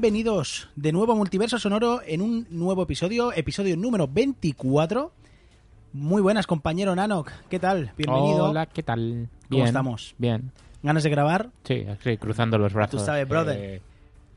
Bienvenidos 0.00 0.68
de 0.76 0.92
nuevo 0.92 1.10
a 1.10 1.16
Multiverso 1.16 1.58
Sonoro 1.58 2.02
en 2.06 2.22
un 2.22 2.46
nuevo 2.50 2.84
episodio, 2.84 3.32
episodio 3.32 3.76
número 3.76 4.06
24. 4.06 5.10
Muy 5.92 6.22
buenas, 6.22 6.46
compañero 6.46 6.94
Nanok. 6.94 7.32
¿Qué 7.50 7.58
tal? 7.58 7.90
Bienvenido. 7.96 8.50
Hola, 8.50 8.66
¿qué 8.66 8.84
tal? 8.84 9.28
¿Cómo 9.50 9.64
estamos? 9.64 10.14
Bien. 10.16 10.52
¿Ganas 10.84 11.02
de 11.02 11.10
grabar? 11.10 11.50
Sí, 11.64 11.84
cruzando 12.20 12.58
los 12.58 12.74
brazos. 12.74 13.00
Tú 13.00 13.04
sabes, 13.04 13.28
brother. 13.28 13.56
Eh, 13.58 13.82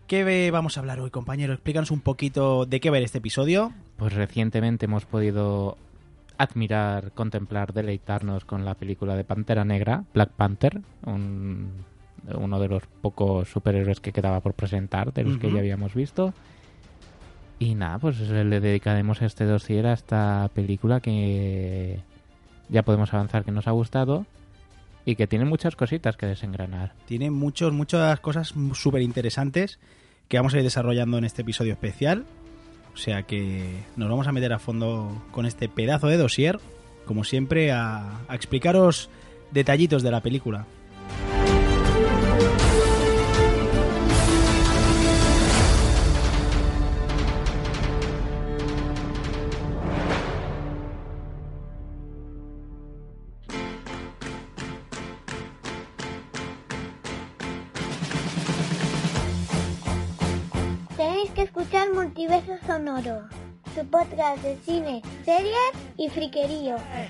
¿Qué 0.07 0.23
ve- 0.23 0.49
vamos 0.49 0.77
a 0.77 0.79
hablar 0.79 0.99
hoy, 0.99 1.11
compañero? 1.11 1.53
Explícanos 1.53 1.91
un 1.91 2.01
poquito 2.01 2.65
de 2.65 2.79
qué 2.79 2.89
ver 2.89 3.03
este 3.03 3.19
episodio. 3.19 3.71
pues 3.97 4.13
recientemente 4.13 4.85
hemos 4.85 5.05
podido 5.05 5.77
admirar, 6.39 7.11
contemplar, 7.11 7.71
deleitarnos 7.71 8.45
con 8.45 8.65
la 8.65 8.73
película 8.73 9.15
de 9.15 9.25
Pantera 9.25 9.63
Negra, 9.63 10.05
Black 10.11 10.31
Panther, 10.31 10.81
un- 11.05 11.85
uno 12.35 12.59
de 12.59 12.67
los 12.67 12.83
pocos 13.01 13.49
superhéroes 13.49 13.99
que 13.99 14.11
quedaba 14.11 14.39
por 14.41 14.53
presentar, 14.53 15.13
de 15.13 15.23
los 15.23 15.37
que 15.37 15.51
ya 15.51 15.59
habíamos 15.59 15.93
visto. 15.93 16.33
Y 17.59 17.75
nada, 17.75 17.99
pues 17.99 18.19
le 18.19 18.59
dedicaremos 18.59 19.21
este 19.21 19.45
dossier 19.45 19.85
a 19.85 19.93
esta 19.93 20.49
película 20.53 20.99
que 20.99 21.99
ya 22.69 22.83
podemos 22.83 23.13
avanzar 23.13 23.43
que 23.43 23.51
nos 23.51 23.67
ha 23.67 23.71
gustado 23.71 24.25
y 25.05 25.15
que 25.15 25.27
tiene 25.27 25.45
muchas 25.45 25.75
cositas 25.75 26.17
que 26.17 26.25
desengranar. 26.25 26.93
Tiene 27.05 27.29
muchos, 27.31 27.73
muchas 27.73 28.19
cosas 28.19 28.53
súper 28.73 29.01
interesantes 29.01 29.79
que 30.27 30.37
vamos 30.37 30.53
a 30.53 30.57
ir 30.57 30.63
desarrollando 30.63 31.17
en 31.17 31.25
este 31.25 31.41
episodio 31.41 31.73
especial. 31.73 32.25
O 32.93 32.97
sea 32.97 33.23
que 33.23 33.83
nos 33.95 34.09
vamos 34.09 34.27
a 34.27 34.31
meter 34.31 34.53
a 34.53 34.59
fondo 34.59 35.23
con 35.31 35.45
este 35.45 35.69
pedazo 35.69 36.07
de 36.07 36.17
dossier, 36.17 36.59
como 37.05 37.23
siempre, 37.23 37.71
a, 37.71 38.21
a 38.27 38.35
explicaros 38.35 39.09
detallitos 39.51 40.03
de 40.03 40.11
la 40.11 40.21
película. 40.21 40.65
Podcast 64.01 64.41
de 64.41 64.57
cine, 64.65 65.01
series 65.23 65.53
y 65.95 66.09
friquerío. 66.09 66.75
¡A 66.75 67.07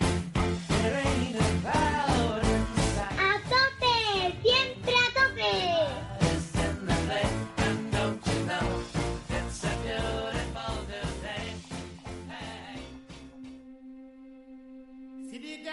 tope! 3.50 4.36
¡Siempre 4.42 4.94
a 4.94 5.08
tope! 5.14 5.52
Y 15.44 15.64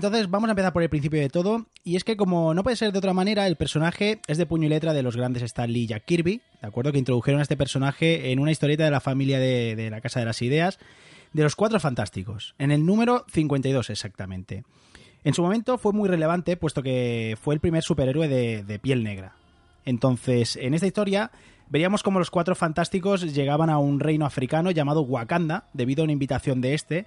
entonces 0.00 0.30
vamos 0.30 0.48
a 0.48 0.52
empezar 0.52 0.72
por 0.72 0.82
el 0.82 0.88
principio 0.88 1.20
de 1.20 1.28
todo. 1.28 1.66
Y 1.84 1.96
es 1.96 2.04
que, 2.04 2.16
como 2.16 2.54
no 2.54 2.62
puede 2.62 2.76
ser 2.76 2.90
de 2.90 2.98
otra 2.98 3.12
manera, 3.12 3.46
el 3.46 3.56
personaje 3.56 4.22
es 4.28 4.38
de 4.38 4.46
puño 4.46 4.64
y 4.64 4.70
letra 4.70 4.94
de 4.94 5.02
los 5.02 5.14
grandes 5.14 5.42
Stan 5.42 5.70
Lee 5.70 5.82
y 5.82 5.86
Jack 5.88 6.06
Kirby, 6.06 6.40
¿de 6.62 6.66
acuerdo? 6.66 6.90
Que 6.90 6.98
introdujeron 6.98 7.40
a 7.40 7.42
este 7.42 7.58
personaje 7.58 8.32
en 8.32 8.38
una 8.38 8.50
historieta 8.50 8.82
de 8.82 8.90
la 8.90 9.00
familia 9.00 9.38
de, 9.38 9.88
la 9.90 10.00
Casa 10.00 10.18
de 10.18 10.24
las 10.24 10.40
Ideas, 10.40 10.78
de 11.34 11.42
los 11.42 11.54
Cuatro 11.54 11.78
Fantásticos, 11.80 12.54
en 12.58 12.70
el 12.70 12.86
número 12.86 13.26
52 13.30 13.90
exactamente. 13.90 14.64
En 15.22 15.34
su 15.34 15.42
momento 15.42 15.76
fue 15.76 15.92
muy 15.92 16.08
relevante, 16.08 16.56
puesto 16.56 16.82
que 16.82 17.36
fue 17.38 17.54
el 17.54 17.60
primer 17.60 17.82
superhéroe 17.82 18.26
de, 18.26 18.64
de 18.64 18.78
piel 18.78 19.04
negra. 19.04 19.34
Entonces, 19.84 20.56
en 20.56 20.72
esta 20.72 20.86
historia 20.86 21.30
veríamos 21.68 22.02
cómo 22.02 22.20
los 22.20 22.30
Cuatro 22.30 22.54
Fantásticos 22.54 23.34
llegaban 23.34 23.68
a 23.68 23.76
un 23.76 24.00
reino 24.00 24.24
africano 24.24 24.70
llamado 24.70 25.02
Wakanda, 25.02 25.64
debido 25.74 26.02
a 26.02 26.04
una 26.04 26.14
invitación 26.14 26.62
de 26.62 26.72
este, 26.72 27.06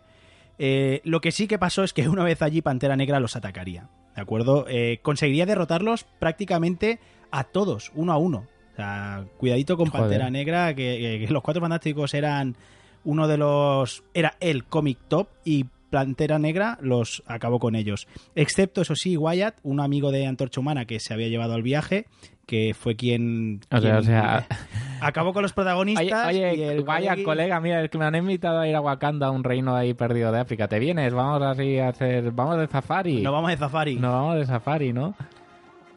eh, 0.59 1.01
lo 1.03 1.21
que 1.21 1.31
sí 1.31 1.47
que 1.47 1.59
pasó 1.59 1.83
es 1.83 1.93
que 1.93 2.07
una 2.09 2.23
vez 2.23 2.41
allí 2.41 2.61
Pantera 2.61 2.95
Negra 2.95 3.19
los 3.19 3.35
atacaría. 3.35 3.89
¿De 4.15 4.21
acuerdo? 4.21 4.65
Eh, 4.69 4.99
conseguiría 5.01 5.45
derrotarlos 5.45 6.03
prácticamente 6.19 6.99
a 7.31 7.43
todos, 7.45 7.91
uno 7.95 8.13
a 8.13 8.17
uno. 8.17 8.47
O 8.73 8.75
sea, 8.75 9.25
cuidadito 9.37 9.75
con 9.77 9.87
Joder. 9.87 10.01
Pantera 10.03 10.29
Negra, 10.29 10.73
que, 10.75 11.17
que- 11.19 11.27
que 11.27 11.33
los 11.33 11.41
cuatro 11.43 11.61
fantásticos 11.61 12.13
eran 12.13 12.55
uno 13.03 13.27
de 13.27 13.37
los. 13.37 14.03
Era 14.13 14.35
el 14.39 14.65
cómic 14.65 14.97
top 15.07 15.27
y 15.43 15.65
Pantera 15.93 16.39
Negra 16.39 16.77
los 16.81 17.23
acabó 17.27 17.59
con 17.59 17.75
ellos. 17.75 18.07
Excepto, 18.35 18.81
eso 18.81 18.95
sí, 18.95 19.15
Wyatt, 19.15 19.57
un 19.63 19.79
amigo 19.79 20.11
de 20.11 20.25
Antorcha 20.25 20.59
Humana 20.59 20.85
que 20.85 20.99
se 20.99 21.13
había 21.13 21.27
llevado 21.27 21.53
al 21.53 21.61
viaje, 21.61 22.07
que 22.45 22.73
fue 22.77 22.95
quien. 22.95 23.61
O 23.71 23.79
sea, 23.79 23.99
o 23.99 24.01
sea- 24.01 24.47
acabó 25.01 25.33
con 25.33 25.43
los 25.43 25.53
protagonistas. 25.53 26.27
Oye, 26.27 26.49
oye, 26.51 26.55
y 26.55 26.63
el 26.63 26.83
vaya 26.83 27.13
colegui- 27.15 27.23
colega, 27.23 27.59
mira, 27.59 27.83
es 27.83 27.89
que 27.89 27.97
me 27.97 28.05
han 28.05 28.15
invitado 28.15 28.59
a 28.59 28.67
ir 28.67 28.75
a 28.75 28.81
Wakanda, 28.81 29.29
un 29.31 29.43
reino 29.43 29.75
ahí 29.75 29.93
perdido 29.93 30.31
de 30.31 30.39
África. 30.39 30.67
¿Te 30.67 30.79
vienes? 30.79 31.13
Vamos 31.13 31.41
así 31.43 31.77
a 31.77 31.89
hacer... 31.89 32.31
Vamos 32.31 32.57
de 32.57 32.67
safari. 32.67 33.21
Nos 33.21 33.31
vamos 33.33 33.51
de 33.51 33.57
safari. 33.57 33.95
Nos 33.95 34.11
vamos 34.11 34.35
de 34.37 34.45
safari, 34.45 34.91
¿no? 34.93 35.15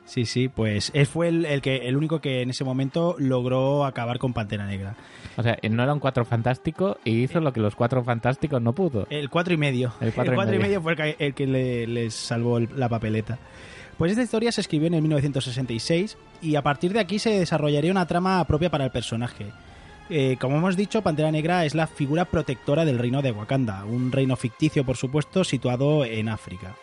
Sí, 0.06 0.24
sí, 0.24 0.48
pues 0.48 0.90
él 0.94 1.06
fue 1.06 1.28
el, 1.28 1.44
el 1.44 1.60
que 1.60 1.88
el 1.88 1.96
único 1.96 2.20
que 2.20 2.42
en 2.42 2.50
ese 2.50 2.64
momento 2.64 3.16
logró 3.18 3.84
acabar 3.84 4.18
con 4.18 4.32
Pantera 4.32 4.66
Negra. 4.66 4.94
O 5.36 5.42
sea, 5.42 5.58
no 5.68 5.82
era 5.82 5.92
un 5.92 6.00
cuatro 6.00 6.24
fantástico 6.24 6.98
y 7.04 7.22
hizo 7.22 7.40
lo 7.40 7.52
que 7.52 7.60
los 7.60 7.74
cuatro 7.74 8.02
fantásticos 8.04 8.62
no 8.62 8.72
pudo. 8.72 9.06
El 9.10 9.28
cuatro 9.28 9.52
y 9.52 9.56
medio. 9.56 9.92
El 10.00 10.12
cuatro 10.12 10.34
y 10.34 10.38
medio. 10.38 10.60
medio 10.60 10.80
fue 10.80 10.92
el 10.92 10.96
que, 10.96 11.16
el 11.18 11.34
que 11.34 11.46
le, 11.46 11.86
les 11.86 12.14
salvó 12.14 12.60
la 12.60 12.88
papeleta. 12.88 13.38
Pues 13.98 14.12
esta 14.12 14.22
historia 14.22 14.52
se 14.52 14.60
escribió 14.60 14.86
en 14.86 14.94
el 14.94 15.02
1966 15.02 16.16
y 16.42 16.56
a 16.56 16.62
partir 16.62 16.92
de 16.92 17.00
aquí 17.00 17.18
se 17.18 17.30
desarrollaría 17.30 17.90
una 17.90 18.06
trama 18.06 18.44
propia 18.44 18.70
para 18.70 18.84
el 18.84 18.90
personaje. 18.90 19.46
Eh, 20.08 20.36
como 20.40 20.58
hemos 20.58 20.76
dicho, 20.76 21.02
Pantera 21.02 21.32
Negra 21.32 21.64
es 21.64 21.74
la 21.74 21.86
figura 21.86 22.26
protectora 22.26 22.84
del 22.84 22.98
reino 22.98 23.22
de 23.22 23.32
Wakanda, 23.32 23.84
un 23.84 24.12
reino 24.12 24.36
ficticio, 24.36 24.84
por 24.84 24.96
supuesto, 24.96 25.42
situado 25.44 26.04
en 26.04 26.28
África. 26.28 26.76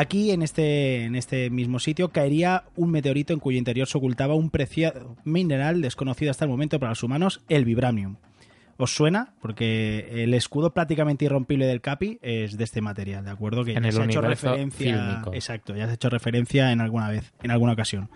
Aquí, 0.00 0.30
en 0.30 0.42
este, 0.42 1.04
en 1.04 1.16
este 1.16 1.50
mismo 1.50 1.80
sitio, 1.80 2.10
caería 2.10 2.64
un 2.76 2.92
meteorito 2.92 3.32
en 3.32 3.40
cuyo 3.40 3.58
interior 3.58 3.88
se 3.88 3.98
ocultaba 3.98 4.34
un 4.36 4.48
preciado 4.50 5.16
mineral 5.24 5.82
desconocido 5.82 6.30
hasta 6.30 6.44
el 6.44 6.50
momento 6.52 6.78
para 6.78 6.90
los 6.92 7.02
humanos, 7.02 7.40
el 7.48 7.64
vibranium. 7.64 8.14
¿Os 8.76 8.94
suena? 8.94 9.34
Porque 9.42 10.22
el 10.22 10.34
escudo 10.34 10.72
prácticamente 10.72 11.24
irrompible 11.24 11.66
del 11.66 11.80
Capi 11.80 12.20
es 12.22 12.56
de 12.56 12.62
este 12.62 12.80
material, 12.80 13.24
¿de 13.24 13.32
acuerdo? 13.32 13.64
Que 13.64 13.72
En 13.72 13.82
ya 13.82 13.88
el 13.88 13.94
se 13.96 14.02
ha 14.02 14.04
hecho 14.04 14.20
referencia. 14.20 14.94
fílmico. 14.94 15.34
Exacto, 15.34 15.74
ya 15.74 15.86
se 15.86 15.90
ha 15.90 15.94
hecho 15.94 16.10
referencia 16.10 16.70
en 16.70 16.80
alguna 16.80 17.08
vez, 17.10 17.32
en 17.42 17.50
alguna 17.50 17.72
ocasión. 17.72 18.08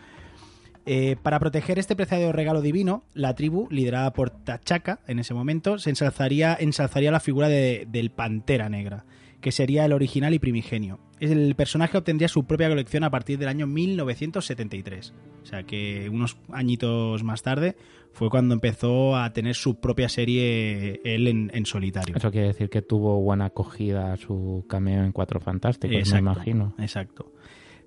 Eh, 0.87 1.17
para 1.21 1.41
proteger 1.41 1.81
este 1.81 1.97
preciado 1.97 2.31
regalo 2.31 2.61
divino, 2.61 3.03
la 3.13 3.35
tribu, 3.35 3.67
liderada 3.73 4.13
por 4.13 4.31
Tachaca 4.31 5.01
en 5.09 5.19
ese 5.19 5.35
momento, 5.35 5.79
se 5.79 5.91
ensalzaría, 5.91 6.57
ensalzaría 6.61 7.11
la 7.11 7.19
figura 7.21 7.49
de- 7.49 7.89
del 7.91 8.11
Pantera 8.11 8.69
Negra, 8.69 9.05
que 9.43 9.53
sería 9.53 9.85
el 9.85 9.93
original 9.93 10.33
y 10.33 10.39
primigenio. 10.39 10.99
El 11.21 11.55
personaje 11.55 11.99
obtendría 11.99 12.29
su 12.29 12.47
propia 12.47 12.69
colección 12.69 13.05
a 13.05 13.11
partir 13.11 13.39
del 13.39 13.49
año 13.49 13.67
1973. 13.67 15.13
O 15.43 15.47
sea 15.47 15.65
que 15.65 16.09
unos 16.09 16.39
añitos 16.51 17.23
más 17.25 17.43
tarde 17.43 17.77
fue 18.13 18.31
cuando 18.31 18.55
empezó 18.55 19.17
a 19.17 19.33
tener 19.33 19.55
su 19.55 19.81
propia 19.81 20.09
serie 20.09 21.01
él 21.05 21.29
en, 21.29 21.51
en 21.53 21.67
solitario. 21.67 22.17
Eso 22.17 22.31
quiere 22.31 22.47
decir 22.47 22.71
que 22.71 22.81
tuvo 22.81 23.21
buena 23.21 23.47
acogida 23.47 24.17
su 24.17 24.65
cameo 24.69 25.05
en 25.05 25.13
Cuatro 25.13 25.41
Fantásticos, 25.41 25.97
Exacto, 25.97 26.25
me 26.25 26.33
imagino. 26.33 26.75
Exacto. 26.79 27.33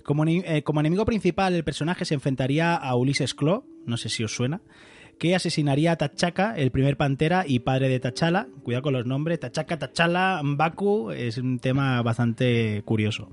Como, 0.04 0.24
eh, 0.28 0.62
como 0.64 0.82
enemigo 0.82 1.06
principal, 1.06 1.56
el 1.56 1.64
personaje 1.64 2.06
se 2.06 2.14
enfrentaría 2.14 2.76
a 2.76 2.96
Ulises 2.96 3.34
Claw, 3.34 3.66
no 3.86 3.98
sé 3.98 4.10
si 4.10 4.24
os 4.24 4.36
suena, 4.36 4.62
que 5.20 5.36
asesinaría 5.36 5.94
a 5.94 5.96
Tachaca, 5.96 6.56
el 6.56 6.72
primer 6.72 6.98
pantera 6.98 7.46
y 7.48 7.60
padre 7.60 7.90
de 7.90 8.00
Tachala. 8.00 8.48
Cuidado 8.64 8.84
con 8.84 8.94
los 8.94 9.06
nombres, 9.06 9.40
Tachaca, 9.40 9.80
Tachala, 9.80 10.42
Mbaku, 10.44 11.12
es 11.12 11.38
un 11.38 11.60
tema 11.60 12.02
bastante 12.02 12.82
curioso. 12.86 13.30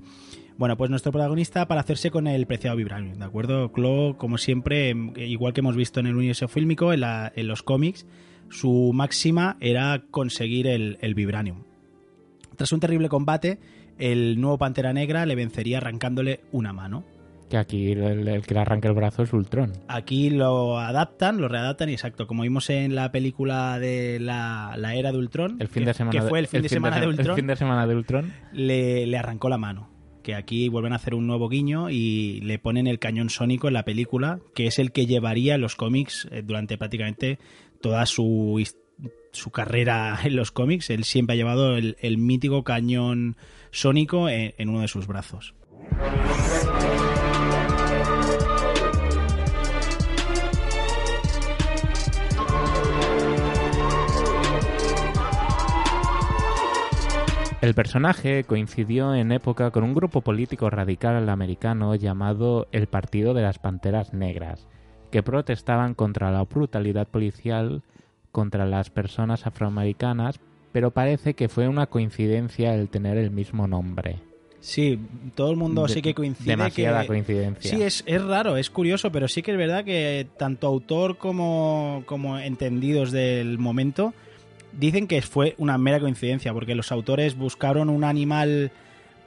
Bueno, 0.57 0.77
pues 0.77 0.89
nuestro 0.89 1.11
protagonista 1.11 1.67
para 1.67 1.81
hacerse 1.81 2.11
con 2.11 2.27
el 2.27 2.45
preciado 2.45 2.77
Vibranium, 2.77 3.17
¿de 3.17 3.25
acuerdo? 3.25 3.71
Claw, 3.71 4.17
como 4.17 4.37
siempre, 4.37 4.89
em, 4.89 5.13
igual 5.17 5.53
que 5.53 5.61
hemos 5.61 5.75
visto 5.75 5.99
en 5.99 6.07
el 6.07 6.15
universo 6.15 6.47
fílmico, 6.47 6.93
en, 6.93 7.47
los 7.47 7.63
cómics, 7.63 8.05
su 8.49 8.91
máxima 8.93 9.57
era 9.59 10.03
conseguir 10.11 10.67
el 10.67 11.15
Vibranium. 11.15 11.63
Tras 12.55 12.71
un 12.71 12.79
terrible 12.79 13.09
combate, 13.09 13.59
el 13.97 14.39
nuevo 14.39 14.57
Pantera 14.57 14.93
Negra 14.93 15.25
le 15.25 15.35
vencería 15.35 15.77
arrancándole 15.77 16.41
una 16.51 16.73
mano. 16.73 17.03
Que 17.49 17.57
aquí 17.57 17.91
el, 17.91 18.27
el 18.27 18.41
que 18.45 18.53
le 18.55 18.59
arranca 18.61 18.87
el 18.87 18.95
brazo 18.95 19.21
es 19.23 19.31
Ultron. 19.31 19.73
Aquí 19.87 20.31
lo 20.31 20.79
adaptan, 20.79 21.39
lo 21.39 21.47
readaptan 21.47 21.89
y 21.89 21.93
exacto, 21.93 22.25
como 22.25 22.43
vimos 22.43 22.69
en 22.71 22.95
la 22.95 23.11
película 23.11 23.77
de 23.79 24.19
la, 24.19 24.73
la 24.77 24.95
era 24.95 25.11
de 25.11 25.17
Ultron, 25.19 25.57
El 25.59 25.67
fin 25.67 25.85
de 25.85 25.93
semana 25.93 26.19
que 26.19 26.27
fue 26.27 26.39
el 26.39 26.47
fin 26.47 26.63
de 26.63 26.69
semana 26.69 26.99
de, 26.99 27.07
Ultron, 27.07 27.27
El 27.29 27.35
fin 27.35 27.47
de 27.47 27.55
semana 27.55 27.85
de 27.85 27.95
Ultron. 27.95 28.33
le, 28.53 29.05
le 29.05 29.17
arrancó 29.17 29.49
la 29.49 29.57
mano. 29.59 29.89
Que 30.23 30.33
aquí 30.35 30.69
vuelven 30.69 30.93
a 30.93 30.95
hacer 30.95 31.13
un 31.15 31.27
nuevo 31.27 31.49
guiño 31.49 31.89
y 31.89 32.39
le 32.41 32.57
ponen 32.57 32.87
el 32.87 32.97
cañón 32.97 33.29
sónico 33.29 33.67
en 33.67 33.73
la 33.73 33.83
película, 33.83 34.39
que 34.55 34.67
es 34.67 34.79
el 34.79 34.91
que 34.93 35.05
llevaría 35.05 35.55
en 35.55 35.61
los 35.61 35.75
cómics 35.75 36.27
eh, 36.31 36.41
durante 36.43 36.77
prácticamente 36.77 37.39
toda 37.81 38.05
su, 38.05 38.63
su 39.33 39.51
carrera 39.51 40.17
en 40.23 40.35
los 40.37 40.51
cómics. 40.51 40.89
Él 40.89 41.03
siempre 41.03 41.33
ha 41.33 41.37
llevado 41.37 41.75
el, 41.75 41.97
el 41.99 42.17
mítico 42.17 42.63
cañón 42.63 43.35
sónico 43.69 44.29
en- 44.29 44.53
en 44.57 44.69
uno 44.69 44.79
de 44.79 44.87
sus 44.87 45.05
brazos. 45.07 45.53
El 57.63 57.75
personaje 57.75 58.43
coincidió 58.43 59.15
en 59.15 59.31
época 59.31 59.71
con 59.71 59.85
un 59.85 59.93
grupo 59.93 60.19
político 60.19 60.69
radical 60.69 61.29
americano 61.29 61.95
llamado 61.95 62.67
el 62.73 62.87
Partido 62.87 63.33
de 63.33 63.41
las 63.41 63.57
Panteras 63.57 64.13
Negras, 64.13 64.67
que 65.11 65.23
protestaban 65.23 65.93
contra 65.93 66.29
la 66.29 66.43
brutalidad 66.43 67.07
policial 67.07 67.81
contra 68.33 68.65
las 68.65 68.89
personas 68.89 69.47
afroamericanas, 69.47 70.41
pero 70.73 70.91
parece 70.91 71.35
que 71.35 71.47
fue 71.47 71.69
una 71.69 71.85
coincidencia 71.85 72.75
el 72.75 72.89
tener 72.89 73.17
el 73.17 73.31
mismo 73.31 73.65
nombre. 73.65 74.17
Sí, 74.59 74.99
todo 75.33 75.49
el 75.51 75.55
mundo 75.55 75.87
sí 75.87 76.01
que 76.01 76.13
coincide. 76.13 76.49
Demasiada 76.51 77.03
que- 77.03 77.07
coincidencia. 77.07 77.71
Sí, 77.71 77.81
es, 77.81 78.03
es 78.05 78.21
raro, 78.21 78.57
es 78.57 78.69
curioso, 78.69 79.09
pero 79.09 79.29
sí 79.29 79.41
que 79.41 79.51
es 79.51 79.57
verdad 79.57 79.85
que 79.85 80.27
tanto 80.35 80.67
autor 80.67 81.17
como, 81.17 82.03
como 82.07 82.37
entendidos 82.39 83.13
del 83.13 83.57
momento 83.57 84.13
dicen 84.77 85.07
que 85.07 85.21
fue 85.21 85.55
una 85.57 85.77
mera 85.77 85.99
coincidencia, 85.99 86.53
porque 86.53 86.75
los 86.75 86.91
autores 86.91 87.35
buscaron 87.37 87.89
un 87.89 88.03
animal 88.03 88.71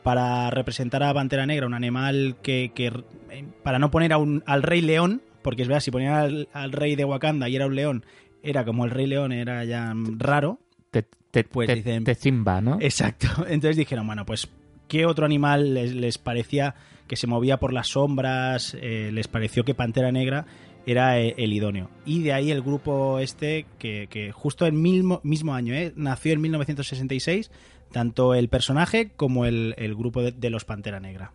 para 0.02 0.50
representar 0.50 1.02
a 1.02 1.12
Pantera 1.14 1.46
Negra, 1.46 1.66
un 1.66 1.75
animal 1.75 2.37
que, 2.43 2.70
que 2.75 2.87
eh, 3.31 3.44
para 3.62 3.78
no 3.78 3.90
poner 3.90 4.12
a 4.12 4.19
un, 4.19 4.43
al 4.46 4.62
Rey 4.62 4.81
León, 4.81 5.22
porque 5.43 5.62
es 5.62 5.69
verdad, 5.69 5.81
si 5.81 5.90
ponían 5.90 6.12
al, 6.14 6.48
al 6.52 6.72
Rey 6.72 6.94
de 6.96 7.04
Wakanda 7.04 7.48
y 7.48 7.56
era 7.56 7.66
un 7.66 7.75
león, 7.75 8.04
era 8.43 8.64
como 8.64 8.84
el 8.84 8.90
Rey 8.93 9.06
León, 9.06 9.32
era 9.32 9.64
ya 9.64 9.93
raro. 10.19 10.60
Te, 10.90 11.04
te, 11.31 11.44
Pues 11.44 11.66
te- 11.66 11.76
dicen- 11.76 12.04
te 12.04 12.14
Simba, 12.14 12.60
¿no? 12.60 12.78
Exacto. 12.81 13.26
Entonces 13.49 13.76
dijeron, 13.76 14.06
bueno, 14.06 14.25
pues, 14.25 14.49
¿qué 14.88 15.06
otro 15.06 15.26
animal 15.26 15.75
les, 15.75 15.92
les 15.92 16.19
parecía 16.19 16.75
que 17.08 17.16
se 17.16 17.26
movía 17.26 17.58
por 17.58 17.72
las 17.72 17.88
sombras? 17.88 18.76
Eh, 18.81 19.10
les 19.12 19.26
pareció 19.28 19.64
que 19.64 19.75
Pantera 19.75 20.12
Negra 20.12 20.46
era 20.87 21.19
eh, 21.21 21.35
el 21.37 21.53
idóneo. 21.53 21.91
Y 22.05 22.23
de 22.23 22.33
ahí 22.33 22.50
el 22.50 22.62
grupo 22.62 23.19
este, 23.19 23.67
que, 23.79 24.06
que 24.09 24.33
justo 24.33 24.67
el 24.67 24.73
mismo, 24.73 25.21
mismo 25.25 25.55
año, 25.55 25.75
¿eh? 25.75 25.93
nació 25.97 26.33
en 26.33 26.41
1966, 26.41 27.50
tanto 27.93 28.35
el 28.35 28.49
personaje 28.49 29.11
como 29.17 29.44
el, 29.44 29.75
el 29.79 29.94
grupo 29.94 30.23
de, 30.23 30.33
de 30.33 30.50
los 30.50 30.65
Pantera 30.65 31.00
Negra. 31.00 31.33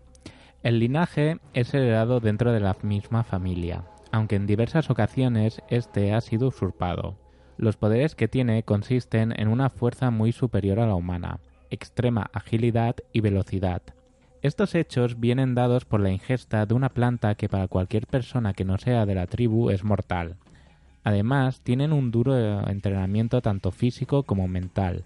El 0.64 0.80
linaje 0.80 1.40
es 1.54 1.74
heredado 1.74 2.20
dentro 2.20 2.54
de 2.54 2.60
la 2.60 2.78
misma 2.82 3.24
familia, 3.24 3.84
aunque 4.12 4.36
en 4.36 4.48
diversas 4.48 4.90
ocasiones 4.90 5.62
este 5.70 6.14
ha 6.14 6.22
sido 6.22 6.48
usurpado. 6.48 7.18
Los 7.58 7.78
poderes 7.78 8.16
que 8.16 8.28
tiene 8.28 8.64
consisten 8.64 9.34
en 9.38 9.48
una 9.48 9.70
fuerza 9.70 10.12
muy 10.12 10.32
superior 10.32 10.80
a 10.80 10.88
la 10.88 10.96
humana, 10.96 11.40
extrema 11.70 12.30
agilidad 12.34 12.96
y 13.12 13.22
velocidad. 13.22 13.82
Estos 14.42 14.74
hechos 14.74 15.20
vienen 15.20 15.54
dados 15.54 15.86
por 15.86 16.00
la 16.00 16.10
ingesta 16.10 16.66
de 16.66 16.74
una 16.74 16.90
planta 16.90 17.36
que 17.36 17.48
para 17.48 17.68
cualquier 17.68 18.08
persona 18.08 18.54
que 18.54 18.66
no 18.66 18.80
sea 18.80 19.06
de 19.06 19.14
la 19.14 19.28
tribu 19.28 19.70
es 19.70 19.84
mortal. 19.84 20.36
Además, 21.04 21.62
tienen 21.62 21.94
un 21.94 22.10
duro 22.10 22.68
entrenamiento 22.68 23.42
tanto 23.42 23.72
físico 23.72 24.24
como 24.24 24.48
mental, 24.48 25.04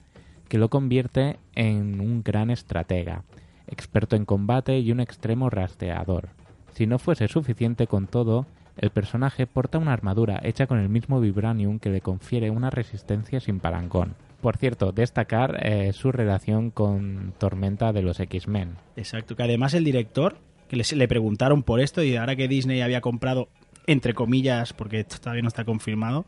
que 0.48 0.58
lo 0.58 0.70
convierte 0.70 1.38
en 1.54 2.00
un 2.00 2.24
gran 2.24 2.50
estratega, 2.50 3.24
experto 3.68 4.16
en 4.16 4.24
combate 4.24 4.80
y 4.80 4.94
un 4.94 5.02
extremo 5.02 5.50
rastreador. 5.50 6.30
Si 6.72 6.88
no 6.88 6.98
fuese 6.98 7.28
suficiente 7.28 7.88
con 7.88 8.08
todo, 8.08 8.46
el 8.78 8.90
personaje 8.90 9.48
porta 9.48 9.80
una 9.80 9.92
armadura 9.92 10.40
hecha 10.44 10.66
con 10.66 10.80
el 10.80 10.88
mismo 10.88 11.20
vibranium 11.20 11.80
que 11.80 11.90
le 11.90 12.00
confiere 12.00 12.52
una 12.52 12.70
resistencia 12.70 13.42
sin 13.42 13.60
parangón. 13.60 14.16
Por 14.46 14.58
cierto, 14.58 14.92
destacar 14.92 15.58
eh, 15.66 15.92
su 15.92 16.12
relación 16.12 16.70
con 16.70 17.34
Tormenta 17.40 17.92
de 17.92 18.04
los 18.04 18.20
X-Men. 18.20 18.76
Exacto, 18.96 19.36
que 19.36 19.42
además 19.42 19.74
el 19.74 19.84
director, 19.84 20.38
que 20.70 20.76
les- 20.76 20.94
le 20.94 21.08
preguntaron 21.08 21.64
por 21.64 21.80
esto 21.80 22.04
y 22.04 22.16
ahora 22.16 22.36
que 22.36 22.48
Disney 22.48 22.82
había 22.82 23.02
comprado, 23.02 23.48
entre 23.88 24.14
comillas, 24.14 24.72
porque 24.74 25.00
esto 25.00 25.18
todavía 25.20 25.42
no 25.42 25.48
está 25.48 25.66
confirmado, 25.66 26.28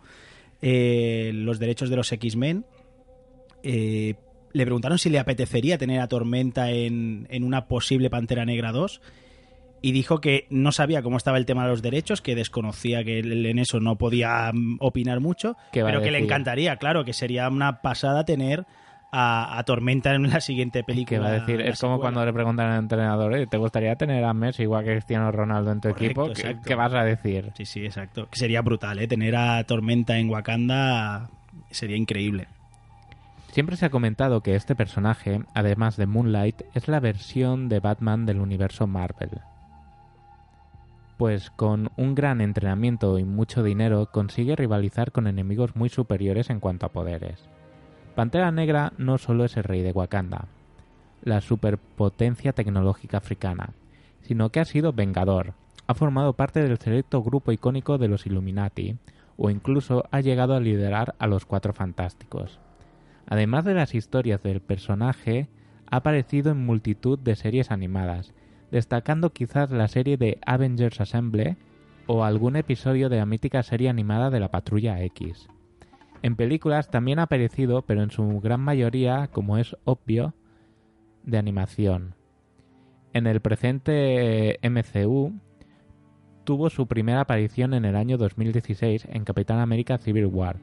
eh, 0.63 1.29
los 1.31 1.59
derechos 1.59 1.91
de 1.91 1.95
los 1.95 2.11
X-Men, 2.11 2.65
eh, 3.61 4.15
le 4.51 4.65
preguntaron 4.65 4.97
si 4.97 5.11
le 5.11 5.19
apetecería 5.19 5.77
tener 5.77 5.99
a 6.01 6.07
Tormenta 6.07 6.71
en, 6.71 7.27
en 7.29 7.43
una 7.43 7.67
posible 7.67 8.09
Pantera 8.09 8.45
Negra 8.45 8.71
2 8.71 8.99
y 9.81 9.91
dijo 9.91 10.19
que 10.21 10.47
no 10.49 10.71
sabía 10.71 11.01
cómo 11.01 11.17
estaba 11.17 11.37
el 11.37 11.45
tema 11.45 11.63
de 11.63 11.69
los 11.69 11.81
derechos, 11.81 12.21
que 12.21 12.35
desconocía 12.35 13.03
que 13.03 13.19
él 13.19 13.45
en 13.45 13.59
eso 13.59 13.79
no 13.79 13.97
podía 13.97 14.51
mm, 14.53 14.77
opinar 14.79 15.19
mucho, 15.19 15.57
¿Qué 15.71 15.83
pero 15.83 16.01
que 16.01 16.11
le 16.11 16.19
encantaría, 16.19 16.77
claro, 16.77 17.03
que 17.05 17.13
sería 17.13 17.47
una 17.49 17.81
pasada 17.81 18.25
tener 18.25 18.65
a, 19.11 19.57
a 19.57 19.63
Tormenta 19.63 20.13
en 20.13 20.29
la 20.29 20.41
siguiente 20.41 20.83
película. 20.83 21.17
Que 21.17 21.23
va 21.23 21.29
a 21.29 21.39
decir, 21.39 21.61
es 21.61 21.79
como 21.79 21.93
secuela. 21.95 22.01
cuando 22.01 22.25
le 22.25 22.33
preguntan 22.33 22.71
al 22.71 22.79
entrenador, 22.79 23.35
"Eh, 23.35 23.47
¿te 23.47 23.57
gustaría 23.57 23.95
tener 23.95 24.23
a 24.25 24.33
Messi 24.33 24.63
igual 24.63 24.83
que 24.83 24.91
Cristiano 24.91 25.31
Ronaldo 25.31 25.71
en 25.71 25.79
tu 25.79 25.89
Correcto, 25.89 26.25
equipo? 26.25 26.33
¿Qué, 26.33 26.57
qué 26.65 26.75
vas 26.75 26.93
a 26.93 27.03
decir? 27.03 27.51
Sí, 27.55 27.65
sí, 27.65 27.85
exacto. 27.85 28.27
Que 28.29 28.37
sería 28.37 28.61
brutal, 28.61 28.99
¿eh? 28.99 29.07
Tener 29.07 29.35
a 29.37 29.63
Tormenta 29.63 30.17
en 30.17 30.29
Wakanda 30.29 31.29
sería 31.71 31.95
increíble. 31.95 32.47
Siempre 33.53 33.77
se 33.77 33.85
ha 33.85 33.89
comentado 33.89 34.41
que 34.41 34.55
este 34.55 34.75
personaje, 34.75 35.39
además 35.53 35.95
de 35.97 36.05
Moonlight, 36.05 36.61
es 36.75 36.87
la 36.89 36.99
versión 36.99 37.69
de 37.69 37.79
Batman 37.79 38.25
del 38.25 38.39
universo 38.39 38.87
Marvel. 38.87 39.39
Pues 41.17 41.49
con 41.49 41.89
un 41.97 42.13
gran 42.13 42.41
entrenamiento 42.41 43.17
y 43.17 43.23
mucho 43.23 43.63
dinero 43.63 44.09
consigue 44.11 44.55
rivalizar 44.55 45.11
con 45.11 45.25
enemigos 45.25 45.75
muy 45.75 45.89
superiores 45.89 46.51
en 46.51 46.59
cuanto 46.59 46.85
a 46.85 46.91
poderes. 46.91 47.49
Pantera 48.15 48.51
Negra 48.51 48.93
no 48.97 49.17
solo 49.17 49.45
es 49.45 49.57
el 49.57 49.63
rey 49.63 49.81
de 49.81 49.91
Wakanda, 49.91 50.45
la 51.23 51.41
superpotencia 51.41 52.53
tecnológica 52.53 53.17
africana, 53.17 53.71
sino 54.21 54.49
que 54.49 54.59
ha 54.59 54.65
sido 54.65 54.93
vengador, 54.93 55.53
ha 55.87 55.93
formado 55.95 56.33
parte 56.33 56.61
del 56.61 56.77
selecto 56.77 57.23
grupo 57.23 57.51
icónico 57.51 57.97
de 57.97 58.07
los 58.07 58.27
Illuminati, 58.27 58.97
o 59.37 59.49
incluso 59.49 60.03
ha 60.11 60.21
llegado 60.21 60.55
a 60.55 60.59
liderar 60.59 61.15
a 61.17 61.27
los 61.27 61.45
Cuatro 61.45 61.73
Fantásticos. 61.73 62.59
Además 63.27 63.65
de 63.65 63.73
las 63.73 63.95
historias 63.95 64.41
del 64.43 64.61
personaje, 64.61 65.47
ha 65.89 65.97
aparecido 65.97 66.51
en 66.51 66.65
multitud 66.65 67.17
de 67.19 67.35
series 67.35 67.71
animadas, 67.71 68.33
destacando 68.71 69.31
quizás 69.31 69.71
la 69.71 69.87
serie 69.87 70.17
de 70.17 70.39
Avengers 70.45 71.01
Assemble 71.01 71.57
o 72.07 72.23
algún 72.23 72.55
episodio 72.55 73.09
de 73.09 73.17
la 73.17 73.25
mítica 73.25 73.63
serie 73.63 73.89
animada 73.89 74.29
de 74.29 74.39
la 74.39 74.49
Patrulla 74.49 75.01
X. 75.03 75.47
En 76.21 76.35
películas 76.35 76.89
también 76.89 77.19
ha 77.19 77.23
aparecido, 77.23 77.83
pero 77.83 78.01
en 78.01 78.11
su 78.11 78.39
gran 78.39 78.61
mayoría, 78.61 79.27
como 79.27 79.57
es 79.57 79.75
obvio, 79.83 80.33
de 81.23 81.37
animación. 81.37 82.15
En 83.13 83.27
el 83.27 83.41
presente 83.41 84.59
MCU, 84.63 85.33
tuvo 86.43 86.69
su 86.69 86.87
primera 86.87 87.21
aparición 87.21 87.73
en 87.73 87.85
el 87.85 87.95
año 87.95 88.17
2016 88.17 89.07
en 89.11 89.25
Capitán 89.25 89.59
América 89.59 89.97
Civil 89.97 90.27
War, 90.27 90.59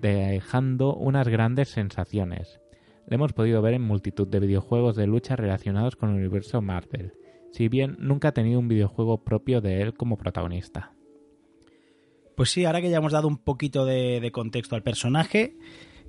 dejando 0.00 0.94
unas 0.94 1.28
grandes 1.28 1.68
sensaciones. 1.68 2.60
Le 3.06 3.16
hemos 3.16 3.32
podido 3.32 3.62
ver 3.62 3.74
en 3.74 3.82
multitud 3.82 4.26
de 4.26 4.40
videojuegos 4.40 4.96
de 4.96 5.06
lucha 5.06 5.36
relacionados 5.36 5.96
con 5.96 6.10
el 6.10 6.16
universo 6.16 6.62
Marvel, 6.62 7.12
si 7.52 7.68
bien 7.68 7.96
nunca 7.98 8.28
ha 8.28 8.32
tenido 8.32 8.58
un 8.58 8.68
videojuego 8.68 9.24
propio 9.24 9.60
de 9.60 9.82
él 9.82 9.94
como 9.94 10.16
protagonista. 10.18 10.92
Pues 12.36 12.50
sí, 12.50 12.64
ahora 12.64 12.80
que 12.80 12.90
ya 12.90 12.98
hemos 12.98 13.12
dado 13.12 13.26
un 13.28 13.38
poquito 13.38 13.84
de, 13.84 14.20
de 14.20 14.30
contexto 14.30 14.76
al 14.76 14.82
personaje, 14.82 15.56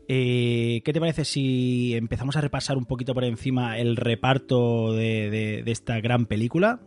eh, 0.08 0.81
¿qué 0.86 0.93
te 0.93 1.00
parece 1.00 1.25
si 1.25 1.96
empezamos 1.96 2.36
a 2.36 2.41
repasar 2.41 2.77
un 2.77 2.86
poquito 2.86 3.13
por 3.13 3.24
encima 3.24 3.77
el 3.79 3.96
reparto 3.96 4.93
de, 4.93 5.29
de- 5.29 5.63
de 5.63 5.72
esta 5.72 6.00
gran 6.01 6.25
película? 6.27 6.81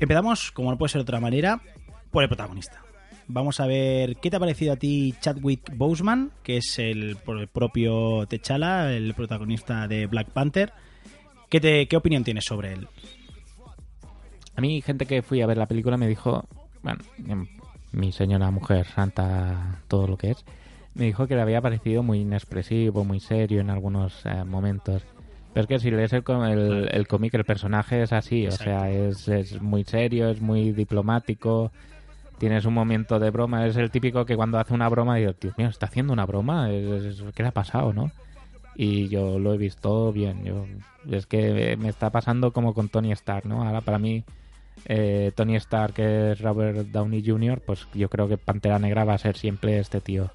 Empezamos, 0.00 0.50
como 0.52 0.70
no 0.70 0.78
puede 0.78 0.90
ser 0.90 1.00
de 1.00 1.02
otra 1.02 1.20
manera, 1.20 1.60
por 2.10 2.22
el 2.22 2.28
protagonista. 2.28 2.82
Vamos 3.28 3.58
a 3.58 3.66
ver 3.66 4.16
qué 4.16 4.30
te 4.30 4.36
ha 4.36 4.40
parecido 4.40 4.72
a 4.72 4.76
ti 4.76 5.14
Chadwick 5.20 5.76
Boseman, 5.76 6.30
que 6.44 6.58
es 6.58 6.78
el, 6.78 7.16
el 7.26 7.48
propio 7.48 8.26
T'Challa, 8.26 8.92
el 8.92 9.14
protagonista 9.14 9.88
de 9.88 10.06
Black 10.06 10.30
Panther. 10.30 10.72
¿Qué, 11.48 11.60
te, 11.60 11.88
¿Qué 11.88 11.96
opinión 11.96 12.22
tienes 12.22 12.44
sobre 12.44 12.72
él? 12.72 12.88
A 14.54 14.60
mí, 14.60 14.80
gente 14.80 15.06
que 15.06 15.22
fui 15.22 15.42
a 15.42 15.46
ver 15.46 15.58
la 15.58 15.66
película 15.66 15.96
me 15.96 16.06
dijo, 16.06 16.48
bueno, 16.82 17.00
em, 17.26 17.46
mi 17.92 18.12
señora 18.12 18.50
mujer 18.50 18.86
santa, 18.86 19.82
todo 19.88 20.06
lo 20.06 20.16
que 20.16 20.30
es, 20.30 20.44
me 20.94 21.04
dijo 21.04 21.26
que 21.26 21.34
le 21.34 21.42
había 21.42 21.60
parecido 21.60 22.02
muy 22.02 22.20
inexpresivo, 22.20 23.04
muy 23.04 23.20
serio 23.20 23.60
en 23.60 23.70
algunos 23.70 24.24
eh, 24.24 24.44
momentos. 24.44 25.02
Pero 25.52 25.62
es 25.62 25.66
que 25.66 25.78
si 25.78 25.90
lees 25.90 26.12
el, 26.12 26.22
el, 26.26 26.88
el 26.92 27.08
cómic, 27.08 27.34
el 27.34 27.44
personaje 27.44 28.02
es 28.02 28.12
así, 28.12 28.46
o 28.46 28.52
sea, 28.52 28.90
es, 28.90 29.26
es 29.28 29.60
muy 29.60 29.84
serio, 29.84 30.28
es 30.28 30.40
muy 30.40 30.72
diplomático, 30.72 31.72
tienes 32.38 32.64
un 32.64 32.74
momento 32.74 33.18
de 33.18 33.30
broma, 33.30 33.66
es 33.66 33.76
el 33.76 33.90
típico 33.90 34.24
que 34.24 34.36
cuando 34.36 34.58
hace 34.58 34.74
una 34.74 34.88
broma 34.88 35.16
digo, 35.16 35.34
Dios 35.40 35.56
mío, 35.56 35.68
está 35.68 35.86
haciendo 35.86 36.12
una 36.12 36.26
broma, 36.26 36.68
¿qué 36.68 37.42
le 37.42 37.48
ha 37.48 37.52
pasado, 37.52 37.92
no? 37.92 38.10
Y 38.74 39.08
yo 39.08 39.38
lo 39.38 39.54
he 39.54 39.56
visto 39.56 40.12
bien, 40.12 40.44
yo, 40.44 40.66
es 41.10 41.26
que 41.26 41.76
me 41.78 41.88
está 41.88 42.10
pasando 42.10 42.52
como 42.52 42.74
con 42.74 42.88
Tony 42.88 43.12
Stark, 43.12 43.46
¿no? 43.46 43.62
Ahora 43.64 43.80
para 43.80 43.98
mí 43.98 44.24
eh, 44.84 45.32
Tony 45.34 45.56
Stark, 45.56 45.94
que 45.94 46.32
es 46.32 46.40
Robert 46.40 46.88
Downey 46.88 47.24
Jr., 47.24 47.60
pues 47.64 47.86
yo 47.94 48.08
creo 48.08 48.28
que 48.28 48.36
Pantera 48.36 48.78
Negra 48.78 49.04
va 49.04 49.14
a 49.14 49.18
ser 49.18 49.36
siempre 49.36 49.78
este 49.78 50.00
tío. 50.00 50.30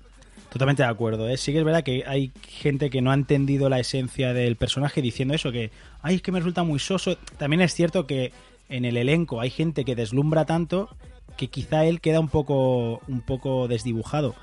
Totalmente 0.51 0.83
de 0.83 0.89
acuerdo. 0.89 1.29
¿eh? 1.29 1.37
Sí 1.37 1.53
que 1.53 1.59
es 1.59 1.63
verdad 1.63 1.83
que 1.83 2.03
hay 2.05 2.31
gente 2.45 2.89
que 2.89 3.01
no 3.01 3.11
ha 3.11 3.13
entendido 3.13 3.69
la 3.69 3.79
esencia 3.79 4.33
del 4.33 4.57
personaje 4.57 5.01
diciendo 5.01 5.33
eso, 5.33 5.51
que, 5.51 5.71
ay, 6.01 6.15
es 6.15 6.21
que 6.21 6.31
me 6.33 6.39
resulta 6.39 6.63
muy 6.63 6.79
soso. 6.79 7.15
También 7.37 7.61
es 7.61 7.73
cierto 7.73 8.05
que 8.05 8.33
en 8.67 8.83
el 8.83 8.97
elenco 8.97 9.39
hay 9.39 9.49
gente 9.49 9.85
que 9.85 9.95
deslumbra 9.95 10.45
tanto 10.45 10.89
que 11.37 11.47
quizá 11.47 11.85
él 11.85 12.01
queda 12.01 12.19
un 12.19 12.29
poco, 12.29 13.01
un 13.07 13.21
poco 13.21 13.67
desdibujado. 13.67 14.35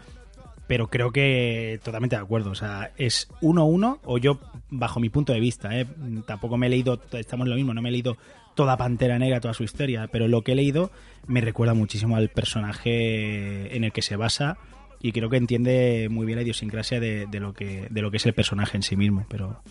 Pero 0.67 0.89
creo 0.89 1.13
que 1.13 1.81
totalmente 1.83 2.17
de 2.17 2.23
acuerdo. 2.23 2.51
O 2.51 2.55
sea, 2.55 2.91
es 2.99 3.29
1-1, 3.41 4.01
o 4.05 4.19
yo, 4.19 4.39
bajo 4.71 5.01
mi 5.01 5.09
punto 5.09 5.33
de 5.33 5.41
vista, 5.41 5.79
¿eh? 5.79 5.87
tampoco 6.27 6.59
me 6.59 6.67
he 6.67 6.71
leído, 6.71 7.01
estamos 7.13 7.47
en 7.47 7.51
lo 7.51 7.57
mismo, 7.57 7.73
no 7.73 7.81
me 7.81 7.89
he 7.89 7.93
leído 7.93 8.19
toda 8.55 8.77
Pantera 8.77 9.19
Negra, 9.19 9.41
toda 9.41 9.55
su 9.55 9.63
historia, 9.63 10.09
pero 10.11 10.27
lo 10.27 10.43
que 10.43 10.53
he 10.53 10.55
leído 10.57 10.91
me 11.29 11.41
recuerda 11.41 11.75
muchísimo 11.75 12.17
al 12.17 12.29
personaje 12.29 13.77
en 13.77 13.85
el 13.85 13.93
que 13.93 14.03
se 14.03 14.17
basa 14.17 14.59
y 15.01 15.13
creo 15.13 15.31
que 15.31 15.37
entiende 15.37 16.09
muy 16.11 16.27
bien 16.27 16.39
la 16.39 16.43
idiosincrasia 16.43 16.99
de, 16.99 17.27
de 17.27 17.39
lo 17.39 17.53
que 17.53 17.87
de 17.89 18.03
lo 18.03 18.11
que 18.11 18.17
es 18.17 18.27
el 18.27 18.33
personaje 18.33 18.77
en 18.77 18.83
sí 18.83 18.97
mismo 18.97 19.27
pero 19.29 19.63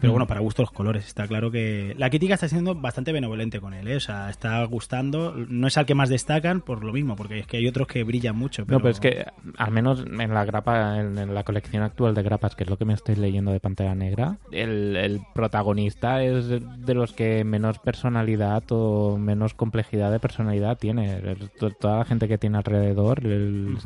pero 0.00 0.12
bueno 0.12 0.26
para 0.26 0.40
gusto 0.40 0.62
los 0.62 0.70
colores 0.70 1.06
está 1.06 1.26
claro 1.26 1.50
que 1.50 1.94
la 1.98 2.10
crítica 2.10 2.34
está 2.34 2.48
siendo 2.48 2.74
bastante 2.74 3.12
benevolente 3.12 3.60
con 3.60 3.74
él 3.74 3.88
¿eh? 3.88 3.96
o 3.96 4.00
sea 4.00 4.30
está 4.30 4.62
gustando 4.64 5.34
no 5.48 5.66
es 5.66 5.76
al 5.78 5.86
que 5.86 5.94
más 5.94 6.08
destacan 6.08 6.60
por 6.60 6.84
lo 6.84 6.92
mismo 6.92 7.16
porque 7.16 7.38
es 7.38 7.46
que 7.46 7.56
hay 7.58 7.66
otros 7.68 7.86
que 7.88 8.04
brillan 8.04 8.36
mucho 8.36 8.64
pero, 8.66 8.78
No, 8.78 8.82
pero 8.82 8.90
es 8.92 9.00
que 9.00 9.24
al 9.56 9.70
menos 9.70 10.04
en 10.06 10.34
la 10.34 10.44
grapa, 10.44 10.98
en, 11.00 11.18
en 11.18 11.34
la 11.34 11.44
colección 11.44 11.82
actual 11.82 12.14
de 12.14 12.22
grapas, 12.22 12.54
que 12.54 12.64
es 12.64 12.70
lo 12.70 12.76
que 12.76 12.84
me 12.84 12.94
estoy 12.94 13.14
leyendo 13.16 13.52
de 13.52 13.60
Pantera 13.60 13.94
Negra, 13.94 14.36
el, 14.52 14.96
el 14.96 15.20
protagonista 15.34 16.22
es 16.22 16.48
de 16.48 16.94
los 16.94 17.12
que 17.12 17.44
menos 17.44 17.78
personalidad 17.78 18.62
o 18.70 19.16
menos 19.18 19.54
complejidad 19.54 20.10
de 20.10 20.20
personalidad 20.20 20.78
tiene. 20.78 21.16
El- 21.16 21.50
toda 21.80 21.98
la 21.98 22.04
gente 22.04 22.28
que 22.28 22.38
tiene 22.38 22.58
alrededor 22.58 23.24
el- 23.24 23.76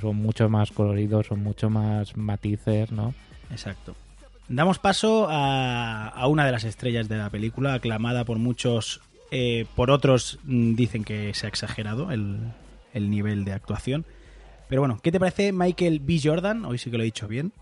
son 0.00 0.16
mucho 0.16 0.48
más 0.48 0.70
coloridos, 0.72 1.26
son 1.26 1.42
mucho 1.42 1.70
más 1.70 2.16
matices, 2.16 2.90
¿no? 2.92 3.14
Exacto. 3.50 3.94
Damos 4.48 4.78
paso 4.78 5.26
a, 5.30 6.08
a 6.08 6.26
una 6.26 6.44
de 6.44 6.52
las 6.52 6.64
estrellas 6.64 7.08
de 7.08 7.16
la 7.16 7.30
película, 7.30 7.74
aclamada 7.74 8.24
por 8.24 8.38
muchos, 8.38 9.00
eh, 9.30 9.64
por 9.74 9.90
otros 9.90 10.38
mm, 10.44 10.74
dicen 10.74 11.02
que 11.04 11.32
se 11.34 11.46
ha 11.46 11.48
exagerado 11.48 12.10
el, 12.12 12.38
el 12.92 13.10
nivel 13.10 13.44
de 13.44 13.52
actuación. 13.52 14.04
Pero 14.68 14.82
bueno, 14.82 14.98
¿qué 15.02 15.10
te 15.12 15.18
parece 15.20 15.52
Michael 15.52 16.00
B. 16.00 16.20
Jordan? 16.22 16.64
Hoy 16.64 16.78
sí 16.78 16.90
que 16.90 16.96
lo 16.98 17.02
he 17.02 17.06
dicho 17.06 17.26
bien. 17.28 17.52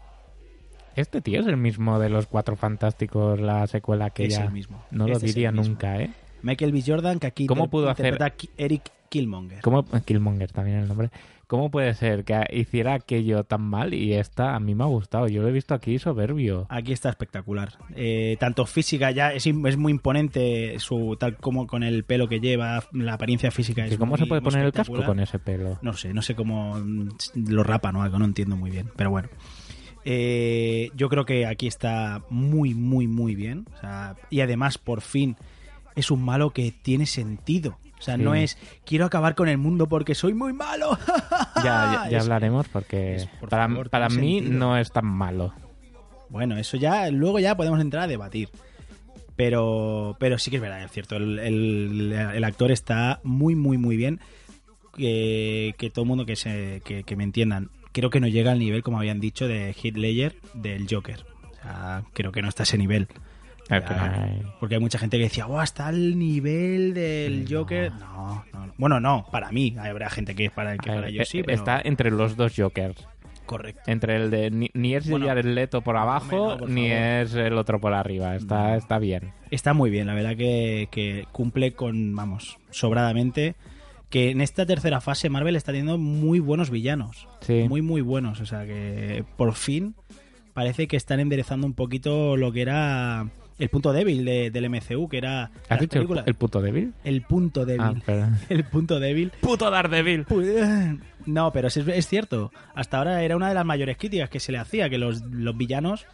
Este 0.97 1.21
tío 1.23 1.41
es 1.41 1.47
el 1.47 1.57
mismo 1.57 1.99
de 1.99 2.09
los 2.11 2.27
Cuatro 2.27 2.57
Fantásticos, 2.57 3.41
la 3.41 3.67
secuela 3.67 4.11
que 4.11 4.27
Es 4.27 4.35
ya... 4.37 4.45
el 4.45 4.53
mismo. 4.53 4.85
No 4.91 5.07
lo 5.07 5.15
Este 5.15 5.27
diría 5.27 5.51
nunca, 5.53 5.99
¿eh? 6.01 6.11
Michael 6.43 6.73
B. 6.73 6.83
Jordan, 6.85 7.19
que 7.21 7.29
aquí 7.29 7.47
¿Cómo 7.47 7.71
pudo 7.71 7.89
hacer- 7.89 8.19
Eric 8.59 8.83
Killmonger. 9.09 9.61
¿Cómo, 9.63 9.85
Killmonger 10.05 10.51
también 10.51 10.79
el 10.79 10.89
nombre. 10.89 11.11
¿Cómo 11.53 11.71
puede 11.71 11.93
ser 11.93 12.25
que 12.25 12.43
hiciera 12.51 12.95
aquello 12.95 13.45
tan 13.45 13.61
mal 13.61 13.93
y 13.93 14.15
esta 14.15 14.55
a 14.55 14.59
mí 14.59 14.75
me 14.75 14.85
ha 14.85 14.87
gustado? 14.87 15.29
Yo 15.29 15.43
lo 15.43 15.49
he 15.49 15.53
visto 15.53 15.75
aquí 15.75 15.99
soberbio. 15.99 16.67
Aquí 16.71 16.95
está 16.95 17.11
espectacular. 17.11 17.75
Eh, 17.95 18.39
tanto 18.41 18.65
física 18.65 19.11
ya 19.11 19.35
es, 19.35 19.47
muy 19.53 19.93
imponente 19.93 20.79
su 20.79 21.15
tal 21.21 21.37
como 21.37 21.67
con 21.67 21.83
el 21.83 22.05
pelo 22.05 22.27
que 22.27 22.41
lleva, 22.41 22.83
la 22.93 23.13
apariencia 23.13 23.51
física 23.51 23.85
es 23.85 23.91
¿Que 23.91 23.99
¿Cómo 23.99 24.13
muy- 24.13 24.21
se 24.21 24.25
puede 24.25 24.41
poner 24.41 24.65
el 24.65 24.73
casco 24.73 25.05
con 25.05 25.21
ese 25.21 25.39
pelo? 25.39 25.79
No 25.83 25.93
sé, 25.93 26.15
no 26.15 26.23
sé 26.23 26.35
cómo 26.35 26.79
mm, 26.79 27.11
lo 27.51 27.63
rapa, 27.63 27.93
¿no? 27.93 28.01
Algo 28.01 28.19
no 28.19 28.25
entiendo 28.25 28.57
muy 28.57 28.71
bien, 28.71 28.89
pero 28.97 29.11
bueno. 29.11 29.29
Eh, 30.07 30.89
yo 30.97 31.11
creo 31.11 31.27
que 31.27 31.45
aquí 31.45 31.67
está 31.67 32.23
muy, 32.31 32.73
muy, 32.73 33.07
muy 33.09 33.35
bien. 33.35 33.67
O 33.77 33.79
sea, 33.79 34.17
y 34.31 34.41
además, 34.41 34.79
por 34.79 35.03
fin, 35.03 35.37
es 35.97 36.11
un 36.11 36.25
malo 36.25 36.49
que 36.49 36.73
tiene 36.73 37.05
sentido. 37.05 37.77
O 38.03 38.05
sea, 38.05 38.17
Sí. 38.17 38.23
no 38.23 38.35
es 38.35 38.59
quiero 38.85 39.05
acabar 39.07 39.37
con 39.37 39.49
el 39.49 39.59
mundo 39.59 39.89
porque 39.89 40.17
soy 40.17 40.35
muy 40.35 40.53
malo. 40.53 40.99
Ya, 41.57 41.63
ya, 41.63 42.09
ya 42.11 42.17
Es- 42.19 42.25
hablaremos 42.25 42.67
porque 42.69 43.15
es, 43.15 43.27
por 43.39 43.49
para, 43.49 43.69
favor, 43.69 43.91
para 43.91 44.09
mí 44.09 44.41
sentido. 44.41 44.59
no 44.59 44.77
es 44.77 44.91
tan 44.91 45.07
malo. 45.07 45.55
Bueno, 46.29 46.57
eso 46.57 46.77
ya, 46.77 47.09
luego 47.13 47.39
ya 47.39 47.57
podemos 47.57 47.81
entrar 47.81 48.03
a 48.03 48.07
debatir. 48.09 48.49
Pero, 49.37 50.17
pero 50.19 50.37
sí 50.39 50.51
que 50.51 50.57
es 50.57 50.63
verdad, 50.63 50.83
es 50.83 50.91
cierto. 50.91 51.17
El, 51.17 51.39
el- 51.39 52.13
el 52.13 52.45
actor 52.45 52.71
está 52.73 53.21
muy, 53.23 53.55
muy, 53.55 53.79
muy 53.79 53.97
bien. 53.97 54.19
Que, 54.97 55.75
que 55.79 55.89
todo 55.89 56.03
el 56.03 56.09
mundo 56.09 56.27
que, 56.27 56.37
se, 56.37 56.83
que, 56.85 57.03
que 57.05 57.17
me 57.17 57.25
entiendan, 57.25 57.71
creo 57.93 58.11
que 58.11 58.21
no 58.21 58.27
llega 58.29 58.53
al 58.53 58.59
nivel, 58.59 58.83
como 58.83 58.99
habían 58.99 59.21
dicho, 59.21 59.49
de 59.49 59.75
Ledger 59.95 60.37
del 60.55 60.87
Joker. 60.91 61.25
O 61.51 61.55
sea, 61.63 62.03
creo 62.13 62.31
que 62.33 62.43
no 62.43 62.49
está 62.49 62.63
a 62.63 62.65
ese 62.65 62.77
nivel. 62.77 63.09
Porque 64.61 64.75
hay 64.77 64.81
mucha 64.81 64.99
gente 64.99 65.17
que 65.17 65.25
decía, 65.25 65.47
oh, 65.47 65.63
está 65.63 65.89
al 65.89 66.19
nivel 66.19 66.95
del 66.95 67.47
Joker. 67.49 67.93
No, 67.93 68.45
no, 68.53 68.67
no. 68.67 68.75
Bueno, 68.77 69.01
no, 69.01 69.27
para 69.31 69.51
mí. 69.53 69.75
Habrá 69.79 70.11
gente 70.11 70.35
que 70.35 70.47
es 70.47 70.51
para, 70.53 70.77
que 70.77 70.89
para 70.91 71.09
ellos 71.09 71.29
sí, 71.29 71.39
eh, 71.41 71.43
pero... 71.45 71.59
Está 71.59 71.81
entre 71.85 72.11
los 72.11 72.37
dos 72.37 72.53
Jokers. 72.57 73.07
correcto. 73.47 73.83
Entre 73.87 74.17
el 74.17 74.31
de 74.31 74.51
ni, 74.51 74.71
ni 74.75 74.95
es 74.95 75.09
Bueno, 75.09 75.27
Jared 75.27 75.45
Leto 75.45 75.83
por 75.83 75.97
abajo 75.97 76.53
no, 76.53 76.59
por 76.59 76.71
ni 76.71 76.91
es 76.91 77.35
el 77.35 77.57
otro 77.59 77.81
por 77.81 77.93
arriba. 77.95 78.37
Está, 78.37 78.69
No. 78.71 78.75
está 78.75 78.99
bien. 78.99 79.33
Está 79.51 79.75
muy 79.75 79.91
bien, 79.91 80.07
la 80.07 80.15
verdad 80.15 80.37
que, 80.37 80.89
que 80.91 81.27
cumple 81.33 81.73
con, 81.73 82.15
vamos, 82.15 82.59
sobradamente. 82.71 83.55
Que 84.11 84.31
en 84.31 84.43
esta 84.43 84.67
tercera 84.67 85.01
fase 85.01 85.31
Marvel 85.31 85.57
está 85.57 85.73
teniendo 85.73 85.97
muy 85.97 86.39
buenos 86.39 86.69
villanos. 86.71 87.29
Sí. 87.41 87.65
Muy, 87.69 87.81
muy 87.81 88.03
buenos. 88.03 88.41
O 88.41 88.47
sea 88.47 88.67
que 88.67 89.25
por 89.37 89.55
fin 89.55 89.95
parece 90.53 90.87
que 90.87 90.97
están 90.99 91.19
enderezando 91.19 91.67
un 91.67 91.73
poquito 91.73 92.37
lo 92.37 92.53
que 92.53 92.61
era 92.61 93.27
el 93.63 93.69
punto 93.71 93.93
débil 93.93 94.25
de- 94.25 94.51
del 94.51 94.69
MCU, 94.69 95.09
que 95.09 95.19
era 95.19 95.51
¿Has 95.69 95.81
dicho 95.81 95.99
el, 96.01 96.23
el 96.27 96.35
puto 96.35 96.61
débil? 96.61 96.93
el 97.05 97.23
punto 97.23 97.65
débil. 97.65 97.81
Ah, 97.83 97.95
perdón. 98.05 98.37
el 98.49 98.65
punto 98.65 98.99
débil. 99.01 99.31
¡Puto 99.41 99.71
Daredevil! 99.71 100.27
No, 101.27 101.53
pero 101.53 101.69
es, 101.69 101.77
es 101.77 102.09
cierto. 102.09 102.53
Hasta 102.75 102.99
ahora 102.99 103.23
era 103.23 103.37
una 103.37 103.49
de 103.49 103.55
las 103.55 103.65
mayores 103.65 103.97
críticas 103.97 104.29
que 104.29 104.41
se 104.41 104.51
le 104.53 104.59
hacía, 104.59 104.91
que 104.91 104.99
los, 104.99 105.23
los 105.23 105.57
villanos 105.57 106.07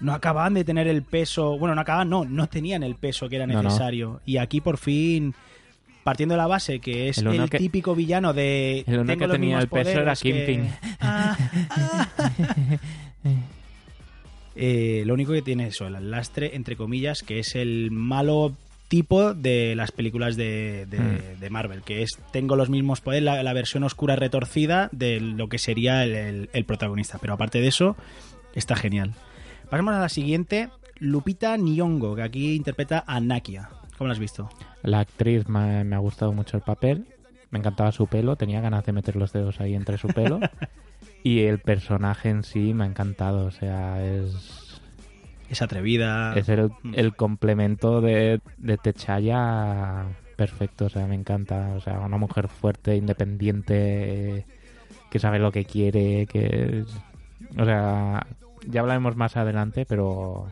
no 0.00 0.12
acababan 0.14 0.54
de 0.54 0.64
tener 0.64 0.86
el 0.86 1.02
peso. 1.02 1.58
Bueno, 1.58 1.74
no 1.74 1.80
acababan, 1.80 2.08
no, 2.08 2.24
no 2.24 2.46
tenían 2.48 2.82
el 2.82 2.94
peso 2.94 3.28
que 3.28 3.36
era 3.36 3.46
No, 3.46 3.54
no. 3.54 3.62
necesario. 3.64 4.20
Y 4.24 4.36
aquí 4.36 4.60
por 4.60 4.78
fin, 4.78 5.34
partiendo 6.04 6.34
de 6.34 6.38
la 6.38 6.46
base 6.46 6.78
que 6.80 7.08
es 7.08 7.18
El 7.18 7.26
el, 7.28 7.34
uno 7.34 7.48
que- 7.48 7.58
típico 7.58 7.94
villano 7.96 8.32
de. 8.32 8.84
el 8.86 9.00
uno 9.00 9.16
que 9.16 9.26
tenía 9.28 9.58
el 9.58 9.68
peso 9.68 9.90
era 10.00 10.14
que- 10.14 10.32
Kingpin. 10.46 10.68
Ah, 11.00 11.36
ah. 11.70 12.08
Eh, 14.54 15.02
lo 15.06 15.14
único 15.14 15.32
que 15.32 15.42
tiene 15.42 15.66
es 15.68 15.74
eso, 15.74 15.86
el 15.86 16.10
lastre, 16.10 16.54
entre 16.56 16.76
comillas, 16.76 17.22
que 17.22 17.38
es 17.38 17.54
el 17.54 17.90
malo 17.90 18.52
tipo 18.88 19.32
de 19.32 19.74
las 19.74 19.90
películas 19.92 20.36
de, 20.36 20.84
de- 20.86 20.98
Hmm. 20.98 21.40
de 21.40 21.50
Marvel, 21.50 21.82
que 21.82 22.02
es 22.02 22.10
tengo 22.32 22.56
los 22.56 22.68
mismos 22.68 23.00
poderes, 23.00 23.24
la, 23.24 23.42
la 23.42 23.52
versión 23.54 23.84
oscura 23.84 24.16
retorcida 24.16 24.90
de 24.92 25.18
lo 25.20 25.48
que 25.48 25.58
sería 25.58 26.04
el, 26.04 26.14
el- 26.14 26.50
el 26.52 26.64
protagonista. 26.66 27.18
Pero 27.18 27.32
aparte 27.32 27.60
de 27.62 27.68
eso, 27.68 27.96
está 28.54 28.76
genial. 28.76 29.14
Pasamos 29.70 29.94
a 29.94 30.00
la 30.00 30.08
siguiente. 30.10 30.68
Lupita 30.98 31.56
Nyong'o, 31.56 32.14
que 32.14 32.22
aquí 32.22 32.54
interpreta 32.54 33.02
a 33.06 33.18
Nakia. 33.20 33.70
¿Cómo 33.96 34.08
la 34.08 34.12
has 34.12 34.18
visto? 34.20 34.50
La 34.82 35.00
actriz 35.00 35.48
me, 35.48 35.82
me 35.84 35.96
ha 35.96 35.98
gustado 35.98 36.32
mucho 36.32 36.56
el 36.58 36.62
papel. 36.62 37.06
Me 37.50 37.58
encantaba 37.58 37.90
su 37.92 38.06
pelo. 38.06 38.36
Tenía 38.36 38.60
ganas 38.60 38.84
de 38.84 38.92
meter 38.92 39.16
los 39.16 39.32
dedos 39.32 39.60
ahí 39.60 39.74
entre 39.74 39.96
su 39.98 40.08
pelo. 40.08 40.38
y 41.22 41.40
el 41.42 41.58
personaje 41.58 42.28
en 42.30 42.42
sí 42.42 42.74
me 42.74 42.84
ha 42.84 42.86
encantado. 42.86 43.46
O 43.46 43.50
sea, 43.50 44.04
es, 44.04 44.80
Es 45.48 45.62
atrevida. 45.62 46.34
es 46.34 46.48
el, 46.48 46.70
el 46.94 47.14
complemento 47.14 48.00
de, 48.00 48.40
de 48.58 48.76
Techaya 48.78 50.06
perfecto. 50.36 50.86
O 50.86 50.88
sea, 50.88 51.06
me 51.06 51.14
encanta. 51.14 51.74
O 51.76 51.80
sea, 51.80 52.00
una 52.00 52.16
mujer 52.18 52.48
fuerte, 52.48 52.96
independiente, 52.96 54.46
que 55.10 55.18
sabe 55.18 55.38
lo 55.38 55.52
que 55.52 55.64
quiere, 55.64 56.26
que... 56.26 56.84
O 57.58 57.64
sea, 57.64 58.26
ya 58.66 58.80
hablaremos 58.80 59.16
más 59.16 59.36
adelante, 59.36 59.84
pero 59.86 60.46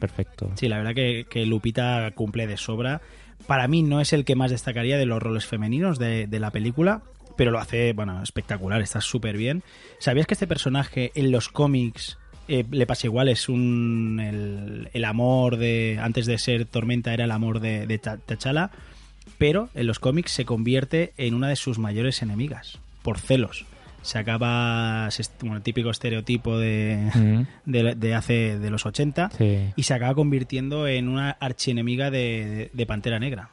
perfecto. 0.00 0.50
Sí, 0.56 0.68
la 0.68 0.78
verdad 0.78 0.94
que, 0.94 1.26
que 1.28 1.46
Lupita 1.46 2.10
cumple 2.14 2.46
de 2.46 2.56
sobra. 2.56 3.00
Para 3.46 3.68
mí 3.68 3.82
no 3.82 4.00
es 4.00 4.12
el 4.12 4.24
que 4.24 4.34
más 4.34 4.50
destacaría 4.50 4.98
de 4.98 5.06
los 5.06 5.22
roles 5.22 5.46
femeninos 5.46 5.98
de, 5.98 6.26
de 6.26 6.40
la 6.40 6.50
película, 6.50 7.02
pero 7.36 7.50
lo 7.50 7.58
hace, 7.58 7.92
bueno, 7.92 8.22
espectacular, 8.22 8.80
está 8.82 9.00
súper 9.00 9.36
bien. 9.36 9.62
¿Sabías 9.98 10.26
que 10.26 10.34
este 10.34 10.46
personaje 10.46 11.12
en 11.14 11.30
los 11.30 11.48
cómics 11.48 12.18
eh, 12.48 12.64
le 12.70 12.86
pasa 12.86 13.06
igual? 13.06 13.28
Es 13.28 13.48
un... 13.48 14.20
El, 14.22 14.88
el 14.92 15.04
amor 15.04 15.56
de... 15.56 15.98
Antes 16.02 16.26
de 16.26 16.38
ser 16.38 16.64
Tormenta 16.66 17.12
era 17.14 17.24
el 17.24 17.30
amor 17.30 17.60
de, 17.60 17.86
de 17.86 17.98
T'Challa, 17.98 18.70
pero 19.38 19.68
en 19.74 19.86
los 19.86 19.98
cómics 19.98 20.32
se 20.32 20.44
convierte 20.44 21.12
en 21.16 21.34
una 21.34 21.48
de 21.48 21.56
sus 21.56 21.78
mayores 21.78 22.20
enemigas, 22.22 22.78
por 23.02 23.18
celos. 23.18 23.64
Se 24.02 24.18
acaba, 24.18 25.08
bueno, 25.40 25.56
el 25.56 25.62
típico 25.62 25.90
estereotipo 25.90 26.58
de, 26.58 27.10
Mm, 27.14 27.42
de, 27.70 27.94
de 27.94 28.14
hace 28.14 28.58
de 28.58 28.70
los 28.70 28.86
80 28.86 29.30
sí. 29.36 29.58
y 29.76 29.82
se 29.82 29.92
acaba 29.94 30.14
convirtiendo 30.14 30.88
en 30.88 31.06
una 31.08 31.32
archienemiga 31.32 32.10
de, 32.10 32.18
de- 32.18 32.70
de 32.72 32.86
Pantera 32.86 33.18
Negra. 33.18 33.50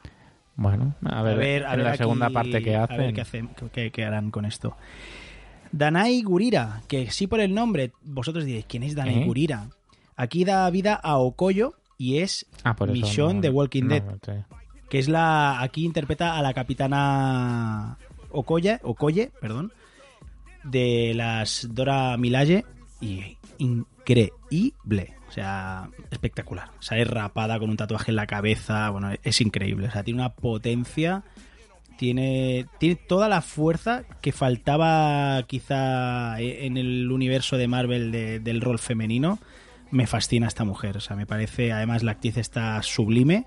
Bueno, 0.60 0.94
a 1.04 1.22
ver, 1.22 1.62
la 1.62 1.90
aquí- 1.90 1.98
segunda 1.98 2.30
parte 2.30 2.60
que 2.60 2.74
a 2.74 2.82
hacen. 2.84 2.96
ver 2.98 3.14
qué, 3.14 3.20
hacen- 3.20 3.48
qué- 3.72 3.90
qué 3.92 4.04
harán 4.04 4.30
con 4.32 4.44
esto. 4.44 4.76
Danai 5.70 6.20
Gurira, 6.22 6.82
que 6.88 7.10
sí 7.12 7.26
por 7.28 7.38
el 7.40 7.54
nombre, 7.54 7.92
vosotros 8.02 8.44
diréis, 8.44 8.64
¿quién 8.66 8.82
es 8.82 8.94
Danai 8.96 9.22
¿Eh? 9.22 9.24
Gurira? 9.24 9.68
Aquí 10.16 10.44
da 10.44 10.68
vida 10.70 10.94
a 10.94 11.18
Okoyo 11.18 11.74
y 11.96 12.18
es 12.18 12.44
Ah, 12.64 12.74
Michonne 12.88 13.34
no- 13.34 13.40
de 13.42 13.50
Walking 13.50 13.82
no, 13.84 13.88
Dead, 13.94 14.04
que 14.90 14.98
es 14.98 15.08
la 15.08 15.60
aquí 15.62 15.84
interpreta 15.84 16.36
a 16.36 16.42
la 16.42 16.52
capitana 16.54 17.96
Okoye, 18.30 18.80
Okoye, 18.82 19.30
perdón, 19.40 19.72
de 20.64 21.12
las 21.14 21.68
Dora 21.72 22.16
Milaje 22.16 22.64
y 23.00 23.36
increíble, 23.58 25.12
o 25.28 25.32
sea, 25.32 25.88
espectacular. 26.10 26.70
Sale 26.80 27.04
rapada 27.04 27.58
con 27.58 27.70
un 27.70 27.76
tatuaje 27.76 28.10
en 28.10 28.16
la 28.16 28.26
cabeza, 28.26 28.88
bueno, 28.90 29.10
es 29.22 29.40
increíble, 29.40 29.88
o 29.88 29.90
sea, 29.90 30.02
tiene 30.02 30.20
una 30.20 30.32
potencia, 30.34 31.22
tiene 31.96 32.66
tiene 32.78 32.94
toda 32.96 33.28
la 33.28 33.42
fuerza 33.42 34.04
que 34.20 34.32
faltaba 34.32 35.42
quizá 35.46 36.40
en 36.40 36.76
el 36.76 37.10
universo 37.10 37.56
de 37.56 37.68
Marvel 37.68 38.12
de- 38.12 38.40
del 38.40 38.60
rol 38.60 38.78
femenino. 38.78 39.38
Me 39.90 40.06
fascina 40.06 40.46
esta 40.46 40.64
mujer, 40.64 40.96
o 40.98 41.00
sea, 41.00 41.16
me 41.16 41.26
parece, 41.26 41.72
además 41.72 42.02
la 42.02 42.12
actriz 42.12 42.36
está 42.36 42.80
sublime. 42.82 43.46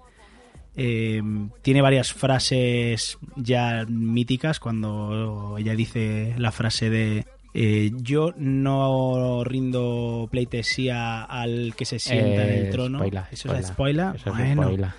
Eh, 0.76 1.22
tiene 1.62 1.82
varias 1.82 2.14
frases 2.14 3.18
ya 3.36 3.86
míticas 3.88 4.60
cuando 4.60 5.56
ella 5.60 5.76
dice 5.76 6.34
la 6.38 6.52
frase 6.52 6.90
de 6.90 7.26
eh, 7.54 7.92
yo 7.96 8.34
no 8.38 9.44
rindo 9.44 10.28
pleitesía 10.32 11.24
al 11.24 11.74
que 11.76 11.86
se 11.86 12.00
sienta 12.00 12.44
en 12.44 12.50
el 12.50 12.66
Eh, 12.68 12.70
trono. 12.72 13.00
spoiler, 13.00 13.24
Eso 13.32 13.54
es 13.56 13.68
spoiler. 13.68 14.16
Eso 14.16 14.30
es 14.30 14.38
Bueno, 14.38 14.64
spoiler. 14.64 14.90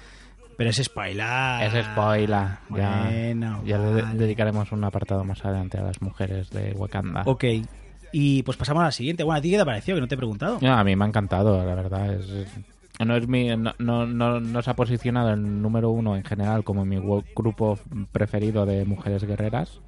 pero 0.57 0.71
es 0.71 0.77
spoiler. 0.77 1.63
Es 1.63 1.85
spoiler. 1.87 2.29
Ya, 2.29 2.59
Bueno, 2.69 3.63
ya 3.65 3.79
le 3.79 4.03
vale. 4.03 4.19
dedicaremos 4.19 4.71
un 4.73 4.85
apartado 4.85 5.25
más 5.25 5.45
adelante 5.45 5.79
a 5.79 5.83
las 5.83 6.01
mujeres 6.03 6.51
de 6.51 6.73
Wakanda. 6.73 7.23
Ok. 7.27 7.45
Y 8.13 8.43
pues 8.43 8.59
pasamos 8.59 8.83
a 8.83 8.87
la 8.87 8.93
siguiente. 8.93 9.23
Bueno, 9.25 9.39
¿a 9.39 9.41
ti 9.41 9.51
qué 9.51 9.57
te 9.57 9.63
ha 9.63 9.65
parecido? 9.65 9.97
Que 9.97 10.01
no 10.03 10.09
te 10.09 10.15
he 10.15 10.19
preguntado. 10.19 10.59
No, 10.61 10.75
a 10.75 10.85
mí 10.85 10.95
me 10.95 11.05
ha 11.05 11.09
encantado, 11.09 11.65
la 11.65 11.75
verdad. 11.75 12.12
Es, 12.12 12.29
no, 13.05 13.17
es 13.17 13.27
mi, 13.27 13.49
no, 13.57 13.73
no, 13.79 14.07
no, 14.07 14.38
no 14.38 14.62
se 14.62 14.71
ha 14.71 14.77
posicionado 14.77 15.33
en 15.33 15.62
número 15.62 15.91
uno 15.91 16.15
en 16.15 16.23
general 16.23 16.62
como 16.62 16.85
mi 16.85 16.99
grupo 17.35 17.79
preferido 18.12 18.67
de 18.67 18.85
mujeres 18.85 19.25
guerreras, 19.25 19.81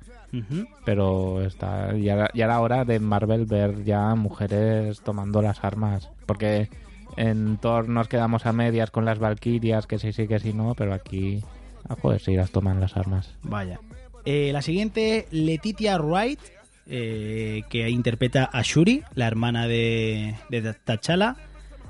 Pero 0.85 1.43
está 1.43 1.97
ya, 1.97 2.29
ya 2.35 2.45
era 2.45 2.61
hora 2.61 2.85
de 2.85 2.99
Marvel 3.01 3.47
ver 3.47 3.85
ya 3.85 4.15
mujeres 4.15 5.01
tomando 5.01 5.43
las 5.43 5.65
armas. 5.65 6.11
Porque 6.27 6.69
en 7.17 7.59
Thor 7.59 7.89
nos 7.89 8.09
quedamos 8.09 8.47
a 8.47 8.53
medias 8.53 8.91
con 8.91 9.05
las 9.05 9.19
Valkyrias, 9.19 9.87
que 9.87 9.99
sí, 9.99 10.13
sí, 10.13 10.27
que 10.27 10.39
sí, 10.39 10.53
no, 10.53 10.75
pero 10.75 10.95
aquí, 10.95 11.43
ah, 11.89 11.97
joder, 12.01 12.21
sí 12.21 12.35
las 12.35 12.51
toman 12.51 12.81
las 12.81 12.97
armas. 12.97 13.35
Vaya. 13.43 13.81
Eh, 14.25 14.51
la 14.53 14.63
siguiente, 14.63 15.27
Letitia 15.31 15.99
Wright, 15.99 16.41
eh, 16.87 17.63
que 17.69 17.89
interpreta 17.89 18.45
a 18.53 18.63
Shuri, 18.63 19.03
la 19.15 19.27
hermana 19.27 19.69
de, 19.69 20.35
de 20.51 20.75
T'Challa. 20.75 21.37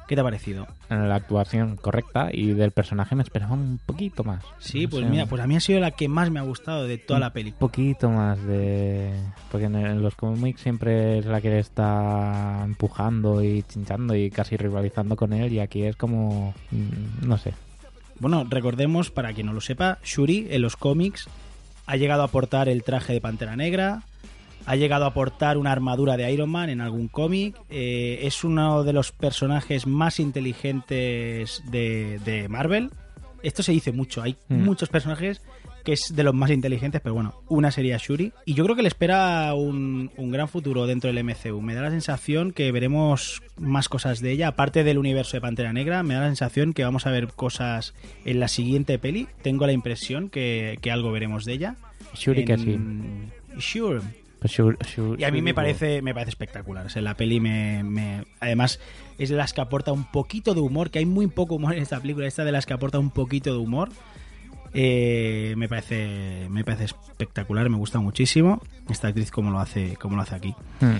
¿Qué 0.06 0.14
te 0.14 0.20
ha 0.20 0.24
parecido? 0.24 0.66
En 0.90 1.08
la 1.08 1.14
actuación 1.14 1.76
correcta 1.76 2.28
y 2.30 2.48
del 2.52 2.72
personaje 2.72 3.14
me 3.14 3.22
esperaba 3.22 3.54
un 3.54 3.80
poquito 3.86 4.22
más. 4.22 4.44
Sí, 4.58 4.84
No 4.84 4.90
pues 4.90 5.04
sé, 5.04 5.10
mira, 5.10 5.26
pues 5.26 5.40
a 5.42 5.46
mí 5.46 5.56
ha 5.56 5.60
sido 5.60 5.80
la 5.80 5.92
que 5.92 6.08
más 6.08 6.30
me 6.30 6.38
ha 6.40 6.42
gustado 6.42 6.86
de 6.86 6.98
toda 6.98 7.20
la 7.20 7.28
Un 7.28 7.32
película. 7.32 7.58
poquito 7.60 8.10
más 8.10 8.42
de... 8.44 9.12
Porque 9.50 9.66
en, 9.66 9.76
en 9.76 10.02
los 10.02 10.14
cómics 10.14 10.60
siempre 10.60 11.18
es 11.18 11.26
la 11.26 11.40
que 11.40 11.48
le 11.50 11.58
está 11.60 12.62
empujando 12.64 13.42
y 13.42 13.62
chinchando 13.62 14.14
y 14.14 14.30
casi 14.30 14.56
rivalizando 14.58 15.16
con 15.16 15.32
él 15.32 15.52
y 15.52 15.60
aquí 15.60 15.84
es 15.84 15.96
como... 15.96 16.54
mm, 16.70 17.26
no 17.26 17.38
sé. 17.38 17.54
Bueno, 18.20 18.44
recordemos, 18.48 19.10
para 19.10 19.32
quien 19.32 19.46
no 19.46 19.52
lo 19.54 19.60
sepa, 19.60 19.98
Shuri 20.04 20.48
en 20.50 20.62
los 20.62 20.76
cómics 20.76 21.28
ha 21.86 21.96
llegado 21.96 22.22
a 22.22 22.28
portar 22.28 22.68
el 22.68 22.82
traje 22.82 23.12
de 23.14 23.20
Pantera 23.20 23.56
Negra, 23.56 24.02
ha 24.66 24.76
llegado 24.76 25.04
a 25.06 25.14
portar 25.14 25.58
una 25.58 25.72
armadura 25.72 26.16
de 26.16 26.30
Iron 26.32 26.50
Man 26.50 26.70
en 26.70 26.80
algún 26.80 27.08
cómic, 27.08 27.56
eh, 27.70 28.20
es 28.22 28.44
uno 28.44 28.82
de 28.84 28.92
los 28.92 29.12
personajes 29.12 29.86
más 29.86 30.18
inteligentes 30.20 31.62
de, 31.70 32.18
de 32.24 32.48
Marvel. 32.48 32.90
Esto 33.42 33.62
se 33.62 33.72
dice 33.72 33.92
mucho, 33.92 34.22
hay 34.22 34.36
Mm. 34.48 34.62
muchos 34.64 34.88
personajes 34.88 35.42
que 35.84 35.92
es 35.92 36.16
de 36.16 36.22
los 36.24 36.32
más 36.32 36.50
inteligentes, 36.50 37.02
pero 37.02 37.12
bueno, 37.12 37.34
una 37.48 37.70
sería 37.70 37.98
Shuri. 37.98 38.32
Y 38.46 38.54
yo 38.54 38.64
creo 38.64 38.74
que 38.74 38.80
le 38.80 38.88
espera 38.88 39.52
un, 39.52 40.10
un 40.16 40.30
gran 40.30 40.48
futuro 40.48 40.86
dentro 40.86 41.12
del 41.12 41.22
MCU. 41.22 41.60
Me 41.60 41.74
da 41.74 41.82
la 41.82 41.90
sensación 41.90 42.52
que 42.52 42.72
veremos 42.72 43.42
más 43.58 43.90
cosas 43.90 44.20
de 44.22 44.32
ella, 44.32 44.48
aparte 44.48 44.82
del 44.82 44.96
universo 44.96 45.36
de 45.36 45.42
Pantera 45.42 45.74
Negra, 45.74 46.02
me 46.02 46.14
da 46.14 46.20
la 46.20 46.28
sensación 46.28 46.72
que 46.72 46.84
vamos 46.84 47.06
a 47.06 47.10
ver 47.10 47.26
cosas 47.28 47.92
en 48.24 48.40
la 48.40 48.48
siguiente 48.48 48.98
peli. 48.98 49.28
Tengo 49.42 49.66
la 49.66 49.72
impresión 49.74 50.30
que, 50.30 50.78
que 50.80 50.90
algo 50.90 51.12
veremos 51.12 51.44
de 51.44 51.52
ella. 51.52 51.76
Shuri 52.14 52.46
que 52.46 52.56
sí. 52.56 52.70
En- 52.72 53.30
Sure. 54.44 54.76
Y 55.18 55.24
a 55.24 55.30
mí 55.30 55.40
me 55.42 55.54
parece, 55.54 56.02
me 56.02 56.12
parece 56.14 56.30
espectacular. 56.30 56.86
O 56.86 56.88
sea, 56.90 57.00
la 57.02 57.16
peli 57.16 57.40
me, 57.40 57.82
me- 57.82 58.24
Además, 58.40 58.78
es 59.18 59.30
de 59.30 59.36
las 59.36 59.52
que 59.52 59.60
aporta 59.60 59.92
un 59.92 60.04
poquito 60.10 60.54
de 60.54 60.60
humor, 60.60 60.90
que 60.90 60.98
hay 60.98 61.06
muy 61.06 61.26
poco 61.28 61.54
humor 61.54 61.74
en 61.74 61.82
esta 61.82 62.00
película. 62.00 62.26
Esta 62.26 62.44
de 62.44 62.52
las 62.52 62.66
que 62.66 62.74
aporta 62.74 62.98
un 62.98 63.10
poquito 63.10 63.52
de 63.52 63.58
humor. 63.58 63.88
Eh, 64.76 65.54
me 65.56 65.68
parece 65.68 66.48
me 66.50 66.64
parece 66.64 66.86
espectacular, 66.86 67.70
me 67.70 67.76
gusta 67.76 68.00
muchísimo 68.00 68.60
esta 68.90 69.06
actriz 69.06 69.30
como 69.30 69.52
lo 69.52 69.60
hace 69.60 69.96
como 69.96 70.16
lo 70.16 70.22
hace 70.22 70.34
aquí. 70.34 70.54
Mm. 70.80 70.96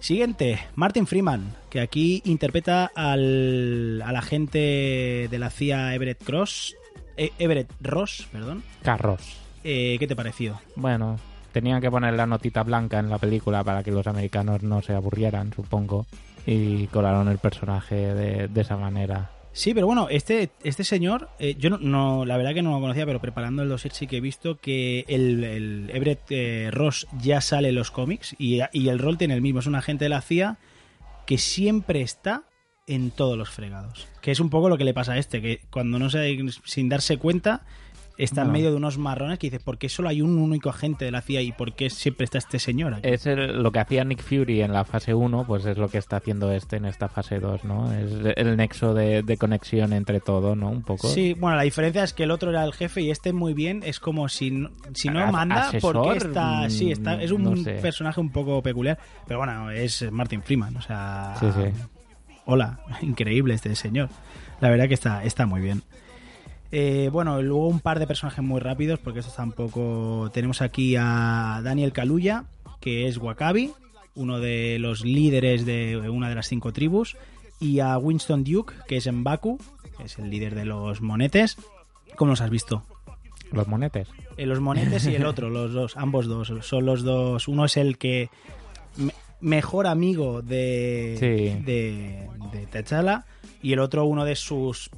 Siguiente, 0.00 0.58
Martin 0.74 1.06
Freeman, 1.06 1.54
que 1.70 1.80
aquí 1.80 2.20
interpreta 2.26 2.90
al, 2.94 4.02
al 4.04 4.16
agente 4.16 5.28
de 5.30 5.38
la 5.38 5.48
CIA 5.48 5.94
Everett 5.94 6.22
Cross, 6.22 6.76
eh, 7.16 7.30
Everett 7.38 7.70
Ross, 7.80 8.28
perdón. 8.30 8.62
Carros. 8.82 9.38
Eh, 9.64 9.96
¿Qué 9.98 10.06
te 10.06 10.14
pareció? 10.14 10.60
Bueno, 10.76 11.18
tenían 11.56 11.80
que 11.80 11.90
poner 11.90 12.12
la 12.12 12.26
notita 12.26 12.62
blanca 12.64 12.98
en 12.98 13.08
la 13.08 13.16
película 13.16 13.64
para 13.64 13.82
que 13.82 13.90
los 13.90 14.06
americanos 14.06 14.62
no 14.62 14.82
se 14.82 14.92
aburrieran, 14.92 15.54
supongo. 15.54 16.04
Y 16.44 16.86
colaron 16.88 17.28
el 17.28 17.38
personaje 17.38 17.94
de, 17.94 18.60
esa 18.60 18.76
manera. 18.76 19.30
Sí, 19.54 19.72
pero 19.72 19.86
bueno, 19.86 20.08
este, 20.10 20.50
este 20.64 20.84
señor, 20.84 21.30
eh, 21.38 21.54
yo 21.58 21.70
no, 21.70 21.78
no- 21.78 22.26
la 22.26 22.36
verdad 22.36 22.52
que 22.52 22.60
no 22.60 22.72
lo 22.72 22.80
conocía, 22.80 23.06
pero 23.06 23.22
preparando 23.22 23.62
el 23.62 23.70
dossier 23.70 23.94
sí 23.94 24.06
que 24.06 24.18
he 24.18 24.20
visto 24.20 24.58
que 24.60 25.06
el, 25.08 25.42
el 25.44 25.90
Everett 25.94 26.20
eh, 26.28 26.68
Ross 26.70 27.06
ya 27.22 27.40
sale 27.40 27.70
en 27.70 27.74
los 27.74 27.90
cómics 27.90 28.36
y, 28.38 28.60
y 28.74 28.88
el 28.90 28.98
rol 28.98 29.16
tiene 29.16 29.32
el 29.32 29.40
mismo, 29.40 29.60
es 29.60 29.66
un 29.66 29.76
agente 29.76 30.04
de 30.04 30.08
la 30.10 30.20
CIA 30.20 30.58
que 31.26 31.38
siempre 31.38 32.02
está 32.02 32.42
en 32.86 33.10
todos 33.10 33.38
los 33.38 33.48
fregados. 33.48 34.06
Que 34.20 34.30
es 34.30 34.40
un 34.40 34.50
poco 34.50 34.68
lo 34.68 34.76
que 34.76 34.84
le 34.84 34.92
pasa 34.92 35.14
a 35.14 35.18
este, 35.18 35.40
que 35.40 35.62
cuando 35.70 35.98
no 35.98 36.10
se, 36.10 36.38
sin 36.66 36.90
darse 36.90 37.16
cuenta, 37.16 37.64
está 38.18 38.42
en 38.42 38.52
medio 38.52 38.70
de 38.70 38.76
unos 38.76 38.98
marrones 38.98 39.38
que 39.38 39.48
dice, 39.48 39.60
¿por 39.60 39.78
qué 39.78 39.88
solo 39.88 40.08
hay 40.08 40.22
un 40.22 40.38
único 40.38 40.70
agente 40.70 41.04
de 41.04 41.10
la 41.10 41.20
CIA 41.20 41.42
y 41.42 41.52
por 41.52 41.74
qué 41.74 41.90
siempre 41.90 42.24
está 42.24 42.38
este 42.38 42.58
señor 42.58 42.94
aquí? 42.94 43.08
Es 43.08 43.26
el- 43.26 43.62
lo 43.62 43.70
que 43.72 43.78
hacía 43.80 44.04
Nick 44.04 44.22
Fury 44.22 44.62
en 44.62 44.72
la 44.72 44.84
fase 44.84 45.12
1, 45.14 45.44
pues 45.46 45.66
es 45.66 45.76
lo 45.78 45.88
que 45.88 45.98
está 45.98 46.16
haciendo 46.16 46.50
este 46.52 46.76
en 46.76 46.86
esta 46.86 47.08
fase 47.08 47.38
2, 47.40 47.64
¿no? 47.64 47.92
Es 47.92 48.10
el 48.36 48.56
nexo 48.56 48.94
de, 48.94 49.22
de 49.22 49.36
conexión 49.36 49.92
entre 49.92 50.20
todo, 50.20 50.56
¿no? 50.56 50.70
Un 50.70 50.82
poco. 50.82 51.08
Sí, 51.08 51.34
bueno, 51.34 51.56
la 51.56 51.62
diferencia 51.62 52.04
es 52.04 52.12
que 52.12 52.22
el 52.24 52.30
otro 52.30 52.50
era 52.50 52.64
el 52.64 52.72
jefe 52.72 53.02
y 53.02 53.10
este 53.10 53.32
muy 53.32 53.52
bien 53.54 53.82
es 53.84 54.00
como 54.00 54.28
si 54.28 54.50
no, 54.50 54.70
si 54.94 55.08
no 55.08 55.30
manda 55.30 55.68
asesor, 55.68 55.94
porque 55.94 56.18
está 56.18 56.70
sí, 56.70 56.90
está 56.92 57.20
es 57.22 57.30
un 57.32 57.42
no 57.42 57.56
sé. 57.56 57.74
personaje 57.74 58.20
un 58.20 58.30
poco 58.30 58.62
peculiar, 58.62 58.98
pero 59.26 59.38
bueno, 59.40 59.70
es 59.70 60.10
Martin 60.10 60.42
Freeman, 60.42 60.76
o 60.76 60.80
sea, 60.82 61.34
Sí, 61.38 61.46
sí. 61.54 61.70
hola, 62.46 62.80
increíble 63.02 63.54
este 63.54 63.74
señor. 63.74 64.08
La 64.60 64.70
verdad 64.70 64.88
que 64.88 64.94
está, 64.94 65.22
está 65.24 65.44
muy 65.44 65.60
bien. 65.60 65.82
Eh, 66.72 67.08
bueno, 67.12 67.40
luego 67.42 67.68
un 67.68 67.80
par 67.80 67.98
de 67.98 68.06
personajes 68.06 68.44
muy 68.44 68.60
rápidos, 68.60 68.98
porque 68.98 69.20
eso 69.20 69.30
tampoco. 69.34 70.30
Tenemos 70.32 70.62
aquí 70.62 70.96
a 70.98 71.60
Daniel 71.62 71.92
Kaluuya, 71.92 72.44
que 72.80 73.06
es 73.08 73.18
Wakabi, 73.18 73.72
uno 74.14 74.40
de 74.40 74.78
los 74.80 75.04
líderes 75.04 75.64
de 75.64 75.96
una 76.10 76.28
de 76.28 76.34
las 76.34 76.48
cinco 76.48 76.72
tribus, 76.72 77.16
y 77.60 77.80
a 77.80 77.96
Winston 77.98 78.44
Duke, 78.44 78.74
que 78.88 78.96
es 78.96 79.10
Mbaku, 79.10 79.58
que 79.96 80.04
es 80.04 80.18
el 80.18 80.28
líder 80.30 80.54
de 80.54 80.64
los 80.64 81.00
monetes. 81.00 81.56
¿Cómo 82.16 82.30
los 82.30 82.40
has 82.40 82.50
visto? 82.50 82.82
Los 83.52 83.68
monetes. 83.68 84.08
Eh, 84.36 84.44
los 84.46 84.60
monetes 84.60 85.06
y 85.06 85.14
el 85.14 85.24
otro, 85.26 85.48
los 85.50 85.72
dos, 85.72 85.96
ambos 85.96 86.26
dos. 86.26 86.52
Son 86.62 86.84
los 86.84 87.02
dos. 87.04 87.46
Uno 87.48 87.64
es 87.64 87.76
el 87.76 87.96
que. 87.96 88.28
me- 88.96 89.14
mejor 89.40 89.86
amigo 89.86 90.42
de. 90.42 91.16
Sí. 91.20 91.64
de. 91.64 92.28
de 92.52 92.66
T'Challa. 92.66 93.24
Y 93.62 93.72
el 93.72 93.78
otro, 93.78 94.04
uno 94.04 94.24
de 94.24 94.36
sus 94.36 94.90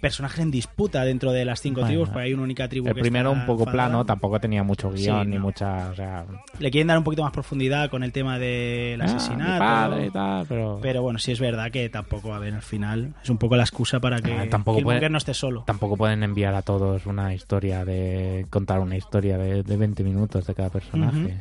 personajes 0.00 0.40
en 0.40 0.50
disputa 0.50 1.04
dentro 1.04 1.32
de 1.32 1.44
las 1.44 1.60
cinco 1.60 1.80
Bueno, 1.80 1.88
tribus. 1.88 2.08
Porque 2.10 2.22
hay 2.26 2.34
una 2.34 2.42
única 2.44 2.68
tribu 2.68 2.88
El 2.88 2.94
que 2.94 3.00
primero 3.00 3.30
un 3.32 3.46
poco 3.46 3.62
enfadada. 3.64 3.88
plano, 3.88 4.06
tampoco 4.06 4.40
tenía 4.40 4.62
mucho 4.62 4.90
guion 4.90 5.24
Sí, 5.24 5.30
ni 5.30 5.36
no. 5.36 5.42
mucha. 5.42 5.90
O 5.90 5.94
sea, 5.94 6.24
Le 6.58 6.70
quieren 6.70 6.86
dar 6.88 6.98
un 6.98 7.04
poquito 7.04 7.22
más 7.22 7.32
profundidad 7.32 7.90
con 7.90 8.02
el 8.02 8.12
tema 8.12 8.38
del 8.38 9.00
ah, 9.00 9.04
asesinato. 9.04 9.58
padre 9.58 10.06
y 10.06 10.10
tal, 10.10 10.46
pero. 10.48 10.78
Pero 10.82 11.02
bueno, 11.02 11.18
sí 11.18 11.32
es 11.32 11.40
verdad 11.40 11.70
que 11.70 11.88
tampoco, 11.88 12.34
a 12.34 12.38
ver, 12.38 12.54
al 12.54 12.62
final 12.62 13.14
es 13.22 13.30
un 13.30 13.38
poco 13.38 13.56
la 13.56 13.62
excusa 13.64 14.00
para 14.00 14.20
que 14.20 14.32
Ah, 14.32 14.46
tampoco 14.50 14.78
Killmonger 14.78 15.00
puede- 15.00 15.10
no 15.10 15.18
esté 15.18 15.34
solo. 15.34 15.64
Tampoco 15.66 15.96
pueden 15.96 16.22
enviar 16.22 16.54
a 16.54 16.62
todos 16.62 17.06
una 17.06 17.34
historia 17.34 17.84
de. 17.84 18.46
contar 18.50 18.80
una 18.80 18.96
historia 18.96 19.38
de, 19.38 19.62
de 19.62 19.76
20 19.76 20.04
minutos 20.04 20.46
de 20.46 20.54
cada 20.54 20.70
personaje. 20.70 21.38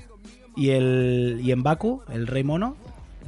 Y 0.55 0.71
el 0.71 1.39
y 1.43 1.51
en 1.51 1.62
Baku, 1.62 2.01
el 2.12 2.25
rey 2.25 2.43
mono, 2.43 2.75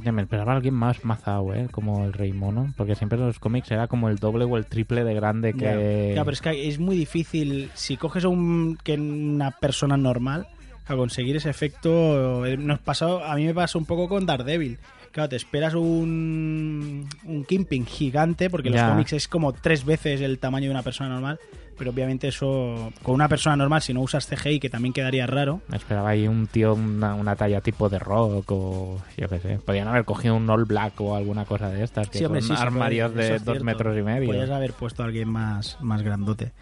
Ya 0.04 0.12
me 0.12 0.22
esperaba 0.22 0.52
alguien 0.52 0.74
más 0.74 1.04
mazao, 1.04 1.54
¿eh? 1.54 1.68
Como 1.70 2.04
el 2.04 2.12
Rey 2.12 2.32
Mono. 2.32 2.72
Porque 2.76 2.94
siempre 2.94 3.18
en 3.18 3.26
los 3.26 3.38
cómics 3.38 3.70
era 3.70 3.86
como 3.88 4.08
el 4.08 4.16
doble 4.16 4.44
o 4.44 4.56
el 4.56 4.66
triple 4.66 5.04
de 5.04 5.14
grande 5.14 5.52
que. 5.54 6.12
ya, 6.14 6.24
pero 6.24 6.32
es 6.32 6.40
que 6.40 6.68
es 6.68 6.78
muy 6.78 6.96
difícil. 6.96 7.70
Si 7.74 7.96
coges 7.96 8.24
un, 8.24 8.78
que 8.82 8.94
una 8.94 9.50
persona 9.52 9.96
normal, 9.96 10.46
a 10.86 10.96
conseguir 10.96 11.36
ese 11.36 11.50
efecto. 11.50 12.44
eh, 12.46 12.56
Nos 12.56 12.78
pasó, 12.80 13.24
a 13.24 13.34
mí 13.36 13.44
me 13.44 13.54
pasó 13.54 13.78
un 13.78 13.86
poco 13.86 14.08
con 14.08 14.26
Daredevil. 14.26 14.78
Claro, 15.12 15.28
te 15.28 15.36
esperas 15.36 15.74
un, 15.74 17.08
un 17.24 17.44
Kingpin 17.44 17.84
gigante, 17.84 18.48
porque 18.48 18.68
en 18.68 18.74
los 18.74 18.82
cómics 18.92 19.12
es 19.12 19.26
como 19.28 19.52
tres 19.52 19.84
veces 19.84 20.20
el 20.20 20.38
tamaño 20.38 20.66
de 20.66 20.70
una 20.70 20.82
persona 20.82 21.10
normal. 21.10 21.38
Pero 21.80 21.92
obviamente 21.92 22.28
eso, 22.28 22.92
con 23.02 23.14
una 23.14 23.26
persona 23.26 23.56
normal, 23.56 23.80
si 23.80 23.94
no 23.94 24.02
usas 24.02 24.26
CGI, 24.26 24.60
que 24.60 24.68
también 24.68 24.92
quedaría 24.92 25.26
raro. 25.26 25.62
Me 25.68 25.78
esperaba 25.78 26.10
ahí 26.10 26.28
un 26.28 26.46
tío, 26.46 26.74
una, 26.74 27.14
una 27.14 27.36
talla 27.36 27.62
tipo 27.62 27.88
de 27.88 27.98
rock 27.98 28.52
o 28.52 29.02
yo 29.16 29.28
qué 29.30 29.38
sé. 29.40 29.58
Podían 29.64 29.88
haber 29.88 30.04
cogido 30.04 30.36
un 30.36 30.50
All 30.50 30.66
Black 30.66 31.00
o 31.00 31.16
alguna 31.16 31.46
cosa 31.46 31.70
de 31.70 31.82
estas, 31.82 32.10
que 32.10 32.18
Sí, 32.18 32.24
hombre, 32.26 32.42
son 32.42 32.54
sí, 32.58 32.62
armarios 32.62 33.12
puede, 33.12 33.24
de 33.24 33.32
dos 33.38 33.42
cierto. 33.44 33.64
metros 33.64 33.96
y 33.98 34.02
medio. 34.02 34.26
Podrías 34.26 34.50
haber 34.50 34.74
puesto 34.74 35.02
a 35.02 35.06
alguien 35.06 35.30
más, 35.30 35.78
más 35.80 36.02
grandote. 36.02 36.52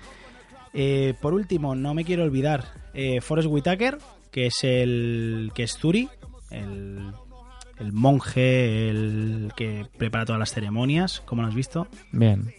Eh, 0.72 1.14
por 1.20 1.34
último, 1.34 1.74
no 1.74 1.94
me 1.94 2.04
quiero 2.04 2.22
olvidar, 2.22 2.66
eh, 2.94 3.20
Forrest 3.20 3.48
Whitaker, 3.50 3.98
que 4.30 4.46
es 4.46 4.62
el 4.62 5.50
que 5.52 5.64
es 5.64 5.76
Zuri, 5.76 6.08
el, 6.52 7.10
el 7.80 7.92
monje, 7.92 8.88
el 8.88 9.50
que 9.56 9.84
prepara 9.98 10.24
todas 10.26 10.38
las 10.38 10.52
ceremonias, 10.52 11.22
como 11.26 11.42
lo 11.42 11.48
has 11.48 11.56
visto. 11.56 11.88
Bien. 12.12 12.54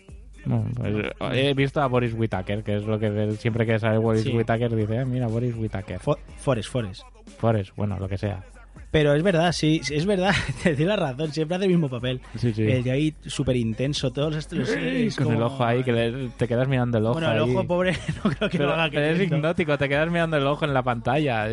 Bueno, 0.49 1.09
pues, 1.17 1.37
he 1.37 1.53
visto 1.53 1.81
a 1.81 1.87
Boris 1.87 2.13
Whitaker, 2.13 2.63
que 2.63 2.77
es 2.77 2.83
lo 2.83 2.97
que 2.99 3.31
siempre 3.37 3.65
que 3.65 3.77
sale 3.79 3.97
Boris 3.97 4.23
Sí. 4.23 4.31
Whitaker 4.35 4.75
dice, 4.75 4.97
"Ah, 4.99 5.05
mira, 5.05 5.27
Boris 5.27 5.55
Whitaker. 5.55 5.99
Fo- 5.99 6.17
Forrest, 6.37 6.69
Forrest. 6.69 7.01
Forrest, 7.37 7.71
bueno, 7.75 7.97
lo 7.99 8.07
que 8.09 8.17
sea. 8.17 8.43
Pero 8.91 9.13
es 9.13 9.21
verdad, 9.21 9.51
sí, 9.51 9.81
es 9.91 10.05
verdad, 10.07 10.31
te 10.63 10.75
doy 10.75 10.85
la 10.85 10.95
razón, 10.95 11.31
siempre 11.31 11.55
hace 11.57 11.65
el 11.65 11.71
mismo 11.71 11.89
papel. 11.89 12.21
Sí, 12.37 12.51
sí. 12.53 12.63
El 12.63 12.83
de 12.83 12.89
ahí 12.91 13.13
súper 13.27 13.55
intenso, 13.55 14.11
todos 14.11 14.35
estos... 14.35 14.67
es 14.69 15.15
Con 15.15 15.31
el 15.35 15.41
ojo 15.43 15.63
ahí, 15.63 15.83
que 15.83 15.91
le- 15.91 16.29
te 16.29 16.47
quedas 16.47 16.67
mirando 16.67 16.97
el 16.97 17.05
ojo 17.05 17.13
Bueno, 17.13 17.31
el 17.31 17.43
ahí. 17.43 17.55
ojo 17.55 17.67
pobre 17.67 17.91
no 18.23 18.31
creo 18.31 18.49
que 18.49 18.57
pero, 18.57 18.69
lo 18.69 18.73
haga 18.75 18.89
pero 18.89 19.05
es 19.05 19.11
queriendo. 19.13 19.37
hipnótico, 19.37 19.77
te 19.77 19.87
quedas 19.89 20.09
mirando 20.09 20.37
el 20.37 20.47
ojo 20.47 20.65
en 20.65 20.73
la 20.73 20.81
pantalla. 20.81 21.47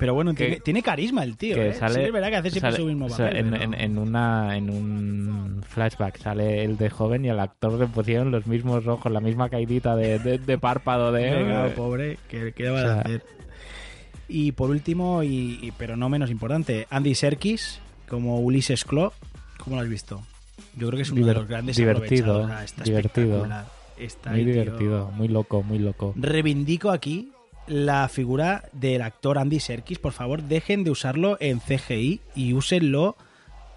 Pero 0.00 0.14
bueno, 0.14 0.34
Que- 0.34 0.44
tiene, 0.46 0.60
tiene 0.60 0.82
carisma 0.82 1.22
el 1.22 1.36
tío, 1.36 1.54
que 1.54 1.68
¿eh? 1.68 1.74
sale, 1.74 1.94
Sí, 1.94 2.00
es 2.00 2.12
verdad 2.12 2.30
que 2.30 2.36
hace 2.36 2.50
siempre 2.50 2.72
sale- 2.72 2.82
su 2.82 2.88
mismo 2.88 3.06
o 3.06 3.10
sea, 3.10 3.26
papel. 3.26 3.36
en, 3.36 3.50
pero- 3.50 3.62
en- 3.64 3.74
en 3.74 3.98
una 3.98 4.56
en 4.56 4.70
un 4.70 5.62
flashback 5.68 6.18
sale 6.18 6.64
el 6.64 6.76
de 6.76 6.90
joven 6.90 7.24
y 7.24 7.28
al 7.28 7.38
actor 7.38 7.78
le 7.78 7.86
pusieron 7.86 8.30
los 8.32 8.46
mismos 8.46 8.86
ojos, 8.88 9.12
la 9.12 9.20
misma 9.20 9.48
caidita 9.48 9.94
de, 9.94 10.18
de- 10.18 10.38
de 10.38 10.58
párpado 10.58 11.12
de 11.12 11.28
claro, 11.44 11.74
pobre, 11.74 12.18
¿qué, 12.28 12.52
qué 12.56 12.70
O 12.70 12.76
sea- 12.78 12.94
a 12.94 13.00
hacer? 13.02 13.22
Y 14.28 14.52
por 14.52 14.70
último, 14.70 15.22
y, 15.22 15.58
y- 15.62 15.72
pero 15.76 15.96
no 15.96 16.08
menos 16.08 16.30
importante, 16.30 16.86
Andy 16.90 17.14
Serkis 17.14 17.80
como 18.08 18.40
Ulises 18.40 18.84
Claw, 18.84 19.12
¿cómo 19.58 19.76
lo 19.76 19.82
has 19.82 19.88
visto? 19.88 20.22
Yo 20.76 20.86
creo 20.88 20.96
que 20.96 21.02
es 21.02 21.10
uno 21.10 21.26
de 21.26 21.34
los 21.34 21.46
grandes 21.48 21.76
divertido, 21.76 22.42
aprovechados, 22.42 22.44
o 22.44 22.48
sea, 22.48 22.64
está 22.64 22.84
divertido. 22.84 23.48
Está 23.98 24.30
muy 24.30 24.38
ahí, 24.40 24.44
tío. 24.46 24.54
divertido, 24.62 25.10
muy 25.10 25.28
loco, 25.28 25.62
muy 25.62 25.78
loco. 25.78 26.14
Reivindico 26.16 26.90
aquí 26.90 27.32
la 27.66 28.08
figura 28.08 28.64
del 28.72 29.02
actor 29.02 29.38
Andy 29.38 29.60
Serkis. 29.60 29.98
Por 29.98 30.12
favor, 30.12 30.42
dejen 30.42 30.84
de 30.84 30.90
usarlo 30.90 31.36
en 31.40 31.60
CGI 31.60 32.20
y 32.34 32.52
úsenlo 32.52 33.16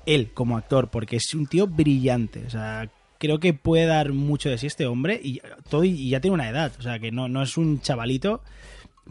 él 0.06 0.32
como 0.34 0.58
actor, 0.58 0.89
porque 0.89 1.17
es 1.17 1.34
un 1.34 1.48
tío 1.48 1.67
brillante. 1.67 2.46
O 2.46 2.50
sea, 2.50 2.89
creo 3.17 3.39
que 3.39 3.54
puede 3.54 3.86
dar 3.86 4.12
mucho 4.12 4.50
de 4.50 4.58
sí 4.58 4.67
este 4.67 4.86
hombre 4.86 5.19
y 5.24 5.41
todo 5.69 5.84
y 5.84 6.10
ya 6.10 6.19
tiene 6.19 6.36
una 6.36 6.50
edad. 6.50 6.74
O 6.80 6.82
sea, 6.82 7.00
que 7.00 7.12
no, 7.12 7.28
no 7.28 7.43
es 7.43 7.58
un 7.58 7.82
chavalito. 7.82 8.41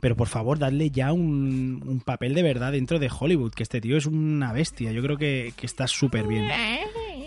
Pero 0.01 0.17
por 0.17 0.29
favor, 0.29 0.59
dadle 0.59 0.91
ya 0.91 1.13
un, 1.13 2.03
papel 2.05 2.35
de 2.35 2.43
verdad 2.43 2.73
dentro 2.73 2.99
de 2.99 3.11
Hollywood, 3.11 3.53
que 3.53 3.63
este 3.63 3.81
tío 3.81 3.99
es 3.99 4.07
una 4.07 4.53
bestia. 4.53 4.91
Yo 4.91 5.03
creo 5.03 5.19
que, 5.19 5.53
que 5.55 5.67
está 5.67 5.87
súper 5.87 6.27
bien. 6.27 6.49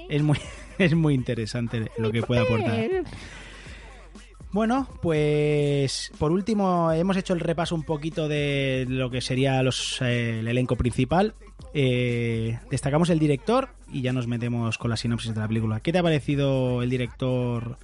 Es 0.10 0.24
muy, 0.24 0.40
es 0.80 0.96
muy 0.96 1.14
interesante 1.14 1.92
lo 1.98 2.12
que 2.12 2.24
puede 2.24 2.42
aportar. 2.42 3.04
Bueno, 4.56 4.88
pues 5.02 6.14
por 6.18 6.32
último 6.32 6.90
hemos 6.94 7.18
hecho 7.18 7.34
el 7.34 7.42
repaso 7.42 7.76
un 7.76 7.84
poquito 7.84 8.30
de 8.30 8.86
lo 8.88 9.10
que 9.10 9.20
sería 9.20 9.62
los, 9.62 10.02
eh, 10.02 10.40
el 10.40 10.48
elenco 10.48 10.78
principal. 10.78 11.34
Eh, 11.74 12.58
destacamos 12.72 13.10
el 13.10 13.20
director 13.20 13.68
y 13.92 14.02
ya 14.02 14.14
nos 14.14 14.28
metemos 14.28 14.78
con 14.78 14.90
la 14.90 14.96
sinopsis 14.96 15.34
de 15.36 15.42
la 15.42 15.50
película. 15.50 15.82
¿Qué 15.82 15.92
te 15.92 16.00
ha 16.00 16.04
parecido 16.04 16.82
el 16.84 16.90
director 16.90 17.76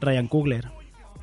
Ryan 0.00 0.26
Coogler? 0.26 0.66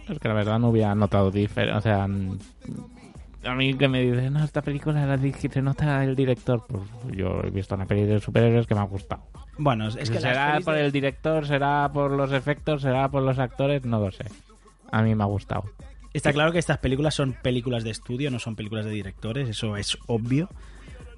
Es 0.07 0.17
que 0.17 0.29
la 0.29 0.33
verdad 0.33 0.59
no 0.59 0.69
hubiera 0.69 0.95
notado 0.95 1.29
diferencia. 1.29 1.77
O 1.77 1.81
sea, 1.81 2.03
a 2.05 3.53
mí 3.53 3.73
que 3.73 3.89
me 3.89 3.99
dicen, 3.99 4.31
no, 4.31 4.45
esta 4.45 4.61
película 4.61 5.05
la 5.05 5.17
se 5.17 5.61
nota 5.61 6.05
el 6.05 6.15
director. 6.15 6.63
Pues 6.69 6.83
yo 7.17 7.41
he 7.43 7.49
visto 7.49 7.75
una 7.75 7.85
peli 7.85 8.05
de 8.05 8.21
superhéroes 8.21 8.65
que 8.65 8.75
me 8.75 8.79
ha 8.79 8.85
gustado. 8.85 9.23
Bueno, 9.57 9.89
es 9.89 9.95
que 10.09 10.21
las 10.21 10.23
será 10.23 10.59
por 10.63 10.75
de- 10.75 10.85
el 10.85 10.93
director, 10.93 11.45
será 11.45 11.91
por 11.93 12.11
los 12.11 12.31
efectos, 12.31 12.81
será 12.81 13.09
por 13.09 13.23
los 13.23 13.39
actores, 13.39 13.83
no 13.83 13.99
lo 13.99 14.09
sé. 14.13 14.23
A 14.91 15.01
mí 15.01 15.13
me 15.15 15.23
ha 15.23 15.27
gustado. 15.27 15.65
Está 16.13 16.31
claro 16.31 16.51
que 16.53 16.59
estas 16.59 16.77
películas 16.77 17.13
son 17.13 17.33
películas 17.33 17.83
de 17.83 17.91
estudio, 17.91 18.31
no 18.31 18.39
son 18.39 18.55
películas 18.55 18.85
de 18.85 18.91
directores, 18.91 19.49
eso 19.49 19.75
es 19.77 19.97
obvio. 20.07 20.49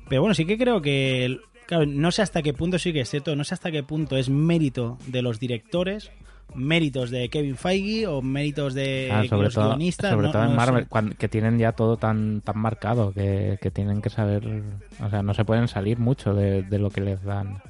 Pero 0.10 0.21
bueno, 0.21 0.34
sí 0.34 0.45
que 0.45 0.58
creo 0.58 0.82
que, 0.82 1.38
claro, 1.67 1.86
no 1.86 2.12
sé 2.12 2.21
hasta 2.23 2.41
qué 2.41 2.53
punto 2.53 2.80
sí 2.80 2.93
que 2.93 3.01
es 3.01 3.10
cierto, 3.10 3.36
no 3.36 3.43
sé 3.43 3.53
hasta 3.53 3.71
qué 3.71 3.84
punto 3.84 4.17
es 4.17 4.30
mérito 4.30 4.97
de 5.08 5.21
los 5.21 5.39
directores, 5.39 6.10
méritos 6.56 7.12
de 7.12 7.30
Kevin 7.30 7.58
Feige 7.58 8.08
o 8.08 8.21
méritos 8.23 8.73
de 8.73 9.10
Ah, 9.12 9.23
sobre 9.27 9.43
los 9.43 9.53
todo, 9.53 9.67
guionistas. 9.67 10.12
sobre 10.12 10.27
no- 10.27 10.32
todo 10.32 10.43
en 10.45 10.49
no 10.51 10.56
Marvel, 10.56 10.88
que 11.17 11.27
tienen 11.27 11.60
ya 11.60 11.73
todo 11.73 11.97
tan, 11.97 12.41
tan 12.41 12.58
marcado, 12.58 13.12
que, 13.13 13.60
que 13.62 13.69
tienen 13.69 14.01
que 14.01 14.10
saber, 14.10 14.63
o 15.03 15.10
sea, 15.12 15.21
no 15.21 15.34
se 15.36 15.45
pueden 15.45 15.67
salir 15.67 15.99
mucho 15.99 16.34
de, 16.34 16.63
de 16.63 16.80
lo 16.80 16.89
que 16.89 17.01
les 17.01 17.21
dan. 17.23 17.62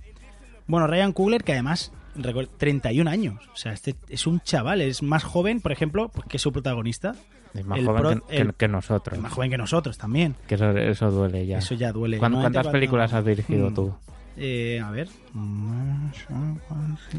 Bueno, 0.68 0.86
Ryan 0.88 1.12
Coogler, 1.12 1.44
que 1.44 1.54
además, 1.54 1.92
31 2.22 3.10
años, 3.10 3.36
o 3.54 3.56
sea, 3.56 3.72
este 3.74 3.96
es 4.10 4.28
un 4.28 4.40
chaval, 4.42 4.82
es 4.82 5.02
más 5.04 5.24
joven, 5.24 5.62
por 5.62 5.72
ejemplo, 5.72 6.12
que 6.30 6.40
su 6.40 6.52
protagonista, 6.52 7.16
Es 7.54 7.66
más 7.66 7.80
El 7.80 7.86
joven 7.86 8.02
pro- 8.02 8.10
que, 8.28 8.36
que- 8.36 8.42
el- 8.42 8.54
que 8.54 8.68
nosotros. 8.68 9.18
es 9.18 9.24
más 9.24 9.32
joven 9.34 9.50
que 9.50 9.58
nosotros 9.58 9.98
también. 9.98 10.36
Que 10.48 10.56
eso, 10.56 10.70
eso 10.78 11.10
duele 11.12 11.48
ya. 11.48 11.58
Eso 11.60 11.74
ya 11.76 11.92
duele. 11.92 12.18
¿Cuán- 12.20 12.34
Normalmente 12.34 12.56
¿Cuántas 12.58 12.66
cuando- 12.68 12.76
películas 12.78 13.14
has 13.14 13.26
dirigido 13.26 13.70
Mm. 13.70 13.74
tú? 13.74 13.96
Eh, 14.40 14.80
a 14.84 14.92
ver. 14.92 15.08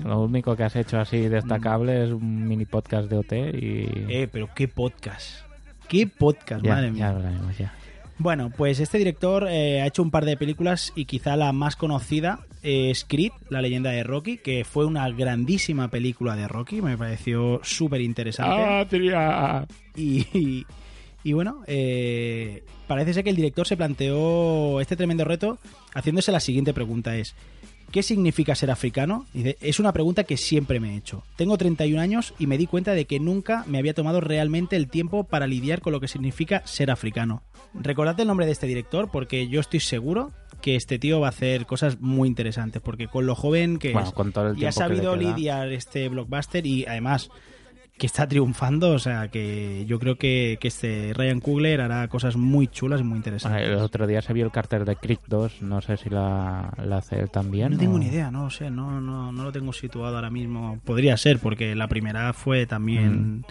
Lo 0.04 0.20
único 0.22 0.54
que 0.56 0.64
has 0.64 0.76
hecho 0.76 0.98
así 1.00 1.28
destacable 1.28 2.04
es 2.04 2.10
un 2.12 2.46
mini 2.46 2.64
podcast 2.66 3.08
de 3.10 3.16
OT 3.16 3.32
y... 3.54 3.88
Eh, 4.08 4.28
pero 4.30 4.48
qué 4.54 4.68
podcast. 4.68 5.40
Qué 5.88 6.06
podcast, 6.06 6.62
ya, 6.64 6.74
madre 6.74 6.86
ya 6.88 6.92
mía. 6.92 7.08
hablaremos, 7.08 7.58
ya. 7.58 7.72
Bueno, 8.18 8.50
pues 8.56 8.80
este 8.80 8.98
director 8.98 9.46
eh, 9.48 9.80
ha 9.80 9.86
hecho 9.86 10.02
un 10.02 10.10
par 10.10 10.24
de 10.24 10.36
películas 10.36 10.92
y 10.96 11.04
quizá 11.04 11.36
la 11.36 11.52
más 11.52 11.76
conocida 11.76 12.40
es 12.62 13.04
Creed, 13.04 13.30
la 13.48 13.62
leyenda 13.62 13.90
de 13.90 14.02
Rocky, 14.02 14.38
que 14.38 14.64
fue 14.64 14.84
una 14.86 15.08
grandísima 15.10 15.88
película 15.88 16.34
de 16.34 16.48
Rocky, 16.48 16.82
me 16.82 16.98
pareció 16.98 17.60
súper 17.62 18.00
interesante. 18.00 18.50
tía! 18.86 19.66
Y, 19.94 20.26
y- 20.36 20.66
y 21.24 21.32
bueno, 21.32 21.62
eh, 21.66 22.62
parece 22.86 23.12
ser 23.12 23.24
que 23.24 23.30
el 23.30 23.36
director 23.36 23.66
se 23.66 23.76
planteó 23.76 24.80
este 24.80 24.96
tremendo 24.96 25.24
reto 25.24 25.58
haciéndose 25.94 26.32
la 26.32 26.40
siguiente 26.40 26.72
pregunta 26.72 27.16
es, 27.16 27.34
¿Qué 27.90 28.02
significa 28.02 28.54
ser 28.54 28.70
africano? 28.70 29.26
Dice, 29.32 29.56
es 29.60 29.80
una 29.80 29.92
pregunta 29.92 30.24
que 30.24 30.36
siempre 30.36 30.78
me 30.78 30.92
he 30.92 30.96
hecho. 30.96 31.22
Tengo 31.36 31.56
31 31.56 32.00
años 32.00 32.34
y 32.38 32.46
me 32.46 32.58
di 32.58 32.66
cuenta 32.66 32.92
de 32.92 33.06
que 33.06 33.18
nunca 33.18 33.64
me 33.66 33.78
había 33.78 33.94
tomado 33.94 34.20
realmente 34.20 34.76
el 34.76 34.88
tiempo 34.88 35.24
para 35.24 35.46
lidiar 35.46 35.80
con 35.80 35.92
lo 35.92 36.00
que 36.00 36.08
significa 36.08 36.62
ser 36.66 36.90
africano. 36.90 37.42
Recordad 37.74 38.18
el 38.20 38.26
nombre 38.26 38.46
de 38.46 38.52
este 38.52 38.66
director 38.66 39.10
porque 39.10 39.48
yo 39.48 39.60
estoy 39.60 39.80
seguro 39.80 40.32
que 40.60 40.76
este 40.76 40.98
tío 40.98 41.20
va 41.20 41.28
a 41.28 41.30
hacer 41.30 41.66
cosas 41.66 42.00
muy 42.00 42.28
interesantes 42.28 42.82
porque 42.82 43.08
con 43.08 43.26
lo 43.26 43.34
joven 43.34 43.78
que 43.78 43.92
Bueno, 43.92 44.08
es 44.08 44.14
con 44.14 44.32
todo 44.32 44.48
el 44.48 44.58
y 44.58 44.66
ha 44.66 44.72
sabido 44.72 45.16
lidiar 45.16 45.72
este 45.72 46.08
blockbuster 46.08 46.66
y 46.66 46.84
además 46.84 47.30
que 47.98 48.06
está 48.06 48.26
triunfando, 48.28 48.92
o 48.92 48.98
sea 48.98 49.28
que 49.28 49.84
yo 49.86 49.98
creo 49.98 50.16
que, 50.16 50.56
que 50.60 50.68
este 50.68 51.12
Ryan 51.14 51.40
Coogler 51.40 51.80
hará 51.80 52.06
cosas 52.08 52.36
muy 52.36 52.68
chulas 52.68 53.00
y 53.00 53.02
muy 53.02 53.10
Bueno, 53.10 53.16
interesantes. 53.18 53.62
el 53.68 53.74
otro 53.76 54.06
día 54.06 54.22
se 54.22 54.32
vio 54.32 54.44
el 54.44 54.52
cartel 54.52 54.84
de 54.84 54.96
Creek 54.96 55.20
2, 55.26 55.62
no 55.62 55.80
sé 55.80 55.96
si 55.96 56.08
la, 56.08 56.72
la 56.84 56.98
hace 56.98 57.18
él 57.20 57.30
también. 57.30 57.72
No 57.72 57.78
tengo 57.78 57.96
o- 57.96 57.98
ni 57.98 58.06
idea, 58.06 58.30
no 58.30 58.44
lo 58.44 58.50
sé, 58.50 58.70
no, 58.70 59.00
no, 59.00 59.32
no 59.32 59.44
lo 59.44 59.52
tengo 59.52 59.72
situado 59.72 60.14
ahora 60.16 60.30
mismo. 60.30 60.78
Podría 60.84 61.16
ser, 61.16 61.38
porque 61.40 61.74
la 61.74 61.88
primera 61.88 62.32
fue 62.32 62.66
también 62.66 63.44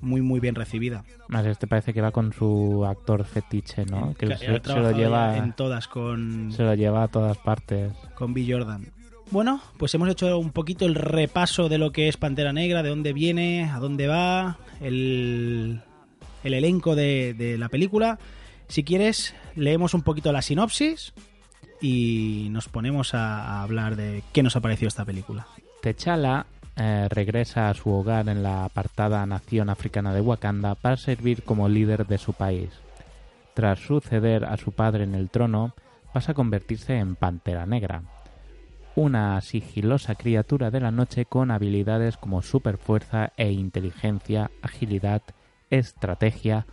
muy, 0.00 0.22
muy 0.22 0.40
bien 0.40 0.54
recibida. 0.54 1.04
Más 1.28 1.44
este 1.44 1.66
parece 1.66 1.92
que 1.92 2.00
va 2.00 2.10
con 2.10 2.32
su 2.32 2.86
actor 2.86 3.24
fetiche, 3.24 3.84
¿no? 3.84 4.14
Que 4.14 4.28
se, 4.36 4.60
se 4.60 4.80
lo 4.80 4.92
lleva 4.92 5.36
en 5.36 5.52
todas 5.52 5.86
con, 5.88 6.50
se 6.52 6.62
lo 6.62 6.74
lleva 6.74 7.02
a 7.02 7.08
todas 7.08 7.36
partes. 7.36 7.92
con 8.14 8.32
B. 8.32 8.46
Jordan. 8.48 8.86
Bueno, 9.30 9.60
pues 9.78 9.94
hemos 9.94 10.08
hecho 10.08 10.38
un 10.38 10.50
poquito 10.50 10.86
el 10.86 10.96
repaso 10.96 11.68
de 11.68 11.78
lo 11.78 11.92
que 11.92 12.08
es 12.08 12.16
Pantera 12.16 12.52
Negra, 12.52 12.82
de 12.82 12.88
dónde 12.88 13.12
viene, 13.12 13.70
a 13.70 13.78
dónde 13.78 14.08
va, 14.08 14.58
el, 14.80 15.80
el 16.42 16.54
elenco 16.54 16.96
de, 16.96 17.56
la 17.56 17.68
película. 17.68 18.18
Si 18.66 18.82
quieres, 18.82 19.36
leemos 19.54 19.94
un 19.94 20.02
poquito 20.02 20.32
la 20.32 20.42
sinopsis 20.42 21.12
y 21.80 22.48
nos 22.50 22.68
ponemos 22.68 23.14
a, 23.14 23.62
hablar 23.62 23.94
de 23.94 24.24
qué 24.32 24.42
nos 24.42 24.56
ha 24.56 24.60
parecido 24.60 24.88
esta 24.88 25.04
película. 25.04 25.46
T'Challa 25.80 26.46
eh, 26.74 27.06
regresa 27.08 27.70
a 27.70 27.74
su 27.74 27.90
hogar 27.90 28.28
en 28.28 28.42
la 28.42 28.64
apartada 28.64 29.24
nación 29.26 29.70
africana 29.70 30.12
de 30.12 30.20
Wakanda 30.20 30.74
para 30.74 30.96
servir 30.96 31.44
como 31.44 31.68
líder 31.68 32.04
de 32.08 32.18
su 32.18 32.32
país. 32.32 32.70
Tras 33.54 33.78
suceder 33.78 34.44
a 34.44 34.56
su 34.56 34.72
padre 34.72 35.04
en 35.04 35.14
el 35.14 35.30
trono, 35.30 35.72
pasa 36.12 36.32
a 36.32 36.34
convertirse 36.34 36.96
en 36.96 37.14
Pantera 37.14 37.66
Negra, 37.66 38.02
una 38.96 39.40
sigilosa 39.40 40.14
criatura 40.14 40.70
de 40.70 40.80
la 40.80 40.90
noche 40.90 41.24
con 41.24 41.50
habilidades 41.50 42.16
como 42.16 42.42
superfuerza 42.42 43.32
e 43.36 43.52
inteligencia, 43.52 44.50
agilidad, 44.62 45.22
estrategia 45.70 46.66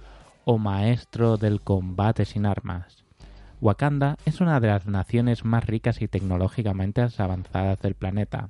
o 0.44 0.58
maestro 0.58 1.38
del 1.38 1.62
combate 1.62 2.26
sin 2.26 2.46
armas. 2.46 3.04
Wakanda 3.62 4.18
es 4.26 4.42
una 4.42 4.60
de 4.60 4.68
las 4.68 4.88
naciones 4.88 5.46
más 5.46 5.66
ricas 5.66 6.02
y 6.02 6.08
tecnológicamente 6.08 7.06
avanzadas 7.18 7.80
del 7.80 7.96
planeta, 7.96 8.50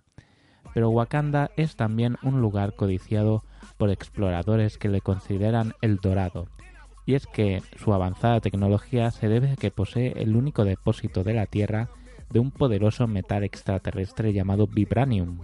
pero 0.73 0.89
Wakanda 0.89 1.51
es 1.57 1.75
también 1.75 2.17
un 2.23 2.41
lugar 2.41 2.75
codiciado 2.75 3.43
por 3.77 3.89
exploradores 3.89 4.77
que 4.77 4.89
le 4.89 5.01
consideran 5.01 5.73
el 5.81 5.97
dorado, 5.97 6.47
y 7.05 7.15
es 7.15 7.25
que 7.25 7.63
su 7.77 7.93
avanzada 7.93 8.41
tecnología 8.41 9.11
se 9.11 9.29
debe 9.29 9.51
a 9.51 9.55
que 9.55 9.71
posee 9.71 10.13
el 10.21 10.35
único 10.35 10.65
depósito 10.65 11.23
de 11.23 11.33
la 11.33 11.45
Tierra 11.45 11.89
de 12.31 12.39
un 12.39 12.51
poderoso 12.51 13.07
metal 13.07 13.43
extraterrestre 13.43 14.33
llamado 14.33 14.67
vibranium, 14.67 15.39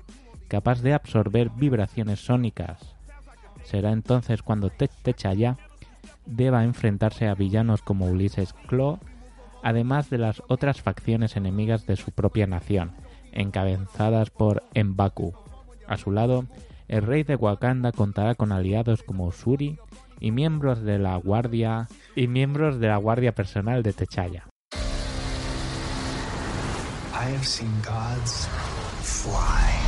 capaz 0.47 0.81
de 0.81 0.93
absorber 0.93 1.49
vibraciones 1.49 2.19
sónicas. 2.19 2.95
Será 3.63 3.91
entonces 3.91 4.41
cuando 4.43 4.69
Te- 4.69 4.89
T'Challa 4.89 5.57
deba 6.25 6.63
enfrentarse 6.63 7.27
a 7.27 7.35
villanos 7.35 7.81
como 7.81 8.07
Ulises 8.07 8.53
Claw, 8.67 8.99
además 9.61 10.09
de 10.09 10.17
las 10.17 10.43
otras 10.49 10.81
facciones 10.81 11.37
enemigas 11.37 11.85
de 11.85 11.95
su 11.95 12.11
propia 12.11 12.45
nación, 12.47 12.91
encabezadas 13.31 14.29
por 14.29 14.63
M'Baku. 14.75 15.33
A 15.87 15.97
su 15.97 16.11
lado, 16.11 16.45
el 16.89 17.01
rey 17.03 17.23
de 17.23 17.35
Wakanda 17.35 17.91
contará 17.93 18.35
con 18.35 18.51
aliados 18.51 19.03
como 19.03 19.31
Shuri 19.31 19.77
y 20.19 20.31
miembros 20.31 20.81
de 20.83 20.99
la 20.99 21.15
guardia 21.15 21.87
y 22.15 22.27
miembros 22.27 22.79
de 22.79 22.87
la 22.89 22.97
guardia 22.97 23.33
personal 23.33 23.83
de 23.83 23.93
T'Challa. 23.93 24.45
I 27.23 27.27
have 27.27 27.47
seen 27.47 27.71
gods 27.79 28.47
fly. 28.99 29.79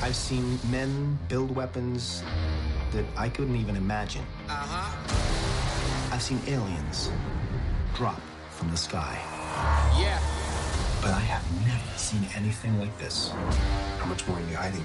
I've 0.00 0.14
seen 0.14 0.60
men 0.70 1.18
build 1.26 1.50
weapons 1.56 2.22
that 2.92 3.04
I 3.16 3.28
couldn't 3.28 3.56
even 3.56 3.74
imagine. 3.74 4.24
Uh-huh. 4.48 6.14
I've 6.14 6.22
seen 6.22 6.40
aliens 6.46 7.10
drop 7.94 8.20
from 8.50 8.70
the 8.70 8.76
sky. 8.76 9.18
Yeah. 9.98 10.20
But 11.02 11.10
I 11.14 11.18
have 11.18 11.42
never 11.66 11.98
seen 11.98 12.24
anything 12.36 12.78
like 12.78 12.96
this. 12.96 13.32
How 13.98 14.06
much 14.06 14.24
more 14.28 14.36
are 14.38 14.48
you 14.48 14.54
hiding? 14.54 14.84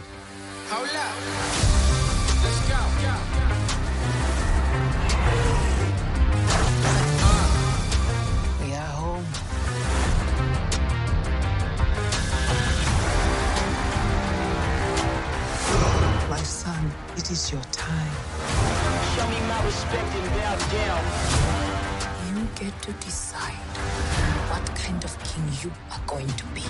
Hold 0.69 0.89
up. 0.89 1.15
Let's 2.41 2.62
go. 2.67 2.79
We 2.97 3.55
My 16.36 16.43
son, 16.43 16.91
it 17.15 17.32
is 17.32 17.50
your 17.50 17.62
time. 17.71 18.15
Show 19.15 19.26
me 19.30 19.39
my 19.48 19.63
respect 19.63 20.10
and 20.19 20.30
bow 20.36 20.56
down. 20.76 21.04
You 22.28 22.45
get 22.60 22.74
to 22.82 22.91
decide 23.08 23.63
what 24.52 24.65
kind 24.76 25.02
of 25.06 25.12
king 25.24 25.45
you 25.63 25.71
are 25.93 26.04
going 26.06 26.28
to 26.28 26.45
be. 26.48 26.65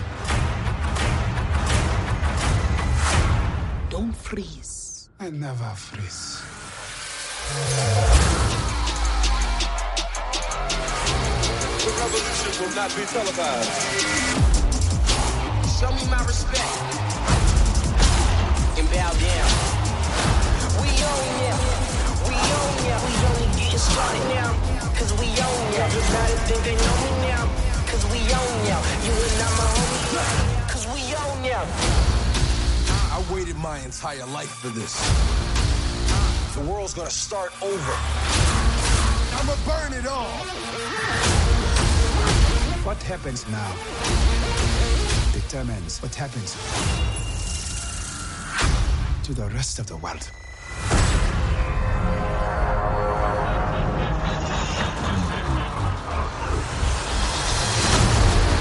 Don't 3.90 4.16
freeze. 4.16 5.10
I 5.20 5.32
never 5.32 5.72
freeze. 5.74 6.44
The 11.82 11.92
revolution 12.02 12.52
will 12.62 12.76
not 12.76 12.90
be 12.96 13.04
televised. 13.16 13.74
Show 15.80 15.92
me 15.92 16.06
my 16.06 16.24
respect 16.24 16.62
and 16.62 16.95
bow 18.96 19.12
down. 19.20 19.50
We 20.80 20.90
own 21.12 21.28
ya. 21.44 21.56
We 22.28 22.36
own 22.60 22.76
ya. 22.88 22.96
We 23.06 23.14
only 23.28 23.48
getting 23.60 23.84
started 23.92 24.26
now. 24.32 24.52
Cause 24.98 25.12
we 25.20 25.28
own 25.48 25.64
ya. 25.76 25.84
Everybody 25.92 26.36
think 26.48 26.62
they 26.64 26.78
know 26.80 26.96
me 27.04 27.12
now. 27.28 27.44
Cause 27.92 28.04
we 28.14 28.20
own 28.40 28.56
ya. 28.70 28.78
You 29.06 29.14
and 29.28 29.42
I'm 29.48 29.58
a 29.64 29.68
homie. 29.76 30.70
Cause 30.72 30.86
we 30.96 31.02
own 31.24 31.40
ya. 31.44 31.62
I 33.16 33.20
waited 33.34 33.58
my 33.58 33.80
entire 33.80 34.26
life 34.38 34.54
for 34.62 34.70
this. 34.70 34.94
The 36.56 36.64
world's 36.72 36.94
gonna 36.94 37.10
start 37.10 37.52
over. 37.62 37.96
I'ma 39.38 39.56
burn 39.68 39.92
it 40.00 40.08
all. 40.08 40.32
What 42.88 43.02
happens 43.04 43.46
now 43.50 43.72
determines 45.34 46.02
what 46.02 46.16
happens 46.16 46.56
to 49.26 49.34
the 49.34 49.50
rest 49.56 49.80
of 49.80 49.88
the 49.88 49.98
world. 49.98 50.30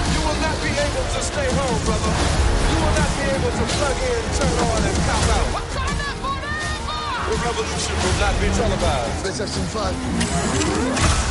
You 0.09 0.21
will 0.25 0.41
not 0.41 0.57
be 0.65 0.71
able 0.73 1.05
to 1.05 1.21
stay 1.21 1.49
home, 1.53 1.81
brother. 1.85 2.13
You 2.65 2.77
will 2.81 2.95
not 2.97 3.13
be 3.13 3.25
able 3.29 3.53
to 3.53 3.65
plug 3.77 3.99
in, 4.09 4.23
turn 4.41 4.57
on, 4.65 4.81
and 4.89 4.97
cop 5.05 5.29
out. 5.37 5.49
The 7.29 7.37
revolution 7.45 7.97
will 8.01 8.19
not 8.25 8.35
be 8.41 8.49
televised. 8.57 9.21
Let's 9.23 9.39
have 9.41 9.51
some 9.51 9.69
fun. 9.69 11.24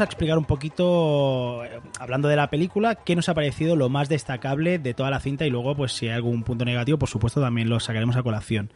Vamos 0.00 0.08
a 0.08 0.12
explicar 0.14 0.38
un 0.38 0.44
poquito, 0.46 1.62
eh, 1.64 1.78
hablando 1.98 2.28
de 2.28 2.36
la 2.36 2.48
película, 2.48 2.94
qué 2.94 3.14
nos 3.14 3.28
ha 3.28 3.34
parecido 3.34 3.76
lo 3.76 3.90
más 3.90 4.08
destacable 4.08 4.78
de 4.78 4.94
toda 4.94 5.10
la 5.10 5.20
cinta 5.20 5.44
y 5.46 5.50
luego, 5.50 5.74
pues 5.76 5.92
si 5.92 6.06
hay 6.08 6.14
algún 6.14 6.42
punto 6.42 6.64
negativo, 6.64 6.98
por 6.98 7.08
supuesto, 7.10 7.40
también 7.42 7.68
lo 7.68 7.78
sacaremos 7.80 8.16
a 8.16 8.22
colación. 8.22 8.72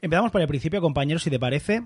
Empezamos 0.00 0.30
por 0.30 0.40
el 0.40 0.48
principio, 0.48 0.80
compañeros, 0.80 1.22
si 1.22 1.28
te 1.28 1.38
parece. 1.38 1.82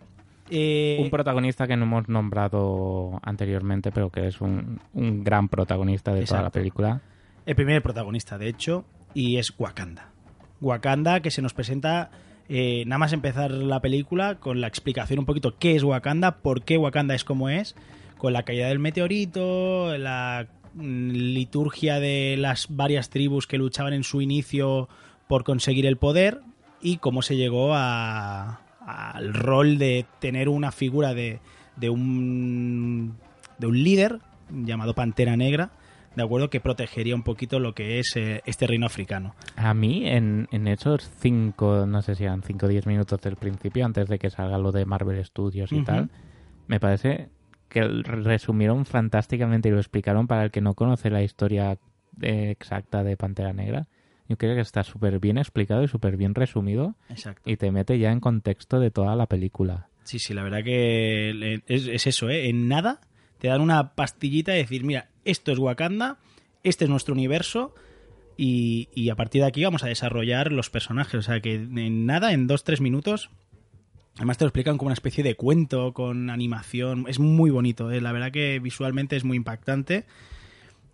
Eh, 0.49 0.99
Un 1.03 1.11
protagonista 1.11 1.67
que 1.67 1.77
no 1.77 1.87
hemos 1.87 2.09
nombrado 2.09 3.19
anteriormente, 3.25 3.91
pero 3.91 4.11
que 4.11 4.29
es 4.29 4.41
un, 4.41 4.81
un 4.95 5.25
gran 5.25 5.49
protagonista 5.49 6.13
de 6.15 6.23
toda 6.25 6.37
la 6.43 6.47
Exacto. 6.47 6.59
película. 6.61 7.01
el 7.47 7.57
primer 7.57 7.83
protagonista, 7.83 8.39
de 8.39 8.49
hecho, 8.49 8.85
y 9.13 9.39
es 9.39 9.53
Wakanda. 9.59 10.11
Wakanda 10.61 11.19
que 11.21 11.33
se 11.33 11.43
nos 11.43 11.53
presenta 11.53 12.11
eh, 12.49 12.85
nada 12.87 12.99
más 12.99 13.13
empezar 13.13 13.51
la 13.51 13.81
película 13.81 14.37
con 14.37 14.61
la 14.61 14.69
explicación 14.69 15.19
un 15.19 15.27
poquito 15.27 15.57
qué 15.59 15.75
es 15.75 15.83
Wakanda, 15.83 16.37
por 16.43 16.63
qué 16.63 16.79
Wakanda 16.79 17.15
es 17.17 17.25
como 17.25 17.49
es, 17.49 17.75
con 18.19 18.33
la 18.33 18.43
caída 18.43 18.69
del 18.69 18.79
meteorito, 18.79 19.97
la 19.97 20.47
mm, 20.75 21.11
liturgia 21.11 21.99
de 22.01 22.37
las 22.39 22.67
varias 22.69 23.09
tribus 23.11 23.47
que 23.47 23.59
luchaban 23.59 23.93
en 23.95 24.05
su 24.05 24.21
inicio 24.21 24.89
por 25.29 25.45
conseguir 25.45 25.87
el 25.87 25.97
poder 25.97 26.41
y 26.83 26.99
cómo 26.99 27.23
se 27.23 27.37
llegó 27.37 27.75
a- 27.75 28.61
al 28.87 29.35
rol 29.35 29.79
de 29.79 30.07
tener 30.19 30.49
una 30.49 30.73
figura 30.73 31.13
de, 31.15 31.41
de 31.77 31.91
un 31.91 33.17
de 33.59 33.67
un 33.67 33.83
líder 33.83 34.21
llamado 34.51 34.95
Pantera 34.95 35.37
Negra, 35.37 35.71
de 36.17 36.23
acuerdo, 36.23 36.49
que 36.49 36.59
protegería 36.61 37.15
un 37.15 37.23
poquito 37.23 37.59
lo 37.61 37.75
que 37.75 37.99
es 37.99 38.17
eh, 38.17 38.41
este 38.47 38.67
reino 38.67 38.87
africano. 38.87 39.35
A 39.57 39.75
mí, 39.75 40.07
en, 40.09 40.49
en 40.53 40.69
esos 40.69 41.11
cinco, 41.21 41.85
no 41.87 42.01
sé 42.03 42.15
si 42.15 42.25
eran 42.25 42.43
cinco 42.43 42.67
o 42.67 42.69
diez 42.69 42.87
minutos 42.87 43.21
del 43.21 43.37
principio, 43.37 43.85
antes 43.85 44.09
de 44.09 44.19
que 44.19 44.31
salga 44.31 44.57
lo 44.59 44.73
de 44.73 44.85
Marvel 44.87 45.23
Studios 45.25 45.71
y 45.73 45.83
tal, 45.83 46.09
me 46.67 46.81
parece 46.81 47.29
que 47.69 47.83
resumieron 47.83 48.85
fantásticamente 48.85 49.69
y 49.69 49.73
lo 49.73 49.79
explicaron 49.79 50.27
para 50.27 50.45
el 50.45 50.51
que 50.51 50.61
no 50.61 50.75
conoce 50.75 51.11
la 51.11 51.23
historia 51.23 51.79
eh, 52.21 52.51
exacta 52.51 53.05
de 53.05 53.17
Pantera 53.17 53.53
Negra. 53.53 53.87
Yo 54.29 54.37
creo 54.37 54.55
que 54.55 54.61
está 54.61 54.85
súper 54.85 55.21
bien 55.21 55.39
explicado 55.39 55.83
y 55.83 55.89
súper 55.89 56.17
bien 56.17 56.35
resumido 56.35 56.97
Exacto. 57.09 57.49
y 57.49 57.57
te 57.57 57.71
mete 57.71 57.99
ya 57.99 58.13
en 58.13 58.21
contexto 58.21 58.79
de 58.79 58.91
toda 58.91 59.17
la 59.17 59.27
película. 59.27 59.89
Sí, 60.05 60.19
sí, 60.19 60.35
la 60.35 60.43
verdad 60.43 60.65
que 60.65 61.63
es 61.67 62.07
eso, 62.07 62.29
¿eh? 62.29 62.49
En 62.49 62.69
nada 62.69 63.01
te 63.39 63.49
dan 63.49 63.61
una 63.61 63.95
pastillita 63.95 64.55
y 64.55 64.59
decir, 64.59 64.85
mira, 64.85 65.09
esto 65.25 65.53
es 65.53 65.59
Wakanda, 65.59 66.19
este 66.63 66.85
es 66.85 66.91
nuestro 66.91 67.15
universo 67.15 67.75
y, 68.37 68.89
y 68.95 69.11
a 69.11 69.17
partir 69.17 69.43
de 69.43 69.49
aquí 69.49 69.65
vamos 69.65 69.85
a 69.85 69.89
desarrollar 69.89 70.53
los 70.53 70.71
personajes. 70.71 71.15
O 71.15 71.23
sea 71.23 71.41
que 71.41 71.55
en 71.55 72.07
nada, 72.07 72.33
en 72.33 72.47
dos, 72.47 72.65
tres 72.65 72.81
minutos, 72.81 73.31
además 74.19 74.37
te 74.39 74.45
lo 74.45 74.49
explican 74.49 74.77
como 74.77 74.89
una 74.89 74.95
especie 74.95 75.25
de 75.25 75.35
cuento 75.35 75.93
con 75.95 76.29
animación. 76.31 77.07
Es 77.09 77.19
muy 77.19 77.51
bonito, 77.51 77.91
¿eh? 77.91 78.01
la 78.01 78.13
verdad 78.13 78.31
que 78.31 78.59
visualmente 78.59 79.17
es 79.17 79.25
muy 79.25 79.37
impactante. 79.37 80.05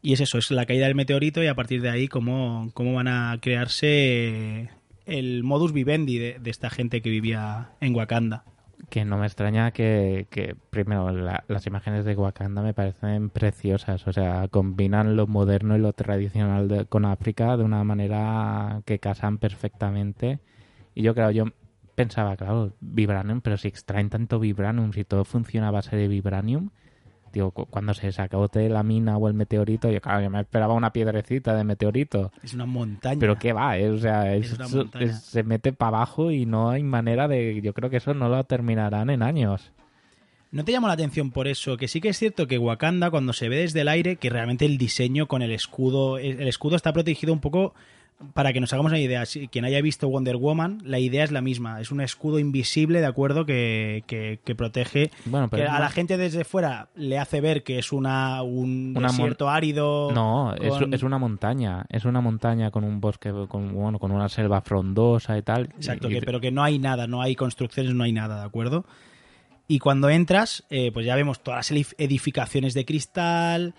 Y 0.02 0.12
es 0.12 0.20
eso, 0.20 0.36
es 0.36 0.50
la 0.50 0.66
caída 0.66 0.86
del 0.86 0.94
meteorito 0.94 1.42
y 1.42 1.46
a 1.46 1.54
partir 1.54 1.80
de 1.80 1.88
ahí 1.88 2.08
cómo, 2.08 2.70
cómo 2.74 2.92
van 2.94 3.08
a 3.08 3.38
crearse 3.40 4.68
el 5.06 5.42
modus 5.42 5.72
vivendi 5.72 6.18
de, 6.18 6.38
esta 6.44 6.68
gente 6.68 7.00
que 7.00 7.08
vivía 7.08 7.70
en 7.80 7.94
Wakanda. 7.94 8.44
Que 8.90 9.06
no 9.06 9.16
me 9.16 9.24
extraña 9.24 9.70
que, 9.70 10.26
primero, 10.68 11.10
la- 11.10 11.44
las 11.48 11.66
imágenes 11.66 12.04
de 12.04 12.14
Wakanda 12.14 12.60
me 12.60 12.74
parecen 12.74 13.30
preciosas. 13.30 14.06
O 14.06 14.12
sea, 14.12 14.46
combinan 14.48 15.16
lo 15.16 15.26
moderno 15.26 15.74
y 15.74 15.80
lo 15.80 15.94
tradicional 15.94 16.86
con 16.90 17.06
África 17.06 17.56
de 17.56 17.64
una 17.64 17.82
manera 17.82 18.82
que 18.84 18.98
casan 18.98 19.38
perfectamente. 19.38 20.38
Y 20.94 21.02
yo, 21.02 21.14
claro, 21.14 21.30
yo 21.30 21.44
pensaba, 21.94 22.36
claro, 22.36 22.72
Vibranium, 22.80 23.40
pero 23.40 23.56
si 23.56 23.68
extraen 23.68 24.10
tanto 24.10 24.38
Vibranium, 24.40 24.92
si 24.92 25.04
todo 25.04 25.24
funciona 25.24 25.68
a 25.68 25.70
base 25.70 25.96
de 25.96 26.08
Vibranium, 26.08 26.70
digo, 27.32 27.50
cu- 27.50 27.66
cuando 27.66 27.94
se 27.94 28.12
sacabote 28.12 28.68
la 28.68 28.82
mina 28.82 29.16
o 29.16 29.26
el 29.28 29.34
meteorito, 29.34 29.90
yo, 29.90 30.00
claro, 30.00 30.20
yo 30.22 30.30
me 30.30 30.40
esperaba 30.40 30.74
una 30.74 30.92
piedrecita 30.92 31.54
de 31.54 31.64
meteorito. 31.64 32.30
Es 32.42 32.54
una 32.54 32.64
montaña. 32.66 33.18
Pero 33.18 33.38
qué 33.38 33.52
va, 33.52 33.76
eh? 33.78 33.90
o 33.90 33.98
sea, 33.98 34.34
es- 34.34 34.52
Es 34.52 34.58
una 34.58 34.68
montaña. 34.68 35.04
es- 35.06 35.20
se 35.24 35.42
mete 35.42 35.72
para 35.72 35.96
abajo 35.96 36.30
y 36.30 36.46
no 36.46 36.70
hay 36.70 36.82
manera 36.82 37.26
de... 37.28 37.60
Yo 37.62 37.72
creo 37.74 37.90
que 37.90 37.96
eso 37.96 38.14
no 38.14 38.28
lo 38.28 38.44
terminarán 38.44 39.10
en 39.10 39.22
años. 39.22 39.72
¿No 40.52 40.64
te 40.64 40.70
llamó 40.70 40.86
la 40.86 40.92
atención 40.94 41.32
por 41.32 41.48
eso? 41.48 41.76
Que 41.76 41.88
sí 41.88 42.00
que 42.00 42.10
es 42.10 42.16
cierto 42.18 42.46
que 42.46 42.58
Wakanda, 42.58 43.10
cuando 43.10 43.32
se 43.32 43.48
ve 43.48 43.56
desde 43.56 43.80
el 43.80 43.88
aire, 43.88 44.14
que 44.14 44.30
realmente 44.30 44.64
el 44.64 44.78
diseño 44.78 45.26
con 45.26 45.42
el 45.42 45.50
escudo, 45.50 46.18
el 46.18 46.46
escudo 46.46 46.76
está 46.76 46.92
protegido 46.92 47.32
un 47.32 47.40
poco, 47.40 47.74
para 48.32 48.52
que 48.52 48.60
nos 48.60 48.72
hagamos 48.72 48.92
una 48.92 49.00
idea, 49.00 49.26
si 49.26 49.48
quien 49.48 49.64
haya 49.64 49.82
visto 49.82 50.08
Wonder 50.08 50.36
Woman, 50.36 50.78
la 50.84 50.98
idea 50.98 51.24
es 51.24 51.32
la 51.32 51.40
misma, 51.42 51.80
es 51.80 51.90
un 51.90 52.00
escudo 52.00 52.38
invisible, 52.38 53.00
¿de 53.00 53.06
acuerdo? 53.06 53.44
Que, 53.44 54.02
que, 54.06 54.40
que 54.44 54.54
protege, 54.54 55.10
Bueno, 55.26 55.48
pero 55.50 55.64
que 55.64 55.68
a 55.68 55.78
la 55.80 55.90
gente 55.90 56.16
desde 56.16 56.44
fuera 56.44 56.88
le 56.94 57.18
hace 57.18 57.40
ver 57.40 57.62
que 57.64 57.78
es 57.78 57.92
una, 57.92 58.42
un 58.42 58.94
Una 58.96 59.08
desierto 59.08 59.50
árido. 59.50 60.10
No, 60.12 60.54
es, 60.54 60.72
con- 60.72 60.94
es 60.94 61.02
una 61.02 61.18
montaña. 61.18 61.84
Es 61.90 62.04
una 62.06 62.20
montaña 62.20 62.70
con 62.70 62.84
un 62.84 63.00
bosque, 63.00 63.30
con, 63.48 63.74
bueno, 63.74 63.98
con 63.98 64.10
una 64.12 64.28
selva 64.28 64.60
frondosa 64.62 65.36
y 65.36 65.42
tal. 65.42 65.64
Exacto, 65.76 66.08
Y- 66.08 66.14
que- 66.14 66.22
pero 66.22 66.40
que 66.40 66.50
no 66.52 66.62
hay 66.62 66.78
nada, 66.78 67.06
no 67.06 67.20
hay 67.20 67.34
construcciones, 67.36 67.94
no 67.94 68.04
hay 68.04 68.12
nada, 68.12 68.40
¿de 68.40 68.46
acuerdo? 68.46 68.86
Y 69.68 69.78
cuando 69.80 70.08
entras, 70.08 70.64
eh, 70.70 70.90
pues 70.92 71.04
ya 71.04 71.16
vemos 71.16 71.42
todas 71.42 71.70
las 71.70 71.72
edif- 71.78 71.94
edificaciones 71.98 72.74
de 72.74 72.84
cristal, 72.84 73.74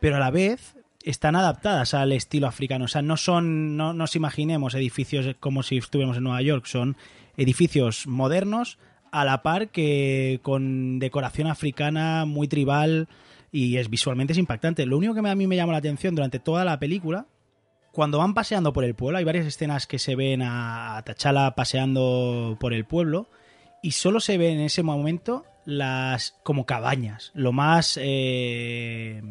pero 0.00 0.16
a 0.16 0.18
la 0.20 0.30
vez 0.30 0.76
están 1.10 1.36
adaptadas 1.36 1.94
al 1.94 2.12
estilo 2.12 2.46
africano. 2.46 2.84
O 2.84 2.88
sea, 2.88 3.02
no 3.02 3.16
son, 3.16 3.76
no 3.76 3.94
nos 3.94 4.14
imaginemos 4.14 4.74
edificios 4.74 5.34
como 5.40 5.62
si 5.62 5.78
estuviéramos 5.78 6.18
en 6.18 6.24
Nueva 6.24 6.42
York, 6.42 6.66
son 6.66 6.96
edificios 7.36 8.06
modernos 8.06 8.78
a 9.10 9.24
la 9.24 9.42
par 9.42 9.68
que 9.68 10.40
con 10.42 10.98
decoración 10.98 11.46
africana 11.46 12.26
muy 12.26 12.46
tribal 12.46 13.08
y 13.50 13.78
es 13.78 13.88
visualmente 13.88 14.32
es 14.34 14.38
impactante. 14.38 14.84
Lo 14.84 14.98
único 14.98 15.14
que 15.14 15.26
a 15.26 15.34
mí 15.34 15.46
me 15.46 15.56
llama 15.56 15.72
la 15.72 15.78
atención 15.78 16.14
durante 16.14 16.40
toda 16.40 16.64
la 16.64 16.78
película 16.78 17.26
cuando 17.92 18.18
van 18.18 18.34
paseando 18.34 18.72
por 18.72 18.84
el 18.84 18.94
pueblo, 18.94 19.18
hay 19.18 19.24
varias 19.24 19.46
escenas 19.46 19.86
que 19.86 19.98
se 19.98 20.14
ven 20.14 20.42
a 20.42 21.02
T'Challa 21.04 21.52
paseando 21.56 22.56
por 22.60 22.74
el 22.74 22.84
pueblo 22.84 23.28
y 23.82 23.92
solo 23.92 24.20
se 24.20 24.36
ven 24.36 24.58
en 24.58 24.66
ese 24.66 24.82
momento 24.82 25.46
las 25.64 26.36
como 26.44 26.66
cabañas, 26.66 27.32
lo 27.34 27.52
más 27.52 27.98
eh, 28.00 29.22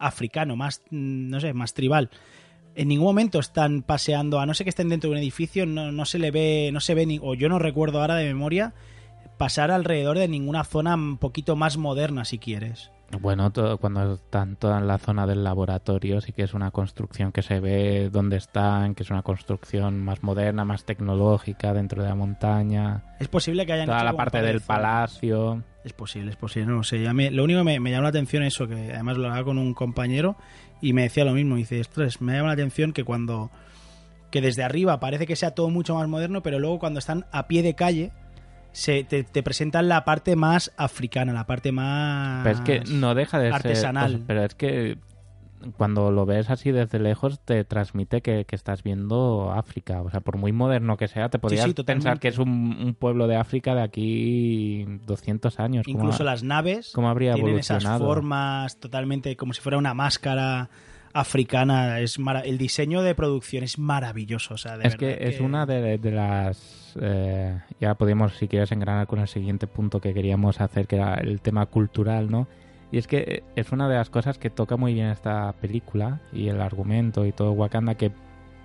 africano, 0.00 0.56
más 0.56 0.82
mm, 0.90 1.30
no 1.30 1.40
sé, 1.40 1.52
más 1.52 1.74
tribal. 1.74 2.10
En 2.74 2.88
ningún 2.88 3.06
momento 3.06 3.38
están 3.38 3.82
paseando, 3.82 4.40
a 4.40 4.46
no 4.46 4.54
ser 4.54 4.64
que 4.64 4.70
estén 4.70 4.88
dentro 4.88 5.10
de 5.10 5.16
un 5.16 5.22
edificio, 5.22 5.66
no, 5.66 5.92
no 5.92 6.04
se 6.04 6.18
le 6.18 6.30
ve, 6.30 6.70
no 6.72 6.80
se 6.80 6.94
ve 6.94 7.06
ni, 7.06 7.20
o 7.22 7.34
yo 7.34 7.48
no 7.48 7.58
recuerdo 7.58 8.00
ahora 8.00 8.16
de 8.16 8.26
memoria 8.26 8.74
pasar 9.38 9.70
alrededor 9.70 10.18
de 10.18 10.28
ninguna 10.28 10.64
zona 10.64 10.94
un 10.94 11.16
poquito 11.16 11.56
más 11.56 11.76
moderna, 11.76 12.24
si 12.24 12.38
quieres. 12.38 12.90
Bueno, 13.18 13.50
todo, 13.50 13.78
cuando 13.78 14.14
están 14.14 14.54
toda 14.56 14.78
en 14.78 14.86
la 14.86 14.98
zona 14.98 15.26
del 15.26 15.42
laboratorio, 15.42 16.20
sí 16.20 16.32
que 16.32 16.42
es 16.44 16.54
una 16.54 16.70
construcción 16.70 17.32
que 17.32 17.42
se 17.42 17.58
ve 17.58 18.08
dónde 18.10 18.36
están, 18.36 18.94
que 18.94 19.02
es 19.02 19.10
una 19.10 19.22
construcción 19.22 19.98
más 20.02 20.22
moderna, 20.22 20.64
más 20.64 20.84
tecnológica 20.84 21.74
dentro 21.74 22.02
de 22.02 22.08
la 22.08 22.14
montaña. 22.14 23.02
Es 23.18 23.26
posible 23.28 23.66
que 23.66 23.72
hayan 23.72 23.86
Toda 23.86 23.98
hecho 23.98 24.04
la 24.06 24.12
parte 24.16 24.38
par 24.38 24.42
de 24.42 24.52
del 24.52 24.60
palacio. 24.60 25.62
Es 25.84 25.92
posible, 25.92 26.30
es 26.30 26.36
posible, 26.36 26.66
no 26.68 26.76
lo 26.76 26.82
sé. 26.84 27.06
A 27.08 27.12
mí- 27.12 27.30
lo 27.30 27.42
único 27.42 27.60
que 27.60 27.64
me, 27.64 27.80
me 27.80 27.90
llama 27.90 28.04
la 28.04 28.08
atención 28.10 28.44
es 28.44 28.54
eso, 28.54 28.68
que 28.68 28.92
además 28.92 29.16
lo 29.16 29.24
hablaba 29.26 29.44
con 29.44 29.58
un 29.58 29.74
compañero 29.74 30.36
y 30.80 30.92
me 30.92 31.02
decía 31.02 31.24
lo 31.24 31.32
mismo. 31.32 31.56
Dice, 31.56 31.80
ostras, 31.80 32.20
me 32.20 32.34
llama 32.34 32.48
la 32.48 32.54
atención 32.54 32.92
que 32.92 33.02
cuando. 33.04 33.50
que 34.30 34.40
desde 34.40 34.62
arriba 34.62 35.00
parece 35.00 35.26
que 35.26 35.34
sea 35.34 35.50
todo 35.56 35.68
mucho 35.70 35.96
más 35.96 36.06
moderno, 36.06 36.42
pero 36.42 36.60
luego 36.60 36.78
cuando 36.78 37.00
están 37.00 37.26
a 37.32 37.48
pie 37.48 37.64
de 37.64 37.74
calle, 37.74 38.12
se, 38.72 39.04
te, 39.04 39.24
te 39.24 39.42
presentan 39.42 39.88
la 39.88 40.04
parte 40.04 40.36
más 40.36 40.72
africana, 40.76 41.32
la 41.32 41.46
parte 41.46 41.72
más. 41.72 42.42
Pero 42.44 42.54
es 42.54 42.60
que 42.62 42.92
no 42.92 43.14
deja 43.14 43.38
de 43.38 43.50
artesanal. 43.50 44.12
ser. 44.12 44.20
pero 44.26 44.44
es 44.44 44.54
que 44.54 44.98
cuando 45.76 46.10
lo 46.10 46.24
ves 46.24 46.48
así 46.48 46.70
desde 46.70 46.98
lejos 46.98 47.38
te 47.44 47.64
transmite 47.64 48.22
que, 48.22 48.46
que 48.46 48.56
estás 48.56 48.82
viendo 48.82 49.52
África. 49.52 50.00
O 50.00 50.08
sea, 50.10 50.20
por 50.20 50.38
muy 50.38 50.52
moderno 50.52 50.96
que 50.96 51.06
sea, 51.06 51.28
te 51.28 51.38
podrías 51.38 51.66
sí, 51.66 51.74
pensar 51.84 52.18
que 52.18 52.28
es 52.28 52.38
un, 52.38 52.48
un 52.82 52.94
pueblo 52.94 53.26
de 53.26 53.36
África 53.36 53.74
de 53.74 53.82
aquí 53.82 54.86
200 55.06 55.60
años. 55.60 55.84
¿Cómo- 55.84 55.98
Incluso 55.98 56.24
las 56.24 56.42
naves 56.42 56.92
¿Cómo 56.94 57.10
habría 57.10 57.34
tienen 57.34 57.58
esas 57.58 57.82
evolucionado? 57.82 58.06
formas 58.06 58.78
totalmente 58.80 59.36
como 59.36 59.52
si 59.52 59.60
fuera 59.60 59.76
una 59.76 59.92
máscara 59.92 60.70
africana. 61.12 62.00
Es 62.00 62.18
el 62.44 62.58
diseño 62.58 63.02
de 63.02 63.14
producción 63.14 63.64
es 63.64 63.78
maravilloso. 63.78 64.54
O 64.54 64.58
sea, 64.58 64.76
de 64.76 64.86
es 64.86 64.96
que 64.96 65.18
es 65.20 65.40
una 65.40 65.66
de, 65.66 65.98
de 65.98 66.10
las... 66.10 66.96
eh, 67.00 67.60
ya 67.80 67.94
podemos, 67.94 68.36
si 68.36 68.48
quieres, 68.48 68.72
engranar 68.72 69.06
con 69.06 69.20
el 69.20 69.28
siguiente 69.28 69.66
punto 69.66 70.00
que 70.00 70.14
queríamos 70.14 70.60
hacer, 70.60 70.86
que 70.86 70.96
era 70.96 71.14
el 71.14 71.40
tema 71.40 71.66
cultural, 71.66 72.30
¿no? 72.30 72.48
Y 72.92 72.98
es 72.98 73.06
que 73.06 73.44
es 73.54 73.70
una 73.70 73.88
de 73.88 73.94
las 73.94 74.10
cosas 74.10 74.38
que 74.38 74.50
toca 74.50 74.76
muy 74.76 74.94
bien 74.94 75.06
esta 75.08 75.52
película 75.60 76.20
y 76.32 76.48
el 76.48 76.60
argumento 76.60 77.24
y 77.24 77.32
todo 77.32 77.52
Wakanda, 77.52 77.94
que 77.94 78.10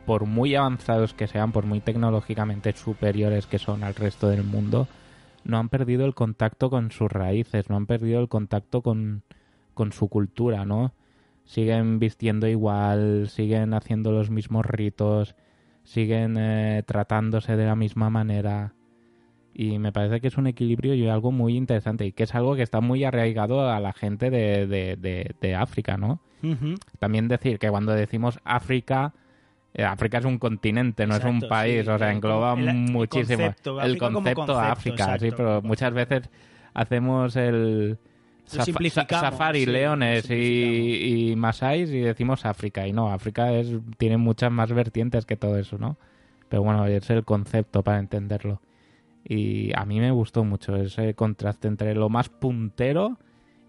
por 0.05 0.25
muy 0.25 0.55
avanzados 0.55 1.13
que 1.13 1.27
sean, 1.27 1.51
por 1.51 1.65
muy 1.65 1.79
tecnológicamente 1.79 2.73
superiores 2.73 3.45
que 3.45 3.59
son 3.59 3.83
al 3.83 3.95
resto 3.95 4.27
del 4.29 4.43
mundo, 4.43 4.87
no 5.43 5.59
han 5.59 5.69
perdido 5.69 6.05
el 6.05 6.15
contacto 6.15 6.71
con 6.71 6.91
sus 6.91 7.11
raíces, 7.11 7.69
no 7.69 7.75
han 7.75 7.85
perdido 7.85 8.19
el 8.19 8.27
contacto 8.27 8.81
con, 8.81 9.21
con 9.75 9.91
su 9.91 10.07
cultura, 10.07 10.65
¿no? 10.65 10.91
Siguen 11.45 11.99
vistiendo 11.99 12.47
igual, 12.47 13.27
siguen 13.29 13.73
haciendo 13.73 14.11
los 14.11 14.29
mismos 14.29 14.65
ritos, 14.65 15.35
siguen 15.83 16.35
eh, 16.37 16.83
tratándose 16.85 17.55
de 17.55 17.65
la 17.65 17.75
misma 17.75 18.09
manera. 18.09 18.73
Y 19.53 19.79
me 19.79 19.91
parece 19.93 20.19
que 20.19 20.27
es 20.27 20.37
un 20.37 20.47
equilibrio 20.47 20.95
y 20.95 21.07
algo 21.07 21.31
muy 21.31 21.55
interesante 21.55 22.05
y 22.05 22.11
que 22.11 22.23
es 22.23 22.35
algo 22.35 22.55
que 22.55 22.61
está 22.63 22.81
muy 22.81 23.03
arraigado 23.05 23.69
a 23.69 23.79
la 23.79 23.93
gente 23.93 24.29
de, 24.29 24.67
de, 24.67 24.95
de, 24.97 25.33
de 25.39 25.55
África, 25.55 25.95
¿no? 25.97 26.19
También 26.99 27.27
decir 27.27 27.57
que 27.57 27.69
cuando 27.69 27.93
decimos 27.93 28.39
África, 28.43 29.13
eh, 29.73 29.83
África 29.85 30.17
es 30.17 30.25
un 30.25 30.39
continente, 30.39 31.07
no 31.07 31.15
es 31.15 31.23
un 31.23 31.39
país, 31.49 31.83
sí. 31.85 31.89
o 31.89 31.97
sea, 31.97 32.11
engloba 32.11 32.53
el- 32.53 32.67
el 32.67 32.75
muchísimo. 32.75 33.37
concepto, 33.45 33.71
el 33.79 33.85
África 33.91 34.05
como 34.05 34.13
concepto 34.15 34.45
concepto, 34.45 34.59
África, 34.71 35.19
sí, 35.19 35.29
pero 35.37 35.61
muchas 35.61 35.93
veces 35.93 36.29
hacemos 36.73 37.35
el 37.37 37.97
Lo 38.45 38.49
safa- 38.51 38.65
simplificamos, 38.65 39.09
sa- 39.21 39.31
safari, 39.31 39.65
leones 39.65 40.29
y, 40.29 41.31
y 41.31 41.35
masáis 41.35 41.89
y 41.89 41.99
decimos 41.99 42.45
África. 42.45 42.87
Y 42.87 42.93
no, 42.93 43.11
África 43.11 43.51
es 43.53 43.69
tiene 43.97 44.17
muchas 44.17 44.51
más 44.51 44.71
vertientes 44.71 45.25
que 45.25 45.35
todo 45.35 45.57
eso, 45.57 45.77
¿no? 45.77 45.97
Pero 46.49 46.61
bueno, 46.63 46.85
es 46.85 47.09
el 47.09 47.23
concepto 47.23 47.81
para 47.83 47.99
entenderlo. 47.99 48.61
Y 49.27 49.71
a 49.75 49.85
mí 49.85 49.99
me 49.99 50.11
gustó 50.11 50.43
mucho 50.43 50.75
ese 50.75 51.15
contraste 51.15 51.67
entre 51.67 51.95
lo 51.95 52.09
más 52.09 52.29
puntero 52.29 53.17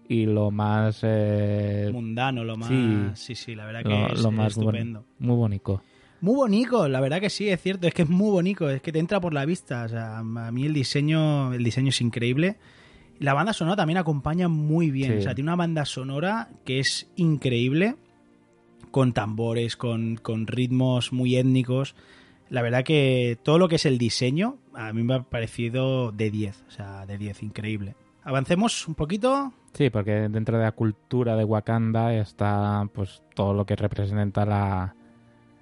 y 0.07 0.25
lo 0.27 0.51
más... 0.51 0.99
eh, 1.01 1.89
Mundano, 1.91 2.43
lo 2.43 2.55
más. 2.55 2.67
sí. 2.69 3.11
Sí, 3.15 3.35
sí, 3.35 3.55
la 3.55 3.65
verdad 3.65 3.81
lo, 3.83 4.07
que 4.07 4.13
es, 4.13 4.21
lo 4.21 4.31
más 4.31 4.51
estupendo. 4.55 5.03
muy 5.17 5.35
bonito. 5.35 5.81
Muy 6.21 6.35
bonito, 6.35 6.87
la 6.87 6.99
verdad 6.99 7.19
que 7.19 7.29
sí, 7.29 7.49
es 7.49 7.61
cierto, 7.61 7.87
es 7.87 7.93
que 7.93 8.03
es 8.03 8.09
muy 8.09 8.31
bonito, 8.31 8.69
es 8.69 8.81
que 8.81 8.91
te 8.91 8.99
entra 8.99 9.19
por 9.19 9.33
la 9.33 9.45
vista, 9.45 9.83
o 9.83 9.89
sea, 9.89 10.19
a 10.19 10.23
mí 10.23 10.65
el 10.65 10.73
diseño, 10.73 11.53
el 11.53 11.63
diseño 11.63 11.89
es 11.89 12.01
increíble. 12.01 12.55
La 13.19 13.33
banda 13.33 13.53
sonora 13.53 13.75
también 13.77 13.97
acompaña 13.97 14.47
muy 14.47 14.91
bien, 14.91 15.13
Sí. 15.13 15.17
o 15.17 15.21
sea, 15.21 15.35
tiene 15.35 15.49
una 15.49 15.55
banda 15.55 15.85
sonora 15.85 16.49
que 16.65 16.79
es 16.79 17.09
increíble, 17.15 17.95
con 18.91 19.13
tambores, 19.13 19.75
con, 19.75 20.15
con 20.17 20.47
ritmos 20.47 21.11
muy 21.13 21.35
étnicos. 21.35 21.95
La 22.49 22.61
verdad 22.61 22.83
que 22.83 23.37
todo 23.43 23.57
lo 23.57 23.67
que 23.67 23.75
es 23.75 23.85
el 23.85 23.97
diseño 23.97 24.57
a 24.73 24.93
mí 24.93 25.03
me 25.03 25.15
ha 25.15 25.23
parecido 25.23 26.11
de 26.11 26.29
10, 26.31 26.63
o 26.67 26.71
sea, 26.71 27.05
de 27.05 27.17
10, 27.17 27.43
increíble. 27.43 27.95
Avancemos 28.23 28.87
un 28.87 28.95
poquito. 28.95 29.51
Sí, 29.73 29.89
porque 29.89 30.11
dentro 30.29 30.57
de 30.57 30.63
la 30.63 30.71
cultura 30.71 31.35
de 31.35 31.43
Wakanda 31.43 32.13
está 32.13 32.87
pues 32.93 33.21
todo 33.35 33.53
lo 33.53 33.65
que 33.65 33.75
representa 33.75 34.45
la, 34.45 34.95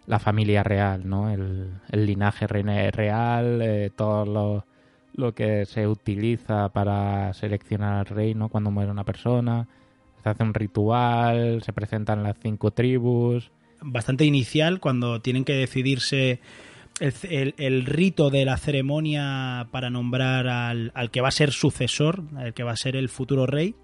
la 0.05 0.19
familia 0.19 0.63
real, 0.63 1.07
¿no? 1.07 1.29
El, 1.29 1.69
el 1.91 2.05
linaje 2.05 2.47
real, 2.47 3.61
eh, 3.61 3.91
todo 3.95 4.25
lo, 4.25 4.65
lo 5.17 5.33
que 5.33 5.65
se 5.65 5.87
utiliza 5.87 6.69
para 6.69 7.33
seleccionar 7.33 7.93
al 7.99 8.05
rey, 8.05 8.33
¿no? 8.33 8.49
Cuando 8.49 8.71
muere 8.71 8.91
una 8.91 9.03
persona. 9.03 9.67
Se 10.23 10.29
hace 10.29 10.43
un 10.43 10.53
ritual, 10.53 11.61
se 11.63 11.71
presentan 11.73 12.23
las 12.23 12.37
cinco 12.41 12.71
tribus. 12.71 13.51
bastante 13.81 14.25
inicial 14.25 14.79
cuando 14.79 15.21
tienen 15.21 15.45
que 15.45 15.53
decidirse 15.53 16.39
el, 16.99 17.53
el- 17.57 17.85
rito 17.85 18.29
de 18.29 18.45
la 18.45 18.57
ceremonia 18.57 19.67
para 19.71 19.89
nombrar 19.89 20.47
al, 20.47 20.91
al 20.95 21.11
que 21.11 21.21
va 21.21 21.27
a 21.27 21.31
ser 21.31 21.51
sucesor, 21.51 22.23
al 22.37 22.53
que 22.53 22.63
va 22.63 22.71
a 22.71 22.77
ser 22.77 22.95
el 22.95 23.09
futuro 23.09 23.45
rey. 23.45 23.75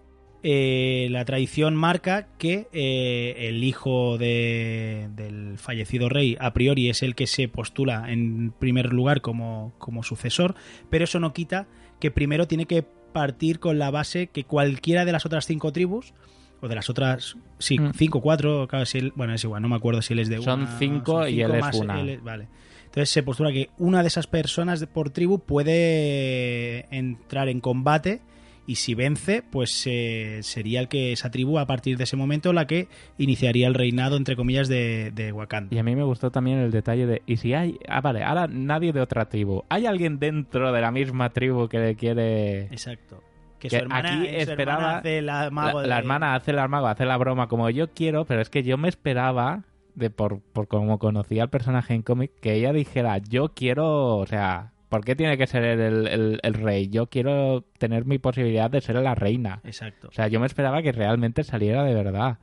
Eh, 0.43 1.07
la 1.11 1.23
tradición 1.23 1.75
marca 1.75 2.27
que 2.39 2.67
eh, 2.73 3.35
el 3.47 3.63
hijo 3.63 4.17
de- 4.17 5.07
del 5.15 5.57
fallecido 5.59 6.09
rey 6.09 6.35
a 6.39 6.51
priori 6.53 6.89
es 6.89 7.03
el 7.03 7.13
que 7.13 7.27
se 7.27 7.47
postula 7.47 8.11
en 8.11 8.51
primer 8.57 8.91
lugar 8.91 9.21
como, 9.21 9.73
como 9.77 10.01
sucesor, 10.01 10.55
pero 10.89 11.03
eso 11.03 11.19
no 11.19 11.31
quita 11.33 11.67
que 11.99 12.09
primero 12.09 12.47
tiene 12.47 12.65
que 12.65 12.81
partir 12.81 13.59
con 13.59 13.77
la 13.77 13.91
base 13.91 14.27
que 14.27 14.43
cualquiera 14.43 15.05
de 15.05 15.11
las 15.11 15.27
otras 15.27 15.45
cinco 15.45 15.71
tribus 15.71 16.13
o 16.59 16.67
de 16.67 16.73
las 16.75 16.89
otras, 16.89 17.37
sí, 17.59 17.77
Mm. 17.77 17.91
cinco, 17.93 18.21
cuatro, 18.21 18.67
claro, 18.67 18.85
si 18.87 18.97
él- 18.97 19.13
bueno, 19.15 19.33
es 19.35 19.43
igual, 19.43 19.61
no 19.61 19.69
me 19.69 19.75
acuerdo 19.75 20.01
si 20.01 20.13
él 20.13 20.19
es 20.19 20.29
de 20.29 20.41
Son 20.41 20.61
una, 20.61 20.79
cinco 20.79 21.27
y 21.27 21.41
él 21.41 21.53
es 21.53 21.75
una. 21.75 21.99
él 22.01 22.19
vale. 22.23 22.47
Entonces 22.85 23.09
se 23.11 23.21
postula 23.23 23.51
que 23.51 23.69
una 23.77 24.01
de 24.01 24.07
esas 24.07 24.25
personas 24.27 24.83
por 24.87 25.11
tribu 25.11 25.39
puede 25.39 26.85
entrar 26.95 27.47
en 27.49 27.59
combate 27.61 28.21
y 28.68 28.76
si 28.76 28.93
vence, 28.95 29.43
pues 29.43 29.84
eh, 29.88 30.39
sería 30.43 30.80
el 30.80 30.88
que 30.88 31.12
esa 31.12 31.32
tribu 31.32 31.59
a 31.59 31.66
partir 31.66 31.97
de 31.97 32.03
ese 32.05 32.16
momento 32.16 32.53
la 32.53 32.68
que 32.68 32.88
iniciaría 33.18 33.68
el 33.68 33.74
reinado, 33.74 34.18
entre 34.18 34.36
comillas, 34.36 34.68
de, 34.68 35.12
de 35.14 35.32
Wakanda. 35.32 35.76
Y 35.76 35.80
a 35.80 35.84
mí 35.84 35.95
me 35.95 36.03
gustó 36.03 36.32
también 36.32 36.59
el 36.59 36.72
detalle 36.72 37.05
de, 37.05 37.22
y 37.26 37.38
si 37.38 37.53
hay, 37.53 37.78
ah, 37.88 38.01
vale, 38.01 38.24
ahora 38.24 38.47
nadie 38.47 38.93
de 38.93 39.01
otra 39.01 39.26
tribu, 39.26 39.64
¿hay 39.70 39.86
alguien 39.86 40.20
dentro 40.20 40.72
de 40.72 40.82
la 40.82 40.91
misma 40.91 41.30
tribu 41.32 41.68
que 41.68 41.80
le 41.80 41.95
quiere... 41.95 42.66
Exacto. 42.66 43.22
Que, 43.59 43.70
su 43.70 43.76
hermana, 43.76 44.09
aquí 44.14 44.18
su 44.18 44.26
hermana 44.26 44.41
esperaba- 44.41 44.97
hace 44.97 45.22
la, 45.22 45.49
mago 45.51 45.82
la 45.84 45.97
hermana 45.99 46.34
hace 46.36 46.51
la 46.51 46.68
mago, 46.68 46.88
hace 46.88 47.05
la 47.05 47.18
broma 47.18 47.47
como 47.47 47.70
yo 47.70 47.91
quiero, 47.91 48.26
pero 48.26 48.41
es 48.41 48.49
que 48.49 48.64
yo 48.64 48.76
me 48.78 48.89
esperaba, 48.89 49.66
de 49.93 50.09
por, 50.09 50.41
por 50.41 50.68
como 50.68 50.97
conocía 50.97 51.43
al 51.43 51.49
personaje 51.51 51.93
en 51.93 52.01
cómic, 52.01 52.32
que 52.41 52.55
ella 52.55 52.74
dijera, 52.74 53.20
yo 53.20 53.49
quiero, 53.53 54.18
o 54.18 54.26
sea, 54.26 54.72
¿por 54.91 55.05
qué 55.05 55.15
tiene 55.15 55.37
que 55.37 55.47
ser 55.47 55.63
el, 55.63 56.05
el- 56.07 56.39
el 56.43 56.53
rey? 56.53 56.89
Yo 56.89 57.07
quiero 57.07 57.63
tener 57.79 58.03
mi 58.05 58.19
posibilidad 58.19 58.69
de 58.69 58.81
ser 58.81 58.97
la 58.97 59.15
reina. 59.15 59.61
Exacto. 59.63 60.09
O 60.09 60.11
sea, 60.11 60.27
yo 60.27 60.39
me 60.41 60.45
esperaba 60.45 60.81
que 60.83 60.91
realmente 60.91 61.43
saliera 61.45 61.83
de 61.85 61.93
verdad. 61.93 62.39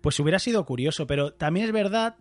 Pues 0.00 0.18
hubiera 0.20 0.38
sido 0.38 0.64
curioso, 0.64 1.06
pero 1.08 1.32
también 1.32 1.66
es 1.66 1.72
verdad, 1.72 2.14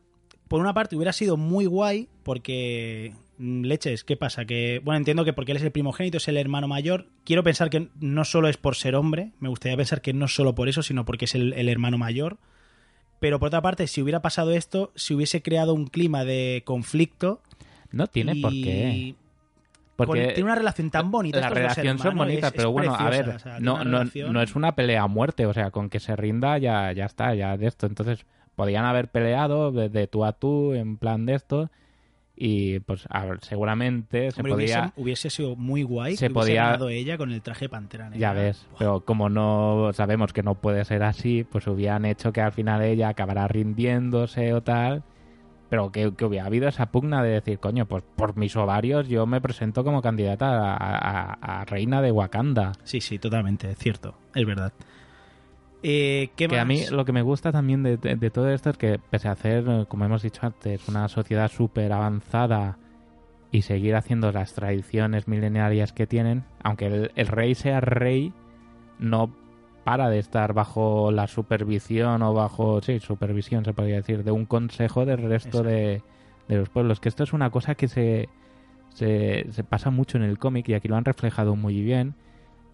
por 0.47 0.59
una 0.61 0.73
parte 0.73 0.95
hubiera 0.95 1.13
sido 1.13 1.37
muy 1.37 1.65
guay, 1.67 2.09
porque 2.23 3.13
mm, 3.37 3.61
leches, 3.65 4.03
¿qué 4.03 4.17
pasa? 4.17 4.45
Que, 4.45 4.81
bueno, 4.83 4.97
entiendo 4.97 5.23
que 5.25 5.33
porque 5.33 5.51
él 5.51 5.57
es 5.57 5.63
el 5.63 5.71
primogénito, 5.71 6.17
es 6.17 6.27
el 6.27 6.37
hermano 6.37 6.67
mayor, 6.67 7.07
quiero 7.23 7.43
pensar 7.43 7.69
que 7.69 7.89
no 7.99 8.25
solo 8.25 8.47
es 8.49 8.57
por 8.57 8.75
ser 8.75 8.95
hombre, 8.95 9.31
me 9.39 9.47
gustaría 9.49 9.77
pensar 9.77 10.01
que 10.01 10.11
no 10.13 10.27
solo 10.27 10.55
por 10.55 10.69
eso, 10.69 10.81
sino 10.83 11.05
porque 11.05 11.25
es 11.25 11.35
el, 11.35 11.53
el 11.53 11.69
hermano 11.69 11.97
mayor. 11.99 12.37
Pero 13.19 13.37
por 13.39 13.47
otra 13.47 13.61
parte, 13.61 13.85
si 13.85 14.01
hubiera 14.01 14.23
pasado 14.23 14.51
esto, 14.51 14.91
si 14.95 15.13
hubiese 15.13 15.43
creado 15.43 15.75
un 15.75 15.85
clima 15.85 16.25
de 16.25 16.63
conflicto. 16.65 17.41
No 17.91 18.07
tiene 18.07 18.33
y- 18.35 18.41
por 18.41 18.51
qué. 18.51 19.15
Porque 20.07 20.27
tiene 20.33 20.43
una 20.43 20.55
relación 20.55 20.89
tan 20.89 21.11
bonita. 21.11 21.39
Las 21.39 21.51
relaciones 21.51 22.01
son 22.01 22.17
bonitas, 22.17 22.51
pero 22.55 22.71
bueno, 22.71 22.95
a 22.95 23.09
ver, 23.09 23.29
o 23.29 23.39
sea, 23.39 23.57
tiene 23.57 23.65
no, 23.65 23.83
no, 23.83 23.99
relación- 23.99 24.33
no 24.33 24.41
es 24.41 24.55
una 24.55 24.73
pelea 24.75 25.03
a 25.03 25.07
muerte, 25.07 25.45
o 25.45 25.53
sea, 25.53 25.71
con 25.71 25.89
que 25.89 25.99
se 25.99 26.15
rinda 26.15 26.57
ya, 26.57 26.91
ya 26.93 27.05
está, 27.05 27.33
ya 27.35 27.57
de 27.57 27.67
esto. 27.67 27.85
Entonces, 27.87 28.25
podían 28.55 28.85
haber 28.85 29.07
peleado 29.09 29.71
de, 29.71 29.89
de 29.89 30.07
tú 30.07 30.25
a 30.25 30.33
tú, 30.33 30.73
en 30.73 30.97
plan 30.97 31.25
de 31.25 31.35
esto, 31.35 31.69
y 32.35 32.79
pues 32.79 33.05
a 33.09 33.25
ver, 33.25 33.39
seguramente 33.41 34.31
se 34.31 34.39
Hombre, 34.41 34.53
podía... 34.53 34.79
hubiese, 34.79 34.93
hubiese 35.01 35.29
sido 35.29 35.55
muy 35.55 35.83
guay 35.83 36.15
se 36.17 36.27
que 36.27 36.33
podía- 36.33 36.77
ella 36.89 37.17
con 37.17 37.31
el 37.31 37.41
traje 37.41 37.65
de 37.65 37.69
pantera 37.69 38.05
negra. 38.05 38.19
Ya 38.19 38.33
ves, 38.33 38.65
pero 38.79 39.01
como 39.01 39.29
no 39.29 39.91
sabemos 39.93 40.33
que 40.33 40.41
no 40.41 40.55
puede 40.55 40.83
ser 40.85 41.03
así, 41.03 41.43
pues 41.43 41.67
hubieran 41.67 42.03
hecho 42.05 42.31
que 42.33 42.41
al 42.41 42.51
final 42.51 42.81
ella 42.81 43.09
acabara 43.09 43.47
rindiéndose 43.47 44.53
o 44.53 44.61
tal, 44.61 45.03
pero 45.71 45.89
que, 45.89 46.13
que 46.13 46.25
hubiera 46.25 46.47
habido 46.47 46.67
esa 46.67 46.87
pugna 46.87 47.23
de 47.23 47.29
decir, 47.29 47.57
coño, 47.57 47.85
pues 47.85 48.03
por 48.17 48.35
mis 48.35 48.57
ovarios 48.57 49.07
yo 49.07 49.25
me 49.25 49.39
presento 49.39 49.85
como 49.85 50.01
candidata 50.01 50.75
a, 50.75 50.75
a- 50.75 51.61
a 51.61 51.63
reina 51.65 52.01
de 52.01 52.11
Wakanda. 52.11 52.73
Sí, 52.83 52.99
sí, 52.99 53.17
totalmente, 53.19 53.71
es 53.71 53.77
cierto, 53.77 54.15
es 54.35 54.45
verdad. 54.45 54.73
Eh, 55.83 56.29
¿qué 56.35 56.47
que 56.49 56.59
a 56.59 56.65
mí 56.65 56.83
lo 56.91 57.05
que 57.05 57.13
me 57.13 57.21
gusta 57.21 57.53
también 57.53 57.83
de, 57.83 57.95
de- 57.95 58.17
de 58.17 58.29
todo 58.29 58.49
esto 58.49 58.69
es 58.69 58.77
que 58.77 58.99
pese 58.99 59.29
a 59.29 59.31
hacer, 59.31 59.87
como 59.87 60.03
hemos 60.03 60.21
dicho 60.23 60.41
antes, 60.45 60.87
una 60.89 61.07
sociedad 61.07 61.49
súper 61.49 61.93
avanzada 61.93 62.77
y 63.49 63.61
seguir 63.61 63.95
haciendo 63.95 64.31
las 64.33 64.53
tradiciones 64.53 65.29
milenarias 65.29 65.93
que 65.93 66.05
tienen, 66.05 66.43
aunque 66.63 66.87
el, 66.87 67.11
el 67.15 67.27
rey 67.27 67.55
sea 67.55 67.79
rey, 67.79 68.33
no 68.99 69.31
para 69.83 70.09
de 70.09 70.19
estar 70.19 70.53
bajo 70.53 71.11
la 71.11 71.27
supervisión 71.27 72.21
o 72.21 72.33
bajo, 72.33 72.81
sí, 72.81 72.99
supervisión 72.99 73.65
se 73.65 73.73
podría 73.73 73.95
decir, 73.95 74.23
de 74.23 74.31
un 74.31 74.45
consejo 74.45 75.05
del 75.05 75.19
resto 75.19 75.63
de, 75.63 76.03
de 76.47 76.57
los 76.57 76.69
pueblos. 76.69 76.99
Que 76.99 77.09
esto 77.09 77.23
es 77.23 77.33
una 77.33 77.49
cosa 77.49 77.75
que 77.75 77.87
se, 77.87 78.29
se, 78.89 79.47
se 79.51 79.63
pasa 79.63 79.89
mucho 79.89 80.17
en 80.17 80.23
el 80.23 80.37
cómic 80.37 80.69
y 80.69 80.73
aquí 80.73 80.87
lo 80.87 80.95
han 80.95 81.05
reflejado 81.05 81.55
muy 81.55 81.81
bien 81.81 82.15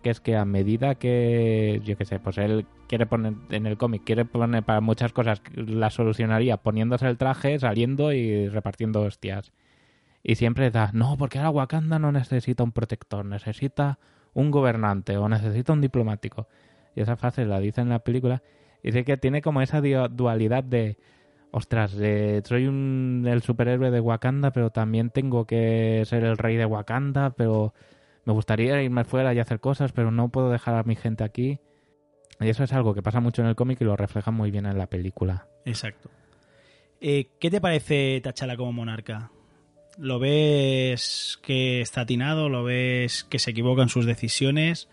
que 0.04 0.10
es 0.10 0.20
que 0.20 0.36
a 0.36 0.46
medida 0.46 0.96
que, 0.96 1.82
yo 1.84 1.98
qué 1.98 2.06
sé, 2.06 2.20
pues 2.20 2.38
él 2.38 2.66
quiere 2.88 3.06
poner 3.06 3.34
en 3.50 3.66
el 3.66 3.78
cómic, 3.78 4.04
quiere 4.06 4.26
poner 4.26 4.64
para 4.64 4.82
muchas 4.82 5.12
cosas, 5.12 5.42
la 5.56 5.90
solucionaría 5.90 6.58
poniéndose 6.58 7.08
el 7.08 7.18
traje, 7.18 7.60
saliendo 7.60 8.14
y 8.14 8.48
repartiendo 8.48 9.02
hostias. 9.02 9.52
Y 10.24 10.36
siempre 10.36 10.72
da, 10.72 10.92
no, 10.94 11.18
porque 11.18 11.40
ahora 11.40 11.52
Wakanda 11.52 12.00
no 12.00 12.12
necesita 12.12 12.64
un 12.64 12.72
protector, 12.72 13.26
necesita 13.26 14.00
un 14.34 14.52
gobernante 14.52 15.18
o 15.18 15.28
necesita 15.30 15.74
un 15.74 15.82
diplomático. 15.82 16.48
Y 16.98 17.02
esa 17.02 17.16
frase 17.16 17.46
la 17.46 17.60
dice 17.60 17.82
en 17.82 17.90
la 17.90 18.00
película. 18.00 18.42
Y 18.82 18.92
sé 18.92 19.06
que 19.06 19.18
tiene 19.18 19.44
como 19.44 19.62
esa 19.62 19.82
dualidad 19.82 20.64
de, 20.64 20.98
ostras, 21.52 21.96
eh, 22.00 22.42
soy 22.44 22.66
un, 22.66 23.24
el 23.28 23.44
superhéroe 23.44 23.92
de 23.92 24.00
Wakanda, 24.00 24.50
pero 24.50 24.72
también 24.72 25.12
tengo 25.12 25.46
que 25.46 26.02
ser 26.08 26.24
el 26.24 26.40
rey 26.40 26.56
de 26.56 26.66
Wakanda, 26.66 27.36
pero 27.36 27.76
me 28.26 28.34
gustaría 28.34 28.82
irme 28.82 29.04
fuera 29.04 29.32
y 29.36 29.38
hacer 29.38 29.60
cosas, 29.60 29.92
pero 29.92 30.10
no 30.10 30.30
puedo 30.30 30.50
dejar 30.50 30.74
a 30.74 30.84
mi 30.84 30.96
gente 30.96 31.24
aquí. 31.24 31.60
Y 32.40 32.50
eso 32.50 32.64
es 32.64 32.74
algo 32.74 32.96
que 32.96 33.04
pasa 33.04 33.20
mucho 33.20 33.44
en 33.44 33.48
el 33.48 33.56
cómic 33.56 33.80
y 33.80 33.86
lo 33.86 33.96
refleja 33.96 34.32
muy 34.32 34.50
bien 34.50 34.66
en 34.66 34.80
la 34.80 34.88
película. 34.88 35.46
Exacto. 35.66 36.10
Eh, 37.00 37.30
¿Qué 37.40 37.52
te 37.52 37.62
parece 37.62 38.22
T'Challa 38.24 38.58
como 38.58 38.74
monarca? 38.74 39.30
¿Lo 40.00 40.18
ves 40.18 41.38
que 41.44 41.80
está 41.80 42.02
atinado? 42.02 42.50
¿Lo 42.50 42.64
ves 42.64 43.24
que 43.24 43.38
se 43.38 43.52
equivoca 43.52 43.84
en 43.84 43.90
sus 43.90 44.08
decisiones? 44.08 44.90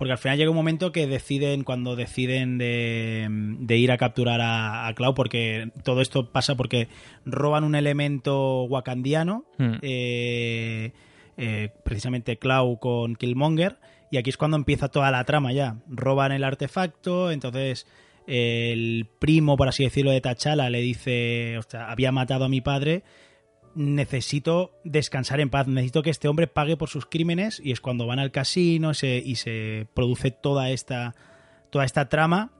Porque 0.00 0.12
al 0.12 0.18
final 0.18 0.38
llega 0.38 0.48
un 0.48 0.56
momento 0.56 0.92
que 0.92 1.06
deciden, 1.06 1.62
cuando 1.62 1.94
deciden 1.94 2.56
de, 2.56 3.28
de 3.28 3.76
ir 3.76 3.92
a 3.92 3.98
capturar 3.98 4.40
a, 4.40 4.86
a 4.86 4.94
Clau, 4.94 5.12
porque 5.12 5.70
todo 5.84 6.00
esto 6.00 6.32
pasa 6.32 6.54
porque 6.54 6.88
roban 7.26 7.64
un 7.64 7.74
elemento 7.74 8.62
wakandiano, 8.62 9.44
Hmm. 9.58 9.74
eh, 9.82 10.92
eh, 11.36 11.68
precisamente 11.84 12.38
Clau 12.38 12.78
con 12.78 13.14
Killmonger, 13.14 13.76
y 14.10 14.16
aquí 14.16 14.30
es 14.30 14.38
cuando 14.38 14.56
empieza 14.56 14.88
toda 14.88 15.10
la 15.10 15.22
trama 15.24 15.52
ya. 15.52 15.76
Roban 15.86 16.32
el 16.32 16.44
artefacto, 16.44 17.30
entonces 17.30 17.86
el 18.26 19.06
primo, 19.18 19.58
por 19.58 19.68
así 19.68 19.84
decirlo, 19.84 20.12
de 20.12 20.22
T'Challa 20.22 20.70
le 20.70 20.80
dice, 20.80 21.58
sea, 21.68 21.90
había 21.90 22.10
matado 22.10 22.46
a 22.46 22.48
mi 22.48 22.62
padre, 22.62 23.02
necesito 23.74 24.72
descansar 24.84 25.40
en 25.40 25.50
paz, 25.50 25.68
necesito 25.68 26.02
que 26.02 26.10
este 26.10 26.28
hombre 26.28 26.46
pague 26.46 26.76
por 26.76 26.88
sus 26.88 27.06
crímenes 27.06 27.60
y 27.62 27.72
es 27.72 27.80
cuando 27.80 28.06
van 28.06 28.18
al 28.18 28.30
casino 28.30 28.94
se, 28.94 29.18
y 29.18 29.36
se 29.36 29.86
produce 29.94 30.30
toda 30.30 30.70
esta, 30.70 31.14
toda 31.70 31.84
esta 31.84 32.08
trama 32.08 32.50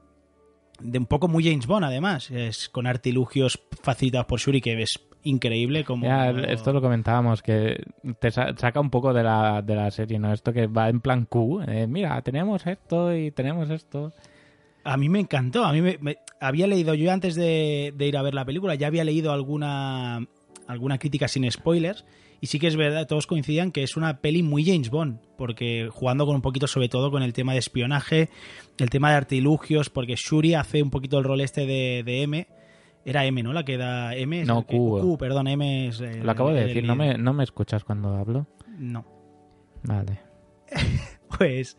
de 0.79 0.97
un 0.97 1.05
poco 1.05 1.27
muy 1.27 1.43
James 1.43 1.67
Bond 1.67 1.85
además, 1.85 2.31
es 2.31 2.69
con 2.69 2.87
artilugios 2.87 3.61
facilitados 3.81 4.25
por 4.25 4.39
Shuri 4.39 4.61
que 4.61 4.81
es 4.81 4.99
increíble 5.23 5.83
como... 5.83 6.05
Ya, 6.05 6.31
esto 6.31 6.73
lo 6.73 6.81
comentábamos, 6.81 7.41
que 7.41 7.83
te 8.19 8.31
saca 8.31 8.79
un 8.79 8.89
poco 8.89 9.13
de 9.13 9.23
la, 9.23 9.61
de 9.61 9.75
la 9.75 9.91
serie, 9.91 10.17
¿no? 10.17 10.33
Esto 10.33 10.51
que 10.53 10.67
va 10.67 10.89
en 10.89 10.99
plan 10.99 11.25
Q, 11.25 11.61
eh, 11.67 11.87
mira, 11.87 12.19
tenemos 12.21 12.65
esto 12.65 13.15
y 13.15 13.31
tenemos 13.31 13.69
esto. 13.69 14.13
A 14.83 14.97
mí 14.97 15.09
me 15.09 15.19
encantó, 15.19 15.63
a 15.63 15.73
mí 15.73 15.81
me, 15.81 16.17
había 16.39 16.65
leído, 16.65 16.95
yo 16.95 17.11
antes 17.11 17.35
de, 17.35 17.93
de 17.95 18.07
ir 18.07 18.17
a 18.17 18.23
ver 18.23 18.33
la 18.33 18.45
película, 18.45 18.73
ya 18.73 18.87
había 18.87 19.03
leído 19.03 19.31
alguna 19.31 20.27
alguna 20.71 20.97
crítica 20.97 21.27
sin 21.27 21.49
spoilers. 21.51 22.05
Y 22.39 22.47
sí 22.47 22.57
que 22.57 22.67
es 22.67 22.75
verdad, 22.75 23.05
todos 23.05 23.27
coincidían 23.27 23.71
que 23.71 23.83
es 23.83 23.95
una 23.95 24.19
peli 24.19 24.41
muy 24.41 24.65
James 24.65 24.89
Bond, 24.89 25.19
porque 25.37 25.89
jugando 25.91 26.25
con 26.25 26.35
un 26.35 26.41
poquito 26.41 26.65
sobre 26.65 26.89
todo 26.89 27.11
con 27.11 27.21
el 27.21 27.33
tema 27.33 27.53
de 27.53 27.59
espionaje, 27.59 28.29
el 28.79 28.89
tema 28.89 29.11
de 29.11 29.17
artilugios, 29.17 29.91
porque 29.91 30.15
Shuri 30.15 30.55
hace 30.55 30.81
un 30.81 30.89
poquito 30.89 31.19
el 31.19 31.23
rol 31.23 31.41
este 31.41 31.67
de, 31.67 32.23
M. 32.23 32.47
Era 33.05 33.25
M, 33.25 33.43
¿no? 33.43 33.53
La 33.53 33.63
que 33.63 33.77
da 33.77 34.15
M. 34.15 34.43
no, 34.45 34.65
Q. 34.65 35.17
perdón, 35.19 35.47
M 35.47 35.87
es... 35.87 35.99
Lo 35.99 36.31
acabo 36.31 36.51
de 36.51 36.65
decir, 36.65 36.83
¿no 36.83 36.95
me, 36.95 37.15
¿no 37.15 37.33
me 37.33 37.43
escuchas 37.43 37.83
cuando 37.83 38.15
hablo? 38.15 38.47
No. 38.77 39.05
Vale. 39.83 40.19
pues... 41.37 41.77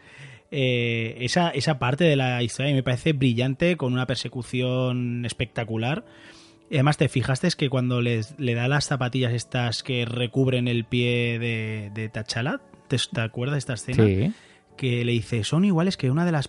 Eh, 0.54 1.16
esa, 1.24 1.48
esa 1.48 1.78
parte 1.78 2.04
de 2.04 2.14
la 2.14 2.42
historia 2.42 2.74
me 2.74 2.82
parece 2.82 3.14
brillante, 3.14 3.78
con 3.78 3.94
una 3.94 4.06
persecución 4.06 5.24
espectacular 5.24 6.04
además, 6.76 6.96
te 6.96 7.08
fijaste 7.08 7.48
que 7.56 7.68
cuando 7.68 8.00
les, 8.00 8.38
le 8.38 8.54
da 8.54 8.68
las 8.68 8.86
zapatillas 8.86 9.32
estas 9.32 9.82
que 9.82 10.04
recubren 10.04 10.68
el 10.68 10.84
pie 10.84 11.38
de, 11.38 11.90
de 11.94 12.08
T'Challa, 12.08 12.60
¿te, 12.88 13.20
acuerdas 13.20 13.54
de 13.54 13.58
esta 13.58 13.74
escena? 13.74 14.06
Sí. 14.06 14.32
Que 14.76 15.04
le 15.04 15.12
dice, 15.12 15.44
son 15.44 15.64
iguales 15.64 15.96
que 15.96 16.10
una 16.10 16.24
de 16.24 16.32
las... 16.32 16.48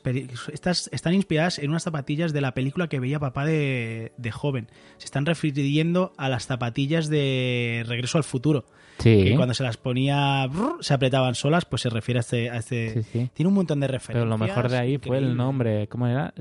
Estas 0.51 0.89
están 0.93 1.13
inspiradas 1.13 1.59
en 1.59 1.69
unas 1.69 1.83
zapatillas 1.83 2.31
de 2.31 2.39
la 2.39 2.53
película 2.53 2.87
que 2.87 2.99
veía 2.99 3.19
papá 3.19 3.45
de, 3.45 4.13
de 4.17 4.31
joven. 4.31 4.69
Se 4.97 5.05
están 5.05 5.25
refiriendo 5.25 6.13
a 6.17 6.29
las 6.29 6.45
zapatillas 6.45 7.09
de 7.09 7.83
Regreso 7.85 8.17
al 8.17 8.23
Futuro. 8.23 8.65
Sí. 8.99 9.23
Que 9.23 9.35
cuando 9.35 9.53
se 9.53 9.63
las 9.63 9.75
ponía, 9.75 10.49
se 10.79 10.93
apretaban 10.93 11.35
solas, 11.35 11.65
pues 11.65 11.81
se 11.81 11.89
refiere 11.89 12.19
a 12.19 12.21
este... 12.21 12.49
A 12.49 12.57
este... 12.57 13.03
Tiene 13.33 13.49
un 13.49 13.55
montón 13.55 13.81
de 13.81 13.87
referencias. 13.87 14.23
Pero 14.23 14.25
lo 14.25 14.37
mejor 14.37 14.69
de 14.69 14.77
ahí 14.77 14.97
fue 14.99 15.17
el 15.17 15.35
nombre. 15.35 15.87
¿Cómo 15.87 16.07
era? 16.07 16.33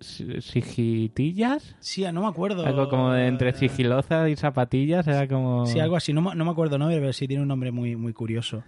Sigitillas. 0.00 1.76
Sí, 1.80 2.04
no 2.12 2.22
me 2.22 2.28
acuerdo. 2.28 2.64
Algo 2.64 2.88
como 2.88 3.12
de 3.12 3.26
entre 3.26 3.52
sigilosa 3.52 4.28
y 4.28 4.36
zapatillas, 4.36 5.06
era 5.06 5.26
como... 5.28 5.66
Sí, 5.66 5.80
algo 5.80 5.96
así, 5.96 6.12
no, 6.12 6.34
no 6.34 6.44
me 6.44 6.50
acuerdo 6.50 6.78
no 6.78 6.88
pero 6.88 7.12
sí 7.12 7.26
tiene 7.28 7.42
un 7.42 7.48
nombre 7.48 7.72
muy, 7.72 7.96
muy 7.96 8.12
curioso. 8.12 8.62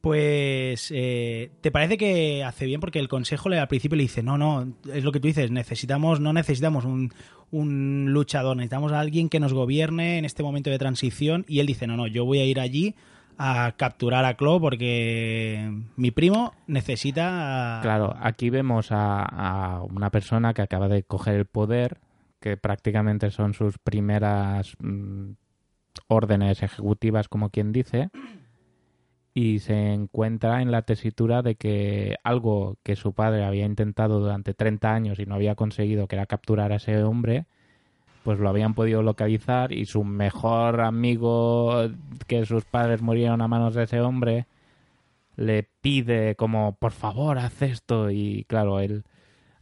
Pues, 0.00 0.92
eh, 0.94 1.50
¿te 1.60 1.70
parece 1.72 1.98
que 1.98 2.44
hace 2.44 2.64
bien? 2.66 2.80
Porque 2.80 3.00
el 3.00 3.08
consejo 3.08 3.48
le, 3.48 3.58
al 3.58 3.66
principio 3.66 3.96
le 3.96 4.04
dice, 4.04 4.22
no, 4.22 4.38
no, 4.38 4.72
es 4.92 5.02
lo 5.02 5.10
que 5.10 5.18
tú 5.18 5.26
dices, 5.26 5.50
necesitamos, 5.50 6.20
no 6.20 6.32
necesitamos 6.32 6.84
un, 6.84 7.12
un 7.50 8.12
luchador, 8.12 8.56
necesitamos 8.56 8.92
a 8.92 9.00
alguien 9.00 9.28
que 9.28 9.40
nos 9.40 9.52
gobierne 9.52 10.18
en 10.18 10.24
este 10.24 10.44
momento 10.44 10.70
de 10.70 10.78
transición. 10.78 11.44
Y 11.48 11.58
él 11.58 11.66
dice, 11.66 11.86
no, 11.86 11.96
no, 11.96 12.06
yo 12.06 12.24
voy 12.24 12.38
a 12.38 12.44
ir 12.44 12.60
allí 12.60 12.94
a 13.38 13.74
capturar 13.76 14.24
a 14.24 14.34
Claw 14.34 14.60
porque 14.60 15.70
mi 15.96 16.10
primo 16.10 16.54
necesita... 16.66 17.80
Claro, 17.82 18.16
aquí 18.20 18.50
vemos 18.50 18.88
a, 18.90 19.82
una 19.90 20.10
persona 20.10 20.54
que 20.54 20.62
acaba 20.62 20.88
de 20.88 21.02
coger 21.02 21.34
el 21.34 21.46
poder, 21.46 21.98
que 22.40 22.56
prácticamente 22.56 23.30
son 23.30 23.54
sus 23.54 23.78
primeras 23.78 24.74
mm, 24.78 25.32
órdenes 26.08 26.62
ejecutivas, 26.62 27.28
como 27.28 27.50
quien 27.50 27.72
dice, 27.72 28.10
y 29.34 29.58
se 29.58 29.92
encuentra 29.92 30.62
en 30.62 30.70
la 30.70 30.82
tesitura 30.82 31.42
de 31.42 31.56
que 31.56 32.16
algo 32.24 32.78
que 32.82 32.96
su 32.96 33.12
padre 33.12 33.44
había 33.44 33.66
intentado 33.66 34.20
durante 34.20 34.54
30 34.54 34.94
años 34.94 35.18
y 35.18 35.26
no 35.26 35.34
había 35.34 35.54
conseguido, 35.54 36.08
que 36.08 36.16
era 36.16 36.26
capturar 36.26 36.72
a 36.72 36.76
ese 36.76 37.02
hombre, 37.02 37.46
pues 38.26 38.40
lo 38.40 38.48
habían 38.48 38.74
podido 38.74 39.02
localizar 39.02 39.70
y 39.70 39.86
su 39.86 40.02
mejor 40.02 40.80
amigo 40.80 41.88
que 42.26 42.44
sus 42.44 42.64
padres 42.64 43.00
murieron 43.00 43.40
a 43.40 43.46
manos 43.46 43.76
de 43.76 43.84
ese 43.84 44.00
hombre 44.00 44.46
le 45.36 45.68
pide 45.80 46.34
como 46.34 46.74
por 46.74 46.90
favor 46.90 47.38
haz 47.38 47.62
esto 47.62 48.10
y 48.10 48.44
claro 48.48 48.80
él 48.80 49.04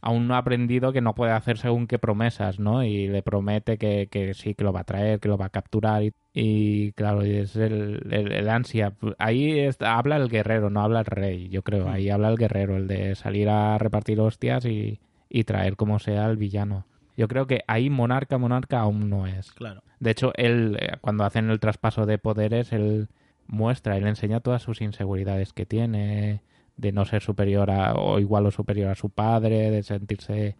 aún 0.01 0.27
no 0.27 0.33
ha 0.33 0.39
aprendido 0.39 0.91
que 0.93 1.01
no 1.01 1.13
puede 1.13 1.33
hacer 1.33 1.59
según 1.59 1.85
qué 1.85 1.99
promesas 1.99 2.59
no 2.59 2.83
y 2.83 3.07
le 3.07 3.21
promete 3.21 3.77
que, 3.77 4.07
que 4.09 4.33
sí 4.33 4.55
que 4.55 4.63
lo 4.63 4.73
va 4.73 4.79
a 4.79 4.83
traer 4.85 5.19
que 5.19 5.27
lo 5.29 5.37
va 5.37 5.45
a 5.45 5.49
capturar 5.49 6.01
y, 6.33 6.91
claro 6.93 7.21
es 7.21 7.55
el, 7.55 8.01
el, 8.11 8.49
ansia. 8.49 8.93
Ahí 9.19 9.69
habla 9.79 10.15
el 10.17 10.27
guerrero 10.27 10.71
no 10.71 10.81
habla 10.81 11.01
el 11.01 11.05
rey 11.05 11.49
yo 11.49 11.61
creo. 11.61 11.87
Ahí 11.87 12.09
habla 12.09 12.29
el 12.29 12.37
guerrero 12.37 12.77
el 12.77 12.87
de 12.87 13.13
salir 13.15 13.47
a 13.47 13.77
repartir 13.77 14.19
hostias 14.19 14.65
y, 14.65 14.99
y 15.29 15.43
traer 15.43 15.75
como 15.75 15.99
sea 15.99 16.25
al 16.25 16.37
villano 16.37 16.85
yo 17.17 17.27
creo 17.27 17.47
que 17.47 17.63
ahí 17.67 17.89
monarca, 17.89 18.37
monarca 18.37 18.79
aún 18.79 19.09
no 19.09 19.27
es. 19.27 19.51
Claro. 19.53 19.83
De 19.99 20.11
hecho, 20.11 20.33
él, 20.35 20.77
eh, 20.79 20.97
cuando 21.01 21.23
hacen 21.23 21.49
el 21.49 21.59
traspaso 21.59 22.05
de 22.05 22.17
poderes, 22.17 22.71
él 22.73 23.07
muestra, 23.47 23.97
él 23.97 24.07
enseña 24.07 24.39
todas 24.39 24.61
sus 24.61 24.81
inseguridades 24.81 25.53
que 25.53 25.65
tiene, 25.65 26.41
de 26.77 26.91
no 26.91 27.05
ser 27.05 27.21
superior 27.21 27.71
a, 27.71 27.93
o 27.93 28.19
igual 28.19 28.45
o 28.45 28.51
superior 28.51 28.89
a 28.89 28.95
su 28.95 29.09
padre, 29.09 29.71
de 29.71 29.83
sentirse 29.83 30.55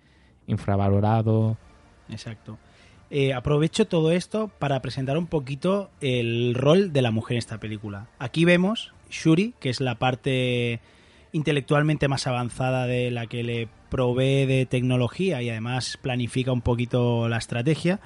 infravalorado. 0.47 1.57
Exacto. 2.09 2.57
Eh, 3.09 3.33
aprovecho 3.33 3.85
todo 3.87 4.11
esto 4.11 4.49
para 4.59 4.81
presentar 4.81 5.17
un 5.17 5.27
poquito 5.27 5.91
el 6.01 6.55
rol 6.55 6.91
de 6.91 7.01
la 7.01 7.11
mujer 7.11 7.35
en 7.35 7.39
esta 7.39 7.59
película. 7.59 8.07
Aquí 8.17 8.45
vemos 8.45 8.93
Shuri, 9.09 9.53
que 9.59 9.69
es 9.69 9.79
la 9.79 9.95
parte 9.95 10.79
intelectualmente 11.35 12.07
más 12.07 12.27
avanzada 12.27 12.87
de 12.87 13.11
la 13.11 13.27
que 13.27 13.43
le 13.43 13.67
provee 13.89 14.45
de 14.45 14.65
tecnología 14.65 15.41
y 15.41 15.49
además 15.49 15.99
planifica 16.01 16.53
un 16.53 16.61
poquito 16.61 17.27
la 17.27 17.37
estrategia. 17.37 17.99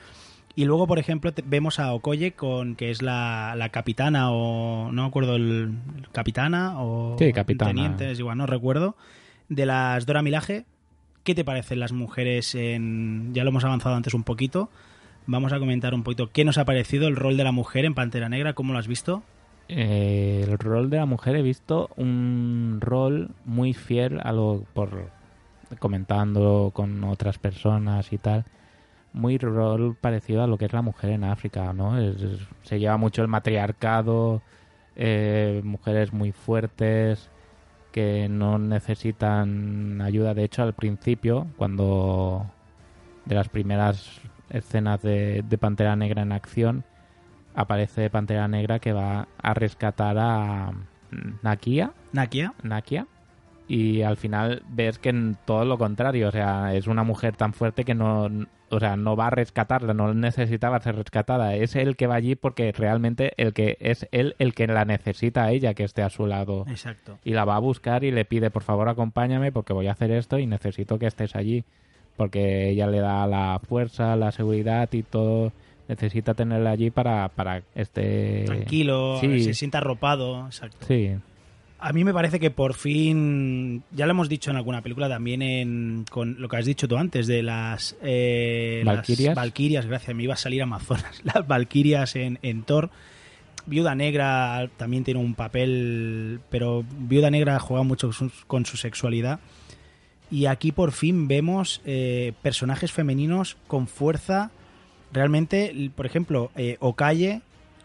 Y 0.55 0.65
luego, 0.65 0.87
por 0.87 0.97
ejemplo, 0.97 1.31
vemos 1.45 1.79
a 1.79 1.93
Okoye, 1.93 2.31
con, 2.31 2.75
que 2.75 2.89
es 2.89 3.03
la, 3.03 3.69
capitana 3.71 4.31
o 4.31 4.91
no 4.91 5.03
me 5.03 5.07
acuerdo 5.07 5.35
el, 5.35 5.75
capitana 6.11 6.81
o 6.81 7.17
sí, 7.19 7.31
capitana. 7.31 7.69
teniente, 7.69 8.11
es 8.11 8.17
igual, 8.17 8.39
no 8.39 8.47
recuerdo, 8.47 8.97
de 9.47 9.67
las 9.67 10.07
Dora 10.07 10.23
Milaje. 10.23 10.65
¿Qué 11.23 11.35
te 11.35 11.45
parecen 11.45 11.79
las 11.79 11.91
mujeres 11.91 12.55
en 12.55 13.31
ya 13.33 13.43
lo 13.43 13.51
hemos 13.51 13.63
avanzado 13.63 13.95
antes 13.95 14.15
un 14.15 14.23
poquito? 14.23 14.71
Vamos 15.27 15.53
a 15.53 15.59
comentar 15.59 15.93
un 15.93 16.01
poquito 16.01 16.31
qué 16.31 16.43
nos 16.45 16.57
ha 16.57 16.65
parecido 16.65 17.07
el 17.07 17.15
rol 17.15 17.37
de 17.37 17.43
la 17.43 17.51
mujer 17.51 17.85
en 17.85 17.93
Pantera 17.93 18.27
Negra, 18.27 18.53
cómo 18.53 18.73
lo 18.73 18.79
has 18.79 18.87
visto. 18.87 19.21
Eh, 19.71 20.45
el 20.47 20.57
rol 20.57 20.89
de 20.89 20.97
la 20.97 21.05
mujer 21.05 21.35
he 21.35 21.43
visto 21.43 21.91
un 21.95 22.79
rol 22.81 23.35
muy 23.45 23.75
fiel 23.75 24.19
a 24.23 24.31
lo 24.31 24.63
por 24.73 25.11
comentando 25.77 26.71
con 26.73 27.03
otras 27.03 27.37
personas 27.37 28.11
y 28.11 28.17
tal 28.17 28.45
muy 29.13 29.37
rol 29.37 29.95
parecido 29.95 30.43
a 30.43 30.47
lo 30.47 30.57
que 30.57 30.65
es 30.65 30.73
la 30.73 30.81
mujer 30.81 31.11
en 31.11 31.23
África 31.23 31.71
no 31.71 31.93
se 32.63 32.79
lleva 32.79 32.97
mucho 32.97 33.21
el 33.21 33.27
matriarcado 33.27 34.41
eh, 34.95 35.61
mujeres 35.63 36.13
muy 36.13 36.31
fuertes 36.31 37.29
que 37.91 38.27
no 38.27 38.57
necesitan 38.57 40.01
ayuda. 40.01 40.33
De 40.33 40.45
hecho 40.45 40.63
al 40.63 40.73
principio 40.73 41.45
cuando 41.57 42.49
de 43.25 43.35
las 43.35 43.49
primeras 43.49 44.19
escenas 44.49 45.03
de 45.03 45.57
Pantera 45.59 45.95
Negra 45.95 46.23
en 46.23 46.31
acción 46.31 46.83
aparece 47.53 48.09
Pantera 48.09 48.47
Negra 48.47 48.79
que 48.79 48.93
va 48.93 49.27
a 49.41 49.53
rescatar 49.53 50.17
a 50.17 50.71
Nakia. 51.41 51.93
Nakia. 52.13 52.53
Nakia. 52.63 53.07
Y 53.67 54.01
al 54.01 54.17
final 54.17 54.63
ves 54.67 54.97
que 54.97 55.09
en 55.09 55.37
todo 55.45 55.63
lo 55.63 55.77
contrario, 55.77 56.29
o 56.29 56.31
sea, 56.31 56.73
es 56.73 56.87
una 56.87 57.03
mujer 57.03 57.35
tan 57.35 57.53
fuerte 57.53 57.85
que 57.85 57.93
no, 57.93 58.27
o 58.69 58.79
sea, 58.79 58.95
no 58.95 59.15
va 59.15 59.27
a 59.27 59.29
rescatarla, 59.29 59.93
no 59.93 60.11
necesitaba 60.15 60.79
ser 60.79 60.95
rescatada. 60.95 61.53
Es 61.53 61.75
él 61.75 61.95
que 61.95 62.07
va 62.07 62.15
allí 62.15 62.35
porque 62.35 62.71
realmente 62.71 63.33
el 63.37 63.53
que 63.53 63.77
es 63.79 64.07
él 64.11 64.35
el 64.39 64.55
que 64.55 64.65
la 64.65 64.85
necesita 64.85 65.43
a 65.43 65.51
ella 65.51 65.75
que 65.75 65.83
esté 65.83 66.01
a 66.01 66.09
su 66.09 66.25
lado. 66.25 66.65
Exacto. 66.67 67.19
Y 67.23 67.33
la 67.33 67.45
va 67.45 67.57
a 67.57 67.59
buscar 67.59 68.03
y 68.03 68.09
le 68.09 68.25
pide, 68.25 68.49
por 68.49 68.63
favor, 68.63 68.89
acompáñame 68.89 69.51
porque 69.51 69.73
voy 69.73 69.85
a 69.85 69.91
hacer 69.91 70.09
esto 70.11 70.39
y 70.39 70.47
necesito 70.47 70.97
que 70.97 71.05
estés 71.05 71.35
allí. 71.35 71.63
Porque 72.17 72.69
ella 72.69 72.87
le 72.87 72.99
da 72.99 73.27
la 73.27 73.59
fuerza, 73.59 74.15
la 74.15 74.31
seguridad 74.31 74.89
y 74.93 75.03
todo 75.03 75.53
necesita 75.89 76.35
tenerla 76.35 76.69
allí 76.69 76.91
para, 76.91 77.27
para 77.29 77.63
este... 77.73 78.43
Tranquilo, 78.45 79.19
se 79.19 79.53
sienta 79.53 79.79
arropado, 79.79 80.45
exacto. 80.45 80.85
Sí. 80.87 81.11
A 81.79 81.93
mí 81.93 82.03
me 82.03 82.13
parece 82.13 82.39
que 82.39 82.51
por 82.51 82.75
fin, 82.75 83.83
ya 83.91 84.05
lo 84.05 84.11
hemos 84.11 84.29
dicho 84.29 84.51
en 84.51 84.57
alguna 84.57 84.81
película 84.81 85.09
también 85.09 85.41
en, 85.41 86.05
con 86.09 86.39
lo 86.39 86.47
que 86.47 86.57
has 86.57 86.65
dicho 86.65 86.87
tú 86.87 86.97
antes 86.97 87.25
de 87.25 87.41
las... 87.41 87.97
Eh. 88.03 88.83
Valkyrias, 88.85 89.87
gracias, 89.87 90.15
me 90.15 90.23
iba 90.23 90.35
a 90.35 90.37
salir 90.37 90.61
Amazonas. 90.61 91.21
Las 91.23 91.47
Valkyrias 91.47 92.15
en, 92.15 92.37
en 92.43 92.63
Thor. 92.63 92.91
Viuda 93.65 93.95
Negra 93.95 94.69
también 94.77 95.03
tiene 95.03 95.19
un 95.19 95.33
papel, 95.33 96.39
pero 96.49 96.83
Viuda 96.97 97.31
Negra 97.31 97.59
juega 97.59 97.83
mucho 97.83 98.07
con 98.07 98.13
su, 98.13 98.31
con 98.45 98.65
su 98.65 98.77
sexualidad. 98.77 99.39
Y 100.29 100.45
aquí 100.45 100.71
por 100.71 100.91
fin 100.91 101.27
vemos 101.27 101.81
eh, 101.85 102.33
personajes 102.43 102.91
femeninos 102.91 103.57
con 103.67 103.87
fuerza. 103.87 104.51
Realmente, 105.11 105.91
por 105.95 106.05
ejemplo, 106.05 106.51
eh, 106.55 106.77
Okaye 106.79 107.41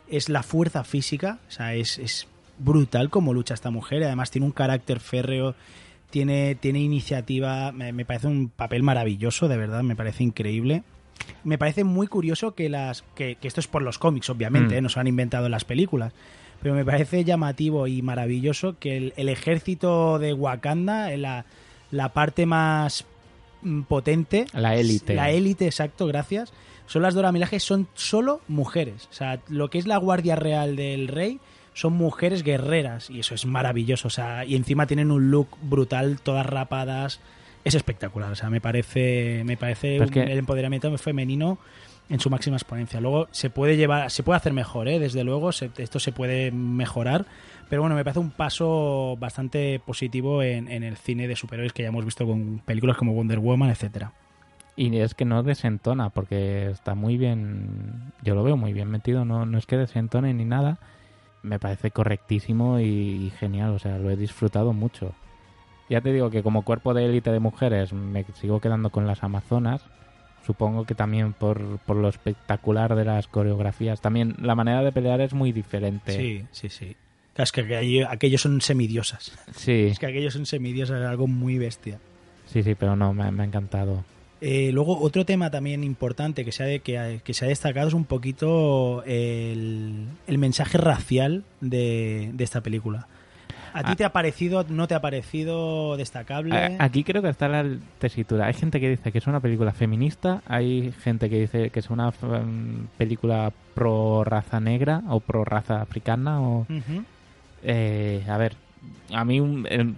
es 0.09 0.29
la 0.29 0.43
fuerza 0.43 0.85
física, 0.85 1.39
o 1.49 1.51
sea, 1.51 1.75
es, 1.75 1.99
es 1.99 2.27
brutal 2.59 3.11
como 3.11 3.33
lucha 3.33 3.55
esta 3.55 3.71
mujer. 3.71 4.05
Además, 4.05 4.31
tiene 4.31 4.47
un 4.47 4.53
carácter 4.53 5.01
férreo, 5.01 5.55
tiene, 6.11 6.55
tiene 6.55 6.81
iniciativa. 6.81 7.73
Me, 7.73 7.93
me 7.93 8.05
parece 8.05 8.27
un 8.27 8.49
papel 8.49 8.83
maravilloso, 8.83 9.49
de 9.49 9.57
verdad, 9.57 9.83
me 9.83 9.97
parece 9.97 10.23
increíble. 10.23 10.83
Me 11.45 11.57
parece 11.59 11.85
muy 11.85 12.07
curioso 12.07 12.55
que 12.55 12.69
las. 12.69 13.03
que, 13.15 13.37
que 13.37 13.49
esto 13.49 13.61
es 13.61 13.67
por 13.67 13.83
los 13.83 13.99
cómics, 13.99 14.29
obviamente, 14.31 14.75
Mm. 14.75 14.79
¿eh? 14.79 14.83
no 14.83 14.89
se 14.89 15.01
han 15.01 15.07
inventado 15.07 15.47
en 15.47 15.53
las 15.53 15.65
películas. 15.65 16.13
Pero 16.63 16.75
me 16.75 16.85
parece 16.85 17.25
llamativo 17.25 17.87
y 17.87 18.01
maravilloso 18.03 18.79
que 18.79 18.97
el, 18.97 19.13
el 19.17 19.29
ejército 19.29 20.19
de 20.19 20.33
Wakanda, 20.35 21.13
eh, 21.13 21.19
la, 21.19 21.45
la 21.91 22.11
parte 22.13 22.47
más 22.47 23.05
mm, 23.63 23.83
potente, 23.83 24.47
La 24.53 24.77
élite. 24.77 25.15
la 25.15 25.31
élite, 25.31 25.67
exacto, 25.67 26.07
gracias, 26.07 26.53
son 26.87 27.03
las 27.03 27.15
Dora 27.15 27.33
Milaje, 27.33 27.61
son 27.61 27.89
solo 27.95 28.41
mujeres. 28.49 29.09
O 29.11 29.15
sea, 29.15 29.41
lo 29.49 29.71
que 29.71 29.79
es 29.79 29.87
la 29.87 29.97
Guardia 29.97 30.37
Real 30.37 30.77
del 30.77 31.09
Rey 31.09 31.41
son 31.73 31.95
mujeres 31.95 32.43
guerreras 32.43 33.11
y 33.11 33.21
eso 33.21 33.35
es 33.35 33.47
maravilloso. 33.47 34.09
O 34.09 34.11
sea, 34.11 34.45
y 34.45 34.55
encima 34.55 34.87
tienen 34.87 35.11
un 35.11 35.31
look 35.31 35.49
brutal, 35.63 36.21
todas 36.23 36.47
rapadas. 36.47 37.21
Es 37.65 37.75
espectacular. 37.75 38.31
O 38.31 38.37
sea, 38.37 38.51
me 38.51 38.61
parece, 38.61 39.43
me 39.45 39.57
parece 39.57 39.99
un- 40.01 40.07
el 40.29 40.39
empoderamiento 40.39 40.97
femenino 40.99 41.59
en 42.11 42.21
su 42.21 42.29
máxima 42.29 42.57
exponencia. 42.57 43.01
Luego 43.01 43.29
se 43.31 43.49
puede 43.49 43.77
llevar, 43.79 44.11
se 44.11 44.23
puede 44.23 44.37
hacer 44.37 44.53
mejor, 44.53 44.87
¿eh? 44.89 44.99
desde 44.99 45.25
luego, 45.25 45.51
se- 45.53 45.71
esto 45.79 45.99
se 45.99 46.13
puede 46.13 46.51
mejorar. 46.51 47.25
Pero 47.71 47.81
bueno, 47.81 47.97
me 47.97 48.05
parece 48.05 48.21
un 48.21 48.31
paso 48.31 49.17
bastante 49.19 49.81
positivo 49.81 50.43
en, 50.43 50.69
en 50.71 50.83
el 50.83 50.99
cine 50.99 51.27
de 51.27 51.35
superhéroes 51.35 51.73
que 51.73 51.83
ya 51.83 51.89
hemos 51.89 52.05
visto 52.05 52.27
con 52.27 52.59
películas 52.59 52.99
como 52.99 53.15
Wonder 53.15 53.39
Woman, 53.39 53.71
etcétera. 53.71 54.13
Y 54.77 54.97
es 54.99 55.15
que 55.15 55.25
no 55.25 55.43
desentona, 55.43 56.11
porque 56.11 56.69
está 56.71 56.95
muy 56.95 57.17
bien. 57.17 58.13
Yo 58.23 58.35
lo 58.35 58.43
veo 58.43 58.57
muy 58.57 58.73
bien 58.73 58.91
metido, 58.91 59.25
no, 59.25 59.47
no 59.47 59.57
es 59.59 59.67
que 59.67 59.77
desentone 59.77 60.35
ni 60.35 60.45
nada. 60.45 60.79
Me 61.43 61.59
parece 61.61 61.91
correctísimo 61.91 62.81
y, 62.81 62.85
y 62.85 63.31
genial, 63.39 63.71
o 63.73 63.79
sea, 63.79 63.99
lo 63.99 64.11
he 64.11 64.17
disfrutado 64.17 64.73
mucho. 64.73 65.13
Ya 65.91 66.01
te 66.01 66.13
digo 66.13 66.31
que 66.31 66.43
como 66.43 66.63
cuerpo 66.63 66.95
de 66.95 67.05
élite 67.05 67.31
de 67.31 67.39
mujeres 67.41 67.93
me 67.93 68.25
sigo 68.41 68.61
quedando 68.61 68.91
con 68.91 69.07
las 69.07 69.23
Amazonas. 69.23 69.83
Supongo 70.47 70.85
que 70.85 70.95
también 70.95 71.33
por, 71.35 71.79
por 71.87 71.97
lo 71.97 72.09
espectacular 72.09 72.95
de 72.97 73.05
las 73.05 73.29
coreografías. 73.29 74.01
También 74.01 74.35
la 74.41 74.55
manera 74.55 74.83
de 74.83 74.93
pelear 74.93 75.21
es 75.21 75.35
muy 75.35 75.53
diferente. 75.53 76.13
Sí, 76.17 76.45
sí, 76.51 76.69
sí. 76.69 76.97
Es 77.37 77.53
que 77.53 77.61
aquello- 77.63 78.09
aquellos 78.11 78.41
son 78.43 78.61
semidiosas. 78.61 79.33
Sí, 79.55 79.89
Es 79.91 79.99
que 79.99 80.07
aquellos 80.07 80.33
son 80.35 80.47
semidiosas, 80.47 81.01
es 81.01 81.07
algo 81.07 81.27
muy 81.27 81.59
bestia. 81.59 81.99
sí, 82.47 82.63
sí, 82.63 82.75
pero 82.75 82.97
no, 82.97 83.13
me, 83.15 83.31
me 83.31 83.43
ha 83.43 83.47
encantado. 83.47 84.05
Eh, 84.47 84.73
luego, 84.73 84.99
otro 85.01 85.25
tema 85.25 85.51
también 85.51 85.83
importante 85.85 86.45
que 86.45 86.53
se 86.53 86.63
ha, 86.77 86.79
que, 86.81 86.99
ha- 86.99 87.19
que 87.19 87.33
se 87.33 87.47
ha 87.47 87.49
destacado 87.49 87.89
es 87.89 87.95
un 87.95 88.05
poquito 88.05 89.03
el, 89.05 90.05
el 90.27 90.39
mensaje 90.39 90.77
racial 90.77 91.45
de, 91.63 92.31
de 92.35 92.45
esta 92.45 92.61
película. 92.61 93.07
¿A 93.73 93.83
ti 93.83 93.91
Ah. 93.93 93.97
te 93.97 94.05
ha 94.05 94.13
parecido, 94.13 94.65
no 94.69 94.87
te 94.87 94.95
ha 94.95 95.01
parecido 95.01 95.97
destacable? 95.97 96.77
Aquí 96.79 97.03
creo 97.05 97.23
que 97.23 97.31
está 97.31 97.49
la 97.49 97.65
tesitura. 97.99 98.47
Hay 98.47 98.53
gente 98.55 98.81
que 98.81 98.91
dice 98.91 99.11
que 99.11 99.19
es 99.19 99.27
una 99.27 99.41
película 99.41 99.73
feminista, 99.73 100.43
hay 100.47 100.93
gente 101.03 101.31
que 101.31 101.41
dice 101.41 101.71
que 101.71 101.81
es 101.81 101.89
una 101.91 102.11
mm, 102.11 102.89
película 102.99 103.51
pro 103.75 104.25
raza 104.25 104.61
negra 104.61 105.03
o 105.09 105.21
pro 105.21 105.45
raza 105.45 105.81
africana 105.81 106.41
o 106.43 106.67
eh, 107.63 108.25
a 108.29 108.37
ver, 108.37 108.57
a 109.13 109.25
mí 109.25 109.41
un- 109.41 109.67
el- 109.69 109.95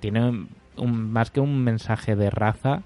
tiene 0.00 0.46
un- 0.76 1.12
más 1.12 1.30
que 1.30 1.40
un 1.40 1.62
mensaje 1.62 2.16
de 2.16 2.28
raza, 2.30 2.82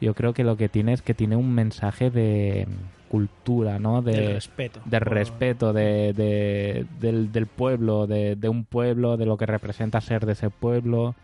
yo 0.00 0.14
creo 0.14 0.32
que 0.32 0.44
lo 0.44 0.56
que 0.56 0.68
tiene 0.68 0.92
es 0.92 1.02
que 1.02 1.14
tiene 1.14 1.36
un 1.36 1.52
mensaje 1.54 2.10
de 2.10 2.66
cultura, 3.08 3.78
¿no? 3.78 4.02
De 4.02 4.12
Del 4.12 4.34
respeto. 4.34 4.80
de 4.84 4.98
Por- 5.00 5.08
respeto 5.12 5.72
de, 5.72 6.12
de- 6.12 6.86
del, 7.00 7.32
del 7.32 7.46
pueblo, 7.46 8.06
de, 8.06 8.36
de 8.36 8.48
un 8.48 8.64
pueblo, 8.64 9.16
de 9.16 9.26
lo 9.26 9.36
que 9.36 9.46
representa 9.46 10.00
ser 10.00 10.26
de 10.26 10.32
ese 10.32 10.48
pueblo, 10.50 11.14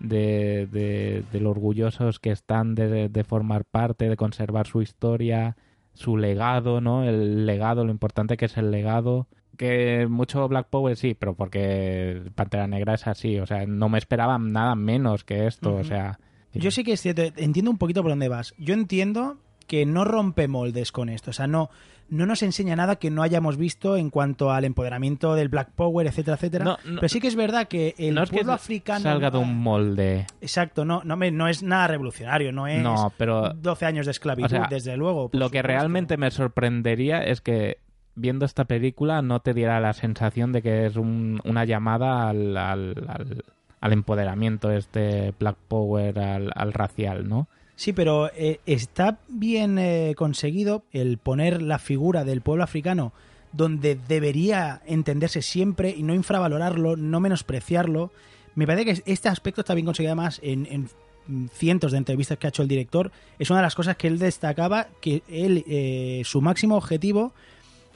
de, 0.00 1.24
lo 1.32 1.50
orgullosos 1.50 2.18
que 2.18 2.30
están 2.30 2.74
de, 2.74 3.08
de 3.08 3.24
formar 3.24 3.64
parte, 3.64 4.08
de 4.08 4.16
conservar 4.16 4.66
su 4.66 4.82
historia, 4.82 5.56
su 5.94 6.16
legado, 6.16 6.80
¿no? 6.80 7.04
El 7.04 7.46
legado, 7.46 7.84
lo 7.84 7.90
importante 7.92 8.36
que 8.36 8.46
es 8.46 8.56
el 8.56 8.70
legado. 8.70 9.26
Que 9.56 10.06
mucho 10.08 10.48
Black 10.48 10.68
Power 10.70 10.96
sí, 10.96 11.14
pero 11.14 11.34
porque 11.34 12.22
Pantera 12.34 12.66
Negra 12.66 12.94
es 12.94 13.06
así, 13.06 13.38
o 13.38 13.46
sea, 13.46 13.66
no 13.66 13.88
me 13.88 13.98
esperaba 13.98 14.38
nada 14.38 14.74
menos 14.74 15.24
que 15.24 15.46
esto, 15.46 15.74
o 15.76 15.84
sea... 15.84 16.18
Yo 16.54 16.70
sí 16.70 16.84
que 16.84 16.92
es 16.92 17.00
cierto, 17.00 17.22
entiendo 17.36 17.70
un 17.70 17.78
poquito 17.78 18.02
por 18.02 18.10
dónde 18.12 18.28
vas. 18.28 18.54
Yo 18.58 18.74
entiendo 18.74 19.38
que 19.66 19.86
no 19.86 20.04
rompe 20.04 20.48
moldes 20.48 20.92
con 20.92 21.08
esto, 21.08 21.30
o 21.30 21.32
sea, 21.32 21.46
no, 21.46 21.70
no 22.10 22.26
nos 22.26 22.42
enseña 22.42 22.76
nada 22.76 22.96
que 22.96 23.10
no 23.10 23.22
hayamos 23.22 23.56
visto 23.56 23.96
en 23.96 24.10
cuanto 24.10 24.50
al 24.50 24.64
empoderamiento 24.66 25.34
del 25.34 25.48
Black 25.48 25.70
Power, 25.70 26.06
etcétera, 26.06 26.34
etcétera. 26.34 26.64
No, 26.64 26.76
no- 26.84 26.96
Pero 27.00 27.08
sí 27.08 27.20
que 27.20 27.28
es 27.28 27.36
verdad 27.36 27.68
que 27.68 27.94
el 27.96 28.14
no 28.14 28.24
es 28.24 28.28
que 28.30 28.36
pueblo 28.36 28.52
africano... 28.52 29.00
salga 29.00 29.30
de 29.30 29.38
un 29.38 29.56
molde. 29.62 30.26
Exacto, 30.42 30.84
no, 30.84 31.00
no, 31.04 31.16
me- 31.16 31.30
no 31.30 31.48
es 31.48 31.62
nada 31.62 31.86
revolucionario, 31.86 32.52
no 32.52 32.66
es 32.66 32.82
No, 32.82 33.12
pero 33.16 33.54
12 33.54 33.86
años 33.86 34.04
de 34.04 34.12
esclavitud, 34.12 34.46
o 34.46 34.48
sea, 34.50 34.66
desde 34.68 34.96
luego. 34.98 35.30
Lo 35.32 35.48
que 35.48 35.58
supuesto. 35.58 35.66
realmente 35.68 36.16
me 36.18 36.30
sorprendería 36.30 37.22
es 37.24 37.40
que 37.40 37.78
viendo 38.14 38.44
esta 38.44 38.66
película 38.66 39.22
no 39.22 39.40
te 39.40 39.54
diera 39.54 39.80
la 39.80 39.94
sensación 39.94 40.52
de 40.52 40.60
que 40.60 40.84
es 40.84 40.96
un- 40.96 41.40
una 41.44 41.64
llamada 41.64 42.28
al, 42.28 42.54
al, 42.58 43.04
al- 43.08 43.44
al 43.82 43.92
empoderamiento, 43.92 44.70
este 44.70 45.34
Black 45.38 45.56
Power, 45.68 46.18
al, 46.18 46.50
al 46.54 46.72
racial, 46.72 47.28
¿no? 47.28 47.48
Sí, 47.76 47.92
pero 47.92 48.30
eh, 48.34 48.60
está 48.64 49.18
bien 49.28 49.78
eh, 49.78 50.14
conseguido 50.16 50.84
el 50.92 51.18
poner 51.18 51.60
la 51.60 51.78
figura 51.78 52.24
del 52.24 52.40
pueblo 52.40 52.64
africano 52.64 53.12
donde 53.52 53.98
debería 54.08 54.80
entenderse 54.86 55.42
siempre 55.42 55.90
y 55.90 56.02
no 56.02 56.14
infravalorarlo, 56.14 56.96
no 56.96 57.20
menospreciarlo. 57.20 58.10
Me 58.54 58.66
parece 58.66 58.84
que 59.02 59.12
este 59.12 59.28
aspecto 59.28 59.60
está 59.60 59.74
bien 59.74 59.84
conseguido 59.84 60.12
además 60.12 60.40
en, 60.42 60.66
en 60.70 61.48
cientos 61.50 61.92
de 61.92 61.98
entrevistas 61.98 62.38
que 62.38 62.46
ha 62.46 62.50
hecho 62.50 62.62
el 62.62 62.68
director. 62.68 63.10
Es 63.38 63.50
una 63.50 63.58
de 63.58 63.64
las 63.64 63.74
cosas 63.74 63.96
que 63.96 64.06
él 64.06 64.18
destacaba, 64.18 64.86
que 65.02 65.22
él, 65.28 65.64
eh, 65.68 66.22
su 66.24 66.40
máximo 66.40 66.76
objetivo 66.76 67.32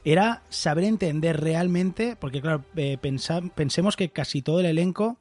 era 0.04 0.42
saber 0.50 0.84
entender 0.84 1.40
realmente, 1.40 2.16
porque 2.20 2.40
claro, 2.42 2.62
eh, 2.76 2.98
pensa- 3.00 3.40
pensemos 3.54 3.96
que 3.96 4.10
casi 4.10 4.42
todo 4.42 4.60
el 4.60 4.66
elenco 4.66 5.16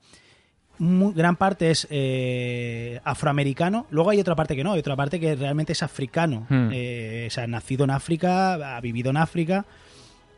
gran 0.80 1.36
parte 1.36 1.71
es 1.71 1.88
eh, 1.89 2.99
afroamericano. 3.03 3.86
Luego 3.89 4.09
hay 4.09 4.19
otra 4.19 4.36
parte 4.36 4.55
que 4.55 4.63
no, 4.63 4.73
hay 4.73 4.80
otra 4.80 4.95
parte 4.95 5.19
que 5.19 5.36
realmente 5.36 5.73
es 5.73 5.84
africano. 5.84 6.45
Hmm. 6.49 6.69
Eh, 6.71 7.26
o 7.28 7.32
sea, 7.32 7.47
nacido 7.47 7.84
en 7.84 7.91
África, 7.91 8.76
ha 8.76 8.82
vivido 8.82 9.09
en 9.09 9.17
África. 9.17 9.65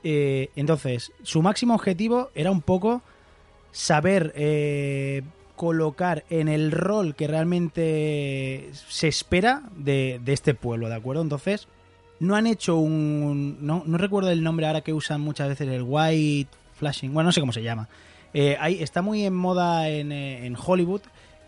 Eh, 0.03 0.49
entonces, 0.55 1.11
su 1.23 1.41
máximo 1.41 1.75
objetivo 1.75 2.29
era 2.35 2.51
un 2.51 2.61
poco 2.61 3.01
saber 3.71 4.33
eh, 4.35 5.23
colocar 5.55 6.23
en 6.29 6.47
el 6.47 6.71
rol 6.71 7.15
que 7.15 7.27
realmente 7.27 8.69
se 8.87 9.07
espera 9.07 9.63
de, 9.75 10.21
de 10.23 10.33
este 10.33 10.53
pueblo, 10.53 10.87
¿de 10.87 10.95
acuerdo? 10.95 11.21
Entonces, 11.21 11.67
no 12.19 12.35
han 12.35 12.47
hecho 12.47 12.77
un... 12.77 13.57
No, 13.61 13.83
no 13.85 13.97
recuerdo 13.97 14.29
el 14.29 14.43
nombre 14.43 14.67
ahora 14.67 14.81
que 14.81 14.93
usan 14.93 15.21
muchas 15.21 15.49
veces, 15.49 15.67
el 15.67 15.83
white 15.85 16.49
flashing, 16.75 17.13
bueno, 17.13 17.27
no 17.27 17.31
sé 17.31 17.39
cómo 17.39 17.53
se 17.53 17.63
llama. 17.63 17.89
Eh, 18.39 18.55
hay- 18.59 18.83
está 18.83 19.01
muy 19.01 19.23
en 19.25 19.33
moda 19.35 19.89
en, 19.89 20.11
eh, 20.11 20.45
en 20.45 20.55
Hollywood, 20.55 21.01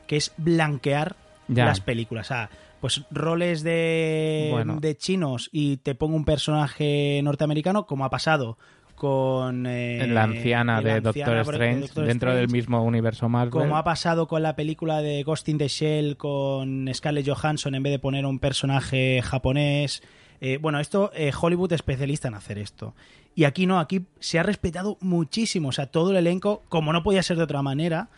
que 0.07 0.17
es 0.17 0.33
blanquear 0.37 1.15
Ya. 1.47 1.65
las 1.65 1.81
películas. 1.81 2.25
O 2.25 2.29
sea, 2.29 2.49
pues 2.81 3.03
roles 3.11 3.61
de, 3.61 4.49
Bueno. 4.51 4.77
de 4.79 4.97
chinos 4.97 5.49
y 5.51 5.77
te 5.77 5.93
pongo 5.93 6.15
un 6.15 6.25
personaje 6.25 7.21
norteamericano, 7.23 7.85
como 7.85 8.05
ha 8.05 8.09
pasado 8.09 8.57
con... 8.95 9.65
eh, 9.67 10.07
la 10.07 10.23
anciana 10.23 10.81
de 10.81 10.99
Doctor 10.99 11.37
anciana, 11.37 11.41
Strange, 11.41 11.81
Doctor 11.81 12.05
dentro 12.05 12.33
del 12.35 12.49
mismo 12.49 12.83
universo 12.83 13.29
Marvel. 13.29 13.51
Como 13.51 13.77
ha 13.77 13.83
pasado 13.83 14.27
con 14.27 14.41
la 14.41 14.55
película 14.55 15.01
de 15.01 15.21
Ghost 15.23 15.47
in 15.47 15.57
the 15.59 15.67
Shell 15.67 16.17
con 16.17 16.89
Scarlett 16.93 17.29
Johansson, 17.29 17.75
en 17.75 17.83
vez 17.83 17.91
de 17.91 17.99
poner 17.99 18.25
un 18.25 18.39
personaje 18.39 19.21
japonés... 19.23 20.01
Eh, 20.41 20.57
bueno, 20.57 20.79
esto, 20.79 21.11
eh, 21.13 21.31
Hollywood 21.37 21.73
es 21.73 21.77
especialista 21.77 22.29
en 22.29 22.33
hacer 22.35 22.57
esto. 22.59 22.93
Y 23.35 23.45
aquí 23.45 23.65
no, 23.65 23.79
aquí 23.79 24.05
se 24.19 24.39
ha 24.39 24.43
respetado 24.43 24.97
muchísimo. 25.01 25.69
O 25.69 25.71
sea, 25.71 25.87
todo 25.87 26.11
el 26.11 26.17
elenco, 26.17 26.63
como 26.69 26.91
no 26.93 27.03
podía 27.03 27.23
ser 27.23 27.37
de 27.37 27.43
otra 27.43 27.61
manera, 27.61 28.09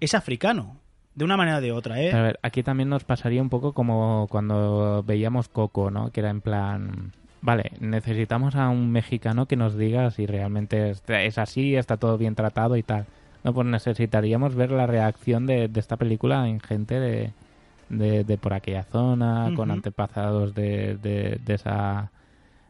es 0.00 0.14
africano. 0.14 0.76
De 1.14 1.24
una 1.24 1.38
manera 1.38 1.58
o 1.58 1.60
de 1.62 1.72
otra, 1.72 2.00
¿eh? 2.02 2.12
A 2.12 2.20
ver, 2.20 2.38
aquí 2.42 2.62
también 2.62 2.90
nos 2.90 3.04
pasaría 3.04 3.40
un 3.40 3.48
poco 3.48 3.72
como 3.72 4.26
cuando 4.30 5.02
veíamos 5.06 5.48
Coco, 5.48 5.90
¿no? 5.90 6.10
Que 6.10 6.20
era 6.20 6.28
en 6.28 6.42
plan, 6.42 7.12
vale, 7.40 7.72
necesitamos 7.80 8.54
a 8.54 8.68
un 8.68 8.92
mexicano 8.92 9.46
que 9.46 9.56
nos 9.56 9.78
diga 9.78 10.10
si 10.10 10.26
realmente 10.26 10.90
es, 10.90 11.38
así, 11.38 11.74
está 11.74 11.96
todo 11.96 12.18
bien 12.18 12.34
tratado 12.34 12.76
y 12.76 12.82
tal. 12.82 13.06
No, 13.44 13.54
pues 13.54 13.66
necesitaríamos 13.66 14.54
ver 14.54 14.70
la 14.70 14.86
reacción 14.86 15.46
de, 15.46 15.68
de 15.68 15.80
esta 15.80 15.96
película 15.96 16.46
en 16.48 16.60
gente 16.60 17.00
de, 17.00 17.32
de, 17.88 18.24
de 18.24 18.36
por 18.36 18.52
aquella 18.52 18.82
zona, 18.82 19.52
con 19.56 19.70
antepasados 19.70 20.54
de, 20.54 20.98
de, 20.98 21.40
de 21.42 21.54
esa 21.54 22.10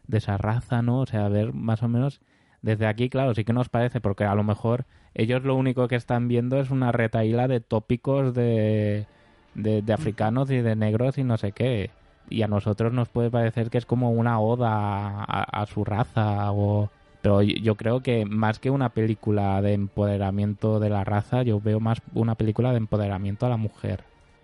de 0.09 0.19
esa 0.19 0.37
raza, 0.39 0.83
¿no? 0.83 1.01
O 1.01 1.07
sea, 1.07 1.29
ver 1.29 1.53
más 1.53 1.83
o 1.83 1.89
menos 1.89 2.21
Desde 2.63 2.87
aquí, 2.87 3.09
claro, 3.09 3.35
sí 3.35 3.45
que 3.45 3.53
nos 3.53 3.69
parece, 3.69 4.01
porque 4.01 4.25
a 4.25 4.35
lo 4.35 4.43
mejor 4.43 4.87
ellos 5.15 5.45
lo 5.45 5.55
único 5.55 5.87
que 5.89 5.95
están 5.97 6.27
viendo 6.27 6.59
es 6.59 6.71
una 6.71 6.91
retaíla 6.91 7.47
de 7.49 7.61
tópicos 7.61 8.35
de, 8.35 9.07
de, 9.55 9.93
africanos 9.93 10.51
y 10.51 10.57
de 10.59 10.75
negros 10.75 11.19
y 11.19 11.23
no 11.25 11.37
sé 11.37 11.53
qué. 11.53 11.91
Y 12.29 12.43
a 12.43 12.49
nosotros 12.49 12.93
nos 12.93 13.09
puede 13.09 13.31
parecer 13.31 13.71
que 13.71 13.79
es 13.79 13.87
como 13.87 14.11
una 14.11 14.41
oda 14.41 15.23
a, 15.23 15.67
su 15.67 15.85
raza. 15.85 16.51
Pero 17.23 17.43
yo- 17.43 17.57
yo 17.63 17.75
creo 17.77 18.01
que 18.01 18.25
más 18.25 18.59
que 18.59 18.71
una 18.71 18.89
película 18.89 19.63
de 19.63 19.75
empoderamiento 19.75 20.81
de 20.81 20.91
la 20.91 21.05
raza, 21.05 21.43
yo 21.43 21.61
veo 21.61 21.79
más 21.79 22.03
una 22.15 22.35
película 22.35 22.73
de 22.73 22.79
empoderamiento 22.79 23.47
a 23.47 23.49
la 23.49 23.57
mujer. 23.57 24.03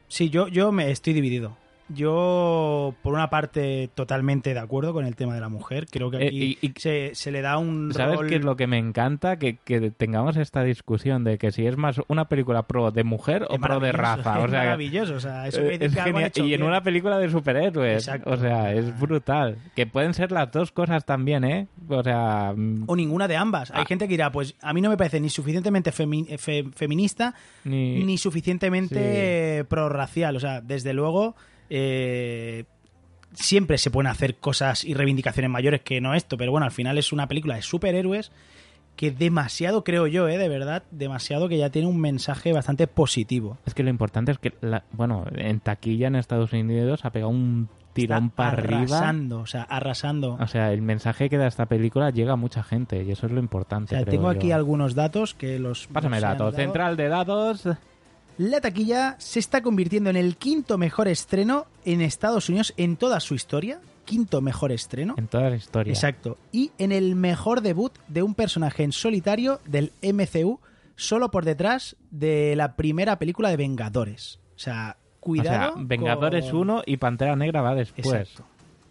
Sí, 0.09 0.31
yo, 0.31 0.49
yo 0.49 0.71
me 0.73 0.91
estoy 0.91 1.13
dividido. 1.13 1.57
Yo, 1.89 2.95
por 3.03 3.15
una 3.15 3.29
parte, 3.31 3.91
totalmente 3.95 4.55
de 4.55 4.61
acuerdo 4.61 4.93
con 4.93 5.05
el 5.07 5.15
tema 5.17 5.35
de 5.35 5.41
la 5.41 5.49
mujer. 5.49 5.87
Creo 5.91 6.11
que 6.11 6.19
Eh, 6.19 6.27
aquí 6.29 6.59
y- 6.63 6.67
y- 6.69 6.73
se, 6.79 7.15
se 7.15 7.31
le 7.31 7.43
da 7.43 7.59
un 7.59 7.93
¿Sabes 7.93 8.17
rol... 8.19 8.29
qué 8.29 8.37
es 8.37 8.45
lo 8.45 8.57
que 8.57 8.67
me 8.67 8.79
encanta? 8.79 9.39
Que, 9.39 9.57
que 9.57 9.91
tengamos 9.91 10.37
esta 10.37 10.63
discusión 10.63 11.25
de 11.25 11.39
que 11.39 11.51
si 11.53 11.67
es 11.67 11.77
más 11.77 12.01
una 12.09 12.27
película 12.27 12.63
pro 12.63 12.91
de 12.91 13.05
mujer 13.05 13.45
o 13.49 13.55
Es 13.55 13.61
pro 13.61 13.81
de 13.81 13.93
raza. 13.93 14.39
O 14.41 14.45
es 14.47 14.51
sea, 14.51 14.61
maravilloso, 14.61 15.15
o 15.17 15.21
sea, 15.21 15.47
eso 15.49 15.61
eh, 15.61 15.79
es 15.81 15.95
genial. 15.95 16.25
hecho 16.25 16.45
Y 16.45 16.55
en 16.55 16.63
una 16.63 16.83
película 16.83 17.19
de 17.19 17.31
superhéroes. 17.31 18.07
Exacto. 18.07 18.31
O 18.31 18.37
sea, 18.37 18.73
es 18.73 18.99
brutal. 18.99 19.59
Que 19.77 19.87
pueden 19.87 20.15
ser 20.15 20.33
las 20.33 20.51
dos 20.51 20.73
cosas 20.73 21.05
también, 21.05 21.45
¿eh? 21.45 21.67
O 21.89 22.03
sea, 22.03 22.53
mm, 22.57 22.85
O 22.87 22.97
ninguna 22.97 23.29
de 23.29 23.37
ambas. 23.37 23.71
Hay 23.71 23.83
Ah. 23.83 23.87
gente 23.87 24.07
que 24.07 24.13
dirá, 24.13 24.33
pues 24.33 24.55
a 24.63 24.73
mí 24.73 24.81
no 24.81 24.89
me 24.89 24.97
parece 24.97 25.21
ni 25.21 25.29
suficientemente 25.29 25.93
femi- 25.93 26.27
eh, 26.29 26.39
fe- 26.39 26.65
feminista 26.75 27.35
ni... 27.65 28.03
ni 28.05 28.19
suficientemente 28.19 29.65
prorracial. 29.69 30.37
O 30.37 30.41
sea, 30.41 30.61
desde 30.61 30.93
luego, 30.95 31.35
eh, 31.75 32.65
siempre 33.33 33.79
se 33.79 33.91
pueden 33.91 34.11
hacer 34.11 34.37
cosas 34.37 34.85
y 34.85 34.93
reivindicaciones 34.93 35.51
mayores 35.51 35.81
que 35.81 36.01
no 36.03 36.13
esto, 36.15 36.37
pero 36.37 36.51
bueno, 36.51 36.67
al 36.67 36.71
final 36.73 36.99
es 36.99 37.13
una 37.13 37.27
película 37.29 37.55
de 37.57 37.63
superhéroes 37.63 38.31
que 38.95 39.11
demasiado, 39.11 39.85
creo 39.85 40.07
yo, 40.07 40.29
eh, 40.29 40.37
de 40.37 40.51
verdad, 40.51 40.83
demasiado 40.91 41.49
que 41.49 41.57
ya 41.57 41.71
tiene 41.71 41.89
un 41.89 41.99
mensaje 41.99 42.53
bastante 42.53 42.87
positivo. 42.87 43.57
Es 43.65 43.73
que 43.73 43.83
lo 43.83 43.89
importante 43.89 44.33
es 44.33 44.39
que, 44.39 44.53
la- 44.61 44.85
bueno, 44.93 45.25
en 45.35 45.61
taquilla 45.61 46.09
en 46.09 46.17
Estados 46.17 46.53
Unidos 46.53 47.07
ha 47.07 47.11
pegado 47.11 47.31
un 47.31 47.71
tirón 47.95 48.25
Está 48.27 48.37
para 48.37 48.51
arriba. 48.59 48.79
arrasando, 48.81 49.41
o 49.41 49.47
sea, 49.47 49.63
arrasando. 49.63 50.37
O 50.39 50.47
sea, 50.47 50.73
el 50.75 50.83
mensaje 50.83 51.31
que 51.31 51.39
da 51.39 51.47
esta 51.47 51.65
película 51.67 52.11
llega 52.11 52.35
a 52.35 52.37
mucha 52.37 52.63
gente 52.63 53.03
y 53.03 53.11
eso 53.11 53.25
es 53.27 53.33
lo 53.33 53.41
O 53.41 53.43
importante. 53.43 53.95
sea, 53.97 54.03
creo 54.05 54.11
tengo 54.13 54.31
yo. 54.31 54.39
aquí 54.39 54.53
algunos 54.53 54.95
datos 54.95 55.33
que 55.35 55.59
los... 55.59 55.87
Pásame 55.87 56.21
datos. 56.21 56.53
dado. 56.53 56.57
Central 56.57 56.97
de 56.99 57.09
datos. 57.09 57.69
La 58.51 58.61
taquilla 58.61 59.15
se 59.19 59.39
está 59.39 59.63
convirtiendo 59.63 60.11
en 60.11 60.17
el 60.17 60.37
quinto 60.37 60.77
mejor 60.77 61.07
estreno 61.07 61.67
en 61.85 62.01
Estados 62.01 62.49
Unidos 62.49 62.75
en 62.77 62.97
toda 62.97 63.21
su 63.21 63.35
historia. 63.35 63.81
Quinto 64.05 64.41
mejor 64.41 64.73
estreno. 64.73 65.15
En 65.17 65.29
toda 65.29 65.49
la 65.49 65.55
historia. 65.55 65.93
Exacto. 65.93 66.37
Y 66.51 66.73
en 66.79 66.91
el 66.91 67.15
mejor 67.15 67.61
debut 67.61 67.93
de 68.09 68.25
un 68.25 68.35
personaje 68.35 68.83
en 68.83 68.91
solitario 68.91 69.61
del 69.65 69.93
MCU, 70.03 70.59
solo 70.97 71.31
por 71.31 71.45
detrás 71.45 71.95
de 72.11 72.55
la 72.57 72.75
primera 72.75 73.17
película 73.21 73.49
de 73.49 73.57
Vengadores. 73.59 74.41
O 74.57 74.59
sea, 74.59 74.97
cuidado. 75.21 75.75
O 75.75 75.77
sea, 75.77 75.85
Vengadores 75.85 76.47
con- 76.47 76.57
1 76.63 76.83
y 76.85 76.97
Pantera 76.97 77.37
Negra 77.37 77.63
va 77.63 77.77
después. 77.77 78.07
Exacto. 78.07 78.45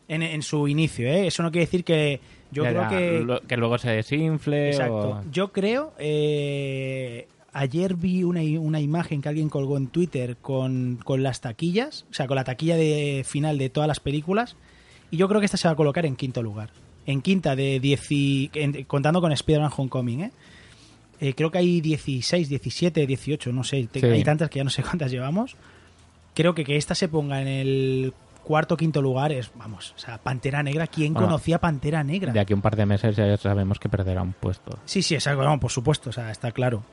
En, 0.08 0.22
en 0.24 0.42
su 0.44 0.68
inicio, 0.70 1.08
¿eh? 1.10 1.28
Eso 1.28 1.44
no 1.44 1.52
quiere 1.52 1.66
decir 1.66 1.84
que. 1.84 2.22
Yo 2.52 2.64
Ya, 2.64 2.70
creo 2.70 2.82
ya, 2.84 2.90
que. 2.90 3.20
lo- 3.20 3.42
que 3.42 3.58
luego 3.58 3.78
se 3.78 3.90
desinfle. 3.92 4.70
Exacto. 4.70 5.10
o- 5.10 5.22
Yo 5.30 5.52
creo. 5.52 5.94
eh, 6.00 7.28
ayer 7.54 7.96
vi 7.96 8.24
una, 8.24 8.42
una 8.60 8.80
imagen 8.80 9.22
que 9.22 9.30
alguien 9.30 9.50
colgó 9.50 9.78
en 9.78 9.88
Twitter 9.88 10.38
con, 10.38 11.00
con 11.04 11.24
las 11.24 11.42
taquillas, 11.42 12.06
o 12.10 12.14
sea, 12.14 12.28
con 12.28 12.36
la 12.36 12.44
taquilla 12.44 12.76
de 12.76 13.24
final 13.26 13.58
de 13.58 13.70
todas 13.70 13.88
las 13.88 14.00
películas. 14.00 14.56
Y 15.10 15.18
yo 15.18 15.28
creo 15.28 15.40
que 15.42 15.46
esta 15.46 15.58
se 15.58 15.68
va 15.68 15.74
a 15.74 15.76
colocar 15.78 16.06
en 16.06 16.16
quinto 16.16 16.42
lugar. 16.42 16.70
En 17.06 17.22
quinta 17.22 17.56
de 17.56 17.80
10. 17.80 18.12
y- 18.12 18.50
en- 18.54 18.84
contando 18.86 19.20
con 19.22 19.32
Spider-Man 19.32 19.72
Homecoming, 19.76 20.22
¿eh? 20.22 20.32
Eh, 21.20 21.34
creo 21.36 21.52
que 21.52 21.58
hay 21.60 21.82
16, 21.82 22.50
17, 22.50 23.06
18, 23.06 23.52
no 23.52 23.64
sé. 23.64 23.88
Sí. 23.94 24.06
Hay 24.06 24.24
tantas 24.24 24.50
que 24.50 24.58
ya 24.60 24.64
no 24.64 24.70
sé 24.70 24.82
cuántas 24.90 25.12
llevamos. 25.12 25.56
Creo 26.34 26.56
que 26.56 26.64
que 26.64 26.78
esta 26.78 26.96
se 26.96 27.08
ponga 27.10 27.42
en 27.42 27.48
el 27.48 28.14
cuarto 28.44 28.76
quinto 28.78 29.02
lugar 29.02 29.32
es, 29.32 29.52
vamos, 29.56 29.94
o 29.96 30.00
sea, 30.00 30.18
Pantera 30.18 30.64
Negra. 30.64 30.88
¿Quién 30.88 31.14
Bueno, 31.14 31.28
conocía 31.28 31.60
Pantera 31.60 32.04
Negra? 32.04 32.32
De 32.34 32.40
aquí 32.40 32.54
a 32.54 32.56
un 32.56 32.62
par 32.62 32.76
de 32.76 32.86
meses 32.86 33.16
ya 33.16 33.36
sabemos 33.38 33.78
que 33.80 33.90
perderá 33.90 34.22
un 34.24 34.34
puesto. 34.34 34.80
Sí, 34.86 35.02
sí, 35.04 35.14
exacto, 35.14 35.44
vamos, 35.44 35.60
por 35.60 35.72
supuesto, 35.72 36.10
o 36.10 36.14
sea, 36.14 36.32
está 36.32 36.52
claro. 36.52 36.84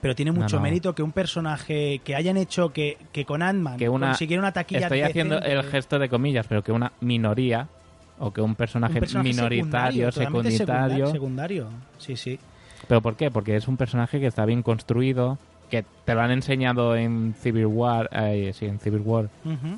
Pero 0.00 0.14
tiene 0.14 0.32
mucho 0.32 0.56
no. 0.56 0.62
mérito 0.62 0.94
que 0.94 1.02
un 1.02 1.12
personaje 1.12 2.00
que 2.04 2.14
hayan 2.14 2.36
hecho 2.38 2.72
que, 2.72 2.96
que 3.12 3.24
con 3.26 3.42
Ant-Man 3.42 3.76
Que 3.76 3.88
una, 3.88 4.08
consiguiera 4.08 4.40
una 4.40 4.52
taquilla 4.52 4.82
Estoy 4.82 5.02
haciendo 5.02 5.34
decente. 5.36 5.54
el 5.58 5.64
gesto 5.64 5.98
de 5.98 6.08
comillas, 6.08 6.46
pero 6.48 6.62
que 6.62 6.72
una 6.72 6.92
minoría 7.00 7.68
o 8.18 8.32
que 8.32 8.40
un 8.40 8.54
personaje, 8.54 8.94
Un 8.94 9.00
personaje 9.00 9.28
minoritario, 9.28 10.10
secundario, 10.12 10.56
secundario. 10.58 11.06
secundario. 11.10 11.66
Sí, 11.98 12.16
sí. 12.16 12.38
¿Pero 12.88 13.00
por 13.00 13.16
qué? 13.16 13.30
Porque 13.30 13.56
es 13.56 13.68
un 13.68 13.76
personaje 13.76 14.18
que 14.20 14.26
está 14.26 14.44
bien 14.46 14.62
construido, 14.62 15.38
que 15.70 15.84
te 16.04 16.14
lo 16.14 16.20
han 16.20 16.30
enseñado 16.30 16.96
en 16.96 17.34
Civil 17.40 17.66
War, 17.66 18.08
eh, 18.12 18.52
sí, 18.54 18.66
en 18.66 18.78
Civil 18.78 19.02
War, 19.04 19.28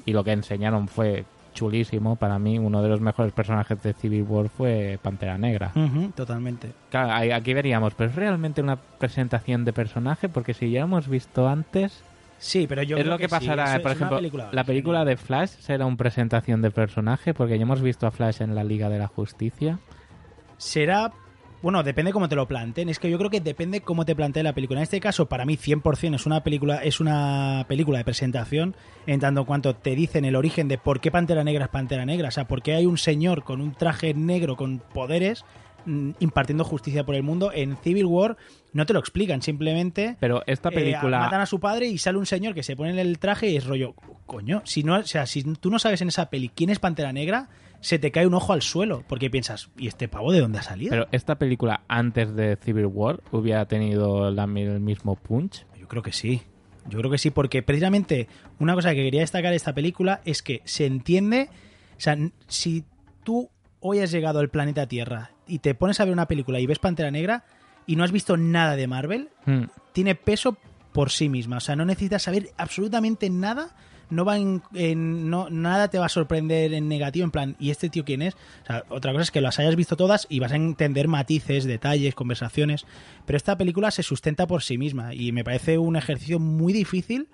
y 0.07 0.13
lo 0.13 0.23
que 0.25 0.33
enseñaron 0.33 0.89
fue 0.89 1.25
chulísimo. 1.55 2.17
Para 2.17 2.39
mí, 2.39 2.59
uno 2.59 2.83
de 2.83 2.89
los 2.91 3.01
mejores 3.01 3.33
personajes 3.33 3.83
de 3.83 3.95
Civil 3.95 4.25
War 4.29 4.49
fue 4.51 4.99
Pantera 5.01 5.39
Negra. 5.39 5.73
Totalmente. 6.15 6.73
Claro, 6.91 7.35
aquí 7.35 7.55
veríamos, 7.55 7.95
pero 7.95 8.11
es 8.11 8.17
realmente 8.17 8.61
una 8.61 8.77
presentación 8.77 9.65
de 9.65 9.73
personaje, 9.73 10.29
porque 10.29 10.53
si 10.53 10.71
ya 10.71 10.83
hemos 10.83 11.09
visto 11.09 11.49
antes, 11.49 12.03
Sí, 12.37 12.67
pero 12.69 12.83
yo 12.83 12.97
es 12.97 13.05
creo 13.05 13.15
lo 13.15 13.19
que, 13.19 13.25
sí, 13.25 13.31
pasará, 13.31 13.81
por 13.81 13.93
ejemplo, 13.93 14.17
película 14.19 14.49
la 14.53 14.65
película 14.65 15.05
de 15.07 15.17
Flash 15.17 15.51
será 15.61 15.87
una 15.87 15.97
presentación 15.97 16.61
de 16.61 16.71
personaje, 16.71 17.33
porque 17.33 17.57
ya 17.57 17.63
hemos 17.63 17.81
visto 17.81 18.07
a 18.07 18.11
Flash 18.11 18.43
en 18.43 18.55
la 18.55 18.65
Liga 18.65 18.91
de 18.91 18.99
la 18.99 19.07
Justicia. 19.07 19.79
será 20.59 21.13
bueno, 21.65 21.83
depende 21.83 22.13
cómo 22.13 22.29
te 22.29 22.37
lo 22.37 22.47
planteen. 22.47 22.91
Es 22.91 22.99
que 22.99 23.09
yo 23.09 23.17
creo 23.17 23.31
que 23.31 23.41
depende 23.41 23.81
cómo 23.81 24.05
te 24.05 24.15
plantee 24.15 24.43
la 24.43 24.53
película. 24.53 24.81
En 24.81 24.83
este 24.83 25.01
caso, 25.01 25.31
para 25.31 25.47
mí, 25.47 25.57
100% 25.57 26.15
es 26.15 26.27
una 26.27 26.45
película, 26.45 26.85
es 26.85 27.01
una 27.01 27.65
película 27.67 27.97
de 27.97 28.05
presentación, 28.05 28.77
en 29.07 29.19
tanto 29.19 29.41
en 29.41 29.47
cuanto 29.47 29.75
te 29.75 29.95
dicen 29.95 30.27
el 30.27 30.37
origen 30.37 30.69
de 30.69 30.77
por 30.77 31.01
qué 31.01 31.11
Pantera 31.11 31.43
Negra 31.43 31.65
es 31.65 31.71
Pantera 31.71 32.05
Negra. 32.05 32.29
O 32.29 32.31
sea, 32.31 32.47
por 32.47 32.61
qué 32.61 32.75
hay 32.75 32.85
un 32.85 32.99
señor 32.99 33.45
con 33.45 33.63
un 33.63 33.73
traje 33.73 34.13
negro 34.13 34.57
con 34.57 34.83
poderes 34.93 35.47
mm, 35.87 36.11
impartiendo 36.21 36.65
justicia 36.65 37.07
por 37.07 37.15
el 37.15 37.23
mundo. 37.23 37.51
En 37.51 37.79
Civil 37.79 38.05
War 38.05 38.37
no 38.75 38.85
te 38.85 38.93
lo 38.93 38.99
explican, 38.99 39.41
simplemente 39.41 40.19
Pero 40.21 40.43
esta 40.47 40.69
eh, 40.69 40.73
película... 40.73 41.19
matan 41.19 41.41
a 41.41 41.47
su 41.47 41.61
padre 41.61 41.87
y 41.87 41.97
sale 41.97 42.19
un 42.19 42.27
señor 42.27 42.53
que 42.53 42.63
se 42.63 42.77
pone 42.77 42.91
en 42.91 42.99
el 42.99 43.19
traje 43.19 43.49
y 43.49 43.57
es 43.57 43.65
rollo, 43.65 43.95
coño, 44.27 44.61
si 44.67 44.83
no, 44.83 44.99
o 44.99 45.05
sea, 45.05 45.25
si 45.25 45.43
tú 45.43 45.71
no 45.71 45.79
sabes 45.79 46.03
en 46.03 46.09
esa 46.09 46.29
peli 46.29 46.51
quién 46.51 46.69
es 46.69 46.79
Pantera 46.79 47.15
Negra, 47.15 47.49
se 47.85 47.99
te 47.99 48.11
cae 48.11 48.27
un 48.27 48.33
ojo 48.33 48.55
al 48.55 48.63
suelo, 48.63 49.05
porque 49.07 49.29
piensas, 49.29 49.69
¿y 49.77 49.89
este 49.89 50.09
pavo 50.09 50.33
de 50.33 50.41
dónde 50.41 50.59
ha 50.59 50.63
salido? 50.63 50.89
Pero 50.91 51.07
esta 51.13 51.35
película 51.37 51.83
antes 51.87 52.35
de 52.35 52.57
Civil 52.57 52.87
War 52.87 53.21
hubiera 53.31 53.67
tenido 53.67 54.31
la- 54.31 54.45
el 54.45 54.81
mismo 54.81 55.17
punch. 55.17 55.67
Yo 55.79 55.87
creo 55.87 56.03
que 56.03 56.13
sí. 56.13 56.41
Yo 56.89 56.99
creo 56.99 57.11
que 57.11 57.19
sí, 57.19 57.31
porque 57.31 57.63
precisamente 57.63 58.27
una 58.59 58.75
cosa 58.75 58.91
que 58.95 59.03
quería 59.05 59.21
destacar 59.21 59.51
de 59.51 59.57
esta 59.57 59.75
película 59.75 60.23
es 60.25 60.43
que 60.43 60.63
se 60.65 60.87
entiende, 60.87 61.51
o 61.97 62.01
sea, 62.01 62.17
si 62.47 62.85
tú 63.23 63.51
hoy 63.81 63.99
has 64.01 64.11
llegado 64.11 64.39
al 64.39 64.49
planeta 64.49 64.87
Tierra 64.87 65.33
y 65.47 65.59
te 65.59 65.75
pones 65.75 66.01
a 66.01 66.05
ver 66.07 66.15
una 66.15 66.27
película 66.27 66.61
y 66.61 66.67
ves 66.67 66.79
Pantera 66.79 67.11
Negra 67.11 67.45
y 67.87 67.97
no 67.97 68.05
has 68.05 68.13
visto 68.13 68.39
nada 68.39 68.77
de 68.77 68.87
Marvel, 68.87 69.29
Hmm. 69.45 69.65
tiene 69.93 70.15
peso 70.15 70.57
por 70.93 71.11
sí 71.11 71.29
misma. 71.29 71.59
O 71.59 71.61
sea, 71.61 71.77
no 71.77 71.85
necesitas 71.85 72.23
saber 72.23 72.49
absolutamente 72.57 73.29
nada. 73.29 73.77
No 74.15 74.25
va 74.25 74.39
en, 74.39 75.31
no, 75.31 75.51
nada 75.51 75.89
te 75.89 75.99
va 75.99 76.07
a 76.07 76.11
sorprender 76.11 76.73
en 76.73 76.89
negativo, 76.89 77.25
en 77.25 77.31
plan, 77.31 77.57
¿y 77.59 77.71
este 77.71 77.89
tío 77.91 78.05
quién 78.05 78.23
es? 78.23 78.35
O 78.35 78.67
sea, 78.67 78.85
otra 78.89 79.13
cosa 79.13 79.23
es 79.23 79.31
que 79.31 79.41
las 79.41 79.59
hayas 79.59 79.77
visto 79.77 79.97
todas 79.97 80.27
y 80.31 80.41
vas 80.41 80.53
a 80.53 80.57
entender 80.57 81.09
matices, 81.09 81.65
detalles, 81.65 82.15
conversaciones. 82.15 82.87
Pero 83.27 83.37
esta 83.37 83.57
película 83.57 83.91
se 83.91 84.03
sustenta 84.03 84.47
por 84.47 84.63
sí 84.63 84.79
misma 84.79 85.15
y 85.15 85.33
me 85.33 85.45
parece 85.45 85.79
un 85.79 85.97
ejercicio 85.97 86.39
muy 86.39 86.73
difícil 86.73 87.29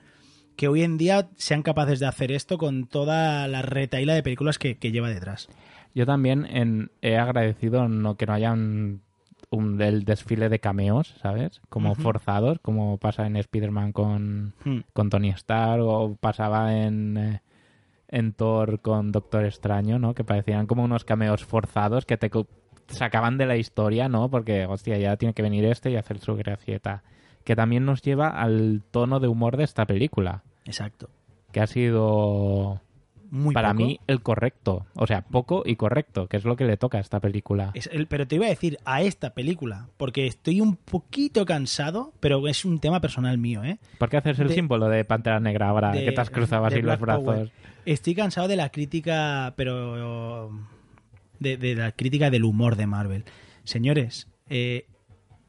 que 0.57 0.68
hoy 0.68 0.83
en 0.83 0.99
día 0.99 1.31
sean 1.37 1.62
capaces 1.62 2.01
de 2.01 2.07
hacer 2.07 2.33
esto 2.33 2.59
con 2.59 2.87
toda 2.87 3.49
la 3.49 3.62
retaíla 3.62 4.14
de 4.14 4.22
películas 4.22 4.59
que, 4.59 4.74
lleva 4.74 5.09
detrás. 5.09 5.49
Yo 5.95 6.07
también 6.07 6.91
he 7.01 7.16
agradecido 7.16 7.87
que 8.16 8.26
no 8.26 8.33
hayan 8.33 9.01
un, 9.51 9.80
el 9.82 10.05
desfile 10.05 10.48
de 10.48 10.61
cameos, 10.61 11.14
¿sabes? 11.20 11.61
Como 11.68 11.92
Ujú. 11.92 12.03
forzados, 12.03 12.59
como 12.61 12.98
pasa 12.98 13.26
en 13.26 13.36
Spider-Man 13.36 13.92
con, 13.92 14.55
Hmm. 14.64 14.80
con 14.92 15.11
Tony 15.11 15.30
Stark 15.30 15.82
o 15.84 16.14
pasaba 16.16 16.76
en, 16.76 17.16
eh, 17.16 17.42
en 18.09 18.32
Thor 18.32 18.80
con 18.80 19.12
Doctor 19.12 19.44
Extraño, 19.44 19.98
¿no? 19.98 20.14
Que 20.14 20.24
parecían 20.24 20.66
como 20.66 20.84
unos 20.84 21.05
cameos 21.05 21.44
forzados 21.44 22.07
que 22.07 22.16
te 22.16 22.30
sacaban 22.88 23.38
de 23.38 23.46
la 23.46 23.57
historia, 23.57 24.09
¿no? 24.09 24.28
Porque, 24.30 24.66
hostia, 24.66 24.98
ya 24.98 25.16
tiene 25.16 25.34
que 25.34 25.42
venir 25.42 25.64
este 25.64 25.90
y 25.90 25.96
hacer 25.96 26.18
su 26.18 26.34
gracieta. 26.36 27.03
Que 27.44 27.57
también 27.57 27.84
nos 27.84 28.03
lleva 28.03 28.28
al 28.28 28.82
tono 28.90 29.18
de 29.20 29.28
humor 29.28 29.57
de 29.57 29.64
esta 29.64 29.86
película, 29.86 30.42
Exacto. 30.64 31.09
que 31.53 31.61
ha 31.61 31.66
sido 31.66 32.80
Muy 33.31 33.55
para 33.55 33.72
poco. 33.72 33.85
mí 33.85 34.01
el 34.09 34.22
correcto. 34.22 34.87
O 34.95 35.07
sea, 35.07 35.22
poco 35.22 35.62
y 35.64 35.76
correcto, 35.76 36.26
que 36.26 36.37
es 36.37 36.45
lo 36.45 36.57
que 36.57 36.64
le 36.64 36.76
toca 36.76 36.99
a 36.99 37.01
esta 37.01 37.20
película. 37.20 37.70
Es 37.74 37.89
el- 37.93 38.07
pero 38.09 38.26
te 38.26 38.35
iba 38.35 38.47
a 38.47 38.49
decir 38.51 38.78
a 38.85 39.03
esta 39.03 39.35
película, 39.35 39.89
porque 39.97 40.26
estoy 40.26 40.61
un 40.61 40.76
poquito 40.76 41.45
cansado, 41.47 42.12
pero 42.20 42.47
es 42.49 42.64
un 42.64 42.81
tema 42.81 43.01
personal 43.01 43.39
mío, 43.39 43.62
¿eh? 43.62 43.78
¿Por 43.99 44.09
qué 44.09 44.16
haces 44.16 44.39
el 44.41 44.49
de- 44.49 44.55
símbolo 44.55 44.89
de 44.89 45.05
Pantera 45.05 45.39
Negra 45.41 45.68
ahora 45.68 45.93
de- 45.93 46.05
que 46.05 46.12
te 46.12 46.20
has 46.20 46.31
cruzado 46.31 46.64
así 46.66 46.83
los 46.83 46.99
Power. 46.99 47.22
brazos? 47.22 47.53
Estoy 47.87 48.14
cansado 48.14 48.49
de 48.49 48.57
la 48.57 48.70
crítica, 48.70 49.55
pero 49.57 50.51
de, 51.39 51.57
de 51.57 51.74
la 51.76 51.93
crítica 51.93 52.31
del 52.31 52.45
humor 52.45 52.76
de 52.76 52.87
Marvel. 52.87 53.24
Señores, 53.64 54.28
eh, 54.49 54.87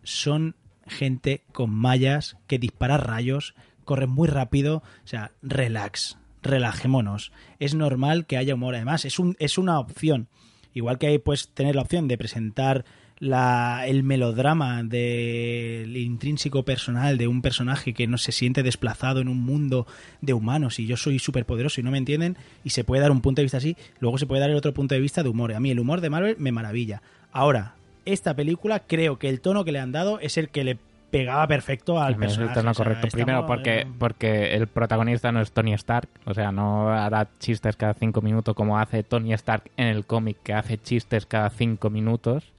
son 0.04 0.56
gente 0.88 1.44
con 1.52 1.70
mallas 1.72 2.38
que 2.48 2.60
dispara 2.60 2.98
rayos, 2.98 3.56
corren 3.86 4.10
muy 4.10 4.28
rápido, 4.28 4.78
o 4.78 5.08
sea, 5.08 5.32
relax, 5.42 6.18
relajémonos. 6.42 7.32
Es 7.60 7.76
normal 7.76 8.26
que 8.26 8.38
haya 8.38 8.56
humor, 8.56 8.76
además, 8.76 9.06
es, 9.06 9.20
un, 9.20 9.36
es 9.40 9.58
una 9.58 9.80
opción. 9.80 10.28
Igual 10.74 10.98
que 10.98 11.20
puedes 11.20 11.50
tener 11.50 11.76
la 11.76 11.82
opción 11.82 12.08
de 12.08 12.18
presentar 12.18 12.86
la, 13.20 13.84
el 13.86 14.02
melodrama 14.02 14.82
del 14.82 15.96
intrínseco 15.96 16.64
personal 16.64 17.20
de 17.20 17.28
un 17.28 17.44
personaje 17.44 17.94
que 17.94 18.08
no 18.08 18.18
se 18.18 18.32
siente 18.32 18.64
desplazado 18.64 19.22
en 19.22 19.28
un 19.28 19.40
mundo 19.40 19.86
de 20.22 20.34
humanos 20.34 20.80
y 20.80 20.88
yo 20.88 20.98
soy 20.98 21.20
súper 21.20 21.46
poderoso 21.46 21.80
y 21.80 21.84
no 21.84 21.92
me 21.92 22.00
entienden 22.00 22.36
y 22.64 22.72
se 22.72 22.84
puede 22.84 23.04
dar 23.04 23.12
un 23.12 23.22
punto 23.22 23.42
de 23.42 23.44
vista 23.44 23.58
así, 23.58 23.78
luego 24.00 24.18
se 24.18 24.26
puede 24.26 24.42
dar 24.42 24.50
el 24.50 24.56
otro 24.56 24.74
punto 24.74 24.96
de 24.96 25.02
vista 25.02 25.22
de 25.22 25.30
humor. 25.30 25.54
A 25.54 25.60
mí 25.60 25.70
el 25.70 25.80
humor 25.80 26.02
de 26.02 26.10
Marvel 26.10 26.36
me 26.40 26.52
maravilla. 26.52 27.04
Ahora, 27.32 27.76
esta 28.06 28.36
película 28.36 28.80
creo 28.80 29.20
que 29.20 29.30
el 29.30 29.40
tono 29.40 29.66
que 29.66 29.72
le 29.72 29.80
han 29.80 29.92
dado 29.92 30.20
es 30.20 30.38
el 30.38 30.50
que 30.50 30.64
le 30.64 30.80
pegaba 31.12 31.46
perfecto 31.48 32.02
al 32.02 32.14
es 32.14 32.20
personaje. 32.20 32.54
tono 32.54 32.72
o 32.72 32.74
sea, 32.74 32.84
correcto. 32.86 33.08
Primero 33.12 33.46
porque, 33.46 33.86
porque 34.00 34.56
el 34.56 34.68
protagonista 34.68 35.32
no 35.32 35.42
es 35.42 35.52
Tony 35.52 35.74
Stark, 35.74 36.10
o 36.26 36.34
sea, 36.34 36.52
no 36.52 36.90
hará 36.90 37.28
chistes 37.40 37.76
cada 37.76 37.94
cinco 37.94 38.22
minutos 38.22 38.56
como 38.56 38.80
hace 38.80 39.04
Tony 39.04 39.34
Stark 39.34 39.70
en 39.78 39.88
el 39.88 40.06
cómic, 40.06 40.38
que 40.44 40.54
hace 40.54 40.78
chistes 40.78 41.26
cada 41.26 41.50
cinco 41.50 41.90
minutos, 41.90 42.52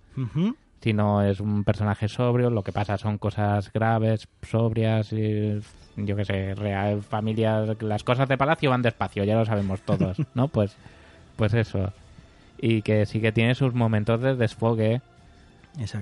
sino 0.81 1.23
es 1.23 1.41
un 1.41 1.65
personaje 1.65 2.09
sobrio, 2.09 2.51
lo 2.51 2.63
que 2.63 2.73
pasa 2.73 2.99
son 2.99 3.19
cosas 3.19 3.73
graves, 3.73 4.29
sobrias, 4.43 5.13
y, 5.13 5.61
yo 5.97 6.17
qué 6.17 6.25
sé, 6.25 6.55
real, 6.55 7.03
familias, 7.03 7.83
las 7.83 8.05
cosas 8.05 8.29
de 8.29 8.37
palacio 8.37 8.71
van 8.71 8.83
despacio, 8.83 9.25
ya 9.25 9.37
lo 9.37 9.47
sabemos 9.47 9.81
todos, 9.81 10.19
¿no? 10.35 10.49
Pues, 10.49 10.77
pues 11.37 11.55
eso. 11.55 11.93
Y 12.59 12.83
que 12.83 13.07
sí 13.07 13.21
que 13.21 13.33
tiene 13.33 13.55
sus 13.55 13.75
momentos 13.75 14.21
de 14.21 14.37
desfogue, 14.37 15.01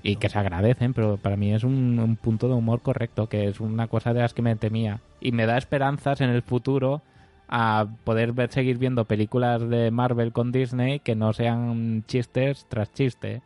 Y 0.02 0.16
que 0.16 0.28
se 0.28 0.38
agradecen, 0.38 0.94
pero 0.94 1.16
para 1.16 1.36
mí 1.36 1.52
es 1.54 1.64
un, 1.64 1.98
un 1.98 2.16
punto 2.16 2.48
de 2.48 2.54
humor 2.54 2.80
correcto, 2.80 3.28
que 3.28 3.48
es 3.48 3.60
una 3.60 3.86
cosa 3.86 4.12
de 4.12 4.20
las 4.20 4.34
que 4.34 4.42
me 4.42 4.56
temía. 4.56 5.00
Y 5.20 5.32
me 5.32 5.46
da 5.46 5.58
esperanzas 5.58 6.20
en 6.20 6.30
el 6.30 6.42
futuro 6.42 7.02
a 7.50 7.88
poder 8.04 8.32
ver, 8.32 8.50
seguir 8.52 8.78
viendo 8.78 9.04
películas 9.04 9.68
de 9.68 9.90
Marvel 9.90 10.32
con 10.32 10.52
Disney 10.52 11.00
que 11.00 11.16
no 11.16 11.32
sean 11.32 12.04
chistes 12.06 12.64
tras 12.68 12.92
chiste. 12.92 13.42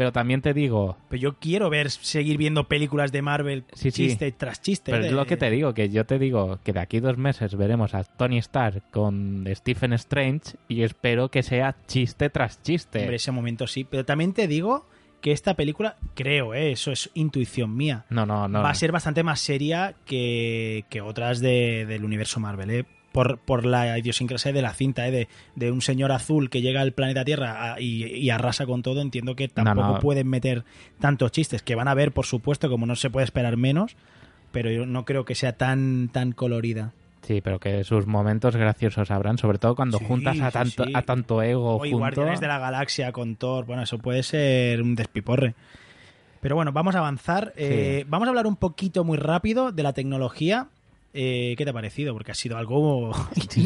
Pero 0.00 0.12
también 0.12 0.40
te 0.40 0.54
digo, 0.54 0.96
Pero 1.10 1.20
yo 1.20 1.34
quiero 1.38 1.68
ver, 1.68 1.90
seguir 1.90 2.38
viendo 2.38 2.64
películas 2.68 3.12
de 3.12 3.20
Marvel 3.20 3.64
Sí, 3.74 3.90
sí. 3.90 4.06
chiste 4.06 4.32
tras 4.32 4.62
chiste. 4.62 4.92
pero 4.92 5.02
de- 5.02 5.08
es 5.10 5.14
lo 5.14 5.26
que 5.26 5.36
te 5.36 5.50
digo, 5.50 5.74
que 5.74 5.90
yo 5.90 6.06
te 6.06 6.18
digo 6.18 6.58
que 6.64 6.72
de 6.72 6.80
aquí 6.80 7.00
dos 7.00 7.18
meses 7.18 7.54
veremos 7.54 7.92
a 7.92 8.04
Tony 8.04 8.38
Stark 8.38 8.82
con 8.90 9.44
Stephen 9.54 9.92
Strange 9.92 10.56
y 10.68 10.84
espero 10.84 11.30
que 11.30 11.42
sea 11.42 11.76
chiste 11.86 12.30
tras 12.30 12.62
chiste. 12.62 13.00
Hombre, 13.00 13.16
ese 13.16 13.30
momento 13.30 13.66
sí. 13.66 13.84
Pero 13.84 14.06
también 14.06 14.32
te 14.32 14.48
digo 14.48 14.86
que 15.20 15.32
esta 15.32 15.52
película, 15.52 15.98
creo, 16.14 16.54
¿eh? 16.54 16.72
eso 16.72 16.92
es 16.92 17.10
intuición 17.12 17.76
mía, 17.76 18.06
No, 18.08 18.24
no, 18.24 18.48
no. 18.48 18.62
va 18.62 18.70
a 18.70 18.74
ser 18.74 18.92
bastante 18.92 19.22
más 19.22 19.38
seria 19.40 19.94
que, 20.06 20.86
que 20.88 21.02
otras 21.02 21.40
de- 21.40 21.84
del 21.84 22.06
universo 22.06 22.40
Marvel, 22.40 22.70
¿eh? 22.70 22.84
Por, 23.12 23.38
por 23.38 23.66
la 23.66 23.98
idiosincrasia 23.98 24.52
de 24.52 24.62
la 24.62 24.72
cinta, 24.72 25.08
¿eh? 25.08 25.10
de, 25.10 25.28
de 25.56 25.72
un 25.72 25.82
señor 25.82 26.12
azul 26.12 26.48
que 26.48 26.62
llega 26.62 26.80
al 26.80 26.92
planeta 26.92 27.24
Tierra 27.24 27.72
a- 27.74 27.80
y, 27.80 28.04
y 28.04 28.30
arrasa 28.30 28.66
con 28.66 28.82
todo. 28.82 29.00
Entiendo 29.00 29.34
que 29.34 29.48
tampoco 29.48 29.94
no. 29.94 29.98
pueden 29.98 30.28
meter 30.28 30.62
tantos 31.00 31.32
chistes, 31.32 31.62
que 31.62 31.74
van 31.74 31.88
a 31.88 31.94
ver, 31.94 32.12
por 32.12 32.24
supuesto, 32.24 32.70
como 32.70 32.86
no 32.86 32.94
se 32.94 33.10
puede 33.10 33.24
esperar 33.24 33.56
menos, 33.56 33.96
pero 34.52 34.70
yo 34.70 34.86
no 34.86 35.04
creo 35.04 35.24
que 35.24 35.34
sea 35.34 35.54
tan, 35.56 36.08
tan 36.12 36.30
colorida. 36.30 36.92
Sí, 37.22 37.40
pero 37.40 37.58
que 37.58 37.82
sus 37.84 38.06
momentos 38.06 38.54
graciosos 38.56 39.10
habrán, 39.10 39.38
sobre 39.38 39.58
todo 39.58 39.74
cuando 39.74 39.98
Sí, 39.98 40.04
juntas 40.06 40.40
a 40.40 40.50
tanto, 40.52 40.84
sí. 40.84 40.92
a 40.94 41.02
tanto 41.02 41.42
ego 41.42 41.76
O 41.78 41.84
y 41.84 41.90
junto. 41.90 41.98
Guardianes 41.98 42.40
de 42.40 42.46
la 42.46 42.58
Galaxia 42.60 43.10
con 43.12 43.34
Thor. 43.34 43.66
Bueno, 43.66 43.82
eso 43.82 43.98
puede 43.98 44.22
ser 44.22 44.80
un 44.82 44.94
despiporre. 44.94 45.54
Pero 46.40 46.54
bueno, 46.54 46.72
vamos 46.72 46.94
a 46.94 46.98
avanzar. 47.00 47.52
Eh, 47.56 48.04
vamos 48.08 48.26
a 48.26 48.30
hablar 48.30 48.46
un 48.46 48.56
poquito 48.56 49.02
muy 49.04 49.18
rápido 49.18 49.72
de 49.72 49.82
la 49.82 49.92
tecnología. 49.92 50.68
Eh, 51.12 51.54
¿Qué 51.58 51.64
te 51.64 51.70
ha 51.70 51.74
parecido? 51.74 52.12
Porque 52.12 52.30
ha 52.32 52.34
sido 52.34 52.56
algo 52.56 53.12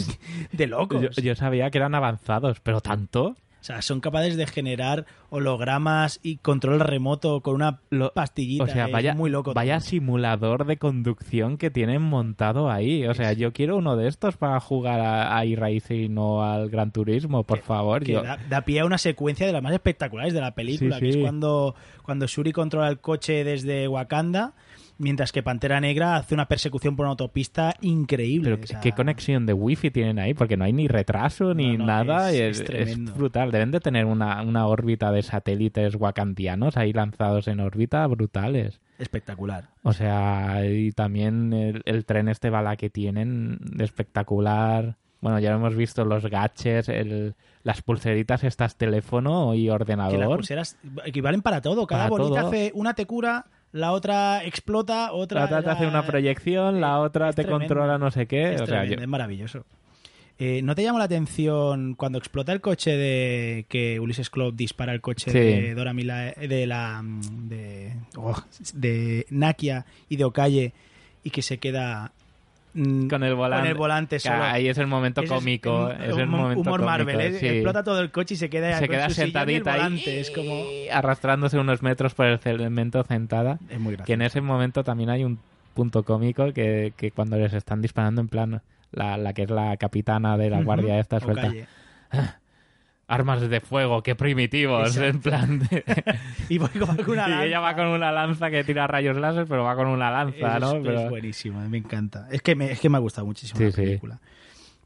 de 0.52 0.66
locos. 0.66 1.02
Yo, 1.02 1.22
yo 1.22 1.34
sabía 1.34 1.70
que 1.70 1.78
eran 1.78 1.94
avanzados, 1.94 2.60
pero 2.60 2.80
tanto. 2.80 3.36
O 3.60 3.66
sea, 3.66 3.80
son 3.80 4.00
capaces 4.00 4.36
de 4.36 4.46
generar 4.46 5.06
hologramas 5.30 6.20
y 6.22 6.36
control 6.36 6.80
remoto 6.80 7.40
con 7.40 7.54
una 7.54 7.80
pastillita. 8.14 8.64
O 8.64 8.66
sea, 8.66 8.84
es 8.86 8.92
vaya, 8.92 9.14
muy 9.14 9.30
loco. 9.30 9.54
vaya 9.54 9.80
simulador 9.80 10.66
de 10.66 10.76
conducción 10.76 11.56
que 11.56 11.70
tienen 11.70 12.02
montado 12.02 12.70
ahí. 12.70 13.06
O 13.06 13.14
sea, 13.14 13.32
yo 13.32 13.54
quiero 13.54 13.78
uno 13.78 13.96
de 13.96 14.08
estos 14.08 14.36
para 14.36 14.60
jugar 14.60 15.00
a, 15.00 15.34
a 15.38 15.46
iRacing 15.46 16.16
o 16.18 16.42
al 16.42 16.68
Gran 16.68 16.90
Turismo, 16.92 17.44
por 17.44 17.60
favor. 17.60 18.04
que 18.04 18.12
Yo- 18.12 18.22
da, 18.22 18.36
da 18.50 18.60
pie 18.60 18.80
a 18.80 18.84
una 18.84 18.98
secuencia 18.98 19.46
de 19.46 19.52
las 19.54 19.62
más 19.62 19.72
espectaculares 19.72 20.34
de 20.34 20.42
la 20.42 20.54
película, 20.54 20.96
Sí, 20.98 21.06
que 21.06 21.12
sí. 21.12 21.18
es 21.18 21.24
cuando, 21.24 21.74
cuando 22.02 22.26
Shuri 22.26 22.52
controla 22.52 22.88
el 22.88 22.98
coche 22.98 23.44
desde 23.44 23.88
Wakanda, 23.88 24.52
mientras 24.98 25.32
que 25.32 25.42
Pantera 25.42 25.80
Negra 25.80 26.16
hace 26.16 26.34
una 26.34 26.46
persecución 26.46 26.96
por 26.96 27.04
una 27.04 27.10
autopista 27.10 27.74
increíble. 27.80 28.50
Pero 28.52 28.62
o 28.64 28.66
sea, 28.66 28.80
¿qué 28.80 28.92
conexión 28.92 29.46
de 29.46 29.52
wifi 29.52 29.90
tienen 29.90 30.18
ahí? 30.18 30.34
Porque 30.34 30.56
no 30.56 30.64
hay 30.64 30.72
ni 30.72 30.88
retraso 30.88 31.54
ni 31.54 31.72
No, 31.76 31.78
no, 31.78 31.86
nada. 31.86 32.30
es- 32.30 32.36
y 32.36 32.40
es 32.40 32.60
es, 32.60 32.66
tremendo. 32.66 33.12
es 33.12 33.16
brutal. 33.18 33.50
Deben 33.50 33.70
de 33.70 33.80
tener 33.80 34.04
una, 34.06 34.42
una 34.42 34.66
órbita 34.66 35.10
de 35.12 35.22
satélites 35.22 35.96
wakandianos 35.96 36.76
ahí 36.76 36.92
lanzados 36.92 37.48
en 37.48 37.60
órbita 37.60 38.06
brutales. 38.06 38.80
espectacular. 38.98 39.70
O 39.82 39.92
sea, 39.92 40.64
y 40.64 40.92
también 40.92 41.52
el, 41.52 41.82
el 41.84 42.04
tren 42.04 42.28
este 42.28 42.48
bala 42.50 42.76
que 42.76 42.90
tienen, 42.90 43.58
espectacular. 44.14 44.96
Bueno, 45.20 45.38
ya 45.40 45.52
hemos 45.54 45.74
visto 45.74 46.04
los 46.04 46.26
gaches, 46.26 46.88
el, 46.88 47.34
las 47.62 47.80
pulseritas 47.82 48.44
estas 48.44 48.76
teléfono 48.76 49.54
y 49.54 49.62
Que 49.62 49.66
las 49.68 49.74
ordenador. 49.80 50.36
pulseras 50.36 50.76
equivalen 51.06 51.40
para 51.42 51.60
todo. 51.62 51.86
Cada 51.86 52.04
Para 52.08 52.10
bolita 52.22 52.40
todo. 52.42 52.48
hace 52.50 52.70
una 52.74 52.94
te 52.94 53.06
cura, 53.06 53.46
la 53.74 53.92
otra 53.92 54.44
explota, 54.44 55.12
otra. 55.12 55.40
La 55.40 55.46
otra 55.46 55.62
te 55.62 55.70
hace 55.70 55.86
una 55.86 56.06
proyección, 56.06 56.80
la 56.80 57.00
otra 57.00 57.32
te 57.32 57.42
tremendo. 57.42 57.58
controla 57.66 57.98
no 57.98 58.10
sé 58.10 58.26
qué. 58.26 58.54
Es, 58.54 58.60
o 58.62 58.66
sea, 58.66 58.78
tremendo, 58.82 58.94
yo- 58.96 59.02
es 59.02 59.08
maravilloso. 59.08 59.64
Eh, 60.38 60.62
¿No 60.62 60.74
te 60.74 60.82
llama 60.82 60.98
la 60.98 61.04
atención 61.04 61.94
cuando 61.94 62.18
explota 62.18 62.52
el 62.52 62.60
coche 62.60 62.96
de 62.96 63.66
que 63.68 64.00
Ulises 64.00 64.30
Club 64.30 64.54
dispara 64.56 64.92
el 64.92 65.00
coche 65.00 65.30
Sí. 65.30 65.38
de 65.38 65.74
Dora 65.74 65.92
Mila, 65.92 66.32
de 66.32 66.66
la 66.66 67.02
de, 67.04 67.92
oh, 68.16 68.34
de 68.74 69.26
Nakia 69.30 69.86
y 70.08 70.16
de 70.16 70.24
Okaye 70.24 70.72
y 71.22 71.30
que 71.30 71.42
se 71.42 71.58
queda 71.58 72.12
con 72.74 73.22
el 73.22 73.34
volante. 73.34 73.62
con 73.62 73.68
el 73.70 73.74
volante 73.74 74.16
Que 74.16 74.20
solo? 74.20 74.42
Ahí 74.42 74.68
es 74.68 74.76
el 74.78 74.86
momento 74.86 75.22
es 75.22 75.30
cómico. 75.30 75.86
un- 75.86 75.92
es 76.02 76.16
el 76.16 76.26
momento 76.26 76.60
humor 76.60 76.80
cómico, 76.80 76.84
Marvel, 76.84 77.20
¿eh? 77.20 77.38
sí. 77.38 77.46
explota 77.46 77.82
todo 77.84 78.00
el 78.00 78.10
coche 78.10 78.34
y 78.34 78.36
se 78.36 78.50
queda, 78.50 78.78
Se 78.78 78.86
con 78.86 78.96
queda 78.96 79.08
su 79.08 79.14
sillón 79.14 79.26
y 79.28 79.30
el 79.30 79.32
sentadita 79.62 79.72
ahí, 79.72 79.78
volante. 79.80 80.20
Es 80.20 80.30
como 80.30 80.64
arrastrándose 80.92 81.58
unos 81.58 81.82
metros 81.82 82.14
por 82.14 82.26
el 82.26 82.38
cemento 82.40 83.02
sentada. 83.04 83.58
es 83.70 83.78
muy 83.78 83.92
Que 83.92 83.96
gracioso. 83.98 84.12
en 84.14 84.22
ese 84.22 84.40
momento 84.40 84.82
también 84.84 85.10
hay 85.10 85.24
un 85.24 85.38
punto 85.74 86.02
cómico 86.02 86.52
que, 86.52 86.92
que 86.96 87.10
cuando 87.10 87.36
les 87.36 87.52
están 87.52 87.80
disparando 87.82 88.20
en 88.20 88.28
plan 88.28 88.62
la, 88.92 89.16
la 89.16 89.32
que 89.32 89.42
es 89.42 89.50
la 89.50 89.76
capitana 89.76 90.36
de 90.36 90.50
la 90.50 90.62
guardia 90.62 90.98
esta 90.98 91.20
suelta. 91.20 91.52
Armas 93.06 93.40
de 93.48 93.60
fuego, 93.60 94.02
qué 94.02 94.14
primitivos, 94.14 94.96
en 94.96 95.20
plan 95.20 95.58
de- 95.60 95.84
Y 96.48 96.58
voy 96.58 96.68
con 96.70 96.98
una 97.10 97.28
y 97.28 97.48
ella 97.48 97.60
lanza. 97.60 97.60
va 97.60 97.74
con 97.76 97.86
una 97.88 98.12
lanza 98.12 98.50
que 98.50 98.64
tira 98.64 98.86
rayos 98.86 99.16
láser, 99.16 99.46
pero 99.46 99.64
va 99.64 99.76
con 99.76 99.86
una 99.88 100.10
lanza, 100.10 100.54
es, 100.56 100.60
¿no? 100.60 100.76
es 100.76 100.82
Pero- 100.82 101.08
buenísimo, 101.10 101.60
me 101.68 101.78
encanta. 101.78 102.26
Es 102.30 102.42
que 102.42 102.54
me, 102.54 102.70
es 102.72 102.80
que 102.80 102.88
me 102.88 102.96
ha 102.96 103.00
gustado 103.00 103.26
muchísimo 103.26 103.58
Sí, 103.58 103.64
la 103.66 103.70
sí. 103.72 103.76
película. 103.82 104.20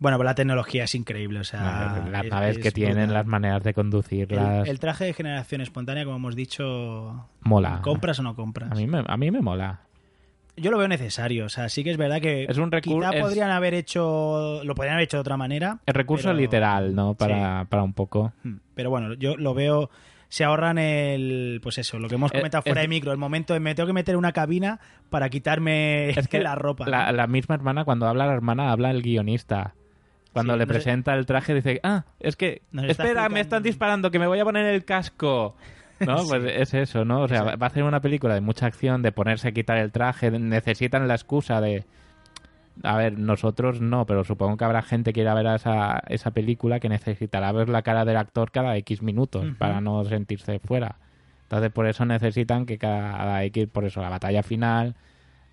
Bueno, 0.01 0.17
pues 0.17 0.27
la 0.27 0.35
tecnología 0.37 0.85
es 0.85 0.95
increíble, 0.95 1.41
o 1.41 1.45
sea... 1.45 2.05
las 2.11 2.25
es- 2.25 2.31
naves 2.31 2.59
que 2.59 2.69
es 2.69 2.75
tienen, 2.75 2.95
brutal. 2.97 3.15
las 3.15 3.27
maneras 3.27 3.63
de 3.65 3.71
El, 3.71 3.75
conducirlas, 3.75 4.69
el 4.69 4.79
traje 4.79 5.07
de 5.07 5.13
generación 5.13 5.61
espontánea, 5.61 6.05
como 6.05 6.17
hemos 6.19 6.37
dicho, 6.37 7.29
mola. 7.41 7.81
¿compras 7.83 8.19
o 8.21 8.23
no 8.23 8.37
compras? 8.37 8.71
A 8.71 8.75
mí, 8.77 8.87
me, 8.87 9.03
a 9.07 9.17
mí 9.17 9.31
me 9.33 9.41
mola. 9.41 9.81
Yo 10.61 10.71
lo 10.71 10.79
veo 10.79 10.89
necesario, 10.89 11.47
o 11.47 11.49
sea, 11.49 11.69
sí 11.69 11.85
que 11.85 11.91
es 11.91 11.97
verdad 11.97 12.21
que 12.21 12.45
Es 12.49 12.59
un 12.59 12.71
recurso- 12.71 12.99
quizá 13.11 13.17
es- 13.17 13.23
podrían 13.23 13.51
haber 13.51 13.75
hecho, 13.75 14.61
lo 14.65 14.75
podrían 14.75 14.95
haber 14.95 15.05
hecho 15.05 15.17
de 15.17 15.21
otra 15.23 15.37
manera. 15.37 15.79
El 15.87 15.95
recurso 15.95 16.29
pero- 16.29 16.39
literal, 16.39 16.95
¿no? 16.95 17.15
Para, 17.15 17.65
para 17.69 17.83
un 17.83 17.93
poco. 17.93 18.33
Hmm, 18.43 18.57
Pero 18.75 18.91
bueno, 18.91 19.15
yo 19.15 19.37
lo 19.37 19.55
veo. 19.55 19.91
Se 20.31 20.45
ahorran 20.45 20.77
el. 20.77 21.59
Pues 21.63 21.79
eso, 21.79 21.99
lo 21.99 22.07
que 22.09 22.17
hemos 22.17 22.31
Eh, 22.33 22.37
comentado 22.39 22.63
fuera 22.63 22.81
es- 22.83 22.85
de 22.85 22.89
micro. 22.89 23.13
El 23.13 23.19
momento 23.19 23.55
de 23.55 23.61
me 23.61 23.75
tengo 23.75 23.87
que 23.87 23.93
meter 23.95 24.13
en 24.13 24.19
una 24.19 24.33
cabina 24.33 24.79
para 25.09 25.31
quitarme 25.31 26.11
Es 26.11 26.29
que 26.29 26.39
la 26.41 26.55
ropa. 26.55 26.87
La, 26.87 27.11
la 27.13 27.27
misma 27.27 27.55
hermana, 27.55 27.85
cuando 27.85 28.07
habla 28.07 28.27
la 28.27 28.35
hermana, 28.35 28.71
habla 28.71 28.91
el 28.91 29.01
guionista. 29.03 29.75
Cuando 30.35 30.53
Sí, 30.53 30.59
le 30.59 30.67
presenta 30.67 31.15
el 31.15 31.25
traje, 31.25 31.55
dice: 31.55 31.81
Ah, 31.83 32.05
es 32.21 32.37
que. 32.37 32.61
Espera, 32.87 33.29
me 33.31 33.41
están 33.41 33.63
disparando, 33.63 34.11
que 34.11 34.19
me 34.19 34.27
voy 34.27 34.39
a 34.39 34.45
poner 34.45 34.67
el 34.67 34.85
casco. 34.85 35.57
¿No? 36.01 36.17
Pues 36.29 36.45
es 36.45 36.75
eso, 36.75 37.05
¿no? 37.05 37.23
O 37.23 37.29
sea, 37.29 37.57
va 37.57 37.67
a 37.67 37.71
ser 37.71 37.83
una 37.83 38.01
película 38.01 38.35
de 38.35 38.41
mucha 38.41 38.67
acción, 38.67 39.03
de 39.03 39.13
ponerse 39.13 39.49
a 39.49 39.53
quitar 39.53 39.79
el 39.79 39.93
traje. 39.93 40.31
Necesitan 40.31 41.09
la 41.09 41.15
excusa 41.15 41.61
de. 41.61 41.85
A 42.85 42.97
ver, 42.97 43.19
nosotros 43.19 43.81
no, 43.81 44.07
pero 44.07 44.23
supongo 44.23 44.57
que 44.57 44.65
habrá 44.65 44.83
gente 44.83 45.13
que 45.13 45.23
irá 45.23 45.33
a 45.33 45.35
ver 45.35 45.49
a 45.49 45.57
esa, 45.57 46.03
esa 46.09 46.31
película 46.31 46.79
que 46.79 46.89
necesitará 46.89 47.51
ver 47.51 47.69
la 47.69 47.83
cara 47.83 48.05
del 48.05 48.17
actor 48.17 48.53
cada 48.53 48.77
X 48.77 49.03
minutos 49.03 49.47
para 49.59 49.81
no 49.81 50.05
sentirse 50.05 50.61
fuera. 50.61 50.97
Entonces, 51.43 51.73
por 51.73 51.89
eso 51.89 52.05
necesitan 52.05 52.67
que 52.67 52.79
cada 52.79 53.43
X, 53.45 53.67
por 53.67 53.85
eso 53.85 54.01
la 54.01 54.11
batalla 54.11 54.45
final, 54.45 54.95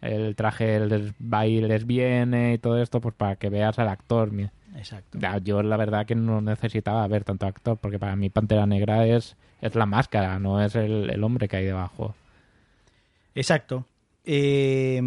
el 0.02 0.36
traje 0.36 0.80
les 0.86 1.14
va 1.14 1.48
y 1.48 1.62
les 1.62 1.86
viene 1.86 2.54
y 2.54 2.58
todo 2.58 2.82
esto, 2.82 3.02
pues 3.02 3.16
para 3.16 3.36
que 3.38 3.50
veas 3.50 3.80
al 3.80 3.88
actor. 3.88 4.32
Exacto. 4.76 5.18
Yo 5.44 5.64
la 5.64 5.78
verdad 5.78 6.06
que 6.06 6.16
no 6.16 6.42
necesitaba 6.42 7.08
ver 7.08 7.24
tanto 7.24 7.46
actor, 7.46 7.78
porque 7.78 8.00
para 8.00 8.16
mí 8.16 8.30
Pantera 8.30 8.66
Negra 8.66 9.06
es, 9.08 9.36
es 9.62 9.76
la 9.76 9.86
máscara, 9.86 10.40
no 10.40 10.64
es 10.64 10.76
el, 10.76 11.10
el 11.10 11.24
hombre 11.24 11.48
que 11.48 11.58
hay 11.58 11.66
debajo. 11.66 12.16
Exacto. 13.34 13.86
Eh, 14.26 15.02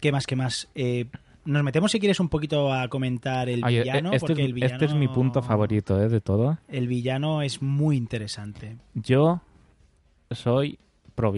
¿Qué 0.00 0.12
más? 0.12 0.26
¿Qué 0.26 0.36
más? 0.36 0.68
Eh, 0.74 1.06
nos 1.44 1.62
metemos, 1.62 1.92
si 1.92 2.00
quieres, 2.00 2.18
un 2.18 2.28
poquito 2.28 2.72
a 2.72 2.88
comentar 2.88 3.48
el 3.48 3.64
Oye, 3.64 3.82
villano. 3.82 4.12
este, 4.12 4.26
porque 4.26 4.42
es, 4.42 4.46
el 4.46 4.52
villano, 4.52 4.74
este 4.74 4.84
es 4.86 4.94
mi 4.94 5.08
punto 5.08 5.42
favorito 5.42 6.00
¿eh? 6.02 6.08
de 6.08 6.20
todo. 6.20 6.58
El 6.68 6.88
villano 6.88 7.42
es 7.42 7.62
muy 7.62 7.96
interesante. 7.96 8.76
Yo 8.94 9.40
soy 10.30 10.78
pro, 11.14 11.32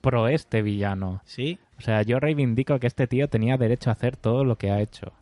pro 0.00 0.28
este 0.28 0.62
villano. 0.62 1.22
¿Sí? 1.24 1.58
O 1.78 1.82
sea, 1.82 2.02
yo 2.02 2.18
reivindico 2.18 2.78
que 2.80 2.88
este 2.88 3.06
tío 3.06 3.28
tenía 3.28 3.56
derecho 3.56 3.90
a 3.90 3.92
hacer 3.92 4.16
todo 4.16 4.44
lo 4.44 4.56
que 4.56 4.70
ha 4.70 4.80
hecho. 4.80 5.12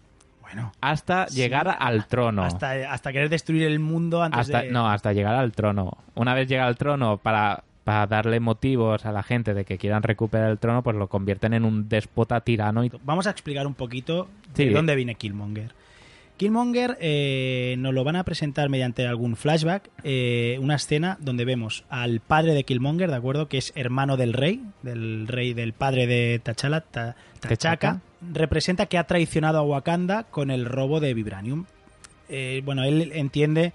Bueno. 0.56 0.72
Hasta 0.80 1.28
Sí, 1.28 1.36
llegar 1.36 1.76
al 1.78 2.06
trono. 2.06 2.42
Hasta, 2.42 2.92
hasta 2.92 3.12
querer 3.12 3.28
destruir 3.28 3.62
el 3.64 3.78
mundo 3.78 4.22
antes 4.22 4.40
Hasta, 4.40 4.62
de... 4.62 4.70
No, 4.70 4.88
hasta 4.88 5.12
llegar 5.12 5.34
al 5.34 5.52
trono. 5.52 5.98
Una 6.14 6.34
vez 6.34 6.48
llega 6.48 6.66
al 6.66 6.76
trono, 6.76 7.18
para, 7.18 7.62
para 7.84 8.06
darle 8.06 8.40
motivos 8.40 9.04
a 9.04 9.12
la 9.12 9.22
gente 9.22 9.52
de 9.54 9.64
que 9.66 9.76
quieran 9.76 10.02
recuperar 10.02 10.50
el 10.50 10.58
trono, 10.58 10.82
pues 10.82 10.96
lo 10.96 11.08
convierten 11.08 11.52
en 11.52 11.64
un 11.64 11.88
déspota 11.88 12.40
tirano 12.40 12.84
y 12.84 12.90
Vamos 13.04 13.26
a 13.26 13.30
explicar 13.30 13.66
un 13.66 13.74
poquito 13.74 14.28
Sí. 14.54 14.64
de 14.66 14.70
dónde 14.72 14.94
viene 14.96 15.14
Killmonger. 15.16 15.72
Killmonger 16.36 16.98
eh, 17.00 17.76
nos 17.78 17.94
lo 17.94 18.04
van 18.04 18.16
a 18.16 18.24
presentar 18.24 18.68
mediante 18.68 19.06
algún 19.06 19.36
flashback, 19.36 19.90
eh, 20.04 20.58
una 20.60 20.74
escena 20.76 21.16
donde 21.20 21.44
vemos 21.44 21.84
al 21.88 22.20
padre 22.20 22.52
de 22.52 22.64
Killmonger, 22.64 23.10
¿de 23.10 23.16
acuerdo? 23.16 23.48
Que 23.48 23.58
es 23.58 23.72
hermano 23.74 24.16
del 24.16 24.32
rey, 24.34 24.62
del 24.82 25.26
rey 25.28 25.54
del 25.54 25.72
padre 25.72 26.06
de 26.06 26.38
T'Challa, 26.42 26.82
T'Chaka. 27.40 28.00
Representa 28.32 28.86
que 28.86 28.98
ha 28.98 29.04
traicionado 29.04 29.58
a 29.58 29.62
Wakanda 29.62 30.24
con 30.24 30.50
el 30.50 30.66
robo 30.66 31.00
de 31.00 31.14
Vibranium. 31.14 31.64
Eh, 32.28 32.60
bueno, 32.64 32.82
él 32.84 33.12
entiende, 33.14 33.72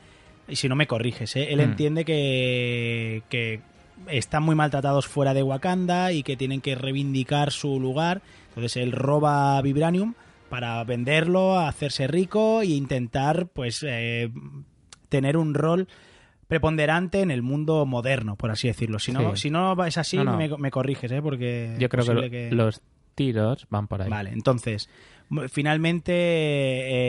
y 0.48 0.56
si 0.56 0.70
no 0.70 0.76
me 0.76 0.88
corriges, 0.88 1.36
¿eh? 1.36 1.52
él 1.52 1.60
Mm. 1.60 1.62
entiende 1.62 2.06
que, 2.06 3.24
que 3.30 3.62
están 4.08 4.44
muy 4.44 4.56
maltratados 4.56 5.08
fuera 5.08 5.34
de 5.34 5.42
Wakanda 5.44 6.12
y 6.12 6.22
que 6.24 6.38
tienen 6.38 6.62
que 6.62 6.76
reivindicar 6.76 7.52
su 7.52 7.80
lugar. 7.80 8.22
Entonces 8.50 8.78
él 8.78 8.92
roba 8.92 9.62
Vibranium 9.62 10.14
para 10.52 10.84
venderlo, 10.84 11.58
hacerse 11.58 12.06
rico 12.08 12.62
e 12.62 12.66
intentar, 12.68 13.48
pues, 13.48 13.84
eh, 13.88 14.30
tener 15.10 15.38
un 15.38 15.54
rol 15.56 15.88
preponderante 16.48 17.22
en 17.22 17.32
el 17.32 17.42
mundo 17.42 17.86
moderno, 17.86 18.36
por 18.36 18.52
así 18.52 18.68
decirlo. 18.68 19.00
Si 19.00 19.12
no, 19.14 19.36
Sí. 19.36 19.44
si 19.44 19.50
no 19.50 19.84
es 19.86 19.98
así, 19.98 20.18
No, 20.18 20.26
no. 20.26 20.38
Me, 20.38 20.50
me 20.58 20.70
corriges, 20.70 21.12
¿eh? 21.12 21.22
Porque 21.22 21.76
yo 21.80 21.88
creo 21.88 22.06
que, 22.30 22.50
lo- 22.52 22.66
los 22.66 22.82
tiros 23.16 23.66
van 23.70 23.88
por 23.88 24.02
ahí. 24.02 24.10
Vale, 24.10 24.32
entonces, 24.32 24.90
finalmente 25.50 26.12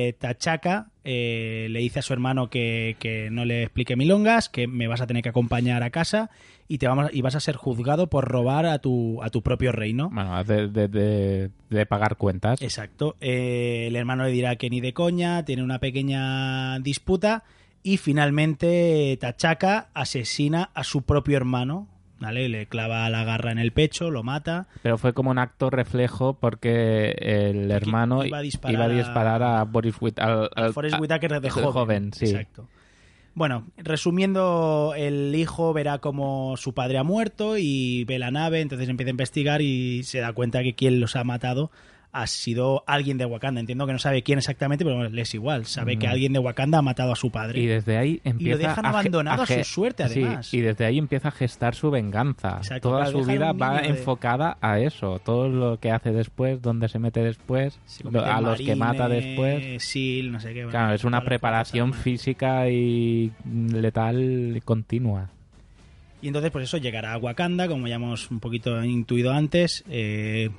eh, 0.09 0.13
T'Chaka 0.19 0.89
eh, 1.05 1.67
le 1.71 1.81
dice 1.81 1.99
a 1.99 2.03
su 2.03 2.13
hermano 2.13 2.49
que, 2.51 2.97
que 2.99 3.29
no 3.31 3.45
le 3.45 3.63
explique 3.65 3.97
milongas, 3.97 4.49
que 4.49 4.67
me 4.67 4.87
vas 4.87 5.01
a 5.01 5.07
tener 5.07 5.23
que 5.23 5.29
acompañar 5.31 5.83
a 5.83 5.91
casa 5.91 6.31
y 6.69 6.79
te 6.79 6.87
vamos 6.89 7.11
y 7.13 7.21
vas 7.23 7.35
a 7.35 7.41
ser 7.41 7.57
juzgado 7.57 8.09
por 8.09 8.27
robar 8.29 8.67
a 8.67 8.79
tu, 8.79 9.23
a 9.23 9.31
tu 9.31 9.43
propio 9.43 9.73
reino. 9.73 10.11
Bueno, 10.13 10.43
de, 10.45 10.69
de, 10.69 10.89
de- 10.89 11.51
de 11.71 11.87
pagar 11.87 12.17
cuentas. 12.17 12.63
Exacto. 12.63 13.17
Eh, 13.21 13.87
el 13.89 13.97
hermano 13.97 14.25
le 14.25 14.31
dirá 14.31 14.57
que 14.57 14.71
ni 14.71 14.81
de 14.81 14.93
coña, 14.93 15.45
tiene 15.45 15.63
una 15.63 15.79
pequeña 15.81 16.79
disputa 16.81 17.45
y 17.83 17.97
finalmente 17.97 19.19
T'Chaka 19.21 19.89
asesina 19.95 20.71
a 20.75 20.85
su 20.85 21.03
propio 21.03 21.37
hermano. 21.37 21.89
¿Vale? 22.23 22.49
Le 22.49 22.67
clava 22.67 23.09
la 23.11 23.25
garra 23.25 23.53
en 23.53 23.59
el 23.59 23.73
pecho, 23.73 24.11
lo 24.11 24.23
mata. 24.23 24.67
Pero 24.83 24.97
fue 24.99 25.13
como 25.13 25.31
un 25.31 25.39
acto 25.39 25.69
reflejo 25.71 26.35
porque 26.41 27.11
el 27.19 27.71
hermano 27.71 28.25
iba 28.25 28.39
a 28.39 28.43
disparar 28.43 28.75
iba 28.75 28.85
a 28.85 28.89
disparar 28.89 29.43
a 29.43 29.65
Boris 29.65 29.97
Whit 30.01 30.19
al, 30.19 30.49
al- 30.55 30.73
Forrest 30.73 30.99
Whitaker 31.01 31.41
de 31.41 31.51
joven. 31.51 32.13
sí. 32.13 32.25
Exacto. 32.27 32.69
Bueno, 33.35 33.67
resumiendo, 33.79 34.93
el 34.95 35.35
hijo 35.35 35.73
verá 35.73 35.99
como 35.99 36.55
su 36.59 36.75
padre 36.75 36.99
ha 36.99 37.03
muerto 37.03 37.57
y 37.57 38.05
ve 38.05 38.19
la 38.19 38.31
nave, 38.31 38.61
entonces 38.61 38.89
empieza 38.91 39.09
a 39.09 39.13
investigar 39.13 39.63
y 39.63 40.03
se 40.03 40.19
da 40.19 40.35
cuenta 40.35 40.63
que 40.63 40.75
quien 40.75 41.01
los 41.01 41.17
ha 41.17 41.25
matado 41.25 41.71
ha 42.15 42.27
sido 42.27 42.85
alguien 42.87 43.17
de 43.17 43.25
Wakanda. 43.25 43.59
Entiendo 43.61 43.87
que 43.87 43.93
no 43.95 43.99
sabe 43.99 44.23
quién 44.23 44.39
exactamente, 44.39 44.85
pero 44.85 45.09
le 45.09 45.23
es 45.23 45.35
igual. 45.35 45.65
Sabe 45.65 45.97
que 45.99 46.07
Mm. 46.07 46.11
alguien 46.11 46.33
de 46.35 46.39
Wakanda 46.41 46.77
ha 46.79 46.83
matado 46.83 47.11
a 47.13 47.17
su 47.17 47.31
padre. 47.31 47.59
Y 47.61 47.67
desde 47.67 47.97
ahí 47.97 48.21
empieza 48.23 48.59
dejan 48.59 48.85
a 48.85 48.91
ge- 48.91 48.95
abandonado 48.99 49.43
a 49.45 49.47
su 49.47 49.65
suerte, 49.65 50.07
sí, 50.11 50.23
además. 50.23 50.53
y 50.53 50.61
desde 50.61 50.85
ahí 50.85 50.99
empieza 50.99 51.29
a 51.29 51.31
gestar 51.31 51.75
su 51.75 51.91
venganza. 51.91 52.59
Exacto, 52.59 52.91
Toda 52.91 53.07
su 53.07 53.19
dejan 53.21 53.35
vida 53.35 53.53
va 53.53 53.81
de- 53.81 53.89
enfocada 53.89 54.59
a 54.61 54.79
eso. 54.79 55.21
Todo 55.25 55.49
lo 55.49 55.81
que 55.81 55.91
hace 55.91 56.13
después, 56.13 56.61
dónde 56.61 56.89
se 56.89 56.99
mete 56.99 57.21
después, 57.23 57.81
Se 57.87 58.05
lo- 58.05 58.23
a 58.23 58.41
los 58.43 58.59
que 58.61 58.77
mata 58.77 59.09
después. 59.09 59.83
SEAL, 59.83 60.33
no 60.33 60.39
sé 60.41 60.49
qué. 60.53 60.65
bueno, 60.65 60.71
Claro, 60.71 60.95
es 60.95 61.05
una 61.05 61.23
preparación 61.25 61.95
física 61.95 62.69
y 62.69 63.33
letal 63.71 64.61
continua. 64.65 65.31
Y 66.21 66.29
entonces, 66.29 66.51
pues 66.53 66.65
eso, 66.65 66.77
llegará 66.77 67.15
a 67.15 67.19
Wakanda, 67.19 67.67
como 67.69 67.89
ya 67.89 67.97
hemos 67.97 68.31
un 68.31 68.39
poquito 68.39 68.85
intuido 68.85 69.33
antes, 69.33 69.83
eh, 69.91 70.51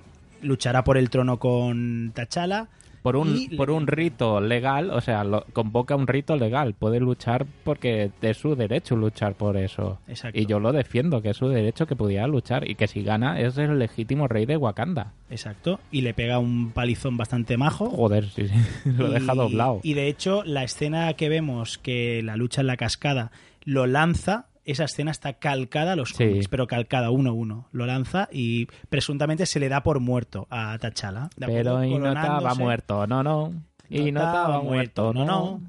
luchará 0.43 0.83
por 0.83 0.97
el 0.97 1.09
trono 1.09 1.39
con 1.39 2.11
T'Challa. 2.13 2.67
Por 3.01 3.17
un, 3.17 3.35
y 3.35 3.49
por 3.57 3.69
un 3.69 3.85
rito 3.85 4.39
legal, 4.39 4.89
o 4.89 5.01
sea, 5.01 5.25
lo- 5.25 5.43
convoca 5.51 5.93
un 5.93 6.07
rito 6.07 6.37
legal. 6.37 6.73
Puede 6.73 7.01
luchar 7.01 7.45
porque 7.65 8.11
es 8.21 8.37
su 8.37 8.55
derecho 8.55 8.95
luchar 8.95 9.33
por 9.35 9.57
eso. 9.57 9.99
Exacto. 10.07 10.39
Y 10.39 10.45
yo 10.45 10.61
lo 10.61 10.71
defiendo, 10.71 11.21
que 11.21 11.31
es 11.31 11.35
su 11.37 11.49
derecho 11.49 11.85
que 11.85 11.97
pudiera 11.97 12.27
luchar 12.27 12.65
y 12.65 12.75
que 12.75 12.87
si 12.87 13.03
gana 13.03 13.41
es 13.41 13.57
el 13.57 13.77
legítimo 13.77 14.29
rey 14.29 14.45
de 14.45 14.55
Wakanda. 14.55 15.11
Exacto. 15.29 15.81
Y 15.91 15.99
le 15.99 16.13
pega 16.13 16.39
un 16.39 16.71
palizón 16.71 17.17
bastante 17.17 17.57
majo. 17.57 17.89
Joder, 17.89 18.29
sí, 18.29 18.47
sí, 18.47 18.55
lo 18.97 19.09
Y- 19.09 19.13
deja 19.15 19.33
doblado. 19.35 19.81
Y 19.83 19.95
de 19.95 20.07
hecho, 20.07 20.43
la 20.45 20.63
escena 20.63 21.13
que 21.15 21.27
vemos 21.27 21.77
que 21.77 22.21
la 22.23 22.37
lucha 22.37 22.61
en 22.61 22.67
la 22.67 22.77
cascada 22.77 23.31
lo 23.65 23.85
lanza, 23.85 24.45
esa 24.65 24.85
escena 24.85 25.11
está 25.11 25.33
calcada 25.33 25.93
a 25.93 25.95
los 25.95 26.09
Sí. 26.09 26.25
cómics, 26.25 26.47
pero 26.47 26.67
calcada 26.67 27.09
uno 27.11 27.31
a 27.31 27.33
uno. 27.33 27.67
Lo 27.71 27.85
lanza 27.85 28.29
y 28.31 28.67
presuntamente 28.89 29.45
se 29.45 29.59
le 29.59 29.69
da 29.69 29.83
por 29.83 29.99
muerto 29.99 30.47
a 30.49 30.77
T'Challa. 30.79 31.29
¿de 31.35 31.45
acuerdo? 31.45 31.79
Pero 31.79 31.95
estaba 32.07 32.25
Coronándose. 32.25 32.61
muerto, 32.63 33.07
no, 33.07 33.23
no. 33.23 33.53
Y 33.89 34.11
no 34.11 34.21
estaba 34.21 34.61
muerto, 34.61 35.13
no, 35.13 35.25
no. 35.25 35.61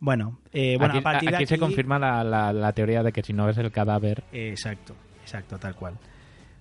Bueno, 0.00 0.38
eh, 0.52 0.76
bueno 0.78 0.92
aquí 0.94 0.98
a 0.98 1.02
partir 1.02 1.30
de 1.30 1.36
aquí 1.36 1.46
se 1.46 1.58
confirma 1.58 1.98
la, 1.98 2.22
la- 2.22 2.52
la 2.52 2.72
teoría 2.72 3.02
de 3.02 3.10
que 3.12 3.22
si 3.22 3.32
no 3.32 3.46
ves 3.46 3.58
el 3.58 3.72
cadáver... 3.72 4.22
Exacto, 4.32 4.94
exacto, 5.22 5.58
tal 5.58 5.74
cual. 5.74 5.94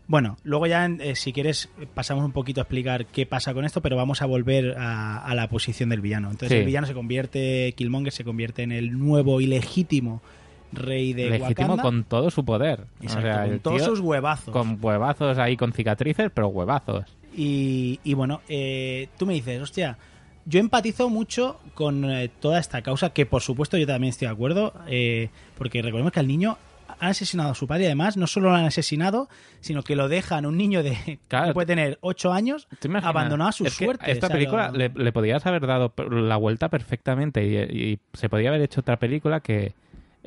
Bueno, 0.07 0.37
luego 0.43 0.65
ya, 0.67 0.85
eh, 0.85 1.15
si 1.15 1.33
quieres, 1.33 1.69
pasamos 1.93 2.23
un 2.23 2.31
poquito 2.31 2.61
a 2.61 2.63
explicar 2.63 3.05
qué 3.07 3.25
pasa 3.25 3.53
con 3.53 3.65
esto, 3.65 3.81
pero 3.81 3.95
vamos 3.97 4.21
a 4.21 4.25
volver 4.25 4.75
a, 4.77 5.17
a 5.19 5.35
la 5.35 5.49
posición 5.49 5.89
del 5.89 5.99
villano. 6.01 6.31
Entonces 6.31 6.49
Sí. 6.55 6.59
el 6.59 6.65
villano 6.65 6.87
se 6.87 6.93
convierte, 6.93 7.73
Killmonger 7.77 8.13
se 8.13 8.23
convierte 8.23 8.63
en 8.63 8.71
el 8.71 8.97
nuevo 8.97 9.41
y 9.41 9.47
legítimo 9.47 10.21
rey 10.71 11.13
de 11.13 11.29
legítimo 11.29 11.67
Wakanda. 11.73 11.83
con 11.83 12.03
todo 12.03 12.29
su 12.29 12.43
poder. 12.45 12.85
Exacto, 13.01 13.19
o 13.19 13.31
sea, 13.33 13.47
con 13.47 13.59
todos 13.59 13.81
sus 13.83 13.99
huevazos. 13.99 14.51
Con 14.53 14.77
huevazos 14.81 15.37
ahí, 15.37 15.55
con 15.57 15.71
cicatrices, 15.73 16.29
pero 16.33 16.47
huevazos. 16.49 17.05
Y, 17.35 17.99
y 18.03 18.13
bueno, 18.13 18.41
eh, 18.49 19.09
tú 19.17 19.25
me 19.25 19.33
dices, 19.33 19.61
hostia, 19.61 19.97
yo 20.45 20.59
empatizo 20.59 21.09
mucho 21.09 21.59
con 21.73 22.05
eh, 22.09 22.29
toda 22.39 22.59
esta 22.59 22.81
causa, 22.81 23.11
que 23.11 23.25
por 23.25 23.41
supuesto 23.41 23.77
yo 23.77 23.85
también 23.85 24.09
estoy 24.09 24.27
de 24.27 24.33
acuerdo, 24.33 24.73
eh, 24.87 25.29
porque 25.57 25.81
recordemos 25.81 26.11
que 26.11 26.19
al 26.19 26.27
niño 26.27 26.57
han 26.99 27.09
asesinado 27.09 27.51
a 27.51 27.53
su 27.53 27.67
padre 27.67 27.85
además 27.85 28.17
no 28.17 28.25
solo 28.25 28.49
lo 28.49 28.55
han 28.55 28.65
asesinado, 28.65 29.29
sino 29.59 29.83
que 29.83 29.95
lo 29.95 30.07
dejan 30.07 30.47
un 30.47 30.57
niño 30.57 30.81
de 30.81 30.97
que 31.27 31.53
puede 31.53 31.67
tener 31.67 31.99
8 32.01 32.33
años 32.33 32.67
abandonado 33.03 33.49
a 33.49 33.51
su 33.51 33.65
Es 33.65 33.77
que 33.77 33.85
suerte. 33.85 34.05
a 34.05 34.07
Esta 34.09 34.27
o 34.27 34.29
sea, 34.29 34.35
película 34.35 34.71
lo- 34.71 34.77
le, 34.77 34.89
le 34.89 35.11
podías 35.11 35.45
haber 35.45 35.67
dado 35.67 35.93
la 36.09 36.37
vuelta 36.37 36.69
perfectamente 36.69 37.45
y, 37.45 37.57
y 37.91 37.99
se 38.13 38.29
podía 38.29 38.49
haber 38.49 38.61
hecho 38.61 38.79
otra 38.81 38.97
película 38.97 39.41
que 39.41 39.73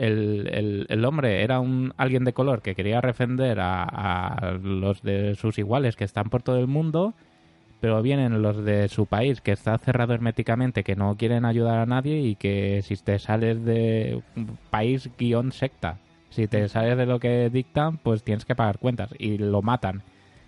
el, 0.00 0.48
el- 0.52 0.86
el 0.88 1.04
hombre 1.04 1.42
era 1.42 1.60
un 1.60 1.92
alguien 1.96 2.24
de 2.24 2.32
color 2.32 2.62
que 2.62 2.74
quería 2.74 3.00
defender 3.00 3.60
a, 3.60 3.82
a 3.84 4.52
los 4.52 5.02
de 5.02 5.34
sus 5.36 5.58
iguales 5.58 5.96
que 5.96 6.04
están 6.04 6.30
por 6.30 6.42
todo 6.42 6.58
el 6.58 6.66
mundo, 6.66 7.14
pero 7.80 8.02
vienen 8.02 8.42
los 8.42 8.64
de 8.64 8.88
su 8.88 9.06
país 9.06 9.40
que 9.40 9.52
está 9.52 9.78
cerrado 9.78 10.12
herméticamente, 10.14 10.84
que 10.84 10.96
no 10.96 11.16
quieren 11.16 11.44
ayudar 11.44 11.78
a 11.78 11.86
nadie 11.86 12.18
y 12.20 12.34
que 12.36 12.82
si 12.82 12.96
te 12.96 13.18
sales 13.18 13.64
de 13.64 14.20
país 14.70 15.08
guion 15.18 15.52
secta, 15.52 15.98
si 16.30 16.46
te 16.46 16.68
sales 16.68 16.96
de 16.98 17.06
lo 17.06 17.18
que 17.20 17.48
dictan, 17.50 17.96
pues 17.98 18.22
tienes 18.22 18.44
que 18.44 18.54
pagar 18.54 18.78
cuentas 18.78 19.10
y 19.18 19.38
lo 19.38 19.62
matan. 19.62 20.02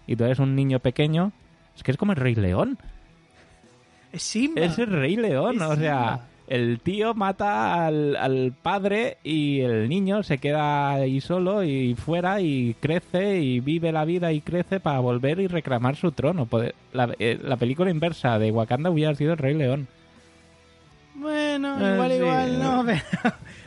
Y 0.07 0.17
tú 0.17 0.25
eres 0.25 0.39
un 0.41 0.55
niño 0.55 0.79
pequeño, 0.81 1.33
es 1.77 1.83
que 1.83 1.91
es 1.91 1.97
como 1.97 2.13
el 2.13 2.19
Rey 2.19 2.35
León. 2.35 2.77
Es 4.13 4.23
Simba. 4.23 4.61
Es 4.61 4.79
el 4.79 4.89
Rey 4.89 5.17
León, 5.17 5.57
Es 5.57 5.63
o 5.63 5.77
sea, 5.77 5.99
Simba. 5.99 6.27
El 6.55 6.81
tío 6.81 7.15
mata 7.15 7.87
al, 7.87 8.15
al 8.17 8.53
padre 8.63 9.17
y 9.25 9.61
el 9.61 9.89
niño 9.89 10.23
se 10.23 10.39
queda 10.39 10.91
ahí 10.93 11.21
solo 11.21 11.65
y 11.65 11.95
fuera 11.95 12.41
y 12.41 12.75
crece 12.81 13.41
y 13.41 13.61
vive 13.61 13.91
la 13.93 14.05
vida 14.05 14.33
y 14.33 14.41
crece 14.41 14.79
para 14.81 15.01
volver 15.01 15.41
y 15.41 15.47
reclamar 15.47 15.97
su 15.97 16.13
trono. 16.13 16.49
La, 16.93 17.15
eh, 17.19 17.39
la 17.43 17.57
película 17.57 17.91
inversa 17.91 18.39
de 18.39 18.51
Wakanda 18.51 18.91
hubiera 18.91 19.15
sido 19.15 19.33
el 19.33 19.39
Rey 19.39 19.55
León. 19.55 19.89
Bueno, 21.15 21.77
Eh, 21.81 21.93
igual, 21.95 22.11
sí. 22.11 22.17
igual, 22.19 22.59
no, 22.63 22.85
pero, 22.87 23.01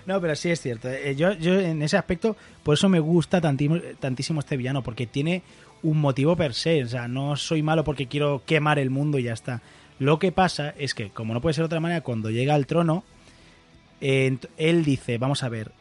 no, 0.06 0.22
pero 0.22 0.36
sí 0.36 0.50
es 0.50 0.62
cierto. 0.62 0.90
Eh, 0.90 1.16
Yo, 1.16 1.34
yo 1.34 1.60
en 1.60 1.82
ese 1.82 1.98
aspecto, 1.98 2.36
por 2.64 2.74
eso 2.74 2.90
me 2.90 3.00
gusta 3.00 3.40
tantísimo, 3.42 3.80
tantísimo 4.00 4.40
este 4.40 4.58
villano, 4.58 4.82
porque 4.82 5.06
tiene 5.08 5.44
un 5.84 6.00
motivo 6.02 6.36
per 6.36 6.54
se. 6.54 6.84
O 6.84 6.88
sea, 6.88 7.08
no 7.08 7.36
soy 7.36 7.62
malo 7.62 7.84
porque 7.84 8.08
quiero 8.08 8.42
quemar 8.46 8.80
el 8.80 8.90
mundo 8.90 9.20
y 9.20 9.24
ya 9.24 9.34
está. 9.34 9.62
Lo 10.00 10.20
que 10.20 10.32
pasa 10.32 10.74
es 10.78 10.94
que, 10.94 11.10
como 11.10 11.34
no 11.34 11.42
puede 11.42 11.54
ser 11.54 11.64
de 11.64 11.68
otra 11.68 11.80
manera, 11.80 12.02
cuando 12.02 12.30
llega 12.30 12.54
al 12.56 12.66
trono, 12.68 13.04
eh, 14.02 14.38
él 14.58 14.84
dice, 14.84 15.18
vamos 15.18 15.44
a 15.44 15.50
ver, 15.50 15.72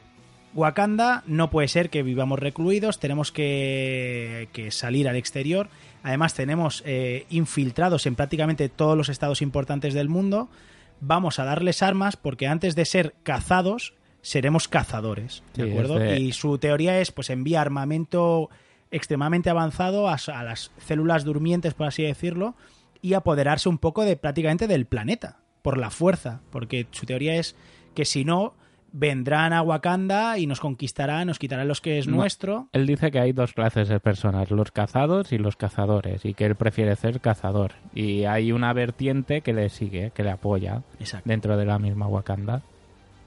Wakanda 0.55 1.25
no 1.27 1.51
puede 1.51 1.67
ser 1.69 1.91
que 1.91 2.03
vivamos 2.03 2.39
recluidos, 2.39 3.01
tenemos 3.01 3.33
que, 3.33 4.49
que 4.53 4.71
salir 4.71 5.09
al 5.09 5.17
exterior. 5.17 5.69
Además, 6.05 6.35
tenemos 6.35 6.83
eh, 6.87 7.27
infiltrados 7.31 8.07
en 8.07 8.15
prácticamente 8.15 8.69
todos 8.69 8.97
los 8.97 9.09
estados 9.09 9.43
importantes 9.43 9.95
del 9.95 10.09
mundo. 10.09 10.49
Vamos 11.01 11.39
a 11.41 11.45
darles 11.45 11.83
armas 11.83 12.17
porque 12.17 12.47
antes 12.47 12.77
de 12.77 12.85
ser 12.85 13.15
cazados, 13.25 13.95
seremos 14.23 14.69
cazadores. 14.69 15.43
¿De 15.55 15.65
Sí, 15.65 15.71
acuerdo? 15.71 16.15
Y 16.15 16.33
su 16.33 16.59
teoría 16.59 17.01
es 17.01 17.11
pues 17.11 17.31
envía 17.31 17.61
armamento 17.61 18.49
extremadamente 18.93 19.51
avanzado 19.51 20.09
a, 20.09 20.15
a 20.15 20.45
las 20.45 20.71
células 20.79 21.25
durmientes, 21.25 21.75
por 21.75 21.89
así 21.89 22.05
decirlo, 22.05 22.55
y 23.05 23.13
apoderarse 23.13 23.69
un 23.69 23.77
poco 23.77 24.03
de 24.05 24.17
prácticamente 24.17 24.67
del 24.67 24.87
planeta, 24.87 25.37
por 25.61 25.77
la 25.77 25.91
fuerza, 25.91 26.41
porque 26.51 26.87
su 26.91 27.05
teoría 27.05 27.35
es 27.37 27.55
que 27.95 28.07
si 28.07 28.25
no, 28.25 28.55
vendrán 28.93 29.53
a 29.53 29.61
Wakanda 29.61 30.39
y 30.39 30.47
nos 30.47 30.59
conquistarán, 30.61 31.27
nos 31.27 31.39
quitarán 31.39 31.69
los 31.69 31.81
que 31.83 31.99
es 31.99 32.07
No. 32.07 32.17
nuestro. 32.17 32.69
Él 32.73 32.87
dice 32.87 33.11
que 33.11 33.19
hay 33.19 33.33
dos 33.33 33.53
clases 33.53 33.89
de 33.89 34.01
personas, 34.01 34.51
los 34.51 34.71
cazados 34.71 35.33
y 35.33 35.39
los 35.39 35.57
cazadores, 35.57 36.25
y 36.25 36.33
que 36.33 36.47
él 36.47 36.55
prefiere 36.55 36.97
ser 36.97 37.21
cazador. 37.21 37.73
Y 37.95 38.25
hay 38.25 38.53
una 38.53 38.73
vertiente 38.73 39.43
que 39.43 39.53
le 39.53 39.69
sigue, 39.69 40.11
que 40.15 40.23
le 40.23 40.31
apoya 40.31 40.83
Exacto. 40.99 41.29
dentro 41.29 41.57
de 41.59 41.67
la 41.67 41.79
misma 41.79 42.07
Wakanda. 42.09 42.63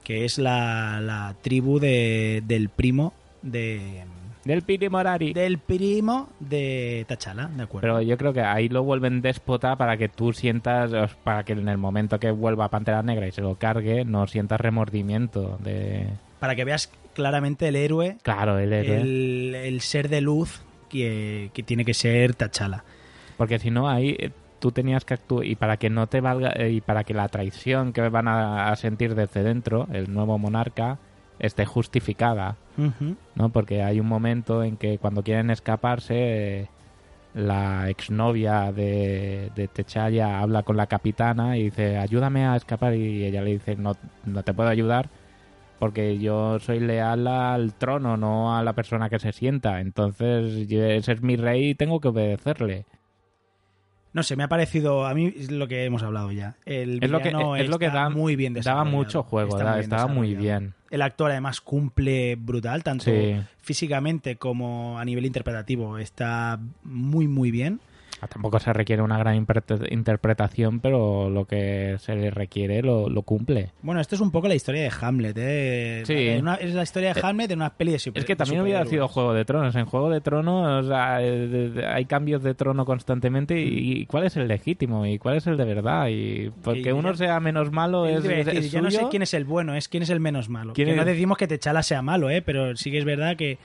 que 0.04 0.26
es 0.26 0.40
la, 0.40 1.02
la 1.02 1.36
tribu 1.42 1.80
de, 1.80 2.42
del 2.48 2.70
primo 2.70 3.14
de... 3.44 4.06
Del 4.48 4.62
Piri 4.62 4.88
Morari. 4.90 5.34
Del 5.34 5.58
primo 5.58 6.30
de 6.40 7.06
T'Challa, 7.08 7.48
¿de 7.48 7.64
acuerdo? 7.64 7.82
Pero 7.82 8.02
yo 8.02 8.18
creo 8.18 8.32
que 8.32 8.42
ahí 8.42 8.70
lo 8.70 8.82
vuelven 8.84 9.22
déspota 9.22 9.76
para 9.76 9.98
que 9.98 10.08
tú 10.08 10.32
sientas, 10.32 10.92
para 11.24 11.44
que 11.44 11.54
en 11.54 11.68
el 11.68 11.78
momento 11.78 12.18
que 12.20 12.32
vuelva 12.32 12.70
Pantera 12.70 13.04
Negra 13.04 13.28
y 13.28 13.32
se 13.32 13.42
lo 13.42 13.56
cargue, 13.56 14.06
no 14.06 14.26
sientas 14.28 14.62
remordimiento 14.62 15.58
de... 15.64 16.08
Para 16.40 16.56
que 16.56 16.64
veas 16.64 16.90
claramente 17.14 17.68
el 17.68 17.76
héroe, 17.76 18.18
Claro, 18.24 18.58
el 18.58 18.72
héroe. 18.72 19.02
el, 19.02 19.56
el 19.56 19.82
ser 19.82 20.08
de 20.08 20.22
luz 20.22 20.62
que, 20.90 21.52
que 21.54 21.64
tiene 21.64 21.84
que 21.84 21.94
ser 21.94 22.34
T'Challa. 22.36 22.84
Porque 23.36 23.60
si 23.60 23.70
no, 23.70 23.90
ahí 23.90 24.16
eh, 24.18 24.32
tú 24.60 24.72
tenías 24.72 25.04
que 25.04 25.16
actuar. 25.16 25.46
Y 25.46 25.56
para 25.56 25.78
que 25.78 25.90
no 25.90 26.08
te 26.08 26.22
valga. 26.22 26.54
eh, 26.56 26.72
Y 26.72 26.80
para 26.82 27.04
que 27.04 27.14
la 27.14 27.28
traición 27.28 27.92
que 27.92 28.08
van 28.10 28.28
a, 28.28 28.70
a 28.72 28.76
sentir 28.78 29.14
desde 29.14 29.44
dentro, 29.44 29.88
el 29.92 30.12
nuevo 30.14 30.38
monarca, 30.40 31.00
esté 31.40 31.66
justificada. 31.66 32.56
¿No? 33.36 33.50
Porque 33.50 33.82
hay 33.84 34.00
un 34.00 34.08
momento 34.08 34.64
en 34.64 34.78
que 34.78 34.98
cuando 34.98 35.24
quieren 35.24 35.50
escaparse. 35.50 36.70
la 37.34 37.88
exnovia 37.90 38.72
de, 38.72 39.52
de 39.56 39.68
Techaya 39.68 40.40
habla 40.40 40.64
con 40.64 40.76
la 40.76 40.88
capitana 40.88 41.56
y 41.58 41.66
dice, 41.66 41.98
ayúdame 41.98 42.46
a 42.48 42.56
escapar. 42.56 42.96
Y 42.96 43.26
ella 43.26 43.42
le 43.44 43.52
dice, 43.52 43.76
no, 43.76 43.94
no 44.26 44.42
te 44.44 44.54
puedo 44.54 44.70
ayudar 44.70 45.10
porque 45.80 46.18
yo 46.18 46.58
soy 46.60 46.80
leal 46.80 47.28
al 47.28 47.76
trono, 47.76 48.18
no 48.18 48.58
a 48.58 48.64
la 48.64 48.74
persona 48.74 49.10
que 49.10 49.20
se 49.20 49.32
sienta. 49.32 49.80
Entonces, 49.82 50.68
yo- 50.68 50.84
ese 50.84 51.12
es 51.12 51.22
mi 51.22 51.36
rey 51.36 51.70
y 51.70 51.76
tengo 51.76 52.00
que 52.00 52.08
obedecerle. 52.08 52.86
No 54.18 54.24
sé, 54.24 54.36
me 54.36 54.42
ha 54.42 54.48
parecido, 54.48 55.06
a 55.06 55.14
mí 55.14 55.30
lo 55.48 55.68
que 55.68 55.86
hemos 55.86 56.02
hablado 56.02 56.32
ya. 56.32 56.56
El 56.66 57.04
Es 57.04 57.12
lo 57.12 57.22
que- 57.22 57.28
es 57.60 57.70
lo 57.70 57.78
que 57.78 57.88
da- 57.92 58.10
muy 58.10 58.36
bien 58.36 58.56
daba 58.56 58.84
mucho 58.84 59.22
juego, 59.22 59.60
da- 59.60 59.74
bien 59.74 59.84
estaba 59.84 60.08
muy 60.08 60.34
bien. 60.34 60.74
El 60.90 61.04
actor 61.04 61.30
además 61.30 61.62
cumple 61.62 62.36
brutal, 62.36 62.82
tanto 62.84 63.04
Sí. 63.04 63.36
físicamente 63.60 64.38
como 64.38 64.98
a 64.98 65.06
nivel 65.06 65.28
interpretativo. 65.28 66.00
Está 66.00 66.60
muy, 66.84 67.28
muy 67.28 67.52
bien. 67.52 67.80
Ah, 68.20 68.28
Tampoco 68.28 68.60
se 68.60 68.74
requiere 68.74 69.02
una 69.04 69.18
gran 69.20 69.36
interpre- 69.46 69.92
interpretación, 69.92 70.80
pero 70.80 71.30
lo 71.30 71.46
que 71.46 71.98
se 72.00 72.16
le 72.16 72.32
requiere 72.32 72.82
lo, 72.82 73.10
lo 73.10 73.22
cumple. 73.22 73.72
Bueno, 73.84 74.02
esto 74.02 74.16
es 74.16 74.22
un 74.22 74.32
poco 74.32 74.48
la 74.48 74.56
historia 74.56 74.82
de 74.82 74.92
Hamlet, 75.02 75.36
¿eh? 75.38 76.04
Sí. 76.06 76.14
Es, 76.16 76.42
una- 76.42 76.56
es 76.56 76.74
la 76.74 76.84
historia 76.84 77.14
de 77.14 77.20
Eh, 77.20 77.24
Hamlet 77.24 77.52
en 77.52 77.60
una 77.60 77.70
peli 77.76 77.92
de 77.92 78.00
super 78.00 78.20
Es 78.20 78.26
que 78.26 78.36
también 78.36 78.62
hubiera 78.62 78.84
sido. 78.86 79.08
Juego 79.08 79.34
de 79.34 79.46
Tronos. 79.46 79.76
En 79.76 79.86
Juego 79.86 80.10
de 80.10 80.22
Tronos 80.22 80.86
o 80.86 80.88
sea, 80.88 81.22
eh, 81.22 81.48
de- 81.48 81.70
de- 81.70 81.86
hay 81.86 82.06
cambios 82.06 82.42
de 82.42 82.56
trono 82.56 82.86
constantemente 82.86 83.60
y, 83.62 84.02
y 84.02 84.06
cuál 84.08 84.26
es 84.26 84.36
el 84.36 84.48
legítimo 84.48 85.06
y 85.06 85.20
cuál 85.20 85.38
es 85.38 85.46
el 85.48 85.56
de 85.58 85.66
verdad. 85.66 86.08
Y 86.10 86.52
porque 86.64 86.90
Y 86.90 86.92
uno 86.92 87.12
ya- 87.12 87.18
sea 87.18 87.40
menos 87.40 87.72
malo 87.72 88.06
es, 88.08 88.24
decir, 88.24 88.50
es 88.58 88.72
yo 88.72 88.82
no 88.82 88.90
sé 88.92 89.02
quién 89.12 89.22
es 89.22 89.34
el 89.34 89.46
bueno, 89.46 89.76
es 89.76 89.88
quién 89.88 90.04
es 90.04 90.10
el 90.10 90.20
menos 90.20 90.50
malo. 90.50 90.74
¿Quién 90.74 90.88
Que 90.90 90.96
no 90.96 91.06
decimos 91.06 91.38
que 91.38 91.48
Techala 91.48 91.84
sea 91.84 92.02
malo, 92.02 92.30
¿eh? 92.30 92.42
pero 92.42 92.76
sí 92.76 92.90
que 92.92 92.98
es 92.98 93.06
verdad 93.06 93.36
que 93.38 93.58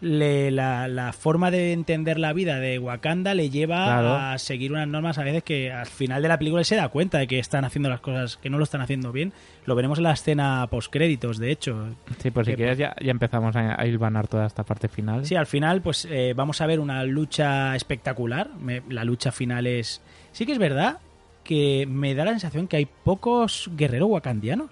le- 0.00 0.50
la, 0.50 0.88
la 0.88 1.12
forma 1.12 1.50
de 1.50 1.72
entender 1.72 2.18
la 2.18 2.32
vida 2.32 2.58
de 2.60 2.78
Wakanda 2.78 3.34
le 3.34 3.50
lleva 3.50 3.84
Claro. 3.86 4.14
a 4.14 4.38
seguir 4.38 4.72
unas 4.72 4.86
normas 4.88 5.18
a 5.18 5.24
veces 5.24 5.42
que 5.42 5.72
al 5.72 5.86
final 5.86 6.22
de 6.22 6.28
la 6.28 6.38
película 6.38 6.62
se 6.64 6.76
da 6.76 6.88
cuenta 6.88 7.18
de 7.18 7.26
que 7.26 7.38
están 7.38 7.64
haciendo 7.64 7.88
las 7.88 8.00
cosas, 8.00 8.36
que 8.36 8.50
no 8.50 8.58
lo 8.58 8.64
están 8.64 8.80
haciendo 8.82 9.12
bien. 9.12 9.32
Lo 9.64 9.74
veremos 9.74 9.98
en 9.98 10.04
la 10.04 10.12
escena 10.12 10.66
postcréditos, 10.70 11.38
de 11.38 11.50
hecho. 11.50 11.88
Sí, 12.18 12.30
pues 12.30 12.46
si 12.46 12.52
Que- 12.52 12.56
quieres 12.56 12.78
ya, 12.78 12.94
ya 13.02 13.10
empezamos 13.10 13.56
a, 13.56 13.80
a 13.80 13.86
hilvanar 13.86 14.28
toda 14.28 14.46
esta 14.46 14.62
parte 14.64 14.88
final. 14.88 15.24
Sí, 15.26 15.34
al 15.34 15.46
final, 15.46 15.80
pues 15.82 16.06
eh, 16.10 16.34
vamos 16.36 16.60
a 16.60 16.66
ver 16.66 16.78
una 16.80 17.02
lucha 17.04 17.74
espectacular. 17.74 18.50
Me- 18.60 18.82
la 18.90 19.04
lucha 19.04 19.32
final 19.32 19.66
es. 19.66 20.02
Sí 20.32 20.44
que 20.46 20.52
es 20.52 20.58
verdad 20.58 20.98
que 21.42 21.86
me 21.88 22.14
da 22.14 22.24
la 22.24 22.32
sensación 22.32 22.66
que 22.68 22.76
hay 22.76 22.86
pocos 22.86 23.70
guerreros 23.76 24.08
wakandianos. 24.10 24.70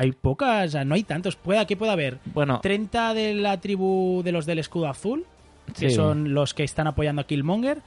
Hay 0.00 0.12
pocas, 0.12 0.68
o 0.68 0.70
sea, 0.70 0.84
no 0.84 0.94
hay 0.94 1.02
tantos. 1.02 1.34
Puede, 1.36 1.58
aquí 1.58 1.74
puede 1.76 1.92
haber 1.92 2.18
Bueno, 2.32 2.60
30 2.60 3.14
de 3.14 3.34
la 3.34 3.60
tribu 3.60 4.22
de 4.24 4.32
los 4.32 4.46
del 4.46 4.58
escudo 4.60 4.86
azul, 4.88 5.24
que 5.78 5.90
Sí. 5.90 5.94
son 5.96 6.34
los 6.34 6.54
que 6.54 6.62
están 6.64 6.86
apoyando 6.86 7.20
a 7.22 7.26
Killmonger, 7.26 7.78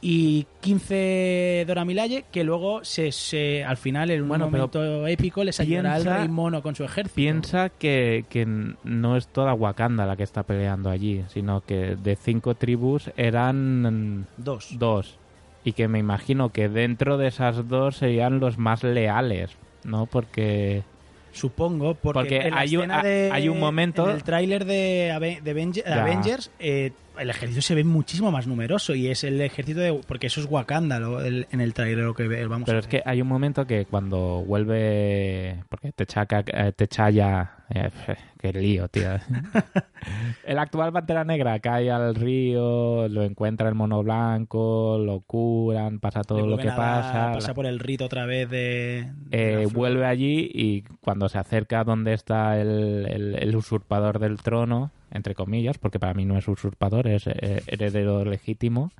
y 0.00 0.46
15 0.60 1.64
Dora 1.66 1.84
Milaje, 1.84 2.24
que 2.30 2.44
luego 2.44 2.84
se, 2.84 3.10
se- 3.10 3.64
al 3.64 3.76
final, 3.76 4.10
en 4.12 4.22
un 4.22 4.28
Bueno, 4.28 4.44
momento 4.44 5.06
épico, 5.08 5.42
les 5.42 5.58
ayudará 5.58 5.94
piensa- 5.96 6.18
rey 6.18 6.28
mono 6.28 6.62
con 6.62 6.76
su 6.76 6.84
ejército. 6.84 7.16
Piensa 7.16 7.68
que, 7.68 8.24
que 8.30 8.46
no 8.84 9.16
es 9.16 9.26
toda 9.26 9.54
Wakanda 9.54 10.06
la 10.06 10.14
que 10.16 10.22
está 10.22 10.44
peleando 10.44 10.88
allí, 10.90 11.24
sino 11.28 11.62
que 11.62 11.96
de 11.96 12.14
cinco 12.14 12.54
tribus 12.54 13.10
eran 13.16 14.26
Dos. 14.36 14.76
dos. 14.78 15.16
Y 15.64 15.72
que 15.72 15.88
me 15.88 15.98
imagino 15.98 16.50
que 16.50 16.68
dentro 16.68 17.18
de 17.18 17.26
esas 17.26 17.66
dos 17.68 17.96
serían 17.96 18.38
los 18.38 18.56
más 18.58 18.84
leales, 18.84 19.50
¿no? 19.84 20.06
Porque... 20.06 20.84
Supongo, 21.32 21.94
porque, 21.94 22.12
Porque 22.20 22.36
en 22.38 22.50
la 22.54 22.60
hay 22.60 22.76
un- 22.76 22.82
escena 22.82 23.02
de- 23.02 23.30
hay 23.32 23.48
un 23.48 23.60
momento- 23.60 24.08
En 24.08 24.16
el 24.16 24.22
tráiler 24.24 24.64
de, 24.64 25.12
Ave- 25.12 25.40
de 25.42 25.50
Aven- 25.50 25.72
de. 25.84 25.92
Avengers, 25.92 26.50
eh, 26.58 26.90
el 27.18 27.30
ejército 27.30 27.60
se 27.62 27.74
ve 27.74 27.84
muchísimo 27.84 28.30
más 28.30 28.46
numeroso 28.46 28.94
y 28.94 29.08
es 29.08 29.24
el 29.24 29.40
ejército 29.40 29.80
de. 29.80 30.00
Porque 30.06 30.28
eso 30.28 30.40
es 30.40 30.46
Wakanda 30.50 30.98
lo- 31.00 31.20
el- 31.20 31.46
en 31.50 31.60
el 31.60 31.74
tráiler 31.74 32.04
lo 32.04 32.14
que 32.14 32.26
vamos 32.46 32.66
Pero 32.66 32.78
a 32.78 32.80
es 32.80 32.86
ver. 32.88 33.02
que 33.02 33.08
hay 33.08 33.20
un 33.20 33.28
momento 33.28 33.66
que 33.66 33.84
cuando 33.86 34.42
vuelve... 34.46 35.62
Porque 35.68 35.88
eh, 35.88 36.72
Techaya... 36.76 37.50
eh, 37.70 37.90
qué 38.38 38.52
lío, 38.52 38.88
tío. 38.88 39.10
el 40.44 40.58
actual 40.58 40.92
Pantera 40.92 41.24
Negra 41.24 41.58
cae 41.60 41.90
al 41.90 42.14
río, 42.14 43.08
lo 43.08 43.22
encuentra 43.24 43.68
el 43.68 43.74
mono 43.74 44.02
blanco, 44.02 44.98
lo 44.98 45.20
curan, 45.20 45.98
pasa 46.00 46.22
todo 46.22 46.46
lo 46.46 46.56
que 46.56 46.68
pasa. 46.68 47.32
Pasa 47.34 47.54
por 47.54 47.66
el 47.66 47.78
rito 47.78 48.04
otra 48.06 48.26
vez 48.26 48.48
de. 48.48 49.10
de 49.30 49.62
Eh, 49.62 49.66
vuelve 49.66 50.06
allí 50.06 50.50
y 50.52 50.82
cuando 51.02 51.28
se 51.28 51.38
acerca 51.38 51.84
donde 51.84 52.14
está 52.14 52.60
el, 52.60 53.06
el- 53.08 53.34
el 53.36 53.56
usurpador 53.56 54.18
del 54.18 54.38
trono, 54.38 54.90
entre 55.10 55.34
comillas, 55.34 55.78
porque 55.78 55.98
para 55.98 56.14
mí 56.14 56.24
no 56.24 56.36
es 56.36 56.48
usurpador, 56.48 57.06
es 57.06 57.26
eh, 57.26 57.62
heredero 57.66 58.24
legítimo. 58.24 58.90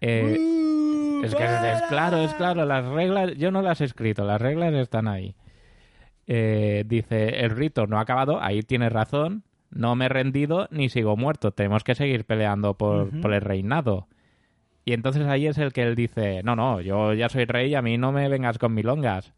eh, 0.00 0.36
es 1.24 1.34
que 1.34 1.44
es, 1.44 1.50
es 1.50 1.82
claro, 1.88 2.18
es 2.18 2.34
claro, 2.34 2.64
las 2.64 2.84
reglas, 2.84 3.36
yo 3.36 3.50
no 3.50 3.62
las 3.62 3.80
he 3.80 3.84
escrito, 3.84 4.24
las 4.24 4.40
reglas 4.40 4.74
están 4.74 5.06
ahí. 5.06 5.36
Eh, 6.26 6.84
dice, 6.86 7.40
el 7.44 7.50
rito 7.50 7.86
no 7.86 7.98
ha 7.98 8.02
acabado, 8.02 8.42
ahí 8.42 8.62
tienes 8.62 8.92
razón, 8.92 9.44
no 9.70 9.94
me 9.94 10.06
he 10.06 10.08
rendido 10.08 10.68
ni 10.70 10.88
sigo 10.88 11.16
muerto, 11.16 11.52
tenemos 11.52 11.84
que 11.84 11.94
seguir 11.94 12.24
peleando 12.24 12.74
por, 12.74 13.20
por 13.20 13.32
el 13.32 13.40
reinado. 13.40 14.08
Y 14.84 14.94
entonces 14.94 15.26
ahí 15.26 15.46
es 15.46 15.58
el 15.58 15.72
que 15.72 15.82
él 15.82 15.94
dice, 15.94 16.42
no, 16.42 16.56
no, 16.56 16.80
yo 16.80 17.14
ya 17.14 17.28
soy 17.28 17.44
rey, 17.44 17.74
a 17.74 17.82
mí 17.82 17.98
no 17.98 18.10
me 18.10 18.28
vengas 18.28 18.58
con 18.58 18.74
milongas. 18.74 19.32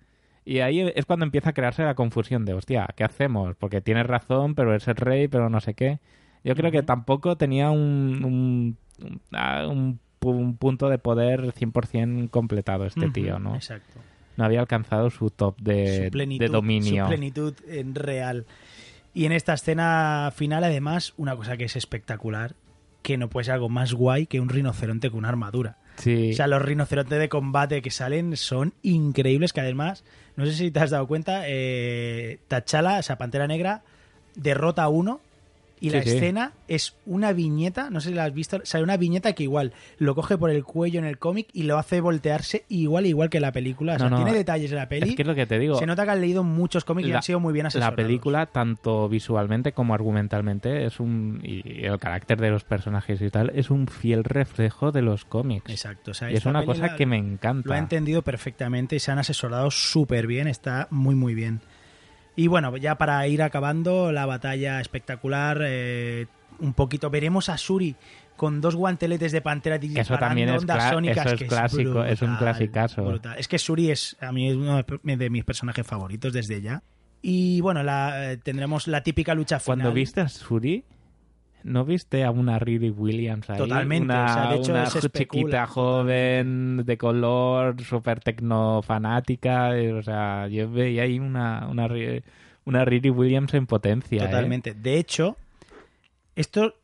Y 0.44 0.58
ahí 0.60 0.80
es 0.94 1.06
cuando 1.06 1.24
empieza 1.24 1.50
a 1.50 1.52
crearse 1.54 1.82
la 1.84 1.94
confusión 1.94 2.44
de, 2.44 2.54
hostia, 2.54 2.86
¿qué 2.96 3.04
hacemos? 3.04 3.56
Porque 3.56 3.80
tienes 3.80 4.06
razón, 4.06 4.54
pero 4.54 4.74
es 4.74 4.86
el 4.88 4.96
rey, 4.96 5.26
pero 5.28 5.48
no 5.48 5.60
sé 5.60 5.74
qué. 5.74 6.00
Yo 6.44 6.54
creo 6.54 6.70
que 6.70 6.82
tampoco 6.82 7.36
tenía 7.36 7.70
un, 7.70 8.22
un, 8.24 8.76
un- 9.02 9.20
ah, 9.32 9.66
un 9.66 9.98
pu- 10.20 10.34
un 10.36 10.56
punto 10.58 10.90
de 10.90 10.98
poder 10.98 11.54
100% 11.54 12.28
completado 12.30 12.84
este 12.84 13.08
tío, 13.10 13.38
¿no? 13.38 13.54
Exacto. 13.54 13.98
No 14.36 14.44
había 14.44 14.60
alcanzado 14.60 15.10
su 15.10 15.30
top 15.30 15.58
de, 15.60 16.04
su 16.06 16.10
plenitud, 16.10 16.44
de 16.44 16.50
dominio. 16.52 17.04
Su 17.04 17.08
plenitud 17.08 17.54
en 17.68 17.94
real. 17.94 18.44
Y 19.14 19.24
en 19.26 19.32
esta 19.32 19.54
escena 19.54 20.30
final, 20.34 20.64
además, 20.64 21.14
una 21.16 21.36
cosa 21.36 21.56
que 21.56 21.64
es 21.64 21.76
espectacular, 21.76 22.54
que 23.02 23.16
no 23.16 23.30
puede 23.30 23.44
ser 23.44 23.54
algo 23.54 23.68
más 23.68 23.94
guay 23.94 24.26
que 24.26 24.40
un 24.40 24.48
rinoceronte 24.48 25.08
con 25.08 25.20
una 25.20 25.28
armadura. 25.28 25.78
Sí. 25.96 26.32
O 26.32 26.34
sea, 26.34 26.48
los 26.48 26.60
rinocerontes 26.60 27.18
de 27.18 27.28
combate 27.28 27.80
que 27.80 27.90
salen 27.90 28.36
son 28.36 28.74
increíbles, 28.82 29.52
que 29.52 29.60
además, 29.60 30.04
no 30.36 30.46
sé 30.46 30.52
si 30.52 30.70
te 30.70 30.80
has 30.80 30.90
dado 30.90 31.06
cuenta, 31.06 31.42
eh, 31.46 32.38
T'Challa, 32.48 32.98
esa 32.98 33.16
Pantera 33.16 33.46
Negra, 33.46 33.82
derrota 34.34 34.84
a 34.84 34.88
uno 34.88 35.20
Y 35.80 35.90
Sí, 35.90 35.96
la 35.96 36.02
sí. 36.02 36.10
escena 36.10 36.52
es 36.68 36.96
una 37.04 37.32
viñeta, 37.32 37.90
no 37.90 38.00
sé 38.00 38.08
si 38.10 38.14
la 38.14 38.24
has 38.24 38.32
visto, 38.32 38.60
sale 38.64 38.84
una 38.84 38.96
viñeta 38.96 39.32
que 39.34 39.42
igual 39.42 39.72
lo 39.98 40.14
coge 40.14 40.38
por 40.38 40.48
el 40.50 40.64
cuello 40.64 40.98
en 40.98 41.04
el 41.04 41.18
cómic 41.18 41.48
y 41.52 41.64
lo 41.64 41.76
hace 41.78 42.00
voltearse 42.00 42.64
igual 42.68 43.06
igual 43.06 43.28
que 43.28 43.40
la 43.40 43.52
película. 43.52 43.94
O 43.96 43.98
sea, 43.98 44.08
No, 44.08 44.16
no, 44.18 44.24
tiene 44.24 44.38
detalles 44.38 44.70
en 44.70 44.76
la 44.78 44.88
peli. 44.88 45.10
Es 45.10 45.16
que 45.16 45.22
es 45.22 45.28
lo 45.28 45.34
que 45.34 45.46
te 45.46 45.58
digo. 45.58 45.78
Se 45.78 45.84
nota 45.86 46.04
que 46.04 46.10
han 46.12 46.20
leído 46.20 46.42
muchos 46.44 46.84
cómics 46.84 47.08
y 47.08 47.10
La- 47.10 47.18
han 47.18 47.22
sido 47.22 47.40
muy 47.40 47.52
bien 47.52 47.64
La 47.64 47.68
asesorados. 47.68 47.96
película, 47.96 48.46
tanto 48.46 49.08
visualmente 49.08 49.72
como 49.72 49.94
argumentalmente, 49.94 50.86
es 50.86 51.00
un. 51.00 51.40
Y 51.42 51.84
el 51.84 51.98
carácter 51.98 52.40
de 52.40 52.50
los 52.50 52.64
personajes 52.64 53.20
y 53.20 53.28
tal, 53.30 53.50
es 53.54 53.70
un 53.70 53.86
fiel 53.88 54.24
reflejo 54.24 54.92
de 54.92 55.02
los 55.02 55.24
cómics. 55.24 55.70
Exacto. 55.70 56.12
O 56.12 56.14
sea, 56.14 56.30
y 56.30 56.34
es 56.34 56.46
una 56.46 56.64
cosa 56.64 56.86
la- 56.86 56.96
que 56.96 57.04
me 57.06 57.16
encanta. 57.18 57.68
Lo 57.68 57.74
ha 57.74 57.78
entendido 57.78 58.22
perfectamente 58.22 58.96
y 58.96 59.00
se 59.00 59.10
han 59.10 59.18
asesorado 59.18 59.70
súper 59.70 60.26
bien, 60.26 60.46
está 60.46 60.88
muy 60.90 61.14
muy 61.14 61.34
bien. 61.34 61.60
Y 62.36 62.46
bueno, 62.48 62.76
ya 62.76 62.96
para 62.96 63.26
ir 63.28 63.42
acabando, 63.42 64.10
la 64.12 64.26
batalla 64.26 64.80
espectacular, 64.80 65.60
eh, 65.62 66.26
un 66.58 66.72
poquito, 66.74 67.10
veremos 67.10 67.48
a 67.48 67.56
Suri 67.58 67.94
con 68.36 68.60
dos 68.60 68.74
guanteletes 68.74 69.30
de 69.30 69.40
pantera 69.40 69.76
Eso 69.76 69.86
disparando 69.86 70.26
también 70.26 70.48
es, 70.48 70.60
ondas 70.62 70.90
sónicas, 70.90 71.26
eso 71.26 71.34
es 71.36 71.40
que 71.40 71.46
clásico, 71.46 72.04
es 72.04 72.20
un 72.22 72.36
clasicazo. 72.36 73.04
brutal. 73.04 73.38
Es 73.38 73.46
que 73.46 73.58
Suri 73.58 73.90
es, 73.92 74.16
a 74.20 74.32
mí 74.32 74.48
es 74.48 74.56
uno 74.56 74.82
de- 74.82 75.30
mis 75.30 75.44
personajes 75.44 75.86
favoritos 75.86 76.32
desde 76.32 76.60
ya. 76.60 76.82
Y 77.22 77.60
bueno, 77.60 77.82
la, 77.84 78.32
eh, 78.32 78.36
tendremos 78.38 78.88
la 78.88 79.02
típica 79.02 79.34
lucha 79.34 79.60
final. 79.60 79.78
Cuando 79.78 79.92
viste 79.94 80.20
a 80.20 80.28
Suri, 80.28 80.84
¿no 81.64 81.84
viste 81.84 82.22
a 82.24 82.30
una 82.30 82.58
Riri 82.60 82.90
Williams 82.90 83.50
ahí? 83.50 83.56
Totalmente, 83.58 84.04
Una, 84.14 84.24
o 84.24 84.28
sea, 84.34 84.46
de 84.50 84.56
hecho, 84.56 84.72
una 84.72 84.86
se 84.86 85.00
chiquita 85.10 85.66
joven, 85.66 86.82
de 86.84 86.96
color, 86.96 87.82
súper 87.82 88.20
tecnofanática. 88.20 89.76
eh, 89.76 89.92
O 89.92 90.02
sea, 90.02 90.46
yo 90.48 90.70
veía 90.70 91.02
ahí 91.02 91.18
una, 91.18 91.66
una, 91.68 91.88
Ri- 91.88 92.22
una 92.64 92.84
Riri 92.84 93.10
Williams 93.10 93.52
en 93.54 93.66
potencia. 93.66 94.22
¿eh? 94.22 94.26
Totalmente. 94.26 94.74
De 94.74 94.98
hecho, 94.98 95.36
esto 96.36 96.74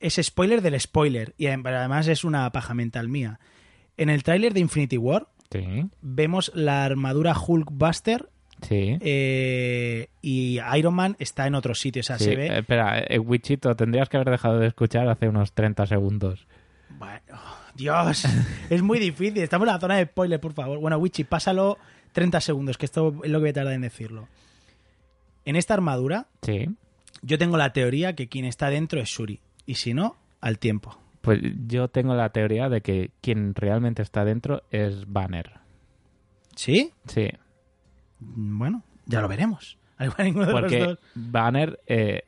es 0.00 0.18
spoiler 0.22 0.62
del 0.62 0.78
spoiler. 0.80 1.34
Y 1.36 1.46
además 1.46 2.08
es 2.08 2.24
una 2.24 2.50
paja 2.52 2.74
mental 2.74 3.08
mía. 3.08 3.38
En 3.96 4.08
el 4.08 4.22
tráiler 4.22 4.54
de 4.54 4.60
Infinity 4.60 4.96
War 4.98 5.28
Sí, 5.52 5.84
vemos 6.00 6.52
la 6.54 6.84
armadura 6.84 7.34
Hulkbuster 7.36 8.28
sí. 8.62 8.98
eh, 9.00 10.08
y 10.22 10.58
Iron 10.76 10.94
Man 10.94 11.16
está 11.18 11.46
en 11.46 11.54
otro 11.54 11.74
sitio. 11.74 12.00
O 12.00 12.02
sea, 12.02 12.18
sí. 12.18 12.24
se 12.24 12.36
ve... 12.36 12.46
Eh, 12.46 12.58
Espera, 12.58 12.98
eh, 13.00 13.18
Wichito, 13.18 13.74
tendrías 13.76 14.08
que 14.08 14.16
haber 14.16 14.30
dejado 14.30 14.58
de 14.58 14.66
escuchar 14.68 15.08
hace 15.08 15.28
unos 15.28 15.52
30 15.52 15.86
segundos. 15.86 16.46
Bueno, 16.98 17.20
Dios, 17.74 18.24
es 18.70 18.82
muy 18.82 18.98
difícil. 18.98 19.38
Estamos 19.42 19.66
en 19.68 19.74
la 19.74 19.80
zona 19.80 19.96
de 19.96 20.04
spoiler, 20.06 20.40
por 20.40 20.52
favor. 20.52 20.78
Bueno, 20.78 20.98
Wichi, 20.98 21.24
pásalo 21.24 21.78
30 22.12 22.40
segundos, 22.40 22.76
que 22.78 22.86
esto 22.86 23.14
es 23.22 23.30
lo 23.30 23.38
que 23.38 23.42
voy 23.42 23.50
a 23.50 23.54
tardar 23.54 23.74
en 23.74 23.82
decirlo. 23.82 24.28
En 25.44 25.56
esta 25.56 25.74
armadura, 25.74 26.26
Sí. 26.42 26.68
yo 27.22 27.38
tengo 27.38 27.56
la 27.56 27.72
teoría 27.72 28.14
que 28.14 28.28
quien 28.28 28.44
está 28.44 28.68
dentro 28.70 29.00
es 29.00 29.08
Shuri. 29.08 29.40
Y 29.66 29.76
si 29.76 29.94
no, 29.94 30.16
al 30.40 30.58
tiempo. 30.58 30.98
Pues 31.22 31.38
yo 31.66 31.88
tengo 31.88 32.14
la 32.14 32.30
teoría 32.30 32.68
de 32.68 32.80
que 32.80 33.10
quien 33.20 33.54
realmente 33.54 34.02
está 34.02 34.24
dentro 34.24 34.62
es 34.70 35.04
Banner. 35.06 35.52
¿Sí? 36.56 36.92
Sí. 37.06 37.28
Bueno, 38.20 38.82
ya 39.06 39.20
lo 39.20 39.28
veremos. 39.28 39.78
Porque. 40.52 40.96
Banner 41.14 41.80
eh, 41.86 42.24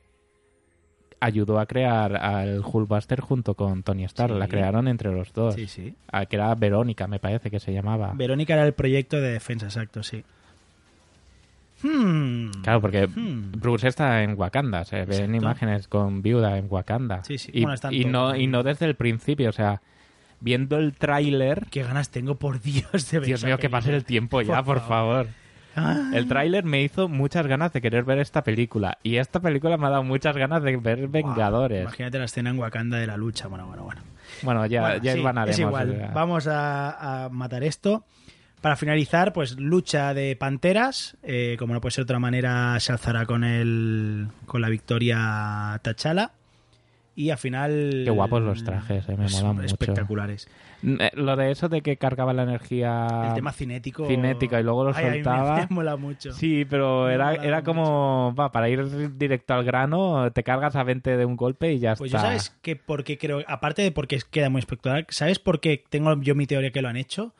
ayudó 1.19 1.59
a 1.59 1.65
crear 1.65 2.15
al 2.17 2.61
Hulkbuster 2.63 3.21
junto 3.21 3.55
con 3.55 3.83
Tony 3.83 4.03
Stark. 4.03 4.33
Sí. 4.33 4.39
La 4.39 4.47
crearon 4.47 4.87
entre 4.87 5.11
los 5.11 5.31
dos. 5.33 5.55
Sí, 5.55 5.67
sí. 5.67 5.95
Ah, 6.11 6.25
que 6.25 6.35
era 6.35 6.53
Verónica, 6.55 7.07
me 7.07 7.19
parece 7.19 7.49
que 7.49 7.59
se 7.59 7.73
llamaba. 7.73 8.11
Verónica 8.13 8.53
era 8.53 8.65
el 8.65 8.73
proyecto 8.73 9.19
de 9.21 9.31
defensa, 9.31 9.67
exacto, 9.67 10.03
sí. 10.03 10.23
Hmm. 11.81 12.49
Claro, 12.61 12.81
porque 12.81 13.07
Hmm. 13.07 13.51
Bruce 13.53 13.87
está 13.87 14.23
en 14.23 14.37
Wakanda, 14.37 14.85
se 14.85 15.05
ven 15.05 15.35
imágenes 15.35 15.87
con 15.87 16.21
Viuda 16.21 16.57
en 16.57 16.67
Wakanda. 16.69 17.23
Sí, 17.23 17.37
sí. 17.37 17.51
Y, 17.53 17.63
Bueno, 17.63 17.77
no, 18.07 18.35
y 18.35 18.47
no 18.47 18.63
desde 18.63 18.85
el 18.85 18.95
principio, 18.95 19.49
o 19.49 19.53
sea, 19.53 19.81
viendo 20.39 20.77
el 20.77 20.93
tráiler... 20.93 21.67
Qué 21.69 21.83
ganas 21.83 22.09
tengo, 22.09 22.35
por 22.35 22.61
Dios, 22.61 23.11
de 23.11 23.19
ver 23.19 23.27
Dios 23.27 23.43
mío, 23.43 23.57
que 23.57 23.69
pase 23.69 23.93
el 23.93 24.05
tiempo 24.05 24.41
ya, 24.41 24.63
por, 24.63 24.81
favor. 24.81 25.27
Ah. 25.75 26.11
El 26.13 26.27
tráiler 26.27 26.63
me 26.63 26.81
hizo 26.83 27.07
muchas 27.07 27.47
ganas 27.47 27.73
de 27.73 27.81
querer 27.81 28.03
ver 28.03 28.19
esta 28.19 28.43
película. 28.43 28.97
Y 29.03 29.17
esta 29.17 29.39
película 29.39 29.77
me 29.77 29.87
ha 29.87 29.89
dado 29.89 30.03
muchas 30.03 30.35
ganas 30.37 30.61
de 30.63 30.77
ver 30.77 31.07
Vengadores. 31.07 31.81
Imagínate 31.81 32.19
la 32.19 32.25
escena 32.25 32.49
en 32.51 32.59
Wakanda 32.59 32.97
de 32.97 33.07
la 33.07 33.17
lucha. 33.17 33.47
Bueno, 33.47 33.67
bueno, 33.67 33.83
bueno. 33.83 34.01
Bueno, 34.43 34.65
ya, 34.65 34.81
Bueno, 34.81 34.95
ya 35.03 35.13
sí, 35.13 35.19
es 35.51 35.59
igual. 35.59 35.89
o 35.91 35.95
sea. 35.95 36.11
Vamos 36.13 36.47
a, 36.47 37.25
a 37.25 37.29
matar 37.29 37.63
esto. 37.63 38.05
Para 38.61 38.75
finalizar, 38.77 39.33
pues 39.33 39.59
lucha 39.59 40.13
de 40.13 40.35
panteras. 40.37 41.17
Eh, 41.23 41.57
como 41.59 41.73
no 41.73 41.81
puede 41.81 41.91
ser 41.91 42.03
de 42.05 42.11
otra 42.11 42.19
manera, 42.19 42.79
se 42.79 42.93
alzará 42.93 43.25
con 43.25 43.43
el 43.43 44.27
con 44.45 44.61
la 44.61 44.69
victoria 44.69 45.79
Tachala. 45.83 46.31
Y 47.15 47.29
al 47.29 47.37
final. 47.37 48.01
Qué 48.05 48.09
guapos 48.09 48.41
los 48.41 48.63
trajes, 48.63 49.07
eh, 49.07 49.15
me 49.15 49.27
molan 49.27 49.55
mucho. 49.57 49.65
Espectaculares. 49.67 50.47
Mm, 50.81 50.95
eh, 50.99 51.11
Lo 51.13 51.35
de 51.35 51.51
eso 51.51 51.69
de 51.69 51.81
que 51.81 51.97
cargaba 51.97 52.33
la 52.33 52.41
energía 52.41 53.07
El 53.27 53.33
tema 53.35 53.51
cinético. 53.51 54.07
cinética 54.07 54.59
y 54.59 54.63
luego 54.63 54.83
lo 54.85 54.95
Ay, 54.95 55.05
me- 55.05 55.13
soltaba. 55.13 55.55
me 55.57 55.67
mola 55.69 55.95
mucho. 55.95 56.33
Sí, 56.33 56.65
pero 56.65 57.05
Me 57.05 57.13
era, 57.13 57.35
era 57.35 57.63
como, 57.63 58.33
va, 58.37 58.51
para 58.51 58.67
ir 58.67 59.15
directo 59.15 59.53
al 59.53 59.63
grano, 59.63 60.31
te 60.31 60.41
cargas 60.43 60.75
a 60.75 60.83
20 60.83 61.15
de 61.15 61.25
un 61.25 61.35
golpe 61.35 61.73
y 61.73 61.79
ya 61.79 61.95
Pues 61.95 62.11
yo 62.11 62.17
está. 62.17 62.29
sabes 62.29 62.49
que 62.63 62.75
porque 62.75 63.19
creo, 63.19 63.43
aparte 63.47 63.83
de 63.83 63.91
porque 63.91 64.19
queda 64.31 64.49
muy 64.49 64.59
espectacular, 64.59 65.05
¿sabes 65.09 65.37
por 65.37 65.59
qué 65.59 65.83
tengo 65.89 66.19
yo 66.19 66.33
mi 66.33 66.47
teoría 66.47 66.71
que 66.71 66.81
lo 66.81 66.89
han 66.89 66.97
hecho? 66.97 67.35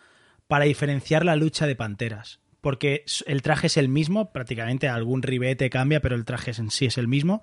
Para 0.48 0.66
diferenciar 0.66 1.26
la 1.26 1.36
lucha 1.36 1.66
de 1.66 1.76
panteras. 1.76 2.42
Porque 2.62 3.04
el 3.26 3.42
traje 3.42 3.68
es 3.68 3.78
el 3.78 3.90
mismo, 3.90 4.32
prácticamente 4.32 4.88
algún 4.88 5.24
ribete 5.24 5.70
cambia, 5.72 6.00
pero 6.00 6.16
el 6.16 6.26
traje 6.26 6.52
en 6.58 6.70
sí 6.70 6.86
es 6.86 6.98
el 7.00 7.08
mismo. 7.08 7.42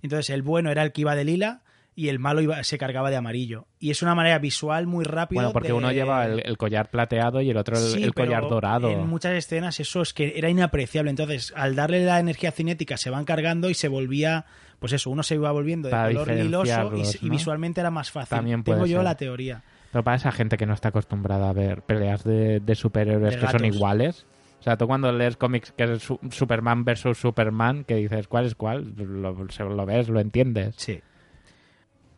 Entonces 0.00 0.30
el 0.30 0.42
bueno 0.42 0.70
era 0.70 0.82
el 0.84 0.92
que 0.92 1.00
iba 1.02 1.14
de 1.16 1.24
lila 1.24 1.62
y 1.94 2.08
el 2.08 2.18
malo 2.18 2.40
iba, 2.40 2.62
se 2.64 2.78
cargaba 2.78 3.10
de 3.10 3.16
amarillo. 3.16 3.66
Y 3.78 3.90
es 3.90 4.02
una 4.02 4.14
manera 4.14 4.38
visual 4.38 4.86
muy 4.86 5.04
rápida. 5.04 5.40
Bueno, 5.42 5.52
porque 5.52 5.68
de- 5.68 5.74
uno 5.74 5.92
lleva 5.92 6.24
el, 6.26 6.40
el 6.44 6.56
collar 6.56 6.90
plateado 6.90 7.40
y 7.42 7.50
el 7.50 7.56
otro 7.56 7.76
el, 7.76 7.82
Sí, 7.82 8.02
el 8.02 8.12
pero 8.12 8.28
collar 8.28 8.48
dorado. 8.48 8.90
En 8.90 9.06
muchas 9.06 9.32
escenas 9.32 9.78
eso 9.80 10.00
es 10.02 10.14
que 10.14 10.32
era 10.36 10.48
inapreciable. 10.48 11.10
Entonces, 11.10 11.52
al 11.56 11.74
darle 11.74 12.04
la 12.04 12.18
energía 12.18 12.50
cinética 12.52 12.96
se 12.96 13.10
van 13.10 13.24
cargando 13.24 13.68
y 13.68 13.74
se 13.74 13.88
volvía, 13.88 14.46
pues 14.78 14.92
eso, 14.94 15.10
uno 15.10 15.22
se 15.22 15.34
iba 15.34 15.52
volviendo 15.52 15.88
de 15.88 15.92
Para 15.92 16.08
color 16.08 16.28
liloso 16.30 16.92
y, 17.20 17.28
visualmente 17.28 17.80
era 17.80 17.90
más 17.90 18.10
fácil. 18.10 18.36
También 18.36 18.62
puede 18.62 18.78
Tengo 18.78 18.86
yo 18.86 18.96
ser. 18.98 19.04
la 19.04 19.16
teoría. 19.16 19.62
Pero 19.92 20.02
para 20.02 20.16
esa 20.16 20.32
gente 20.32 20.56
que 20.56 20.64
no 20.64 20.72
está 20.72 20.88
acostumbrada 20.88 21.50
a 21.50 21.52
ver 21.52 21.82
peleas 21.82 22.24
de, 22.24 22.60
de 22.60 22.74
superhéroes 22.74 23.34
De 23.34 23.40
que 23.40 23.46
son 23.48 23.64
iguales. 23.66 24.26
O 24.60 24.62
sea, 24.62 24.78
tú 24.78 24.86
cuando 24.86 25.12
lees 25.12 25.36
cómics 25.36 25.72
que 25.72 25.84
es 25.84 26.02
su- 26.02 26.20
Superman 26.30 26.84
versus 26.84 27.18
Superman, 27.18 27.84
que 27.84 27.96
dices 27.96 28.28
cuál 28.28 28.46
es 28.46 28.54
cuál, 28.54 28.94
lo, 28.96 29.34
lo 29.34 29.86
ves, 29.86 30.08
lo 30.08 30.20
entiendes. 30.20 30.74
Sí. 30.78 31.00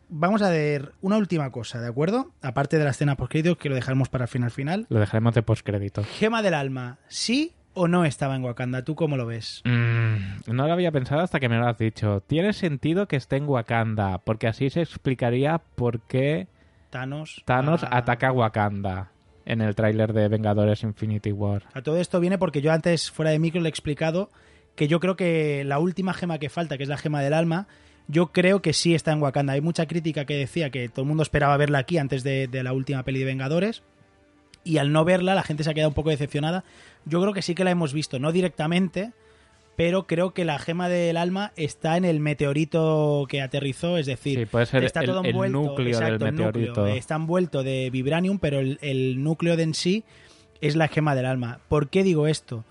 Vamos 0.09 0.43
a 0.43 0.51
ver 0.51 0.93
una 1.01 1.17
última 1.17 1.51
cosa, 1.51 1.81
¿de 1.81 1.89
acuerdo? 1.89 2.33
Aparte 2.43 2.79
de 2.79 2.85
la 2.85 2.91
escena 2.91 3.17
post 3.17 3.33
que 3.33 3.69
lo 3.69 3.75
dejaremos 3.75 4.09
para 4.09 4.25
el 4.25 4.29
final 4.29 4.51
final. 4.51 4.87
Lo 4.89 5.01
dejaremos 5.01 5.35
de 5.35 5.43
postcrédito. 5.43 6.05
Gema 6.05 6.43
del 6.43 6.55
alma, 6.55 6.99
¿sí 7.09 7.53
o 7.75 7.89
no 7.89 8.05
estaba 8.05 8.37
en 8.37 8.45
Wakanda? 8.45 8.85
¿Tú 8.85 8.95
cómo 8.95 9.17
lo 9.17 9.27
ves? 9.27 9.63
Mm, 9.65 10.53
no 10.53 10.67
lo 10.67 10.73
había 10.73 10.93
pensado 10.93 11.23
hasta 11.23 11.41
que 11.41 11.49
me 11.49 11.59
lo 11.59 11.67
has 11.67 11.79
dicho. 11.79 12.23
Tiene 12.27 12.53
sentido 12.53 13.09
que 13.09 13.17
esté 13.17 13.37
en 13.37 13.49
Wakanda, 13.49 14.19
porque 14.19 14.47
así 14.47 14.71
se 14.71 14.83
explicaría 14.83 15.59
por 15.59 16.01
qué 16.01 16.49
Thanos. 16.91 17.43
Thanos 17.45 17.85
ataca 17.91 18.29
a 18.29 18.33
Wakanda 18.33 19.11
en 19.47 19.61
el 19.61 19.75
tráiler 19.75 20.13
de 20.13 20.29
Vengadores 20.29 20.85
Infinity 20.85 21.33
War. 21.33 21.65
A 21.75 21.83
todo 21.83 21.99
esto 21.99 22.21
viene 22.21 22.39
porque 22.39 22.61
yo 22.61 22.73
antes, 22.73 23.11
fuera 23.11 23.33
de 23.33 23.39
micro, 23.39 23.61
le 23.61 23.69
he 23.69 23.71
explicado 23.71 24.31
que 24.77 24.89
yo 24.89 25.01
creo 25.01 25.17
que 25.17 25.65
la 25.65 25.79
última 25.79 26.15
gema 26.15 26.39
que 26.39 26.49
falta, 26.49 26.77
que 26.77 26.85
es 26.85 26.89
la 26.89 26.97
gema 26.97 27.21
del 27.21 27.35
alma, 27.35 27.67
yo 28.09 28.29
creo 28.33 28.61
que 28.63 28.73
sí 28.73 28.95
está 28.95 29.13
en 29.13 29.23
Wakanda. 29.23 29.55
Hay 29.55 29.61
mucha 29.61 29.87
crítica 29.87 30.25
que 30.25 30.37
decía 30.37 30.71
que 30.71 30.89
todo 30.89 31.03
el 31.03 31.09
mundo 31.09 31.23
esperaba 31.23 31.57
verla 31.57 31.79
aquí 31.79 31.99
antes 31.99 32.23
de, 32.23 32.49
de 32.49 32.63
la 32.63 32.73
última 32.73 33.03
peli 33.03 33.19
de 33.21 33.25
Vengadores. 33.25 33.83
Y 34.63 34.79
al 34.79 34.93
no 34.93 35.05
verla, 35.05 35.35
la 35.35 35.43
gente 35.43 35.63
se 35.65 35.71
ha 35.71 35.75
quedado 35.75 35.89
un 35.91 35.95
poco 35.95 36.11
decepcionada. 36.11 36.65
Yo 37.05 37.21
creo 37.21 37.33
que 37.35 37.43
sí 37.43 37.55
que 37.55 37.65
la 37.65 37.71
hemos 37.71 37.93
visto, 37.93 38.19
no 38.19 38.33
directamente, 38.33 39.13
pero 39.77 40.07
creo 40.07 40.33
que 40.33 40.45
la 40.47 40.59
gema 40.59 40.89
del 40.89 41.17
alma 41.19 41.53
está 41.57 41.97
en 41.99 42.05
el 42.07 42.21
meteorito 42.21 43.27
que 43.29 43.43
aterrizó, 43.43 43.99
es 43.99 44.07
decir, 44.07 44.39
Sí, 44.39 44.47
puede 44.47 44.67
ser 44.67 44.85
está 44.85 45.01
el- 45.01 45.07
todo 45.07 45.21
el 45.21 45.27
envuelto, 45.27 45.59
del 45.77 45.87
el 45.89 45.93
núcleo. 46.01 46.21
meteorito. 46.33 46.87
está 46.87 47.17
envuelto 47.17 47.63
de 47.63 47.91
vibranium, 47.91 48.39
pero 48.39 48.61
el, 48.61 48.79
el 48.81 49.23
núcleo 49.23 49.57
de 49.57 49.65
en 49.65 49.75
sí 49.75 50.05
es 50.61 50.77
la 50.77 50.89
gema 50.89 51.15
del 51.15 51.27
alma. 51.27 51.61
¿Por 51.69 51.89
qué 51.89 52.03
digo 52.03 52.27
esto? 52.27 52.65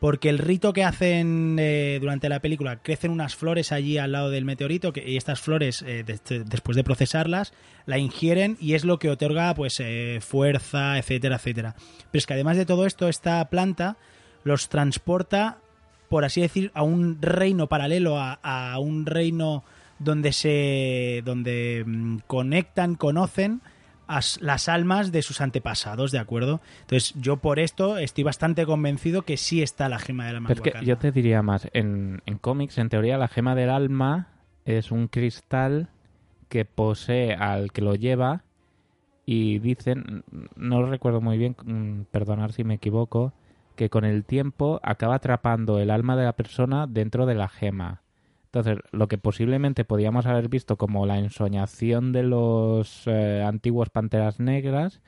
Porque 0.00 0.28
el 0.28 0.38
rito 0.38 0.72
que 0.72 0.84
hacen 0.84 1.56
eh, 1.58 1.98
durante 2.00 2.28
la 2.28 2.38
película, 2.40 2.76
crecen 2.76 3.10
unas 3.10 3.34
flores 3.34 3.72
allí 3.72 3.98
al 3.98 4.12
lado 4.12 4.30
del 4.30 4.44
meteorito 4.44 4.92
que, 4.92 5.08
y 5.08 5.16
estas 5.16 5.40
flores, 5.40 5.82
eh, 5.82 6.04
de- 6.04 6.44
después 6.44 6.76
de 6.76 6.84
procesarlas, 6.84 7.52
la 7.84 7.98
ingieren 7.98 8.56
y 8.60 8.74
es 8.74 8.84
lo 8.84 8.98
que 9.00 9.10
otorga 9.10 9.52
pues 9.54 9.80
eh, 9.80 10.20
fuerza, 10.20 10.98
etcétera, 10.98 11.36
etcétera. 11.36 11.74
Pero 12.12 12.18
es 12.20 12.26
que 12.26 12.34
además 12.34 12.56
de 12.56 12.66
todo 12.66 12.86
esto, 12.86 13.08
esta 13.08 13.44
planta 13.50 13.96
los 14.44 14.68
transporta, 14.68 15.58
por 16.08 16.24
así 16.24 16.40
decir, 16.42 16.70
a 16.74 16.84
un 16.84 17.20
reino 17.20 17.66
paralelo, 17.66 18.18
a, 18.20 18.34
a 18.34 18.78
un 18.78 19.04
reino 19.04 19.64
donde 19.98 20.32
se. 20.32 21.22
donde 21.24 21.82
mm, 21.84 22.18
conectan, 22.28 22.94
conocen 22.94 23.62
las 24.08 24.68
almas 24.68 25.12
de 25.12 25.22
sus 25.22 25.40
antepasados, 25.40 26.10
¿de 26.10 26.18
acuerdo? 26.18 26.60
Entonces, 26.80 27.14
yo 27.20 27.36
por 27.36 27.58
esto 27.58 27.98
estoy 27.98 28.24
bastante 28.24 28.66
convencido 28.66 29.22
que 29.22 29.36
sí 29.36 29.62
está 29.62 29.88
la 29.88 29.98
gema 29.98 30.26
del 30.26 30.36
alma. 30.36 30.48
Pero 30.48 30.58
es 30.58 30.62
que 30.62 30.70
Wakanda. 30.70 30.86
yo 30.86 30.98
te 30.98 31.12
diría 31.12 31.42
más, 31.42 31.68
en, 31.72 32.22
en 32.26 32.38
cómics, 32.38 32.78
en 32.78 32.88
teoría, 32.88 33.18
la 33.18 33.28
gema 33.28 33.54
del 33.54 33.70
alma 33.70 34.28
es 34.64 34.90
un 34.90 35.08
cristal 35.08 35.88
que 36.48 36.64
posee 36.64 37.34
al 37.34 37.72
que 37.72 37.82
lo 37.82 37.94
lleva 37.94 38.44
y 39.26 39.58
dicen, 39.58 40.24
no 40.56 40.86
recuerdo 40.86 41.20
muy 41.20 41.36
bien, 41.36 41.54
mm, 41.62 42.04
perdonar 42.10 42.52
si 42.52 42.64
me 42.64 42.74
equivoco, 42.74 43.34
que 43.76 43.90
con 43.90 44.04
el 44.04 44.24
tiempo 44.24 44.80
acaba 44.82 45.16
atrapando 45.16 45.78
el 45.78 45.90
alma 45.90 46.16
de 46.16 46.24
la 46.24 46.32
persona 46.32 46.86
dentro 46.86 47.26
de 47.26 47.34
la 47.34 47.48
gema. 47.48 48.02
Entonces, 48.52 48.78
lo 48.92 49.08
que 49.08 49.18
posiblemente 49.18 49.84
podíamos 49.84 50.24
haber 50.24 50.48
visto 50.48 50.76
como 50.76 51.04
la 51.04 51.18
ensoñación 51.18 52.12
de 52.12 52.22
los 52.22 53.02
eh, 53.06 53.42
antiguos 53.46 53.90
panteras 53.90 54.40
negras 54.40 55.02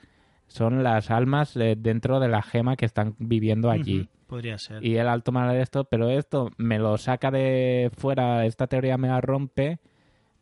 son 0.45 0.83
las 0.83 1.09
almas 1.09 1.57
eh, 1.57 1.75
dentro 1.75 2.19
de 2.19 2.27
la 2.27 2.43
gema 2.43 2.75
que 2.75 2.85
están 2.85 3.15
viviendo 3.17 3.71
allí. 3.71 4.09
Podría 4.27 4.59
ser. 4.59 4.85
Y 4.85 4.97
él 4.97 5.07
al 5.07 5.23
tomar 5.23 5.55
esto, 5.55 5.85
pero 5.85 6.09
esto 6.09 6.51
me 6.57 6.77
lo 6.77 6.99
saca 6.99 7.31
de 7.31 7.89
fuera, 7.97 8.45
esta 8.45 8.67
teoría 8.67 8.97
me 8.97 9.07
la 9.07 9.21
rompe 9.21 9.79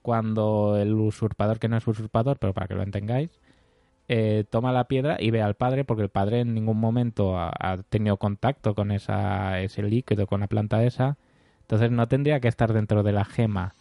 cuando 0.01 0.75
el 0.77 0.93
usurpador, 0.93 1.57
que 1.57 1.69
no 1.69 1.77
es 1.77 1.87
usurpador, 1.87 2.37
pero 2.37 2.53
para 2.53 2.67
que 2.67 2.75
lo 2.75 2.83
entendáis, 2.83 3.39
eh, 4.09 4.43
toma 4.49 4.73
la 4.73 4.89
piedra 4.89 5.15
y 5.19 5.31
ve 5.31 5.41
al 5.41 5.55
padre, 5.55 5.85
porque 5.85 6.03
el 6.03 6.09
padre 6.09 6.41
en 6.41 6.53
ningún 6.53 6.79
momento 6.79 7.37
ha, 7.37 7.53
ha 7.57 7.77
tenido 7.77 8.17
contacto 8.17 8.75
con 8.75 8.91
esa, 8.91 9.61
ese 9.61 9.83
líquido, 9.83 10.27
con 10.27 10.41
la 10.41 10.47
planta 10.47 10.83
esa. 10.83 11.17
Entonces 11.69 11.91
no 11.91 12.07
tendría 12.07 12.39
que 12.39 12.47
estar 12.47 12.73
dentro 12.73 13.03
de 13.03 13.11
la 13.11 13.23
gema. 13.25 13.75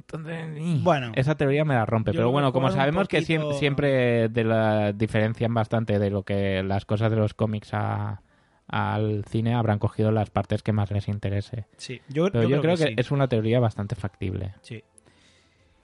Entonces, 0.00 0.82
Bueno, 0.84 1.12
esa 1.14 1.36
teoría 1.36 1.64
me 1.64 1.72
la 1.74 1.86
rompe. 1.86 2.12
Pero 2.12 2.30
bueno, 2.30 2.52
como 2.52 2.70
sabemos 2.70 3.08
que 3.08 3.20
poquito- 3.22 3.54
siempre 3.54 4.28
de 4.28 4.44
la 4.44 4.92
diferencian 4.92 5.54
bastante 5.54 5.98
de 5.98 6.10
lo 6.10 6.22
que 6.22 6.62
las 6.62 6.84
cosas 6.84 7.10
de 7.10 7.16
los 7.16 7.32
cómics 7.32 7.70
a- 7.72 8.20
al 8.68 9.24
cine, 9.26 9.54
habrán 9.54 9.78
cogido 9.78 10.12
las 10.12 10.28
partes 10.28 10.62
que 10.62 10.72
más 10.72 10.90
les 10.90 11.08
interese. 11.08 11.64
Sí, 11.78 12.02
yo, 12.08 12.30
Pero 12.30 12.46
yo, 12.46 12.60
creo, 12.60 12.76
que, 12.76 12.88
sí. 12.88 12.94
es 12.98 13.10
una 13.10 13.26
teoría 13.26 13.58
bastante 13.58 13.94
factible. 13.94 14.52
Sí. 14.60 14.84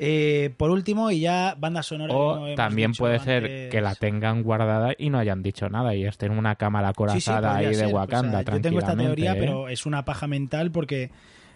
Eh, 0.01 0.55
por 0.57 0.71
último, 0.71 1.11
y 1.11 1.21
ya 1.21 1.57
banda 1.59 1.83
sonora. 1.83 2.15
O 2.15 2.55
también 2.55 2.93
puede 2.93 3.19
ser 3.19 3.69
que 3.69 3.81
la 3.81 3.95
tengan 3.97 4.43
guardada 4.43 4.95
y 4.97 5.11
no 5.11 5.19
hayan 5.19 5.43
dicho 5.43 5.69
nada 5.69 5.95
y 5.95 6.05
esté 6.05 6.27
en 6.27 6.39
una 6.39 6.55
cámara 6.55 6.89
Sí, 6.89 6.95
sí, 6.95 7.31
acorazada 7.31 7.53
podría 7.55 7.69
ahí 7.69 7.77
de. 7.77 7.87
Wakanda 7.87 8.41
O 8.41 8.43
sea, 8.43 8.55
yo 8.55 8.61
tengo 8.61 8.79
esta 8.79 8.97
teoría, 8.97 9.33
¿eh? 9.33 9.37
pero 9.41 9.69
es 9.69 9.87
una 9.87 10.05
paja 10.05 10.29
mental 10.29 10.71
porque 10.71 11.11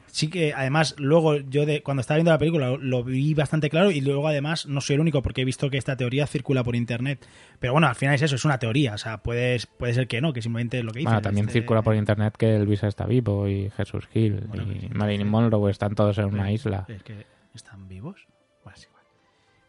sí 0.06 0.28
que 0.28 0.52
además 0.52 0.94
luego 0.98 1.38
yo 1.38 1.66
de, 1.66 1.82
cuando 1.82 2.00
estaba 2.00 2.16
viendo 2.16 2.32
la 2.32 2.38
película 2.38 2.66
lo, 2.66 2.78
lo 2.78 3.02
vi 3.02 3.32
bastante 3.32 3.70
claro 3.70 3.90
y 3.90 4.00
luego 4.00 4.28
además 4.28 4.66
no 4.66 4.80
soy 4.80 4.94
el 4.94 5.00
único 5.00 5.22
porque 5.22 5.42
he 5.42 5.44
visto 5.44 5.70
que 5.70 5.78
esta 5.78 5.96
teoría 5.96 6.26
circula 6.26 6.64
por 6.64 6.74
internet. 6.74 7.24
Pero 7.60 7.72
bueno, 7.72 7.86
al 7.86 7.94
final 7.94 8.16
es 8.16 8.22
eso, 8.22 8.34
es 8.34 8.44
una 8.44 8.58
teoría, 8.58 8.94
o 8.94 8.98
sea, 8.98 9.18
puedes, 9.18 9.66
puede 9.66 9.94
ser 9.94 10.08
que 10.08 10.20
no, 10.20 10.32
que 10.32 10.42
simplemente 10.42 10.80
es 10.80 10.84
lo 10.84 10.90
que 10.90 11.00
dice. 11.00 11.08
Bueno, 11.08 11.22
también 11.22 11.48
circula 11.48 11.82
por 11.82 11.94
internet 11.94 12.34
que 12.36 12.56
Elvis 12.56 12.82
está 12.82 13.06
vivo 13.06 13.48
y 13.48 13.70
Jesús 13.70 14.08
Gil 14.12 14.44
Bueno, 14.48 14.64
y 14.64 14.88
Marilyn 14.88 15.28
Monroe 15.28 15.70
están 15.70 15.94
todos 15.94 16.18
en 16.18 16.26
una 16.26 16.50
isla. 16.50 16.84
Es 16.88 17.02
que 17.02 17.24
están 17.54 17.88
vivos. 17.88 18.26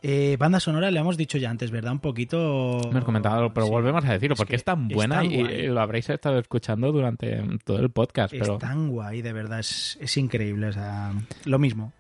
Es. 0.04 0.10
Eh, 0.10 0.38
banda 0.38 0.60
sonora 0.60 0.92
le 0.92 1.00
hemos 1.00 1.18
dicho 1.18 1.38
ya 1.38 1.50
antes, 1.50 1.72
¿verdad? 1.72 1.94
Un 1.94 2.00
poquito. 2.00 2.82
Hemos 2.92 3.04
comentado, 3.06 3.54
pero 3.54 3.66
Sí. 3.68 3.72
volvemos 3.72 4.04
a 4.06 4.12
decirlo 4.14 4.34
Es 4.34 4.38
porque 4.38 4.52
que 4.52 4.56
es 4.58 4.64
tan 4.64 4.88
es 4.90 4.96
buena 4.96 5.16
tan 5.16 5.32
y, 5.32 5.36
y 5.36 5.68
lo 5.68 5.80
habréis 5.82 6.10
estado 6.10 6.38
escuchando 6.40 6.92
durante 6.92 7.42
todo 7.64 7.80
el 7.80 7.90
podcast. 7.90 8.34
pero 8.38 8.54
Es 8.54 8.60
tan 8.60 8.90
guay, 8.90 9.22
de 9.22 9.34
verdad, 9.34 9.60
es, 9.60 9.98
es 10.02 10.16
increíble. 10.18 10.68
O 10.68 10.74
sea, 10.74 11.14
lo 11.46 11.58
mismo. 11.60 11.94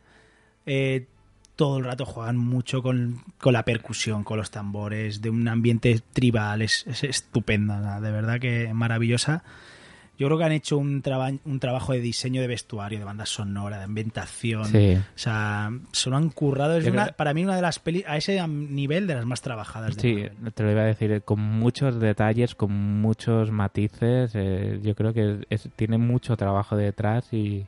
Eh, 0.65 1.07
todo 1.55 1.77
el 1.77 1.84
rato 1.85 2.05
juegan 2.05 2.35
mucho 2.38 2.81
con, 2.81 3.21
con 3.38 3.53
la 3.53 3.63
percusión, 3.63 4.23
con 4.23 4.38
los 4.38 4.49
tambores, 4.51 5.21
de 5.21 5.30
un 5.30 5.47
ambiente 5.47 6.01
tribal, 6.11 6.61
es, 6.63 6.85
es 6.88 7.03
estupenda, 7.03 7.80
o 7.80 7.84
sea, 7.84 8.01
de 8.01 8.11
verdad 8.11 8.39
que 8.39 8.73
maravillosa. 8.73 9.43
Yo 10.18 10.27
creo 10.27 10.38
que 10.38 10.44
han 10.44 10.52
hecho 10.52 10.77
un, 10.77 11.02
traba- 11.02 11.31
un 11.44 11.60
trabajo 11.60 11.91
de 11.94 11.99
diseño 11.99 12.40
de 12.40 12.48
vestuario, 12.48 12.99
de 12.99 13.06
banda 13.06 13.26
sonora, 13.26 13.80
de 13.80 13.85
ambientación. 13.85 14.65
Sí. 14.65 14.94
O 14.95 15.18
sea, 15.18 15.72
se 15.91 16.10
lo 16.11 16.18
han 16.18 16.30
currado. 16.30 16.77
Es 16.77 16.85
una- 16.88 17.07
para 17.07 17.34
mí 17.34 17.44
una 17.44 17.56
de 17.56 17.64
las 17.64 17.80
pelis, 17.80 18.03
a 18.07 18.15
ese 18.18 18.45
nivel, 18.48 19.07
de 19.07 19.15
las 19.15 19.26
más 19.26 19.41
trabajadas. 19.41 19.95
de 19.95 20.02
Sí, 20.02 20.14
Marvel. 20.14 20.53
te 20.53 20.64
lo 20.64 20.72
iba 20.72 20.81
a 20.81 20.85
decir, 20.85 21.11
eh, 21.11 21.22
con 21.22 21.40
muchos 21.41 21.99
detalles, 21.99 22.53
con 22.53 22.72
muchos 23.02 23.49
matices. 23.52 24.31
eh, 24.35 24.80
yo 24.84 24.94
creo 24.94 25.14
que 25.14 25.45
es- 25.49 25.68
tiene 25.76 25.98
mucho 25.98 26.38
trabajo 26.38 26.77
detrás 26.77 27.34
y, 27.34 27.65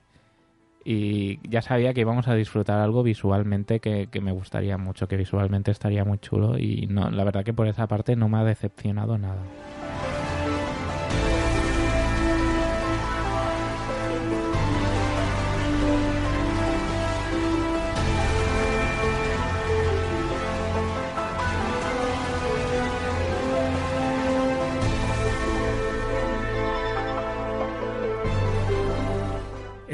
y 0.85 1.39
ya 1.49 1.63
sabía 1.63 1.95
que 1.95 2.01
íbamos 2.01 2.27
a 2.27 2.35
disfrutar 2.35 2.79
algo 2.79 3.01
visualmente 3.01 3.79
que, 3.79 4.05
que 4.11 4.21
me 4.21 4.31
gustaría 4.31 4.77
mucho, 4.77 5.07
que 5.07 5.17
visualmente 5.17 5.71
estaría 5.71 6.05
muy 6.05 6.19
chulo 6.19 6.59
y 6.59 6.85
no, 6.85 7.09
la 7.09 7.23
verdad 7.23 7.43
que 7.43 7.53
por 7.53 7.67
esa 7.67 7.87
parte 7.87 8.15
no 8.15 8.29
me 8.29 8.37
ha 8.37 8.43
decepcionado 8.43 9.17
nada. 9.17 9.39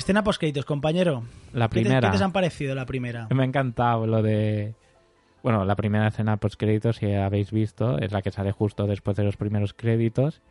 Escena 0.01 0.23
post-créditos, 0.23 0.65
compañero. 0.65 1.21
La 1.53 1.69
¿Qué 1.69 1.75
te- 1.75 1.81
primera. 1.83 2.09
¿Qué 2.09 2.17
te 2.17 2.23
han 2.23 2.31
parecido 2.31 2.73
la 2.73 2.87
primera? 2.87 3.27
Me 3.29 3.43
ha 3.43 3.45
encantado 3.45 4.07
lo 4.07 4.23
de... 4.23 4.73
Bueno, 5.43 5.63
la 5.63 5.75
primera 5.75 6.07
escena 6.07 6.37
post 6.37 6.55
créditos, 6.59 6.95
si 6.95 7.13
habéis 7.13 7.51
visto, 7.51 7.99
es 7.99 8.11
la 8.11 8.23
que 8.23 8.31
sale 8.31 8.51
justo 8.51 8.87
después 8.87 9.15
de 9.15 9.23
los 9.23 9.37
primeros 9.37 9.75
créditos. 9.75 10.41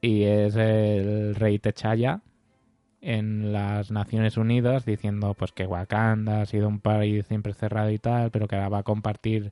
Y 0.00 0.22
es 0.22 0.54
el 0.54 1.34
rey 1.34 1.58
Techaya 1.58 2.20
en 3.00 3.52
las 3.52 3.90
Naciones 3.90 4.36
Unidas 4.36 4.84
diciendo 4.84 5.34
pues 5.34 5.50
que 5.50 5.66
Wakanda 5.66 6.42
ha 6.42 6.46
sido 6.46 6.68
un 6.68 6.78
país 6.78 7.26
siempre 7.26 7.54
cerrado 7.54 7.90
y 7.90 7.98
tal, 7.98 8.30
pero 8.30 8.46
que 8.46 8.54
ahora 8.54 8.68
va 8.68 8.78
a 8.78 8.82
compartir 8.84 9.50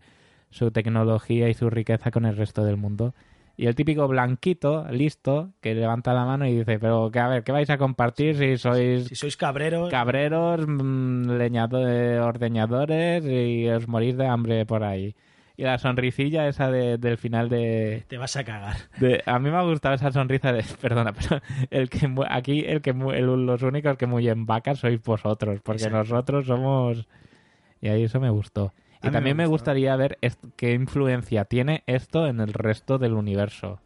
su 0.51 0.71
tecnología 0.71 1.49
y 1.49 1.55
su 1.55 1.71
riqueza 1.71 2.13
con 2.13 2.25
el 2.25 2.37
resto 2.37 2.63
del 2.65 2.77
mundo. 2.77 3.15
Y 3.61 3.67
el 3.67 3.75
típico 3.75 4.07
blanquito, 4.07 4.87
listo, 4.89 5.51
que 5.61 5.75
levanta 5.75 6.15
la 6.15 6.25
mano 6.25 6.47
y 6.47 6.59
dice, 6.59 6.79
pero 6.79 7.11
que 7.11 7.19
a 7.19 7.27
ver, 7.27 7.43
¿qué 7.43 7.51
vais 7.51 7.69
a 7.71 7.77
compartir 7.77 8.37
si 8.39 8.57
sois 8.57 9.07
Si 9.09 9.17
sois 9.17 9.37
cabreros. 9.37 9.91
cabreros, 9.91 10.61
mm, 10.67 11.33
leñado- 11.37 12.25
ordeñadores 12.25 13.25
y 13.27 13.69
os 13.69 13.89
morís 13.89 14.17
de 14.17 14.29
hambre 14.29 14.65
por 14.65 14.85
ahí. 14.85 15.17
Y 15.57 15.65
la 15.65 15.77
sonrisilla 15.79 16.47
esa 16.47 16.71
de- 16.71 16.99
del 16.99 17.19
final 17.19 17.49
de, 17.49 18.05
Te 18.07 18.17
vas 18.17 18.37
a 18.37 18.45
cagar. 18.45 18.77
de- 19.01 19.25
A 19.27 19.41
mí 19.41 19.51
me 19.51 19.57
ha 19.57 19.63
gustado 19.63 19.97
esa 19.97 20.13
sonrisa 20.13 20.53
de... 20.53 20.63
Perdona, 20.81 21.13
pero 21.13 21.41
el 21.71 21.91
que 21.91 22.09
aquí 22.29 22.61
el 22.65 22.81
que 22.81 22.91
el- 22.91 23.45
los 23.45 23.63
únicos 23.63 23.97
que 23.97 24.07
mullen 24.07 24.47
vacas 24.47 24.79
sois 24.79 25.03
vosotros, 25.03 25.59
porque 25.65 25.83
Exacto. 25.83 25.99
nosotros 25.99 26.47
somos... 26.47 27.09
Y 27.81 27.89
ahí 27.89 28.05
eso 28.05 28.21
me 28.21 28.31
gustó. 28.31 28.73
Y 29.03 29.11
también 29.11 29.37
me 29.37 29.47
gustaría 29.47 29.95
ver 29.97 30.19
qué 30.57 30.73
influencia 30.75 31.45
tiene 31.45 31.83
esto 31.87 32.27
en 32.27 32.41
el 32.41 32.53
resto 32.53 32.99
del 32.99 33.13
universo. 33.15 33.81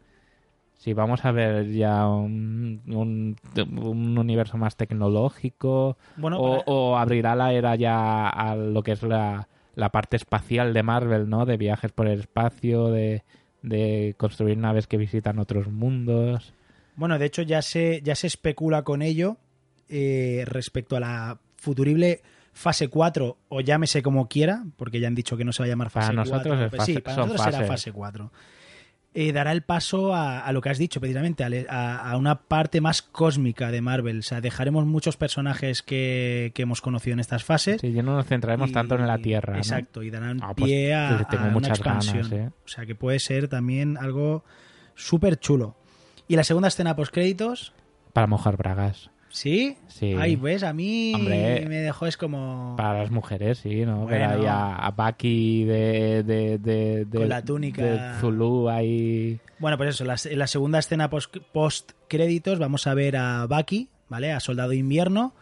Si 0.77 0.93
vamos 0.93 1.23
a 1.23 1.31
ver 1.31 1.71
ya 1.71 2.07
un, 2.07 2.81
un, 2.87 3.37
un 3.77 4.17
universo 4.17 4.57
más 4.57 4.75
tecnológico 4.75 5.97
Bueno, 6.17 6.37
o, 6.39 6.49
para- 6.57 6.63
o 6.65 6.97
abrirá 6.97 7.35
la 7.35 7.53
era 7.53 7.75
ya 7.75 8.27
a 8.27 8.55
lo 8.55 8.83
que 8.83 8.91
es 8.93 9.03
la, 9.03 9.47
la 9.75 9.89
parte 9.89 10.17
espacial 10.17 10.73
de 10.73 10.83
Marvel, 10.83 11.29
¿no? 11.29 11.45
De 11.45 11.57
viajes 11.57 11.91
por 11.91 12.07
el 12.07 12.19
espacio, 12.19 12.87
de, 12.89 13.23
de 13.61 14.15
construir 14.17 14.57
naves 14.57 14.87
que 14.87 14.97
visitan 14.97 15.39
otros 15.39 15.67
mundos. 15.67 16.53
Bueno, 16.95 17.17
de 17.17 17.25
hecho 17.27 17.43
ya 17.43 17.61
se, 17.61 18.01
ya 18.03 18.15
se 18.15 18.27
especula 18.27 18.81
con 18.83 19.01
ello 19.01 19.37
eh, 19.89 20.43
respecto 20.47 20.97
a 20.97 20.99
la 20.99 21.39
futurible 21.55 22.21
fase 22.53 22.87
4, 22.87 23.37
o 23.49 23.61
llámese 23.61 24.01
como 24.01 24.27
quiera, 24.29 24.63
porque 24.77 24.99
ya 24.99 25.07
han 25.07 25.15
dicho 25.15 25.35
que 25.37 25.43
no 25.43 25.51
se 25.51 25.63
va 25.63 25.65
a 25.65 25.69
llamar 25.69 25.89
Para 25.91 26.05
fase 26.05 26.15
nosotros 26.15 26.43
4. 26.55 26.63
es 26.65 26.69
Pues 26.69 26.79
fase- 26.81 26.93
sí, 26.93 26.99
para 27.01 27.17
nosotros 27.17 27.41
será 27.41 27.67
fase 27.67 27.91
4. 27.91 28.31
Eh, 29.15 29.31
dará 29.31 29.51
el 29.51 29.61
paso 29.61 30.15
a, 30.15 30.39
a 30.39 30.51
lo 30.53 30.59
que 30.61 30.69
has 30.69 30.79
dicho 30.79 30.99
precisamente, 30.99 31.43
a, 31.69 32.15
una 32.17 32.41
parte 32.41 32.81
más 32.81 33.03
cósmica 33.03 33.69
de 33.69 33.79
Marvel. 33.79 34.19
O 34.19 34.21
sea, 34.23 34.41
dejaremos 34.41 34.87
muchos 34.87 35.17
personajes 35.17 35.83
que, 35.83 36.51
que 36.55 36.63
hemos 36.63 36.81
conocido 36.81 37.13
en 37.13 37.19
estas 37.19 37.43
fases. 37.43 37.79
Sí, 37.81 37.91
ya 37.93 38.01
no 38.01 38.15
nos 38.15 38.25
centraremos 38.25 38.71
Y- 38.71 38.73
tanto 38.73 38.95
en 38.95 39.05
la 39.05 39.19
Tierra. 39.19 39.53
¿no? 39.53 39.59
Exacto, 39.59 40.01
y 40.01 40.09
darán 40.09 40.39
Ah, 40.41 40.53
pues, 40.55 40.65
pie 40.67 40.95
a, 40.95 41.27
tengo 41.29 41.43
a 41.43 41.47
una 41.49 41.59
ganas, 41.67 41.77
expansión. 41.79 42.33
¿eh? 42.33 42.49
O 42.65 42.67
sea, 42.67 42.87
que 42.87 42.95
puede 42.95 43.19
ser 43.19 43.47
también 43.49 43.97
algo 43.97 44.43
súper 44.95 45.39
chulo. 45.39 45.75
Y 46.27 46.35
la 46.35 46.43
segunda 46.43 46.69
escena 46.69 46.95
post 46.95 47.13
créditos, 47.13 47.71
Para 48.13 48.25
mojar 48.25 48.57
bragas. 48.57 49.11
¿Sí? 49.33 49.75
Sí. 49.87 50.15
Ay, 50.17 50.37
pues 50.37 50.63
a 50.63 50.71
mí 50.73 51.11
Hombre, 51.13 51.65
me 51.67 51.79
dejó 51.79 52.05
es 52.07 52.15
como... 52.17 52.75
Para 52.77 52.99
las 52.99 53.11
mujeres, 53.11 53.57
sí, 53.57 53.85
¿no? 53.85 54.03
Bueno. 54.05 54.29
ahí 54.29 54.45
a, 54.45 54.75
a 54.75 54.91
Bucky 54.91 55.65
de, 55.65 56.23
de, 56.23 56.57
de, 56.59 57.05
de- 57.05 57.17
Con 57.19 57.27
la 57.29 57.41
túnica. 57.43 57.81
de 57.83 58.19
Zulu 58.19 58.69
ahí. 58.69 59.39
Bueno, 59.59 59.77
pues 59.77 59.89
eso, 59.89 60.05
la- 60.05 60.15
en 60.23 60.39
la 60.39 60.47
segunda 60.47 60.79
escena 60.79 61.09
post, 61.09 61.91
créditos 62.07 62.59
vamos 62.59 62.87
a 62.87 62.93
ver 62.93 63.17
a 63.17 63.45
Bucky, 63.47 63.89
¿vale? 64.09 64.31
A 64.31 64.39
Soldado 64.39 64.73
Invierno, 64.73 65.33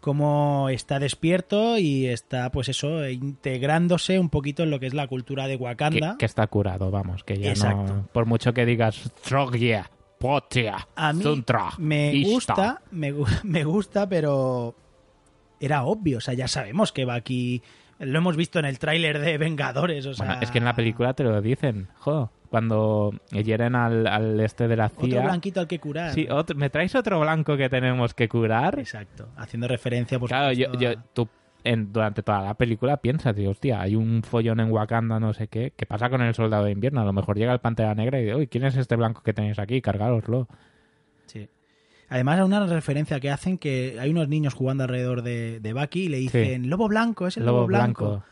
cómo 0.00 0.68
está 0.68 0.98
despierto 0.98 1.78
y 1.78 2.06
está, 2.06 2.50
pues 2.50 2.68
eso, 2.68 3.08
integrándose 3.08 4.18
un 4.18 4.30
poquito 4.30 4.62
en 4.62 4.70
lo 4.70 4.80
que 4.80 4.86
es 4.86 4.94
la 4.94 5.06
cultura 5.06 5.46
de 5.46 5.56
Wakanda. 5.56 6.16
que 6.18 6.26
está 6.26 6.46
curado, 6.46 6.90
vamos, 6.90 7.24
que 7.24 7.38
ya 7.38 7.50
Exacto. 7.50 7.94
no. 7.94 8.06
Por 8.12 8.26
mucho 8.26 8.52
que 8.54 8.66
digas 8.66 9.10
Trogia, 9.24 9.90
Potia, 10.22 10.86
A 10.94 11.12
mí 11.12 11.22
Zuntra, 11.22 11.70
me 11.78 12.22
gusta, 12.24 12.80
me, 12.92 13.12
me 13.44 13.64
gusta, 13.64 14.08
pero 14.08 14.74
era 15.60 15.82
obvio. 15.84 16.18
O 16.18 16.20
sea, 16.20 16.34
ya 16.34 16.46
sabemos 16.48 16.92
que 16.92 17.04
va 17.04 17.14
aquí. 17.14 17.60
Lo 17.98 18.18
hemos 18.18 18.36
visto 18.36 18.58
en 18.58 18.64
el 18.64 18.78
tráiler 18.78 19.18
de 19.18 19.36
Vengadores. 19.38 20.06
O 20.06 20.14
sea, 20.14 20.26
Bueno, 20.26 20.42
es 20.42 20.50
que 20.50 20.58
en 20.58 20.64
la 20.64 20.74
película 20.74 21.12
te 21.14 21.24
lo 21.24 21.40
dicen, 21.40 21.88
jo, 21.98 22.30
cuando 22.50 23.12
hieren 23.30 23.74
al, 23.74 24.06
al 24.06 24.38
este 24.40 24.66
de 24.68 24.76
la 24.76 24.86
otro 24.86 25.06
CIA. 25.06 25.22
blanquito 25.22 25.60
al 25.60 25.66
que 25.68 25.78
curar. 25.78 26.12
Sí, 26.12 26.26
otro- 26.30 26.56
¿me 26.56 26.70
traes 26.70 26.94
otro 26.94 27.20
blanco 27.20 27.56
que 27.56 27.68
tenemos 27.68 28.14
que 28.14 28.28
curar? 28.28 28.78
Exacto. 28.78 29.28
Haciendo 29.36 29.68
referencia, 29.68 30.18
por 30.18 30.28
Claro, 30.28 30.52
yo, 30.52 30.72
yo- 30.78 30.94
tú 31.12 31.28
en- 31.64 31.92
durante 31.92 32.22
toda 32.22 32.42
la 32.42 32.54
película 32.54 32.96
piensas, 32.98 33.34
tío, 33.34 33.50
hostia, 33.50 33.80
hay 33.80 33.96
un 33.96 34.22
follón 34.22 34.60
en 34.60 34.70
Wakanda, 34.70 35.18
no 35.20 35.32
sé 35.32 35.48
qué, 35.48 35.72
¿qué 35.76 35.86
pasa 35.86 36.10
con 36.10 36.20
el 36.22 36.34
soldado 36.34 36.64
de 36.64 36.72
invierno? 36.72 37.00
A 37.00 37.04
lo 37.04 37.12
mejor 37.12 37.36
llega 37.38 37.52
el 37.52 37.60
Pantera 37.60 37.94
Negra 37.94 38.18
y 38.20 38.24
dice, 38.24 38.34
uy, 38.36 38.46
¿quién 38.48 38.64
es 38.64 38.76
este 38.76 38.96
blanco 38.96 39.22
que 39.22 39.32
tenéis 39.32 39.58
aquí? 39.58 39.80
Cargároslo. 39.80 40.48
Sí. 41.26 41.48
Además, 42.08 42.38
hay 42.38 42.44
una 42.44 42.66
referencia 42.66 43.20
que 43.20 43.30
hacen 43.30 43.58
que 43.58 43.96
hay 44.00 44.10
unos 44.10 44.28
niños 44.28 44.54
jugando 44.54 44.84
alrededor 44.84 45.22
de, 45.22 45.60
de 45.60 45.72
Bucky 45.72 46.02
y 46.04 46.08
le 46.08 46.18
dicen, 46.18 46.68
Lobo 46.68 46.88
Blanco, 46.88 47.26
es 47.26 47.36
el 47.36 47.44
Lobo, 47.46 47.58
Lobo 47.58 47.66
Blanco. 47.68 48.08
Blanco. 48.08 48.24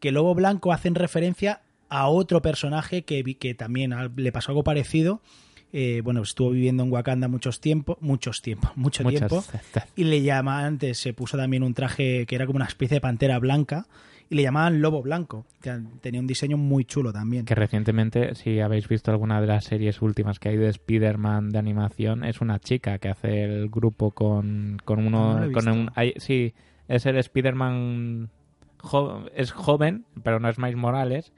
Que 0.00 0.12
Lobo 0.12 0.34
Blanco 0.34 0.72
hacen 0.72 0.94
referencia 0.94 1.60
a 1.88 2.08
otro 2.08 2.40
personaje 2.42 3.02
que, 3.02 3.22
vi- 3.22 3.34
que 3.34 3.54
también 3.54 3.92
le 4.16 4.32
pasó 4.32 4.50
algo 4.52 4.64
parecido. 4.64 5.20
Eh, 5.72 6.00
bueno, 6.02 6.22
estuvo 6.22 6.50
viviendo 6.50 6.82
en 6.82 6.90
Wakanda 6.92 7.28
muchos 7.28 7.60
tiempo, 7.60 7.96
muchos 8.00 8.42
tiempos, 8.42 8.72
mucho 8.76 9.02
Muchas 9.04 9.28
tiempo. 9.28 9.44
Y 9.96 10.04
le 10.04 10.22
llamaban, 10.22 10.64
antes 10.64 10.98
se 10.98 11.12
puso 11.14 11.36
también 11.36 11.62
un 11.62 11.74
traje 11.74 12.26
que 12.26 12.34
era 12.34 12.46
como 12.46 12.56
una 12.56 12.66
especie 12.66 12.96
de 12.96 13.00
pantera 13.00 13.38
blanca 13.38 13.86
y 14.28 14.36
le 14.36 14.42
llamaban 14.42 14.80
Lobo 14.80 15.02
Blanco. 15.02 15.44
que 15.60 15.76
Tenía 16.00 16.20
un 16.20 16.26
diseño 16.26 16.56
muy 16.56 16.84
chulo 16.84 17.12
también. 17.12 17.44
Que 17.44 17.54
recientemente, 17.56 18.34
si 18.36 18.60
habéis 18.60 18.88
visto 18.88 19.10
alguna 19.10 19.40
de 19.40 19.46
las 19.48 19.64
series 19.64 20.00
últimas 20.02 20.38
que 20.38 20.50
hay 20.50 20.56
de 20.56 20.68
Spider-Man 20.68 21.50
de 21.50 21.58
animación, 21.58 22.24
es 22.24 22.40
una 22.40 22.58
chica 22.60 22.98
que 22.98 23.08
hace 23.08 23.42
el 23.44 23.68
grupo 23.70 24.12
con, 24.12 24.78
con 24.84 25.04
uno... 25.04 25.34
No 25.34 25.40
lo 25.40 25.46
he 25.46 25.52
con 25.52 25.64
visto. 25.64 25.72
un, 25.72 25.90
hay- 25.96 26.14
sí, 26.18 26.54
es 26.86 27.06
el 27.06 27.16
Spider-Man... 27.16 28.28
jo- 28.78 29.26
es 29.34 29.50
joven, 29.52 30.04
pero 30.22 30.38
no 30.40 30.48
es 30.48 30.58
Miles 30.58 30.76
Morales, 30.76 31.32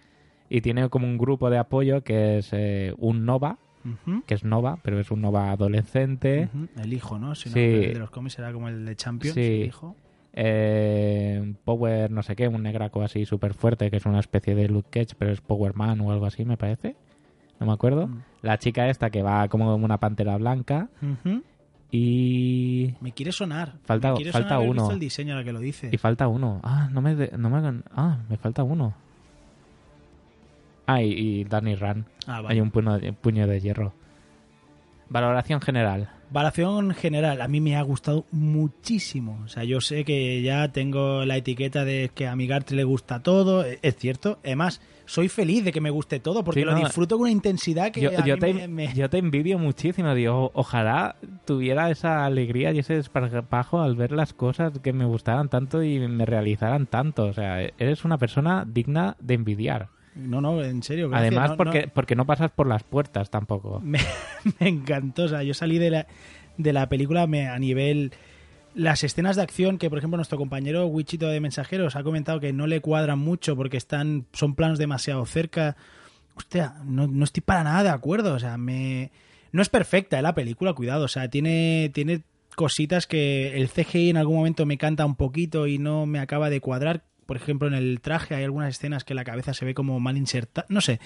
y 0.51 0.61
tiene 0.61 0.89
como 0.91 1.07
un 1.07 1.17
grupo 1.19 1.49
de 1.51 1.59
apoyo 1.59 2.03
que 2.03 2.39
es 2.39 2.51
eh, 2.53 2.93
un 2.99 3.25
Nova, 3.25 3.59
Que 4.27 4.35
es 4.35 4.45
Nova, 4.45 4.79
pero 4.83 4.99
es 5.01 5.11
un 5.11 5.21
Nova 5.21 5.51
adolescente. 5.51 6.49
El 6.77 6.93
hijo, 6.93 7.19
¿no? 7.19 7.35
Si 7.35 7.49
no, 7.49 7.55
Sí. 7.55 7.61
el 7.61 7.93
de 7.95 7.99
los 7.99 8.11
cómics 8.11 8.39
era 8.39 8.53
como 8.53 8.69
el 8.69 8.85
de 8.85 8.97
Champions, 8.97 9.35
Sí. 9.35 9.41
el 9.41 9.67
hijo. 9.67 9.97
Eh, 10.35 11.55
Power, 11.65 12.11
no 12.11 12.23
sé 12.23 12.35
qué, 12.37 12.49
un 12.49 12.63
negraco 12.63 13.03
así 13.03 13.27
súper 13.27 13.55
fuerte, 13.55 13.91
que 13.91 13.97
es 13.99 14.07
una 14.07 14.21
especie 14.21 14.55
de 14.55 14.69
Luke 14.69 14.89
Cage, 14.91 15.15
pero 15.19 15.31
es 15.33 15.41
Power 15.41 15.75
Man 15.75 16.01
o 16.01 16.11
algo 16.11 16.25
así, 16.27 16.45
me 16.45 16.57
parece. 16.57 16.97
No 17.61 17.67
me 17.67 17.73
acuerdo. 17.73 18.09
Mm. 18.09 18.23
La 18.43 18.59
chica 18.59 18.89
esta 18.89 19.11
que 19.11 19.23
va 19.23 19.47
como 19.49 19.75
una 19.75 19.99
pantera 19.99 20.37
blanca. 20.39 20.89
Y. 21.91 22.95
Me 23.01 23.13
quiere 23.13 23.33
sonar. 23.33 23.75
Falta- 23.85 24.11
me 24.11 24.17
quiere 24.17 24.33
falta 24.33 24.55
sonar 24.57 24.69
uno. 24.69 24.83
visto 24.83 24.93
el 24.95 24.99
diseño 25.01 25.45
que 25.45 25.53
lo 25.53 25.61
dice. 25.61 25.91
Y 25.93 25.99
falta 25.99 26.27
uno. 26.29 26.61
Ah, 26.63 26.89
no 26.91 27.03
me, 27.03 27.15
de- 27.15 27.37
no 27.37 27.51
me 27.51 27.59
hagan. 27.59 27.85
Ah, 27.95 28.19
me 28.31 28.39
falta 28.39 28.63
uno. 28.63 28.95
Ah, 30.87 31.03
y, 31.03 31.13
y 31.13 31.45
Danny 31.45 31.75
Rand. 31.77 32.05
Ah, 32.27 32.41
vale. 32.41 32.55
Hay 32.55 32.61
un 32.61 32.71
puño, 32.71 32.99
de- 32.99 33.13
puño 33.13 33.47
de 33.47 33.61
hierro. 33.61 33.93
Valoración 35.09 35.61
general. 35.61 36.09
Valoración 36.31 36.93
general, 36.95 37.43
a 37.43 37.49
mí 37.49 37.61
me 37.61 37.77
ha 37.77 37.83
gustado 37.83 38.25
muchísimo. 38.33 39.39
O 39.45 39.49
sea, 39.49 39.65
yo 39.65 39.83
sé 39.83 40.05
que 40.07 40.41
ya 40.41 40.73
tengo 40.73 41.27
la 41.27 41.37
etiqueta 41.37 41.85
de 41.85 42.11
que 42.15 42.27
a 42.27 42.35
mi 42.35 42.47
Gartry 42.47 42.75
le 42.77 42.85
gusta 42.85 43.23
todo, 43.23 43.67
e- 43.67 43.79
es 43.83 43.97
cierto. 43.97 44.39
Además, 44.43 44.81
soy 45.05 45.29
feliz 45.29 45.63
de 45.65 45.73
que 45.73 45.83
me 45.83 45.91
guste 45.91 46.21
todo 46.21 46.43
porque 46.43 46.65
lo 46.65 46.73
no. 46.73 46.79
disfruto 46.79 47.17
con 47.17 47.23
una 47.25 47.31
intensidad 47.33 47.91
que 47.93 48.01
Yo, 48.01 48.11
a 48.19 48.25
yo 48.25 48.35
mí 48.37 48.41
te, 48.41 48.55
me- 48.55 48.69
me- 48.69 48.95
yo 48.95 49.11
te 49.11 49.19
envidio 49.19 49.59
muchísimo, 49.59 50.15
digo, 50.15 50.51
ojalá 50.55 51.17
tuviera 51.45 51.91
esa 51.91 52.25
alegría 52.25 52.73
y 52.73 52.79
ese 52.79 52.95
desparpajo 52.95 53.83
al 53.83 53.95
ver 53.95 54.13
las 54.13 54.33
cosas 54.33 54.79
que 54.79 54.95
me 54.95 55.05
gustaran 55.05 55.51
tanto 55.51 55.83
y 55.83 55.99
me 56.09 56.25
realizaran 56.25 56.87
tanto. 56.87 57.27
O 57.27 57.33
sea, 57.35 57.61
eres 57.61 58.07
una 58.07 58.17
persona 58.17 58.65
digna 58.67 59.17
de 59.21 59.35
envidiar. 59.35 59.89
No, 60.15 60.41
no, 60.41 60.63
en 60.63 60.83
serio. 60.83 61.09
gracias. 61.09 61.29
Además, 61.29 61.51
No, 61.51 61.57
porque, 61.57 61.87
no, 61.87 61.93
porque 61.93 62.17
no 62.17 62.27
pasas 62.27 62.51
por 62.51 62.67
las 62.67 62.83
puertas 62.83 63.31
tampoco. 63.31 63.81
me, 63.85 63.99
me 64.61 64.69
encantó. 64.69 65.25
O 65.25 65.29
sea, 65.29 65.43
yo 65.43 65.55
salí 65.55 65.79
de 65.79 65.91
la, 65.91 66.07
de 66.57 66.73
la 66.73 66.89
película 66.89 67.27
me, 67.27 67.49
a 67.49 67.59
nivel... 67.59 68.13
Las 68.75 69.05
escenas 69.05 69.37
de 69.37 69.43
acción 69.43 69.77
que, 69.77 69.91
por 69.91 69.99
ejemplo, 69.99 70.17
nuestro 70.17 70.39
compañero 70.39 70.87
Wichito 70.87 71.29
de 71.29 71.41
Mensajeros 71.41 71.95
ha 71.95 72.03
comentado 72.03 72.41
que 72.41 72.55
no 72.55 72.67
le 72.67 72.81
cuadran 72.81 73.19
mucho 73.19 73.55
porque 73.55 73.77
están 73.77 74.25
son 74.33 74.55
planos 74.55 74.79
demasiado 74.79 75.27
cerca. 75.27 75.77
Hostia, 76.37 76.77
no, 76.87 77.07
no 77.07 77.25
estoy 77.25 77.43
para 77.43 77.65
nada 77.65 77.83
de 77.83 77.91
acuerdo. 77.91 78.33
O 78.33 78.39
sea, 78.39 78.57
me... 78.57 79.11
No 79.53 79.61
es 79.61 79.69
perfecta 79.69 80.19
eh, 80.19 80.23
la 80.23 80.35
película, 80.35 80.73
cuidado. 80.73 81.05
O 81.05 81.09
sea, 81.09 81.29
tiene, 81.29 81.91
tiene 81.93 82.23
cositas 82.55 83.07
que 83.07 83.59
el 83.61 83.69
CGI 83.69 84.11
en 84.11 84.17
algún 84.17 84.37
momento 84.37 84.65
me 84.65 84.79
canta 84.79 85.05
un 85.05 85.17
poquito 85.17 85.67
y 85.67 85.79
no 85.79 86.07
me 86.07 86.19
acaba 86.19 86.49
de 86.49 86.61
cuadrar. 86.61 87.05
Por 87.33 87.41
ejemplo, 87.41 87.67
en 87.67 87.73
el 87.73 88.01
traje 88.03 88.35
hay 88.35 88.45
algunas 88.45 88.69
escenas 88.69 89.05
que 89.05 89.15
la 89.15 89.25
cabeza 89.25 89.55
se 89.55 89.65
ve 89.65 89.73
como 89.73 89.99
mal 90.01 90.19
insertada. 90.19 90.67
No 90.69 90.83
sé, 90.83 91.01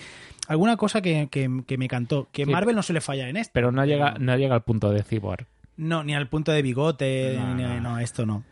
alguna 0.48 0.76
cosa 0.76 1.00
que, 1.00 1.28
que- 1.30 1.62
que 1.64 1.78
me 1.78 1.86
cantó. 1.86 2.26
Que 2.32 2.44
Sí, 2.44 2.50
Marvel 2.50 2.74
no 2.74 2.82
suele 2.82 3.00
fallar 3.00 3.28
en 3.28 3.36
esto. 3.36 3.52
Pero 3.54 3.70
no 3.70 3.84
llega, 3.86 4.16
no 4.18 4.36
llega 4.36 4.56
al 4.56 4.64
punto 4.64 4.90
de 4.90 5.04
cyborg. 5.04 5.46
No, 5.76 6.02
ni 6.02 6.16
al 6.16 6.28
punto 6.28 6.50
de 6.50 6.62
bigote, 6.62 7.36
No, 7.38 7.54
ni- 7.54 7.62
no. 7.62 7.80
no, 7.80 7.98
esto 8.00 8.26
no. 8.26 8.42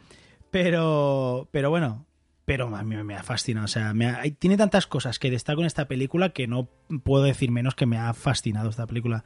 Pero, 0.52 1.48
pero 1.50 1.68
bueno, 1.70 2.06
pero 2.44 2.74
a 2.76 2.84
mí 2.84 2.94
me 3.02 3.16
ha 3.16 3.24
fascinado. 3.24 3.64
O 3.64 3.68
sea, 3.68 3.92
me 3.92 4.06
ha- 4.06 4.22
tiene 4.38 4.56
tantas 4.56 4.86
cosas 4.86 5.18
que 5.18 5.30
destaco 5.30 5.62
en 5.62 5.66
esta 5.66 5.88
película 5.88 6.28
que 6.28 6.46
no 6.46 6.68
puedo 7.02 7.24
decir 7.24 7.50
menos 7.50 7.74
que 7.74 7.86
me 7.86 7.98
ha 7.98 8.14
fascinado 8.14 8.70
esta 8.70 8.86
película. 8.86 9.24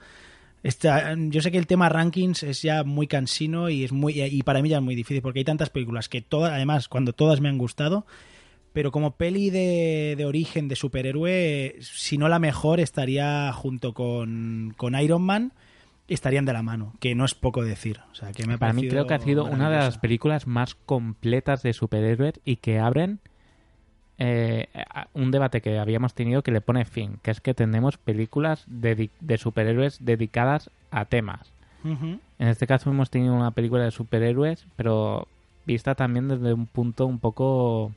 Esta, 0.62 1.14
yo 1.16 1.40
sé 1.42 1.52
que 1.52 1.58
el 1.58 1.66
tema 1.66 1.88
rankings 1.90 2.42
es 2.44 2.62
ya 2.62 2.82
muy 2.82 3.06
cansino 3.06 3.68
y 3.68 3.84
es 3.84 3.92
muy 3.92 4.20
y 4.20 4.42
para 4.42 4.60
mí 4.62 4.68
ya 4.70 4.78
es 4.78 4.82
muy 4.82 4.94
difícil 4.96 5.22
porque 5.22 5.40
hay 5.40 5.44
tantas 5.44 5.70
películas 5.70 6.08
que 6.08 6.20
todas, 6.22 6.52
además, 6.52 6.88
cuando 6.88 7.12
todas 7.12 7.40
me 7.40 7.48
han 7.48 7.58
gustado, 7.58 8.06
pero 8.78 8.92
como 8.92 9.16
peli 9.16 9.50
de, 9.50 10.14
de 10.16 10.24
origen 10.24 10.68
de 10.68 10.76
superhéroe, 10.76 11.74
si 11.80 12.16
no 12.16 12.28
la 12.28 12.38
mejor, 12.38 12.78
estaría 12.78 13.52
junto 13.52 13.92
con, 13.92 14.72
con 14.76 14.94
Iron 14.94 15.22
Man, 15.22 15.50
estarían 16.06 16.44
de 16.44 16.52
la 16.52 16.62
mano, 16.62 16.92
que 17.00 17.16
no 17.16 17.24
es 17.24 17.34
poco 17.34 17.64
decir. 17.64 17.98
O 18.12 18.14
sea, 18.14 18.30
que 18.30 18.46
me 18.46 18.54
ha 18.54 18.58
Para 18.58 18.72
mí 18.72 18.86
creo 18.86 19.08
que 19.08 19.14
ha 19.14 19.18
sido 19.18 19.46
una 19.46 19.68
de 19.68 19.78
las 19.78 19.98
películas 19.98 20.46
más 20.46 20.76
completas 20.76 21.64
de 21.64 21.72
superhéroes 21.72 22.34
y 22.44 22.54
que 22.58 22.78
abren 22.78 23.18
eh, 24.16 24.68
un 25.12 25.32
debate 25.32 25.60
que 25.60 25.76
habíamos 25.76 26.14
tenido 26.14 26.42
que 26.42 26.52
le 26.52 26.60
pone 26.60 26.84
fin, 26.84 27.18
que 27.24 27.32
es 27.32 27.40
que 27.40 27.54
tenemos 27.54 27.98
películas 27.98 28.64
dedi- 28.68 29.10
de 29.18 29.38
superhéroes 29.38 30.04
dedicadas 30.04 30.70
a 30.92 31.04
temas. 31.06 31.52
En 31.82 32.20
este 32.46 32.68
caso 32.68 32.90
hemos 32.90 33.10
tenido 33.10 33.34
una 33.34 33.50
película 33.50 33.82
de 33.82 33.90
superhéroes, 33.90 34.66
pero 34.76 35.26
vista 35.66 35.96
también 35.96 36.28
desde 36.28 36.52
un 36.52 36.66
punto 36.66 37.06
un 37.06 37.18
poco 37.18 37.92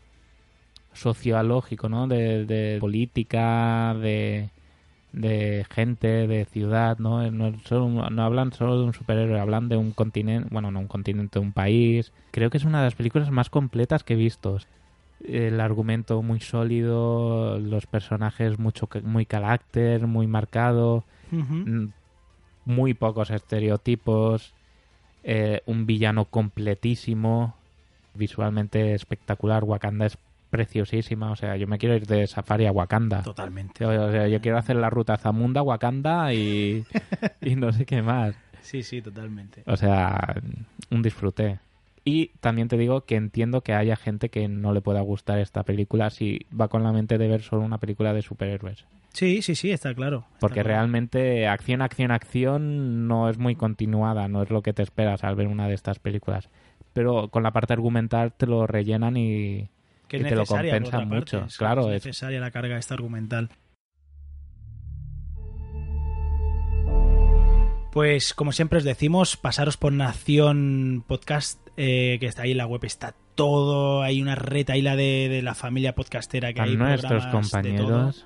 sociológico, 0.94 1.90
¿no? 1.90 2.08
De, 2.08 2.46
de 2.46 2.78
política, 2.80 3.94
de, 3.96 4.50
de 5.14 5.66
gente, 5.70 6.28
de 6.28 6.46
ciudad, 6.46 6.98
¿no? 7.00 7.22
Solo- 7.66 8.10
no 8.10 8.24
hablan 8.24 8.54
solo 8.54 8.80
de 8.80 8.86
un 8.86 8.94
superhéroe, 8.94 9.40
hablan 9.40 9.70
de 9.70 9.78
un 9.78 9.92
continente, 9.92 10.48
bueno, 10.52 10.72
no 10.72 10.80
un 10.80 10.88
continente, 10.88 11.40
un 11.40 11.54
país. 11.54 12.12
Creo 12.32 12.50
que 12.50 12.58
es 12.58 12.66
una 12.66 12.80
de 12.80 12.86
las 12.86 12.96
películas 12.96 13.30
más 13.32 13.50
completas 13.50 14.04
que 14.04 14.14
he 14.14 14.18
visto. 14.18 14.58
El 15.28 15.60
argumento 15.62 16.22
muy 16.24 16.40
sólido, 16.40 17.60
los 17.60 17.86
personajes 17.86 18.58
mucho 18.58 18.90
muy 19.04 19.26
carácter, 19.26 20.08
muy 20.08 20.28
marcado 20.28 21.04
mm, 21.66 21.88
muy 22.66 22.94
pocos 22.94 23.30
estereotipos, 23.32 24.54
eh, 25.24 25.62
un 25.66 25.86
villano 25.86 26.26
completísimo, 26.26 27.56
visualmente 28.16 28.94
espectacular, 28.94 29.64
Wakanda 29.64 30.06
es 30.08 30.18
preciosísima, 30.52 31.32
o 31.32 31.36
sea, 31.36 31.56
yo 31.56 31.66
me 31.66 31.80
quiero 31.80 31.96
ir 31.96 32.06
de 32.06 32.28
safari 32.28 32.68
a 32.68 32.72
Wakanda. 32.72 33.24
Totalmente. 33.24 33.84
O 33.86 34.12
sea, 34.12 34.28
yo 34.28 34.40
quiero 34.42 34.60
hacer 34.60 34.76
la 34.76 34.92
ruta 34.92 35.18
Zamunda, 35.18 35.64
Wakanda 35.64 36.34
y, 36.34 36.86
y 37.42 37.56
no 37.56 37.72
sé 37.72 37.86
qué 37.86 38.04
más. 38.04 38.36
Sí, 38.62 38.84
sí, 38.84 39.02
totalmente. 39.02 39.64
O 39.66 39.76
sea, 39.76 40.36
un 40.92 41.02
disfrute. 41.02 41.60
Y 42.04 42.28
también 42.40 42.68
te 42.68 42.78
digo 42.78 43.02
que 43.02 43.16
entiendo 43.16 43.62
que 43.62 43.74
haya 43.74 43.96
gente 43.96 44.30
que 44.30 44.48
no 44.48 44.74
le 44.74 44.82
pueda 44.82 45.02
gustar 45.02 45.40
esta 45.40 45.64
película 45.64 46.10
si 46.10 46.46
va 46.60 46.68
con 46.68 46.84
la 46.84 46.92
mente 46.92 47.18
de 47.18 47.28
ver 47.28 47.42
solo 47.42 47.64
una 47.64 47.78
película 47.78 48.14
de 48.14 48.22
superhéroes. 48.22 48.86
Sí, 49.14 49.42
sí, 49.42 49.56
sí, 49.56 49.72
está 49.72 49.94
claro. 49.94 50.26
está 50.26 50.40
Porque 50.40 50.62
claro. 50.62 50.70
realmente 50.70 51.48
acción, 51.48 51.82
acción, 51.82 52.12
acción 52.12 53.08
no 53.08 53.30
es 53.30 53.38
muy 53.38 53.56
continuada, 53.56 54.28
no 54.28 54.42
es 54.42 54.50
lo 54.50 54.62
que 54.64 54.74
te 54.74 54.84
esperas 54.84 55.24
al 55.24 55.36
ver 55.36 55.48
una 55.48 55.68
de 55.68 55.76
estas 55.76 56.00
películas. 56.00 56.50
Pero 56.94 57.30
con 57.30 57.44
la 57.44 57.52
parte 57.52 57.74
argumental 57.74 58.34
te 58.34 58.48
lo 58.48 58.66
rellenan 58.68 59.16
y, 59.16 59.70
que 60.20 60.24
te 60.24 60.36
lo 60.36 60.46
compensan 60.46 61.08
mucho. 61.08 61.40
parte. 61.40 61.56
Claro, 61.58 61.92
es 61.92 61.98
es, 61.98 62.06
necesaria 62.06 62.40
la 62.40 62.52
carga 62.52 62.78
esta 62.78 62.94
argumental. 62.94 63.50
Pues 67.92 68.34
como 68.34 68.54
siempre 68.54 68.78
os 68.78 68.86
decimos, 68.86 69.36
pasaros 69.36 69.76
por 69.76 69.92
Nación 69.92 71.04
Podcast, 71.08 71.60
eh, 71.76 72.18
que 72.20 72.26
está 72.26 72.44
ahí 72.44 72.52
en 72.52 72.58
la 72.58 72.66
web, 72.66 72.86
está 72.86 73.16
todo, 73.36 74.02
hay 74.02 74.22
una 74.22 74.36
retaíla 74.36 74.96
de, 74.96 75.28
de 75.30 75.42
la 75.42 75.56
familia 75.56 75.94
podcastera 75.94 76.54
que 76.54 76.62
hay 76.62 76.78
nuestros 76.78 77.28
compañeros. 77.28 78.26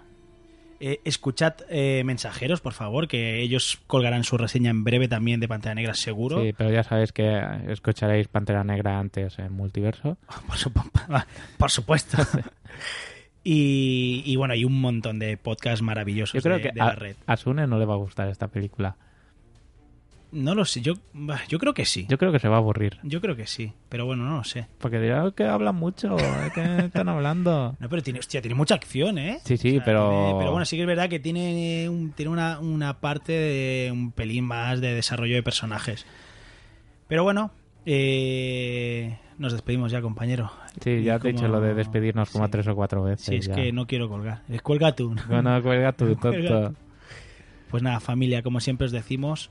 Eh, 0.80 1.00
escuchad 1.06 1.54
eh, 1.70 2.04
mensajeros, 2.06 2.60
por 2.62 2.74
favor, 2.74 3.08
que 3.08 3.42
ellos 3.42 3.80
colgarán 3.88 4.24
su 4.24 4.38
reseña 4.38 4.70
en 4.72 4.84
breve 4.84 5.08
también 5.08 5.40
de 5.40 5.48
Pantera 5.48 5.74
Negra, 5.76 5.94
seguro. 5.94 6.42
Sí, 6.44 6.54
pero 6.58 6.72
ya 6.72 6.84
sabéis 6.84 7.12
que 7.12 7.42
escucharéis 7.70 8.28
Pantera 8.28 8.64
Negra 8.64 9.00
antes 9.00 9.40
en 9.40 9.54
multiverso. 9.54 10.18
Por, 10.48 10.58
supu- 10.58 11.26
por 11.58 11.72
supuesto. 11.72 12.18
y, 13.44 14.24
y 14.26 14.36
bueno, 14.36 14.54
hay 14.54 14.66
un 14.66 14.80
montón 14.82 15.20
de 15.20 15.38
podcasts 15.38 15.82
maravillosos 15.82 16.34
Yo 16.34 16.42
creo 16.42 16.58
de, 16.58 16.62
que 16.64 16.70
de 16.72 16.80
la 16.80 16.88
a, 16.88 16.96
red. 16.96 17.16
a 17.26 17.38
Sune 17.38 17.68
no 17.68 17.78
le 17.80 17.86
va 17.86 17.94
a 17.94 17.98
gustar 17.98 18.28
esta 18.30 18.48
película. 18.48 18.96
No 20.36 20.54
lo 20.54 20.66
sé, 20.66 20.82
yo, 20.82 20.96
yo 21.48 21.60
creo 21.60 21.74
que 21.74 21.86
sí. 21.86 22.06
Yo 22.10 22.18
creo 22.18 22.32
que 22.34 22.40
se 22.40 22.50
va 22.50 22.56
a 22.56 22.60
aburrir. 22.60 22.98
Yo 23.04 23.22
creo 23.22 23.38
que 23.38 23.48
sí, 23.48 23.72
pero 23.88 24.06
bueno, 24.06 24.26
no 24.26 24.36
lo 24.38 24.44
sé. 24.44 24.68
Porque 24.80 25.00
dirá 25.00 25.32
que 25.34 25.46
hablan 25.46 25.76
mucho, 25.76 26.18
que 26.54 26.62
están 26.86 27.08
hablando. 27.08 27.78
No, 27.80 27.88
pero 27.90 28.04
tiene, 28.04 28.20
hostia, 28.20 28.42
tiene 28.42 28.54
mucha 28.56 28.76
acción, 28.76 29.18
¿eh? 29.18 29.40
Sí, 29.46 29.56
sí, 29.56 29.70
O 29.70 29.72
sea, 29.76 29.86
pero... 29.86 30.10
tiene- 30.10 30.36
pero 30.40 30.52
bueno, 30.52 30.66
sí 30.66 30.76
que 30.76 30.82
es 30.82 30.88
verdad 30.88 31.08
que 31.08 31.20
tiene, 31.22 31.88
un- 31.88 32.12
tiene 32.12 32.30
una, 32.32 32.60
una 32.60 33.00
parte 33.00 33.32
de 33.32 33.90
un 33.94 34.12
pelín 34.12 34.44
más 34.44 34.82
de 34.82 34.94
desarrollo 34.94 35.36
de 35.36 35.44
personajes. 35.44 36.06
Pero 37.08 37.24
bueno, 37.24 37.52
eh, 37.86 39.18
nos 39.38 39.54
despedimos 39.54 39.92
ya, 39.92 40.02
compañero. 40.02 40.52
Sí, 40.84 41.02
ya 41.04 41.18
te 41.20 41.30
he 41.30 41.32
dicho 41.34 41.48
lo 41.48 41.62
de 41.62 41.74
despedirnos 41.74 42.30
como 42.30 42.46
sí. 42.46 42.52
tres 42.52 42.68
o 42.68 42.76
cuatro 42.76 43.04
veces. 43.04 43.26
Sí, 43.26 43.36
es 43.36 43.48
ya. 43.48 43.56
que 43.56 43.72
no 43.72 43.88
quiero 43.88 44.10
colgar. 44.10 44.42
Eh, 44.50 44.60
Cuelga 44.60 44.94
tú. 44.94 45.16
Bueno, 45.30 45.62
cuelga 45.64 45.94
tú, 45.94 46.14
tonto. 46.22 46.74
Pues 47.70 47.82
nada, 47.84 48.00
familia, 48.00 48.42
como 48.44 48.60
siempre 48.60 48.86
os 48.86 48.92
decimos, 48.92 49.50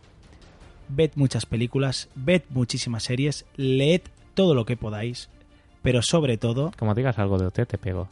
ved 0.89 1.11
muchas 1.15 1.47
películas, 1.47 2.09
ved 2.15 2.43
muchísimas 2.51 3.03
series, 3.05 3.45
leed 3.57 4.03
todo 4.35 4.55
lo 4.55 4.65
que 4.67 4.77
podáis, 4.77 5.29
pero 5.83 6.03
sobre 6.03 6.37
todo, 6.39 6.73
Como 6.79 6.95
digas 6.95 7.19
algo 7.19 7.39
de 7.39 7.47
OT, 7.47 7.67
te 7.67 7.79
pego. 7.79 8.09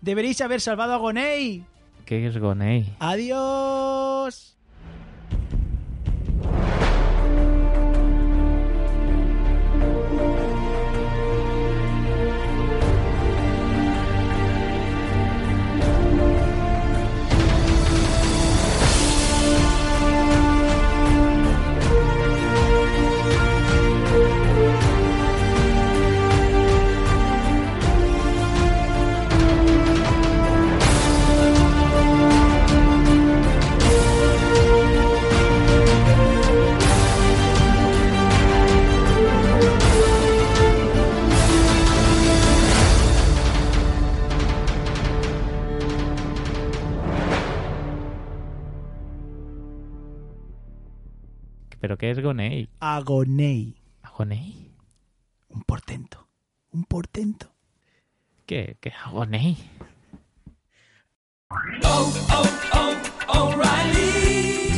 deberéis 0.00 0.40
haber 0.40 0.60
salvado 0.60 0.94
a 0.94 0.96
Gonei. 0.98 1.64
¿Qué 2.04 2.26
es 2.26 2.36
Gonei? 2.38 2.94
Adiós. 2.98 4.56
¿Pero 51.84 51.98
qué 51.98 52.10
es 52.10 52.18
Gonei? 52.18 52.70
Agonei. 52.80 53.74
¿Gonei? 54.16 54.72
Un 55.50 55.64
portento. 55.64 56.30
Un 56.70 56.84
portento. 56.84 57.52
¿Qué? 58.46 58.78
¿Qué 58.80 58.88
es 58.88 58.94
Gonei? 59.12 59.58